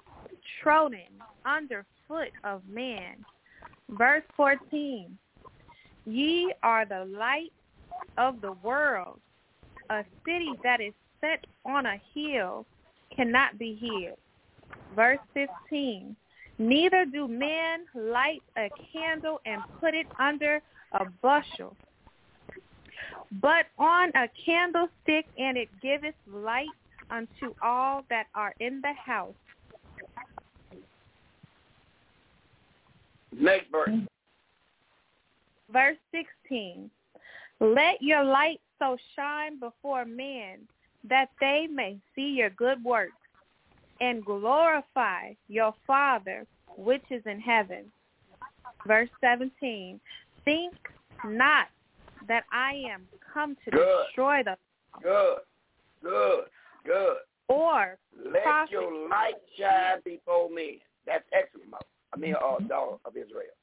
trodden 0.61 1.23
under 1.45 1.85
foot 2.07 2.31
of 2.45 2.63
man. 2.69 3.25
Verse 3.91 4.25
14. 4.37 5.17
Ye 6.07 6.53
are 6.63 6.85
the 6.85 7.05
light 7.05 7.53
of 8.17 8.41
the 8.41 8.53
world. 8.53 9.21
A 9.91 10.05
city 10.25 10.53
that 10.63 10.81
is 10.81 10.93
set 11.21 11.47
on 11.65 11.87
a 11.87 12.01
hill 12.15 12.67
cannot 13.15 13.59
be 13.59 13.75
hid. 13.75 14.15
Verse 14.95 15.19
15. 15.35 16.17
Neither 16.59 17.05
do 17.05 17.29
men 17.29 17.85
light 17.95 18.43
a 18.57 18.69
candle 18.93 19.41
and 19.47 19.63
put 19.81 19.95
it 19.95 20.07
under 20.19 20.61
a 20.93 21.05
bushel, 21.23 21.77
but 23.41 23.67
on 23.79 24.11
a 24.17 24.29
candlestick, 24.45 25.27
and 25.39 25.57
it 25.57 25.69
giveth 25.81 26.17
light 26.27 26.67
unto 27.11 27.55
all 27.63 28.05
that 28.11 28.27
are 28.35 28.55
in 28.59 28.81
the 28.81 28.93
house. 28.93 29.35
Next 33.33 33.71
verse. 33.71 33.91
Verse 35.73 35.99
16. 36.11 36.91
Let 37.61 38.03
your 38.03 38.25
light 38.25 38.61
so 38.79 38.97
shine 39.15 39.61
before 39.61 40.05
men 40.05 40.67
that 41.09 41.29
they 41.41 41.69
may 41.71 41.99
see 42.15 42.31
your 42.31 42.51
good 42.51 42.83
works 42.83 43.13
and 44.01 44.25
glorify 44.25 45.33
your 45.49 45.75
Father 45.87 46.47
which 46.77 47.03
is 47.11 47.23
in 47.27 47.41
heaven. 47.41 47.85
Verse 48.87 49.09
17. 49.21 50.01
Think 50.45 50.75
not 51.25 51.67
that 52.29 52.45
I 52.53 52.75
am 52.91 53.07
come 53.33 53.57
to 53.65 53.71
Good. 53.71 54.05
destroy 54.07 54.43
the 54.45 54.57
Good, 55.03 55.39
good, 56.03 56.45
good. 56.85 57.17
or 57.49 57.99
Let 58.25 58.43
profit. 58.43 58.73
your 58.73 59.09
light 59.09 59.35
shine 59.59 60.01
before 60.05 60.51
men. 60.51 60.79
That's 61.07 61.25
excellent. 61.33 61.73
I 62.13 62.17
mean, 62.17 62.35
uh, 62.35 62.59
daughter 62.67 62.97
of 63.05 63.17
Israel. 63.17 63.55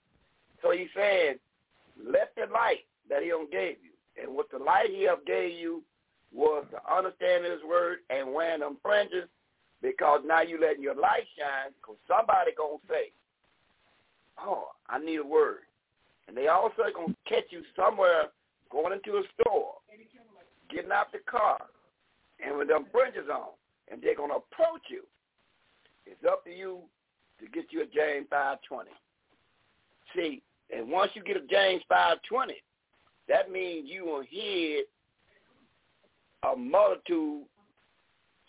So 0.62 0.72
he 0.72 0.88
said, 0.96 1.40
let 2.04 2.34
the 2.36 2.52
light 2.52 2.86
that 3.10 3.22
he 3.24 3.30
gave 3.52 3.78
you, 3.84 3.92
and 4.22 4.36
what 4.36 4.50
the 4.52 4.58
light 4.58 4.90
he 4.90 5.04
have 5.04 5.26
gave 5.26 5.58
you 5.58 5.84
was 6.34 6.66
to 6.72 6.94
understand 6.94 7.46
his 7.46 7.62
word 7.68 8.00
and 8.10 8.34
wearing 8.34 8.60
them 8.62 8.78
fringes, 8.82 9.30
because 9.86 10.22
now 10.26 10.42
you 10.42 10.60
letting 10.60 10.82
your 10.82 10.96
light 10.96 11.28
shine, 11.38 11.72
because 11.80 11.98
somebody 12.08 12.52
going 12.58 12.80
to 12.80 12.88
say, 12.90 13.12
oh, 14.42 14.70
I 14.90 14.98
need 14.98 15.18
a 15.18 15.24
word. 15.24 15.60
And 16.28 16.36
they 16.36 16.48
also 16.48 16.90
going 16.94 17.14
to 17.14 17.30
catch 17.30 17.46
you 17.52 17.62
somewhere 17.76 18.30
going 18.72 18.94
into 18.94 19.20
a 19.20 19.24
store, 19.40 19.74
getting 20.72 20.92
out 20.92 21.12
the 21.12 21.20
car, 21.30 21.60
and 22.44 22.58
with 22.58 22.68
them 22.68 22.88
fringes 22.92 23.30
on, 23.32 23.50
and 23.92 24.02
they're 24.02 24.16
going 24.16 24.32
to 24.32 24.38
approach 24.38 24.82
you. 24.90 25.04
It's 26.08 26.26
up 26.28 26.44
to 26.46 26.50
you 26.50 26.80
to 27.40 27.46
get 27.48 27.66
you 27.70 27.84
a 27.84 27.86
James 27.86 28.26
520. 28.32 28.90
See, 30.16 30.42
and 30.76 30.90
once 30.90 31.12
you 31.14 31.22
get 31.22 31.38
a 31.38 31.46
James 31.46 31.84
520, 31.88 32.56
that 33.30 33.52
means 33.52 33.88
you 33.88 34.06
will 34.06 34.24
hid 34.28 34.86
a 36.52 36.56
multitude 36.56 37.44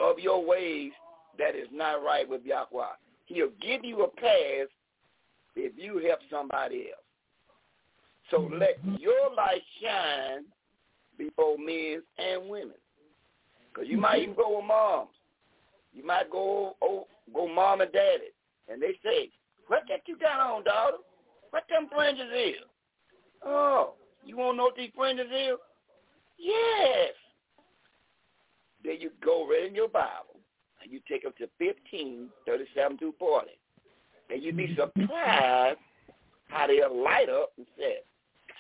of 0.01 0.19
your 0.19 0.45
ways 0.45 0.93
that 1.39 1.55
is 1.55 1.69
not 1.73 2.03
right 2.05 2.29
with 2.29 2.43
Yahweh. 2.45 2.85
He'll 3.27 3.51
give 3.61 3.85
you 3.85 4.05
a 4.05 4.09
pass 4.09 4.69
if 5.55 5.73
you 5.77 5.99
help 6.07 6.21
somebody 6.31 6.89
else. 6.93 7.03
So 8.31 8.41
mm-hmm. 8.41 8.59
let 8.59 8.79
your 9.01 9.35
light 9.35 9.63
shine 9.83 10.45
before 11.19 11.57
men 11.59 12.03
and 12.19 12.49
women. 12.49 12.75
Because 13.73 13.89
you 13.89 13.99
might 13.99 14.21
mm-hmm. 14.23 14.33
even 14.33 14.35
go 14.37 14.57
with 14.57 14.67
moms. 14.67 15.11
You 15.93 16.05
might 16.05 16.31
go 16.31 16.77
oh, 16.83 17.07
go 17.35 17.49
mom 17.49 17.81
and 17.81 17.93
daddy. 17.93 18.33
And 18.69 18.83
they 18.83 18.99
say, 19.03 19.31
what 19.69 19.83
that 19.89 20.01
you 20.07 20.17
got 20.19 20.41
on, 20.41 20.65
daughter? 20.65 20.99
What 21.51 21.65
them 21.69 21.89
fringes 21.93 22.31
is? 22.35 22.63
Oh, 23.45 23.95
you 24.25 24.37
want 24.37 24.55
to 24.55 24.57
know 24.57 24.65
what 24.65 24.77
these 24.77 24.91
fringes 24.95 25.27
is? 25.27 25.57
Yes. 26.39 27.13
Then 28.85 28.97
you 29.01 29.11
go 29.25 29.49
in 29.53 29.75
your 29.75 29.89
Bible 29.89 30.36
and 30.87 30.93
you 30.93 31.01
take 31.11 31.25
them 31.25 31.33
to 31.39 31.49
15, 31.59 32.29
37 32.47 32.99
through 32.99 33.15
40. 33.19 33.49
And 34.31 34.43
you'd 34.43 34.57
be 34.57 34.69
mm-hmm. 34.69 35.03
surprised 35.03 35.79
how 36.49 36.67
they'll 36.69 37.03
light 37.03 37.29
up 37.29 37.51
and 37.57 37.67
say, 37.77 37.99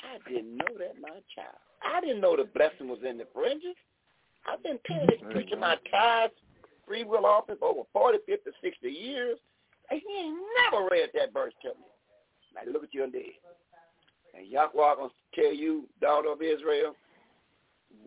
I 0.02 0.18
didn't 0.28 0.56
know 0.56 0.74
that, 0.78 1.00
my 1.00 1.22
child. 1.34 1.58
I 1.82 2.00
didn't 2.00 2.20
know 2.20 2.36
the 2.36 2.44
blessing 2.44 2.88
was 2.88 2.98
in 3.08 3.16
the 3.18 3.26
fringes. 3.32 3.76
I've 4.46 4.62
been 4.62 4.78
paying 4.84 5.06
this 5.06 5.20
mm-hmm. 5.20 5.30
preacher 5.30 5.56
my 5.56 5.76
tithes, 5.90 6.34
free 6.86 7.05
will 7.05 7.26
office 7.26 7.56
for 7.60 7.68
over 7.68 7.82
40, 7.92 8.18
50, 8.26 8.50
60 8.62 8.88
years. 8.88 9.38
And 9.90 10.00
he 10.05 10.18
ain't 10.18 10.38
never 10.64 10.88
read 10.90 11.10
that 11.14 11.32
verse 11.32 11.55
to 11.62 11.68
me. 11.68 11.86
Now 12.55 12.72
look 12.72 12.82
at 12.82 12.92
you 12.94 13.05
and 13.05 13.12
there. 13.12 13.22
And 14.36 14.48
Yahweh 14.48 14.96
going 14.96 15.10
to 15.10 15.40
tell 15.40 15.55
you, 15.55 15.84
daughter 16.00 16.32
of 16.32 16.42
Israel, 16.42 16.96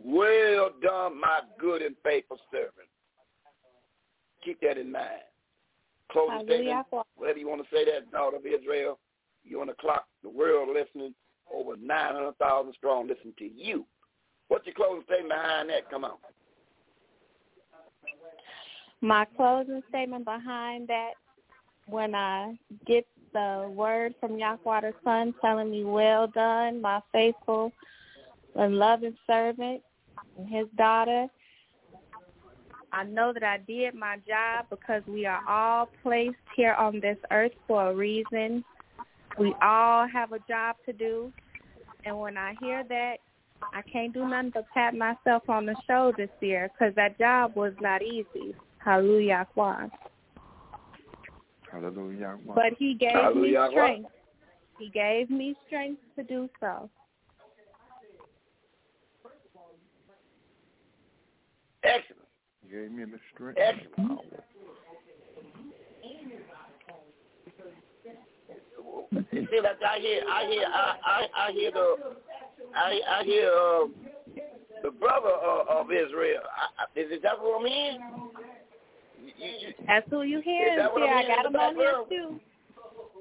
well 0.04 0.72
done, 0.82 1.20
my 1.20 1.40
good 1.58 1.82
and 1.82 1.96
faithful 2.04 2.38
servant. 2.52 2.89
Keep 4.50 4.62
that 4.62 4.80
in 4.80 4.92
mind. 4.92 5.06
Closing 6.12 6.42
statement, 6.48 6.88
whatever 7.18 7.38
you 7.38 7.48
want 7.48 7.62
to 7.62 7.68
say 7.72 7.86
that, 7.86 8.12
daughter 8.12 8.38
of 8.38 8.46
Israel, 8.48 8.98
you 9.44 9.62
on 9.62 9.68
the 9.68 9.74
clock, 9.74 10.08
the 10.24 10.30
world 10.30 10.70
listening, 10.74 11.14
over 11.54 11.78
900,000 11.78 12.74
strong 12.74 13.08
listen 13.08 13.32
to 13.38 13.46
you. 13.46 13.86
What's 14.48 14.66
your 14.66 14.74
closing 14.74 15.04
statement 15.04 15.30
behind 15.30 15.70
that? 15.70 15.88
Come 15.92 16.04
on. 16.04 16.14
My 19.02 19.26
closing 19.38 19.84
statement 19.90 20.26
behind 20.26 20.88
that, 20.88 21.12
when 21.86 22.16
I 22.16 22.58
get 22.88 23.06
the 23.34 23.72
word 23.72 24.16
from 24.20 24.40
Yahweh 24.40 24.92
Son 25.04 25.36
telling 25.42 25.70
me, 25.70 25.84
well 25.84 26.26
done, 26.26 26.82
my 26.82 27.02
faithful 27.12 27.72
and 28.56 28.80
loving 28.80 29.16
servant 29.28 29.84
and 30.40 30.50
his 30.50 30.66
daughter, 30.76 31.28
I 32.92 33.04
know 33.04 33.34
that 33.34 33.44
I 33.44 33.58
did 33.58 33.94
my 33.94 34.18
job 34.28 34.66
because 34.70 35.04
we 35.08 35.26
are 35.26 35.42
all 35.48 35.90
placed 36.02 36.38
here 36.56 36.74
on 36.74 37.00
this 37.00 37.18
earth 37.32 37.52
for 37.68 37.92
a 37.92 37.96
reason. 37.96 38.64
We 39.38 39.54
all 39.62 40.08
have 40.08 40.32
a 40.32 40.40
job 40.40 40.76
to 40.86 40.94
do. 40.94 41.32
And 42.06 42.20
when 42.20 42.38
I 42.38 42.56
hear 42.60 42.84
that, 42.90 43.18
I 43.74 43.82
can't 43.82 44.14
do 44.14 44.28
nothing 44.28 44.52
but 44.54 44.66
pat 44.74 44.96
myself 44.96 45.44
on 45.50 45.66
the 45.66 45.76
shoulder 45.88 46.28
year 46.42 46.70
because 46.74 46.96
that 46.96 47.18
job 47.20 47.56
was 47.56 47.74
not 47.80 48.02
easy. 48.02 48.56
Hallelujah. 48.80 49.48
Hallelujah. 51.72 52.38
But 52.56 52.74
he 52.78 52.96
gave 52.96 53.12
Hallelujah. 53.14 53.62
me 53.62 53.72
strength. 53.72 54.12
He 54.80 54.90
gave 54.90 55.30
me 55.30 55.56
strength 55.68 56.02
to 56.16 56.24
do 56.24 56.50
so. 56.60 56.90
Excellent. 61.84 62.19
You 62.70 62.82
gave 62.82 62.92
me 62.92 63.06
the 63.06 63.20
strength. 63.34 63.60
Excellent. 63.60 64.20
You 69.32 69.48
see, 69.52 69.60
like 69.62 69.78
I 69.86 70.00
hear, 70.00 70.22
I 70.30 70.46
hear, 70.48 70.66
I, 70.68 70.96
I, 71.06 71.48
I 71.48 71.52
hear 71.52 71.72
the, 71.72 71.96
I, 72.76 73.00
I 73.20 73.24
hear 73.24 73.50
uh, 73.50 73.86
the 74.84 74.92
brother 74.92 75.30
of, 75.30 75.68
of 75.68 75.92
Israel. 75.92 76.42
I, 76.46 76.84
I, 76.84 77.00
is 77.00 77.08
it 77.12 77.24
that 77.24 77.40
what 77.40 77.62
I'm 77.62 77.68
hearing? 77.68 78.00
You, 79.24 79.68
you, 79.68 79.74
That's 79.88 80.08
who 80.10 80.22
you 80.24 80.40
Is 80.40 80.44
hear. 80.46 80.76
that 80.78 80.92
what 80.92 81.02
See, 81.02 81.08
I'm 81.10 81.18
I 81.18 81.28
got 81.28 81.46
him 81.46 81.56
on 81.56 81.76
here 81.76 82.04
too. 82.10 82.40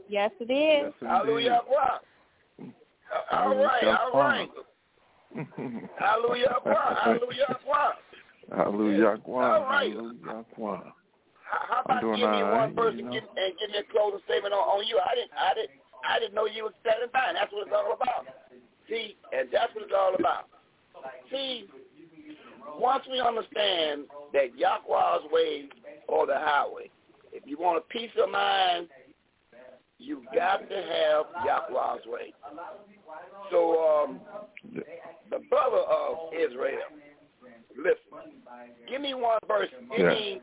Yes, 0.09 0.31
it 0.41 0.44
is. 0.44 0.93
Yes, 1.01 1.09
hallelujah. 1.10 1.60
Wow. 1.68 2.01
All 3.33 3.55
right, 3.57 3.85
all 3.85 4.20
right. 4.20 4.49
Hallelujah. 5.99 6.57
Wow. 6.65 6.97
Hallelujah. 7.02 7.59
Wow. 7.67 7.93
Hallelujah. 8.55 9.20
All 9.27 9.41
right. 9.41 9.93
Hallelujah. 9.93 10.93
How 11.49 11.81
about 11.85 12.02
give 12.02 12.12
me 12.12 12.20
one 12.20 12.52
right, 12.52 12.77
person 12.77 12.99
you 12.99 13.05
know. 13.05 13.12
give, 13.12 13.25
and 13.25 13.52
give 13.59 13.70
me 13.70 13.78
a 13.78 13.93
closing 13.93 14.20
statement 14.27 14.52
on, 14.52 14.60
on 14.60 14.86
you? 14.86 14.99
I 15.01 15.15
didn't, 15.15 15.33
I 15.33 15.55
didn't, 15.55 15.70
I 16.05 16.18
didn't 16.20 16.35
know 16.35 16.47
you 16.47 16.65
were 16.65 16.77
standing 16.81 17.09
by. 17.12 17.25
And 17.28 17.36
that's 17.36 17.52
what 17.52 17.67
it's 17.67 17.75
all 17.75 17.93
about. 17.93 18.28
See, 18.89 19.17
and 19.33 19.49
that's 19.52 19.75
what 19.75 19.85
it's 19.85 19.97
all 19.97 20.15
about. 20.15 20.49
See, 21.31 21.68
once 22.78 23.05
we 23.10 23.20
understand 23.20 24.05
that 24.33 24.57
Yahweh's 24.57 25.31
way 25.33 25.68
or 26.07 26.27
the 26.27 26.36
highway, 26.36 26.91
if 27.33 27.44
you 27.47 27.59
want 27.59 27.78
a 27.78 27.85
peace 27.93 28.10
of 28.23 28.31
mind, 28.31 28.89
you 29.99 30.23
got 30.35 30.68
to 30.68 30.77
have 30.77 31.27
Yahweh's 31.44 32.07
way. 32.07 32.33
So, 33.51 34.05
um, 34.05 34.20
the 35.31 35.41
brother 35.51 35.78
of 35.78 36.33
Israel, 36.33 36.89
listen, 37.78 38.18
give 38.90 39.00
me 39.00 39.15
one 39.15 39.39
verse. 39.47 39.70
Give 39.90 40.00
Yeah. 40.00 40.10
me 40.10 40.40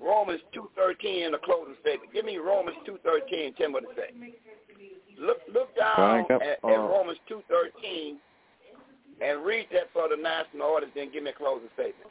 Romans 0.00 0.40
2.13 0.52 1.26
in 1.26 1.32
the 1.32 1.38
closing 1.38 1.76
statement. 1.80 2.12
Give 2.12 2.24
me 2.24 2.38
Romans 2.38 2.76
2.13. 2.86 3.56
Tell 3.56 3.68
me 3.68 3.74
what 3.74 3.84
it 3.84 3.90
say. 3.96 4.10
Look, 5.18 5.38
look 5.52 5.76
down 5.76 6.26
at, 6.30 6.42
at 6.42 6.58
uh, 6.64 6.68
Romans 6.68 7.18
2.13 7.30 8.16
and 9.20 9.44
read 9.44 9.68
that 9.72 9.92
for 9.92 10.08
the 10.08 10.16
national 10.20 10.66
audience, 10.66 10.92
then 10.94 11.12
give 11.12 11.22
me 11.22 11.30
a 11.30 11.34
closing 11.34 11.68
statement. 11.74 12.10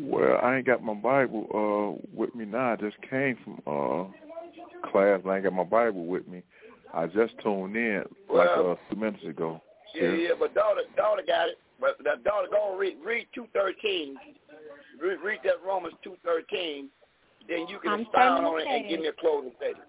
Well, 0.00 0.38
I 0.42 0.56
ain't 0.56 0.66
got 0.66 0.82
my 0.82 0.92
Bible 0.92 1.46
uh 1.54 2.06
with 2.14 2.34
me 2.34 2.44
now. 2.44 2.72
I 2.72 2.76
just 2.76 2.96
came 3.08 3.38
from 3.42 3.54
uh 3.66 4.90
class. 4.90 5.20
I 5.26 5.36
ain't 5.36 5.44
got 5.44 5.54
my 5.54 5.64
Bible 5.64 6.04
with 6.04 6.28
me. 6.28 6.42
I 6.92 7.06
just 7.06 7.32
tuned 7.42 7.74
in 7.74 8.04
like 8.28 8.48
Well- 8.54 8.72
uh, 8.72 8.94
two 8.94 9.00
minutes 9.00 9.24
ago. 9.24 9.62
Yeah, 9.94 10.12
yeah, 10.12 10.28
but 10.38 10.54
daughter, 10.54 10.82
daughter 10.96 11.22
got 11.26 11.48
it. 11.48 11.56
But 11.80 11.96
that 12.04 12.24
daughter, 12.24 12.48
go 12.50 12.70
and 12.72 12.80
read, 12.80 12.96
read 13.04 13.26
2.13. 13.36 14.14
Read, 15.00 15.18
read 15.24 15.38
that 15.44 15.62
Romans 15.64 15.94
2.13. 16.04 16.86
Then 17.48 17.68
you 17.68 17.78
can 17.78 17.92
I'm 17.92 18.00
expound 18.00 18.44
on 18.44 18.60
it 18.60 18.66
and 18.68 18.88
give 18.88 19.00
me 19.00 19.06
a 19.06 19.12
closing 19.12 19.52
statement. 19.56 19.88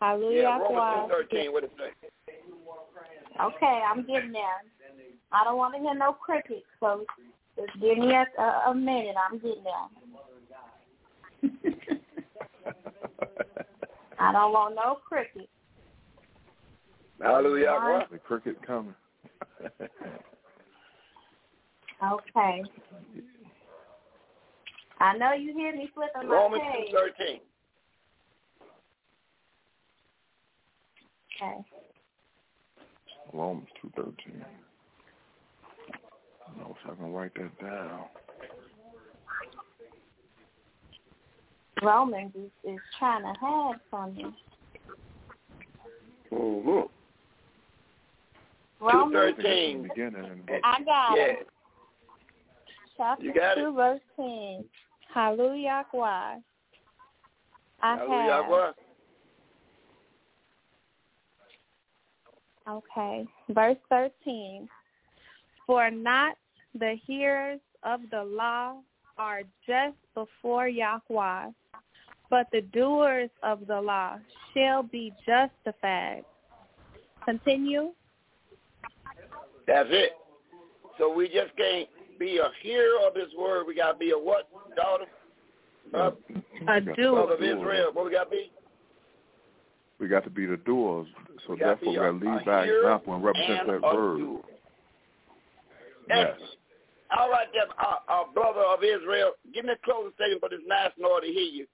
Hallelujah. 0.00 0.42
Yeah, 0.42 0.58
Romans 0.58 1.10
2.13, 1.32 1.52
what 1.52 1.64
it 1.64 1.72
say? 1.78 2.08
Okay, 3.40 3.82
I'm 3.88 4.06
getting 4.06 4.32
there. 4.32 4.62
I 5.32 5.44
don't 5.44 5.56
want 5.56 5.74
to 5.74 5.80
hear 5.80 5.94
no 5.94 6.12
crickets, 6.12 6.64
so 6.80 7.04
just 7.56 7.72
give 7.80 7.98
me 7.98 8.12
a, 8.14 8.26
a, 8.40 8.70
a 8.70 8.74
minute. 8.74 9.16
I'm 9.30 9.38
getting 9.38 9.64
there. 9.64 9.88
I 14.18 14.32
don't 14.32 14.52
want 14.52 14.74
no 14.74 14.98
crickets. 15.06 15.48
Hallelujah. 17.20 17.68
All 17.68 17.80
right. 17.80 17.98
What? 17.98 18.10
the 18.10 18.18
cricket 18.18 18.64
coming. 18.66 18.94
Okay. 22.04 22.62
I 25.00 25.16
know 25.16 25.32
you 25.32 25.52
hear 25.54 25.74
me 25.74 25.90
flipping 25.94 26.28
my 26.28 26.30
page. 26.30 26.30
Romans 26.30 26.62
page. 26.72 26.94
2.13. 26.94 27.40
Okay. 31.36 31.64
Romans 33.34 33.66
two 33.82 33.90
thirteen. 33.96 34.42
I 36.46 36.58
know 36.58 36.76
if 36.80 36.90
I 36.90 36.94
can 36.94 37.12
write 37.12 37.34
that 37.34 37.58
down. 37.60 38.04
Romans 41.82 42.32
is, 42.34 42.50
is 42.64 42.78
trying 42.98 43.22
to 43.22 43.34
hide 43.38 43.74
from 43.90 44.14
you. 44.16 44.32
Mm-hmm. 46.32 46.86
Romans, 48.84 49.16
I 49.16 49.26
think 49.36 49.38
it's 49.38 49.74
in 49.74 49.82
2.13. 49.82 49.88
beginning 49.88 50.24
in 50.24 50.38
the 50.38 50.44
book. 50.44 50.60
I 50.64 50.82
got 50.84 51.16
Yeah. 51.16 51.22
it. 51.24 51.48
Chapter 52.96 53.24
You 53.24 53.34
got 53.34 53.56
2, 53.56 53.60
it? 53.60 53.72
verse 53.72 54.00
10. 54.16 54.64
Hallelujah. 55.12 55.84
I 57.82 57.96
Hallelujah. 57.96 58.42
have. 58.48 58.74
Okay. 62.68 63.26
Verse 63.50 63.76
13. 63.90 64.68
For 65.66 65.90
not 65.90 66.36
the 66.74 66.96
hearers 67.06 67.60
of 67.82 68.00
the 68.10 68.22
law 68.22 68.80
are 69.18 69.42
just 69.66 69.96
before 70.14 70.68
Yahweh, 70.68 71.50
but 72.30 72.46
the 72.52 72.60
doers 72.72 73.30
of 73.42 73.66
the 73.66 73.80
law 73.80 74.18
shall 74.52 74.82
be 74.82 75.12
justified. 75.24 76.24
Continue. 77.24 77.92
That's 79.66 79.88
it. 79.90 80.12
So 80.98 81.12
we 81.12 81.26
just 81.28 81.56
can't 81.56 81.88
be 82.18 82.38
a 82.38 82.50
hearer 82.62 83.06
of 83.06 83.14
this 83.14 83.28
word. 83.38 83.64
We 83.66 83.74
got 83.74 83.92
to 83.92 83.98
be 83.98 84.10
a 84.10 84.18
what, 84.18 84.48
daughter? 84.76 85.04
Uh, 85.94 86.10
A 86.68 86.80
doer. 86.80 87.32
of. 87.32 87.42
Israel. 87.42 87.90
What 87.92 88.06
we 88.06 88.12
got 88.12 88.24
to 88.24 88.30
be? 88.30 88.50
we 89.98 90.08
got 90.08 90.24
to 90.24 90.30
be 90.30 90.44
the 90.46 90.58
doers. 90.58 91.06
So 91.46 91.54
We 91.54 91.60
therefore, 91.60 91.88
we 91.90 91.96
got 91.96 92.04
to 92.04 92.12
lead 92.12 92.44
by 92.44 92.64
example 92.64 93.14
and 93.14 93.24
represent 93.24 93.68
and 93.68 93.68
that 93.68 93.82
word. 93.82 94.18
doer. 94.18 94.40
Yes. 96.08 96.28
Excellent. 96.32 96.50
All 97.16 97.30
right, 97.30 97.46
then, 97.54 97.68
uh, 97.78 98.12
uh, 98.12 98.24
brother 98.34 98.60
of 98.60 98.82
Israel, 98.82 99.32
give 99.54 99.64
me 99.64 99.72
a 99.72 99.76
closing 99.84 100.12
statement 100.16 100.40
for 100.40 100.48
this 100.48 100.60
national 100.66 101.20
to 101.20 101.26
hear 101.26 101.44
you. 101.44 101.66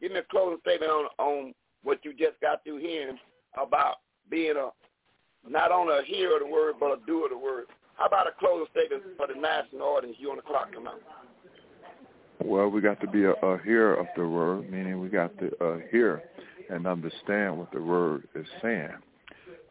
Give 0.00 0.10
me 0.12 0.18
a 0.18 0.24
closing 0.24 0.58
statement 0.60 0.90
on 0.90 1.06
on 1.18 1.54
what 1.84 2.04
you 2.04 2.12
just 2.12 2.40
got 2.40 2.64
through 2.64 2.78
hearing 2.78 3.16
about 3.56 3.96
being 4.28 4.56
a 4.56 4.70
not 5.48 5.70
only 5.70 5.94
a 5.98 6.02
hearer 6.02 6.36
of 6.36 6.42
the 6.42 6.52
word 6.52 6.74
but 6.80 6.92
a 6.98 7.06
doer 7.06 7.26
of 7.26 7.30
the 7.30 7.38
word. 7.38 7.66
How 8.02 8.08
about 8.08 8.26
a 8.26 8.32
closing 8.36 8.66
statement 8.72 9.04
for 9.16 9.28
the 9.28 9.40
national 9.40 9.82
audience? 9.82 10.16
You 10.18 10.32
on 10.32 10.36
the 10.36 10.42
clock 10.42 10.72
come 10.74 10.88
out. 10.88 11.00
Well, 12.44 12.68
we 12.68 12.80
got 12.80 13.00
to 13.00 13.06
be 13.06 13.22
a, 13.22 13.30
a 13.30 13.62
hearer 13.62 13.94
of 13.94 14.06
the 14.16 14.26
word, 14.26 14.68
meaning 14.68 15.00
we 15.00 15.08
got 15.08 15.30
to 15.38 15.64
uh, 15.64 15.78
hear 15.88 16.20
and 16.68 16.84
understand 16.88 17.56
what 17.56 17.70
the 17.70 17.80
word 17.80 18.26
is 18.34 18.46
saying. 18.60 18.90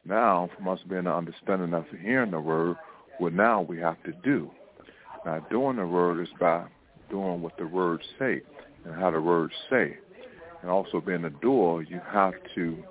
Now, 0.06 0.50
from 0.56 0.70
us 0.70 0.80
being 0.88 1.02
an 1.02 1.08
understanding 1.08 1.74
of 1.74 1.84
hearing 2.02 2.32
the 2.32 2.40
word, 2.40 2.78
what 3.18 3.34
now 3.34 3.64
we 3.64 3.78
have 3.80 4.02
to 4.04 4.14
do. 4.24 4.50
Now, 5.26 5.46
doing 5.52 5.76
the 5.76 5.86
word 5.86 6.22
is 6.22 6.34
by 6.40 6.68
doing 7.10 7.42
what 7.42 7.58
the 7.58 7.68
words 7.68 8.04
say 8.18 8.40
and 8.86 8.96
how 8.96 9.12
the 9.12 9.20
words 9.20 9.52
say. 9.70 9.98
And 10.62 10.72
also 10.72 11.02
being 11.02 11.26
a 11.26 11.32
doer, 11.32 11.82
you 11.82 12.00
have 12.10 12.36
to 12.56 12.82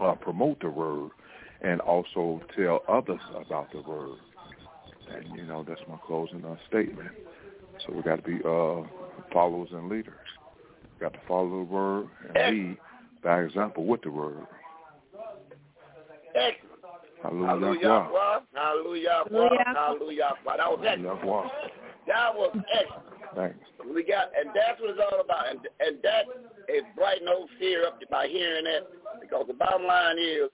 uh, 0.00 0.14
promote 0.14 0.60
the 0.60 0.70
word 0.70 1.10
and 1.60 1.80
also 1.80 2.40
tell 2.56 2.82
others 2.88 3.20
about 3.34 3.72
the 3.72 3.82
word. 3.82 4.16
And, 5.14 5.36
you 5.36 5.44
know, 5.44 5.64
that's 5.66 5.80
my 5.88 5.96
closing 6.06 6.44
uh, 6.44 6.56
statement. 6.68 7.10
So 7.86 7.92
we 7.94 8.02
got 8.02 8.16
to 8.16 8.22
be 8.22 8.36
uh, 8.44 8.86
followers 9.32 9.70
and 9.72 9.88
leaders. 9.88 10.14
We 10.98 11.04
got 11.04 11.12
to 11.14 11.20
follow 11.26 11.48
the 11.48 11.64
word 11.64 12.08
and 12.34 12.56
lead 12.56 12.78
by 13.22 13.42
example 13.42 13.86
with 13.86 14.02
the 14.02 14.10
word. 14.10 14.46
Excellent. 16.34 16.70
Hallelujah. 17.22 18.08
Hallelujah. 18.54 19.24
Hallelujah. 19.24 19.24
Hallelujah. 19.30 19.64
Hallelujah. 19.74 20.30
That 20.46 20.70
was 20.70 20.80
excellent. 20.86 21.20
Hallelujah. 21.20 21.50
That 22.06 22.34
was 22.34 22.56
excellent. 22.72 23.06
Thanks. 23.34 23.58
We 23.94 24.02
got, 24.02 24.30
and 24.38 24.50
that's 24.54 24.80
what 24.80 24.90
it's 24.90 25.00
all 25.00 25.20
about. 25.20 25.50
And, 25.50 25.60
and 25.80 25.98
that 26.02 26.24
is 26.68 26.82
brighten 26.96 27.26
no 27.26 27.46
fear 27.58 27.86
up 27.86 27.98
by 28.10 28.26
hearing 28.26 28.64
that, 28.64 28.88
because 29.20 29.46
the 29.46 29.54
bottom 29.54 29.86
line 29.86 30.18
is, 30.18 30.50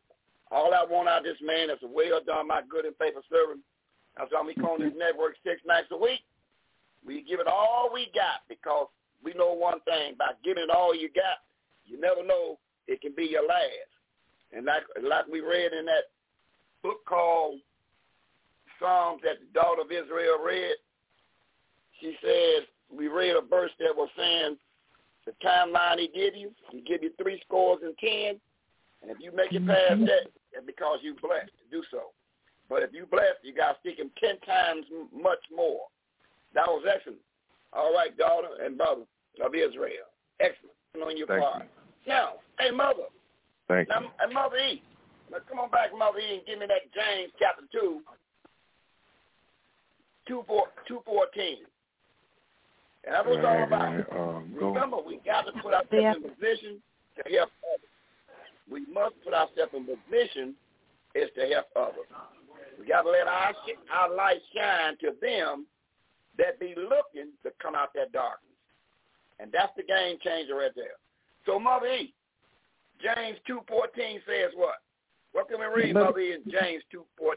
all 0.50 0.72
I 0.74 0.84
want 0.88 1.08
out 1.08 1.18
of 1.18 1.24
this 1.24 1.40
man 1.42 1.70
is 1.70 1.78
a 1.82 1.88
well 1.88 2.20
done, 2.24 2.48
my 2.48 2.62
good 2.68 2.84
and 2.84 2.94
faithful 2.96 3.22
servant. 3.30 3.60
That's 4.16 4.32
why 4.32 4.42
we 4.42 4.54
call 4.54 4.78
this 4.78 4.92
network 4.96 5.34
six 5.44 5.60
nights 5.66 5.88
a 5.90 5.96
week. 5.96 6.20
We 7.06 7.22
give 7.22 7.40
it 7.40 7.46
all 7.46 7.90
we 7.92 8.10
got 8.14 8.42
because 8.48 8.88
we 9.22 9.34
know 9.34 9.52
one 9.52 9.80
thing: 9.80 10.14
by 10.18 10.32
giving 10.44 10.64
it 10.64 10.70
all 10.70 10.94
you 10.94 11.08
got, 11.14 11.44
you 11.84 12.00
never 12.00 12.24
know 12.24 12.58
it 12.88 13.00
can 13.00 13.12
be 13.14 13.24
your 13.24 13.46
last. 13.46 13.90
And 14.52 14.66
like 14.66 14.82
like 15.02 15.26
we 15.28 15.40
read 15.40 15.72
in 15.72 15.86
that 15.86 16.10
book 16.82 17.04
called 17.06 17.60
Psalms 18.80 19.20
that 19.24 19.40
the 19.40 19.60
daughter 19.60 19.82
of 19.82 19.90
Israel 19.90 20.38
read, 20.44 20.76
she 22.00 22.16
said 22.22 22.66
we 22.90 23.08
read 23.08 23.36
a 23.36 23.40
verse 23.40 23.72
that 23.80 23.94
was 23.94 24.08
saying 24.16 24.56
the 25.26 25.32
timeline 25.44 25.98
he 25.98 26.08
give 26.08 26.36
you, 26.36 26.52
he 26.70 26.80
give 26.80 27.02
you 27.02 27.10
three 27.20 27.40
scores 27.44 27.80
and 27.82 27.96
ten, 27.98 28.40
and 29.02 29.10
if 29.10 29.18
you 29.20 29.32
make 29.34 29.52
it 29.52 29.66
past 29.66 29.94
mm-hmm. 29.94 30.04
that, 30.04 30.30
it's 30.52 30.66
because 30.66 30.98
you 31.02 31.14
blessed 31.20 31.50
to 31.58 31.76
do 31.76 31.82
so. 31.90 32.12
But 32.68 32.82
if 32.82 32.90
you 32.92 33.06
blessed, 33.06 33.42
you 33.42 33.54
got 33.54 33.72
to 33.72 33.78
stick 33.80 33.98
him 33.98 34.10
ten 34.22 34.38
times 34.40 34.86
much 35.14 35.38
more. 35.54 35.82
That 36.54 36.66
was 36.66 36.84
excellent. 36.92 37.20
All 37.72 37.92
right, 37.94 38.16
daughter 38.16 38.48
and 38.64 38.76
brother 38.76 39.02
of 39.44 39.54
Israel, 39.54 40.08
excellent 40.40 40.72
on 41.04 41.16
your 41.16 41.26
Thank 41.26 41.42
part. 41.42 41.66
Now, 42.06 42.34
hey 42.58 42.70
mother, 42.70 43.04
Thank 43.68 43.88
now, 43.88 44.00
you. 44.00 44.08
and 44.20 44.32
Mother 44.32 44.56
E, 44.56 44.82
now 45.30 45.38
come 45.48 45.58
on 45.58 45.70
back, 45.70 45.90
Mother 45.96 46.18
E, 46.20 46.36
and 46.38 46.46
give 46.46 46.58
me 46.58 46.66
that 46.66 46.88
James 46.94 47.32
chapter 47.38 47.62
2, 47.72 48.00
2, 50.28 50.44
4, 50.46 50.62
214. 50.88 51.56
And 53.04 53.14
that's 53.14 53.26
what 53.26 53.36
it's 53.36 53.44
all 53.46 53.62
about. 53.62 53.82
Right, 53.82 54.10
right. 54.10 54.36
Um, 54.36 54.54
go. 54.58 54.68
Remember, 54.72 54.96
we 55.06 55.20
got 55.24 55.42
to 55.46 55.52
put 55.62 55.74
ourselves 55.74 55.92
Yeah. 55.92 56.14
in 56.14 56.22
position 56.22 56.82
to 57.18 57.22
help 57.36 57.50
others. 57.62 57.90
We 58.70 58.86
must 58.92 59.14
put 59.22 59.34
ourselves 59.34 59.74
in 59.74 59.84
position 59.84 60.54
is 61.14 61.28
to 61.36 61.46
help 61.46 61.66
others. 61.76 62.08
We 62.78 62.86
got 62.86 63.02
to 63.02 63.10
let 63.10 63.26
our, 63.26 63.52
our 63.92 64.14
light 64.14 64.40
shine 64.54 64.96
to 65.00 65.12
them 65.20 65.66
that 66.38 66.60
be 66.60 66.74
looking 66.76 67.32
to 67.42 67.50
come 67.62 67.74
out 67.74 67.90
that 67.94 68.12
darkness. 68.12 68.52
And 69.38 69.50
that's 69.52 69.72
the 69.76 69.82
game 69.82 70.16
changer 70.22 70.56
right 70.56 70.70
there. 70.74 70.96
So, 71.44 71.58
Mother 71.58 71.86
E, 71.86 72.14
James 73.02 73.38
2.14 73.48 74.14
says 74.26 74.52
what? 74.54 74.76
What 75.32 75.48
can 75.48 75.60
we 75.60 75.66
read, 75.66 75.94
But- 75.94 76.04
Mother 76.04 76.20
E, 76.20 76.32
in 76.34 76.42
James 76.50 76.82
2.14? 76.94 77.34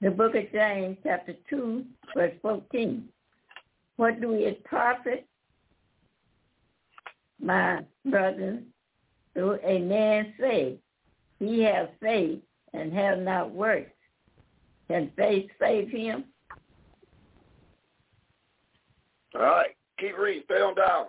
The 0.00 0.10
book 0.10 0.34
of 0.34 0.50
James, 0.52 0.98
chapter 1.02 1.34
2, 1.48 1.84
verse 2.14 2.34
14. 2.42 3.08
What 3.96 4.20
do 4.20 4.32
it 4.34 4.62
profit, 4.64 5.26
my 7.40 7.84
brothers, 8.04 8.60
do 9.34 9.58
a 9.64 9.78
man 9.78 10.34
say, 10.38 10.76
he 11.38 11.60
have 11.62 11.88
faith 12.00 12.40
and 12.74 12.92
have 12.92 13.18
not 13.18 13.52
works? 13.52 13.90
Can 14.88 15.10
faith 15.16 15.50
save 15.58 15.88
him? 15.88 16.24
All 19.34 19.40
right, 19.40 19.70
keep 19.98 20.16
reading. 20.18 20.42
Stay 20.44 20.60
on 20.60 20.74
down. 20.74 21.06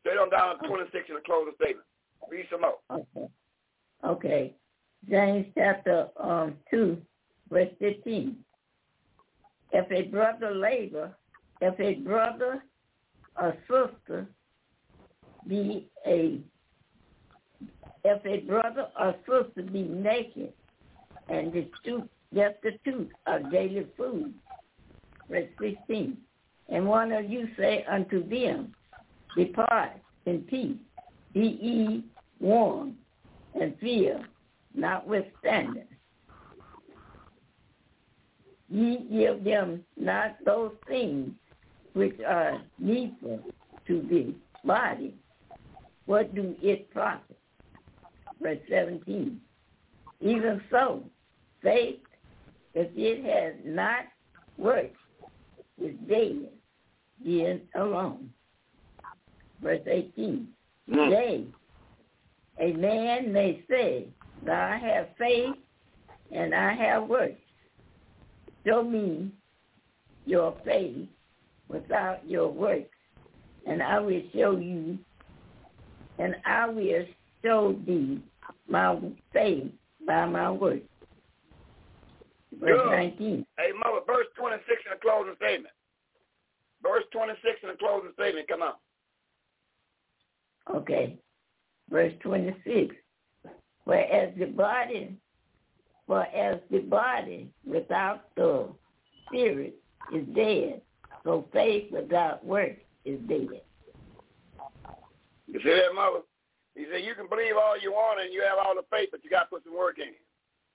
Stay 0.00 0.10
on 0.10 0.30
down 0.30 0.60
to 0.60 0.68
26 0.68 1.04
in 1.08 1.14
the 1.16 1.20
closing 1.20 1.54
statement. 1.56 1.86
Read 2.30 2.46
some 2.50 2.60
more. 2.60 2.78
Okay. 2.90 3.28
Okay. 4.04 4.54
James 5.10 5.46
chapter 5.56 6.08
um, 6.18 6.54
2, 6.70 6.96
verse 7.50 7.68
15. 7.78 8.36
If 9.72 9.90
a 9.90 10.08
brother 10.10 10.54
labor, 10.54 11.12
if 11.60 11.78
a 11.80 12.00
brother 12.02 12.62
or 13.40 13.56
sister 13.62 14.26
be 15.48 15.88
a, 16.06 16.38
if 18.04 18.26
a 18.26 18.46
brother 18.46 18.86
or 18.98 19.14
sister 19.26 19.62
be 19.62 19.82
naked 19.82 20.52
and 21.28 21.52
destitute, 21.52 23.10
of 23.26 23.50
daily 23.50 23.86
food, 23.96 24.32
verse 25.30 25.48
16. 25.60 26.16
And 26.68 26.86
one 26.86 27.12
of 27.12 27.28
you 27.30 27.48
say 27.58 27.84
unto 27.90 28.26
them, 28.28 28.74
Depart 29.36 29.92
in 30.26 30.40
peace, 30.42 30.76
be 31.32 31.58
ye 31.60 32.04
warm 32.40 32.96
and 33.60 33.74
fear 33.80 34.24
notwithstanding. 34.74 35.86
Ye 38.68 39.06
give 39.10 39.44
them 39.44 39.84
not 39.98 40.36
those 40.44 40.72
things 40.88 41.30
which 41.92 42.18
are 42.26 42.62
needful 42.78 43.40
to 43.86 44.06
the 44.10 44.34
body. 44.66 45.14
What 46.06 46.34
do 46.34 46.56
it 46.62 46.90
profit? 46.90 47.38
Verse 48.40 48.58
17. 48.70 49.38
Even 50.22 50.62
so, 50.70 51.02
faith, 51.62 51.98
if 52.74 52.88
it 52.94 53.24
has 53.24 53.54
not 53.64 54.04
worked, 54.56 54.96
is 55.82 55.96
dead, 56.08 56.48
being 57.24 57.60
alone. 57.74 58.30
Verse 59.60 59.80
18. 59.86 60.46
Hmm. 60.88 60.94
Yea, 60.94 61.46
a 62.60 62.72
man 62.74 63.32
may 63.32 63.64
say, 63.68 64.06
I 64.48 64.78
have 64.78 65.08
faith 65.18 65.56
and 66.30 66.54
I 66.54 66.72
have 66.74 67.08
works. 67.08 67.40
Show 68.64 68.84
me 68.84 69.32
your 70.24 70.54
faith 70.64 71.08
without 71.68 72.28
your 72.28 72.48
works, 72.48 72.94
and 73.66 73.82
I 73.82 73.98
will 73.98 74.22
show 74.32 74.56
you, 74.56 74.98
and 76.18 76.36
I 76.46 76.68
will 76.68 77.04
show 77.42 77.76
thee 77.86 78.20
my 78.68 78.98
faith 79.32 79.72
by 80.06 80.26
my 80.26 80.50
works. 80.50 80.80
Verse 82.60 82.80
Good. 82.84 82.90
19. 82.90 83.46
Hey, 83.58 83.70
mother, 83.72 84.00
verse 84.06 84.26
26 84.36 84.82
in 84.86 84.90
the 84.92 85.00
closing 85.00 85.34
statement. 85.36 85.74
Verse 86.82 87.04
26 87.12 87.60
in 87.62 87.68
the 87.70 87.76
closing 87.76 88.12
statement. 88.14 88.48
Come 88.48 88.62
on. 88.62 88.74
Okay. 90.76 91.18
Verse 91.90 92.12
26. 92.22 92.94
Whereas 93.84 94.32
the 94.38 94.46
body, 94.46 95.16
for 96.06 96.22
as 96.26 96.60
the 96.70 96.80
body 96.80 97.50
without 97.64 98.34
the 98.36 98.68
spirit 99.26 99.74
is 100.14 100.26
dead, 100.34 100.82
so 101.24 101.48
faith 101.52 101.90
without 101.90 102.44
work 102.44 102.76
is 103.04 103.18
dead. 103.28 103.62
You 105.48 105.60
see 105.62 105.70
that, 105.70 105.94
mother? 105.94 106.20
He 106.74 106.88
said, 106.88 107.04
you 107.04 107.14
can 107.14 107.28
believe 107.28 107.56
all 107.56 107.76
you 107.76 107.92
want 107.92 108.20
and 108.20 108.32
you 108.32 108.40
have 108.42 108.56
all 108.56 108.74
the 108.74 108.88
faith, 108.88 109.12
but 109.12 109.22
you 109.22 109.28
got 109.28 109.48
to 109.48 109.52
put 109.52 109.64
some 109.64 109.76
work 109.76 109.98
in. 110.00 110.16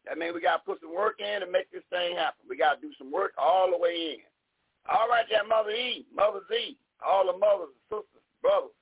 That 0.05 0.17
means 0.17 0.33
we 0.33 0.41
got 0.41 0.61
to 0.61 0.67
put 0.67 0.79
some 0.79 0.93
work 0.93 1.19
in 1.19 1.41
to 1.41 1.49
make 1.49 1.71
this 1.73 1.83
thing 1.89 2.15
happen. 2.15 2.45
We 2.47 2.55
got 2.55 2.79
to 2.79 2.81
do 2.81 2.93
some 2.97 3.11
work 3.11 3.33
all 3.37 3.71
the 3.71 3.77
way 3.77 4.15
in. 4.15 4.21
All 4.87 5.09
right, 5.09 5.25
that 5.31 5.49
Mother 5.49 5.75
E, 5.75 6.05
Mother 6.15 6.45
Z, 6.47 6.77
all 7.03 7.27
the 7.27 7.35
mothers, 7.35 7.75
sisters, 7.91 8.23
brothers, 8.39 8.77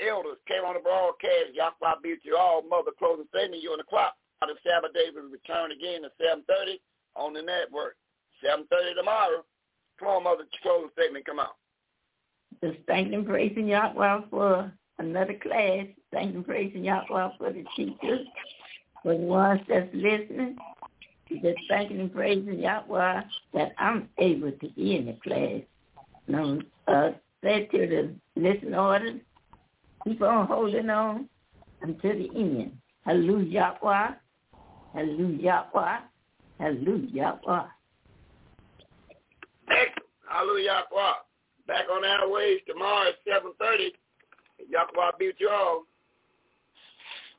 elders, 0.00 0.40
came 0.48 0.64
on 0.64 0.74
the 0.74 0.80
broadcast. 0.80 1.52
Yahweh 1.52 2.00
beat 2.02 2.24
you 2.24 2.36
all. 2.36 2.62
Mother 2.62 2.94
closing 2.96 3.28
statement. 3.28 3.62
You 3.62 3.76
on 3.76 3.82
the 3.82 3.84
clock. 3.84 4.16
The 4.40 4.54
Sabbath 4.62 4.94
day 4.94 5.10
will 5.12 5.28
return 5.28 5.72
again 5.72 6.04
at 6.04 6.14
7.30 6.22 6.78
on 7.16 7.32
the 7.34 7.42
network. 7.42 7.96
7.30 8.44 8.94
tomorrow. 8.96 9.44
Come 9.98 10.08
on, 10.08 10.24
Mother, 10.24 10.44
closing 10.62 10.90
statement. 10.92 11.26
Come 11.26 11.40
on. 11.40 11.52
Just 12.62 12.78
thanking 12.86 13.14
and 13.14 13.26
praising 13.26 13.66
Yahweh 13.66 14.20
for 14.30 14.72
another 14.98 15.34
class. 15.42 15.86
Thanking 16.12 16.36
and 16.36 16.46
praising 16.46 16.84
Yahweh 16.84 17.30
for 17.38 17.52
the 17.52 17.64
teachers, 17.76 18.26
for 19.02 19.12
the 19.12 19.20
ones 19.20 19.60
that's 19.68 19.88
listening. 19.92 20.56
Just 21.28 21.58
thanking 21.68 22.00
and 22.00 22.12
praising 22.12 22.60
Yahweh 22.60 23.22
that 23.54 23.72
I'm 23.78 24.08
able 24.18 24.52
to 24.52 24.68
be 24.70 24.96
in 24.96 25.06
the 25.06 25.16
class. 25.22 25.62
And 26.26 26.36
I'm 26.36 26.66
uh, 26.86 27.10
said 27.42 27.70
to 27.72 27.78
the 27.86 28.14
listen 28.40 28.74
orders, 28.74 29.20
keep 30.04 30.22
on 30.22 30.46
holding 30.46 30.88
on 30.90 31.28
until 31.82 32.12
the 32.12 32.30
end. 32.34 32.78
Hallelujah, 33.04 33.76
Yahweh. 33.82 34.08
Hallelujah, 34.94 35.42
Yahweh. 35.42 35.98
Hallelujah, 36.58 37.08
Yahweh. 37.12 37.66
Hallelujah. 40.28 40.82
Back 41.66 41.84
on 41.92 42.04
our 42.04 42.28
ways 42.28 42.60
tomorrow 42.66 43.08
at 43.08 43.42
7.30. 43.42 43.90
Yahweh 44.68 45.12
beat 45.18 45.34
you 45.38 45.48
all. 45.48 45.84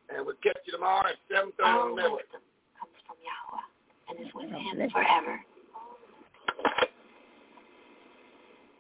And 0.09 0.25
we'll 0.25 0.35
catch 0.41 0.57
you 0.65 0.73
tomorrow 0.73 1.09
at 1.09 1.15
7.30 1.31 1.65
on 1.65 1.95
the 1.95 2.01
network. 2.01 2.31
comes 2.80 2.97
from 3.06 3.17
Yahweh 3.19 3.65
and 4.09 4.25
is 4.25 4.33
with 4.33 4.47
oh, 4.47 4.59
him 4.59 4.89
forever. 4.89 5.39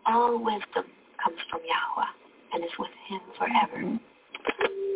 All 0.05 0.37
wisdom 0.39 0.87
comes 1.21 1.39
from 1.51 1.61
Yahweh 1.67 2.11
and 2.53 2.63
is 2.63 2.71
with 2.79 2.95
him 3.09 3.19
forever. 3.37 3.83
Mm-hmm. 3.83 4.17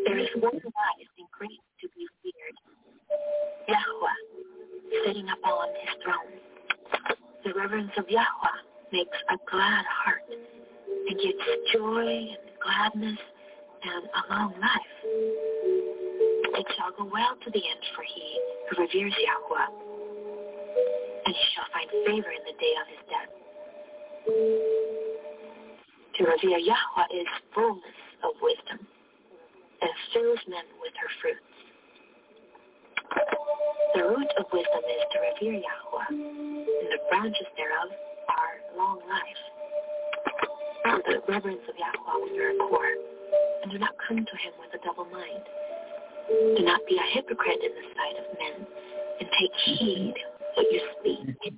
There 0.05 0.19
is 0.19 0.29
one 0.39 0.55
wise 0.55 1.11
and 1.19 1.27
great 1.31 1.59
to 1.81 1.87
be 1.95 2.07
feared, 2.23 2.57
Yahweh, 3.67 5.05
sitting 5.05 5.27
upon 5.29 5.67
his 5.75 5.93
throne. 6.03 6.39
The 7.43 7.53
reverence 7.53 7.91
of 7.97 8.09
Yahweh 8.09 8.59
makes 8.93 9.17
a 9.29 9.37
glad 9.49 9.85
heart 9.85 10.23
and 10.29 11.17
gives 11.19 11.43
joy 11.73 12.07
and 12.07 12.51
gladness 12.63 13.19
and 13.83 14.05
a 14.05 14.21
long 14.29 14.53
life. 14.61 14.93
It 16.53 16.67
shall 16.77 16.91
go 16.97 17.09
well 17.11 17.35
to 17.43 17.49
the 17.49 17.63
end 17.63 17.83
for 17.95 18.03
he 18.03 18.39
who 18.69 18.81
reveres 18.81 19.13
Yahweh, 19.17 19.69
and 21.25 21.33
he 21.33 21.45
shall 21.55 21.65
find 21.73 21.89
favor 22.05 22.29
in 22.29 22.43
the 22.45 22.53
day 22.59 22.73
of 22.77 22.87
his 22.87 23.03
death. 23.09 23.31
To 26.17 26.23
revere 26.25 26.59
Yahweh 26.59 27.09
is 27.17 27.27
fullness 27.55 27.99
of 28.23 28.31
wisdom, 28.41 28.85
and 29.81 29.91
fills 30.13 30.39
men 30.47 30.65
with 30.81 30.93
her 31.01 31.09
fruits. 31.21 31.41
The 33.95 34.03
root 34.03 34.31
of 34.37 34.45
wisdom 34.53 34.83
is 34.85 35.03
to 35.11 35.17
revere 35.19 35.59
Yahweh, 35.59 36.09
and 36.09 36.89
the 36.93 36.99
branches 37.09 37.47
thereof 37.57 37.89
are 38.29 38.77
long 38.77 38.99
life. 39.09 39.43
Have 40.85 41.03
the 41.05 41.21
reverence 41.27 41.65
of 41.67 41.75
Yahweh 41.75 42.23
when 42.23 42.35
you 42.35 42.43
are 42.43 42.67
poor, 42.69 42.87
and 43.61 43.71
do 43.71 43.77
not 43.77 43.91
come 44.07 44.17
to 44.17 44.37
him 44.37 44.53
with 44.59 44.73
a 44.79 44.85
double 44.85 45.05
mind. 45.05 45.43
Do 46.57 46.63
not 46.63 46.81
be 46.87 46.97
a 46.97 47.07
hypocrite 47.13 47.59
in 47.63 47.71
the 47.71 47.85
sight 47.95 48.17
of 48.19 48.25
men, 48.37 48.67
and 49.19 49.29
take 49.29 49.51
heed 49.65 50.15
what 50.55 50.71
you 50.71 50.81
speak. 50.99 51.53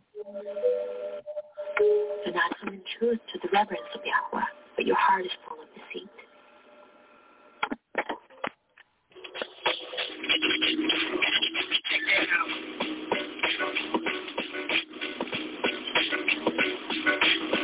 Do 2.26 2.32
not 2.32 2.52
come 2.60 2.74
in 2.74 2.82
truth 3.00 3.20
to 3.34 3.40
the 3.42 3.50
reverence 3.52 3.90
of 3.96 4.02
Yahweh, 4.06 4.46
but 4.76 4.86
your 4.86 4.98
heart 4.98 5.26
is 5.26 5.32
full 5.48 5.62
of 5.62 5.68
deceit. 5.74 6.10
Thank 17.06 17.54
you. 17.54 17.63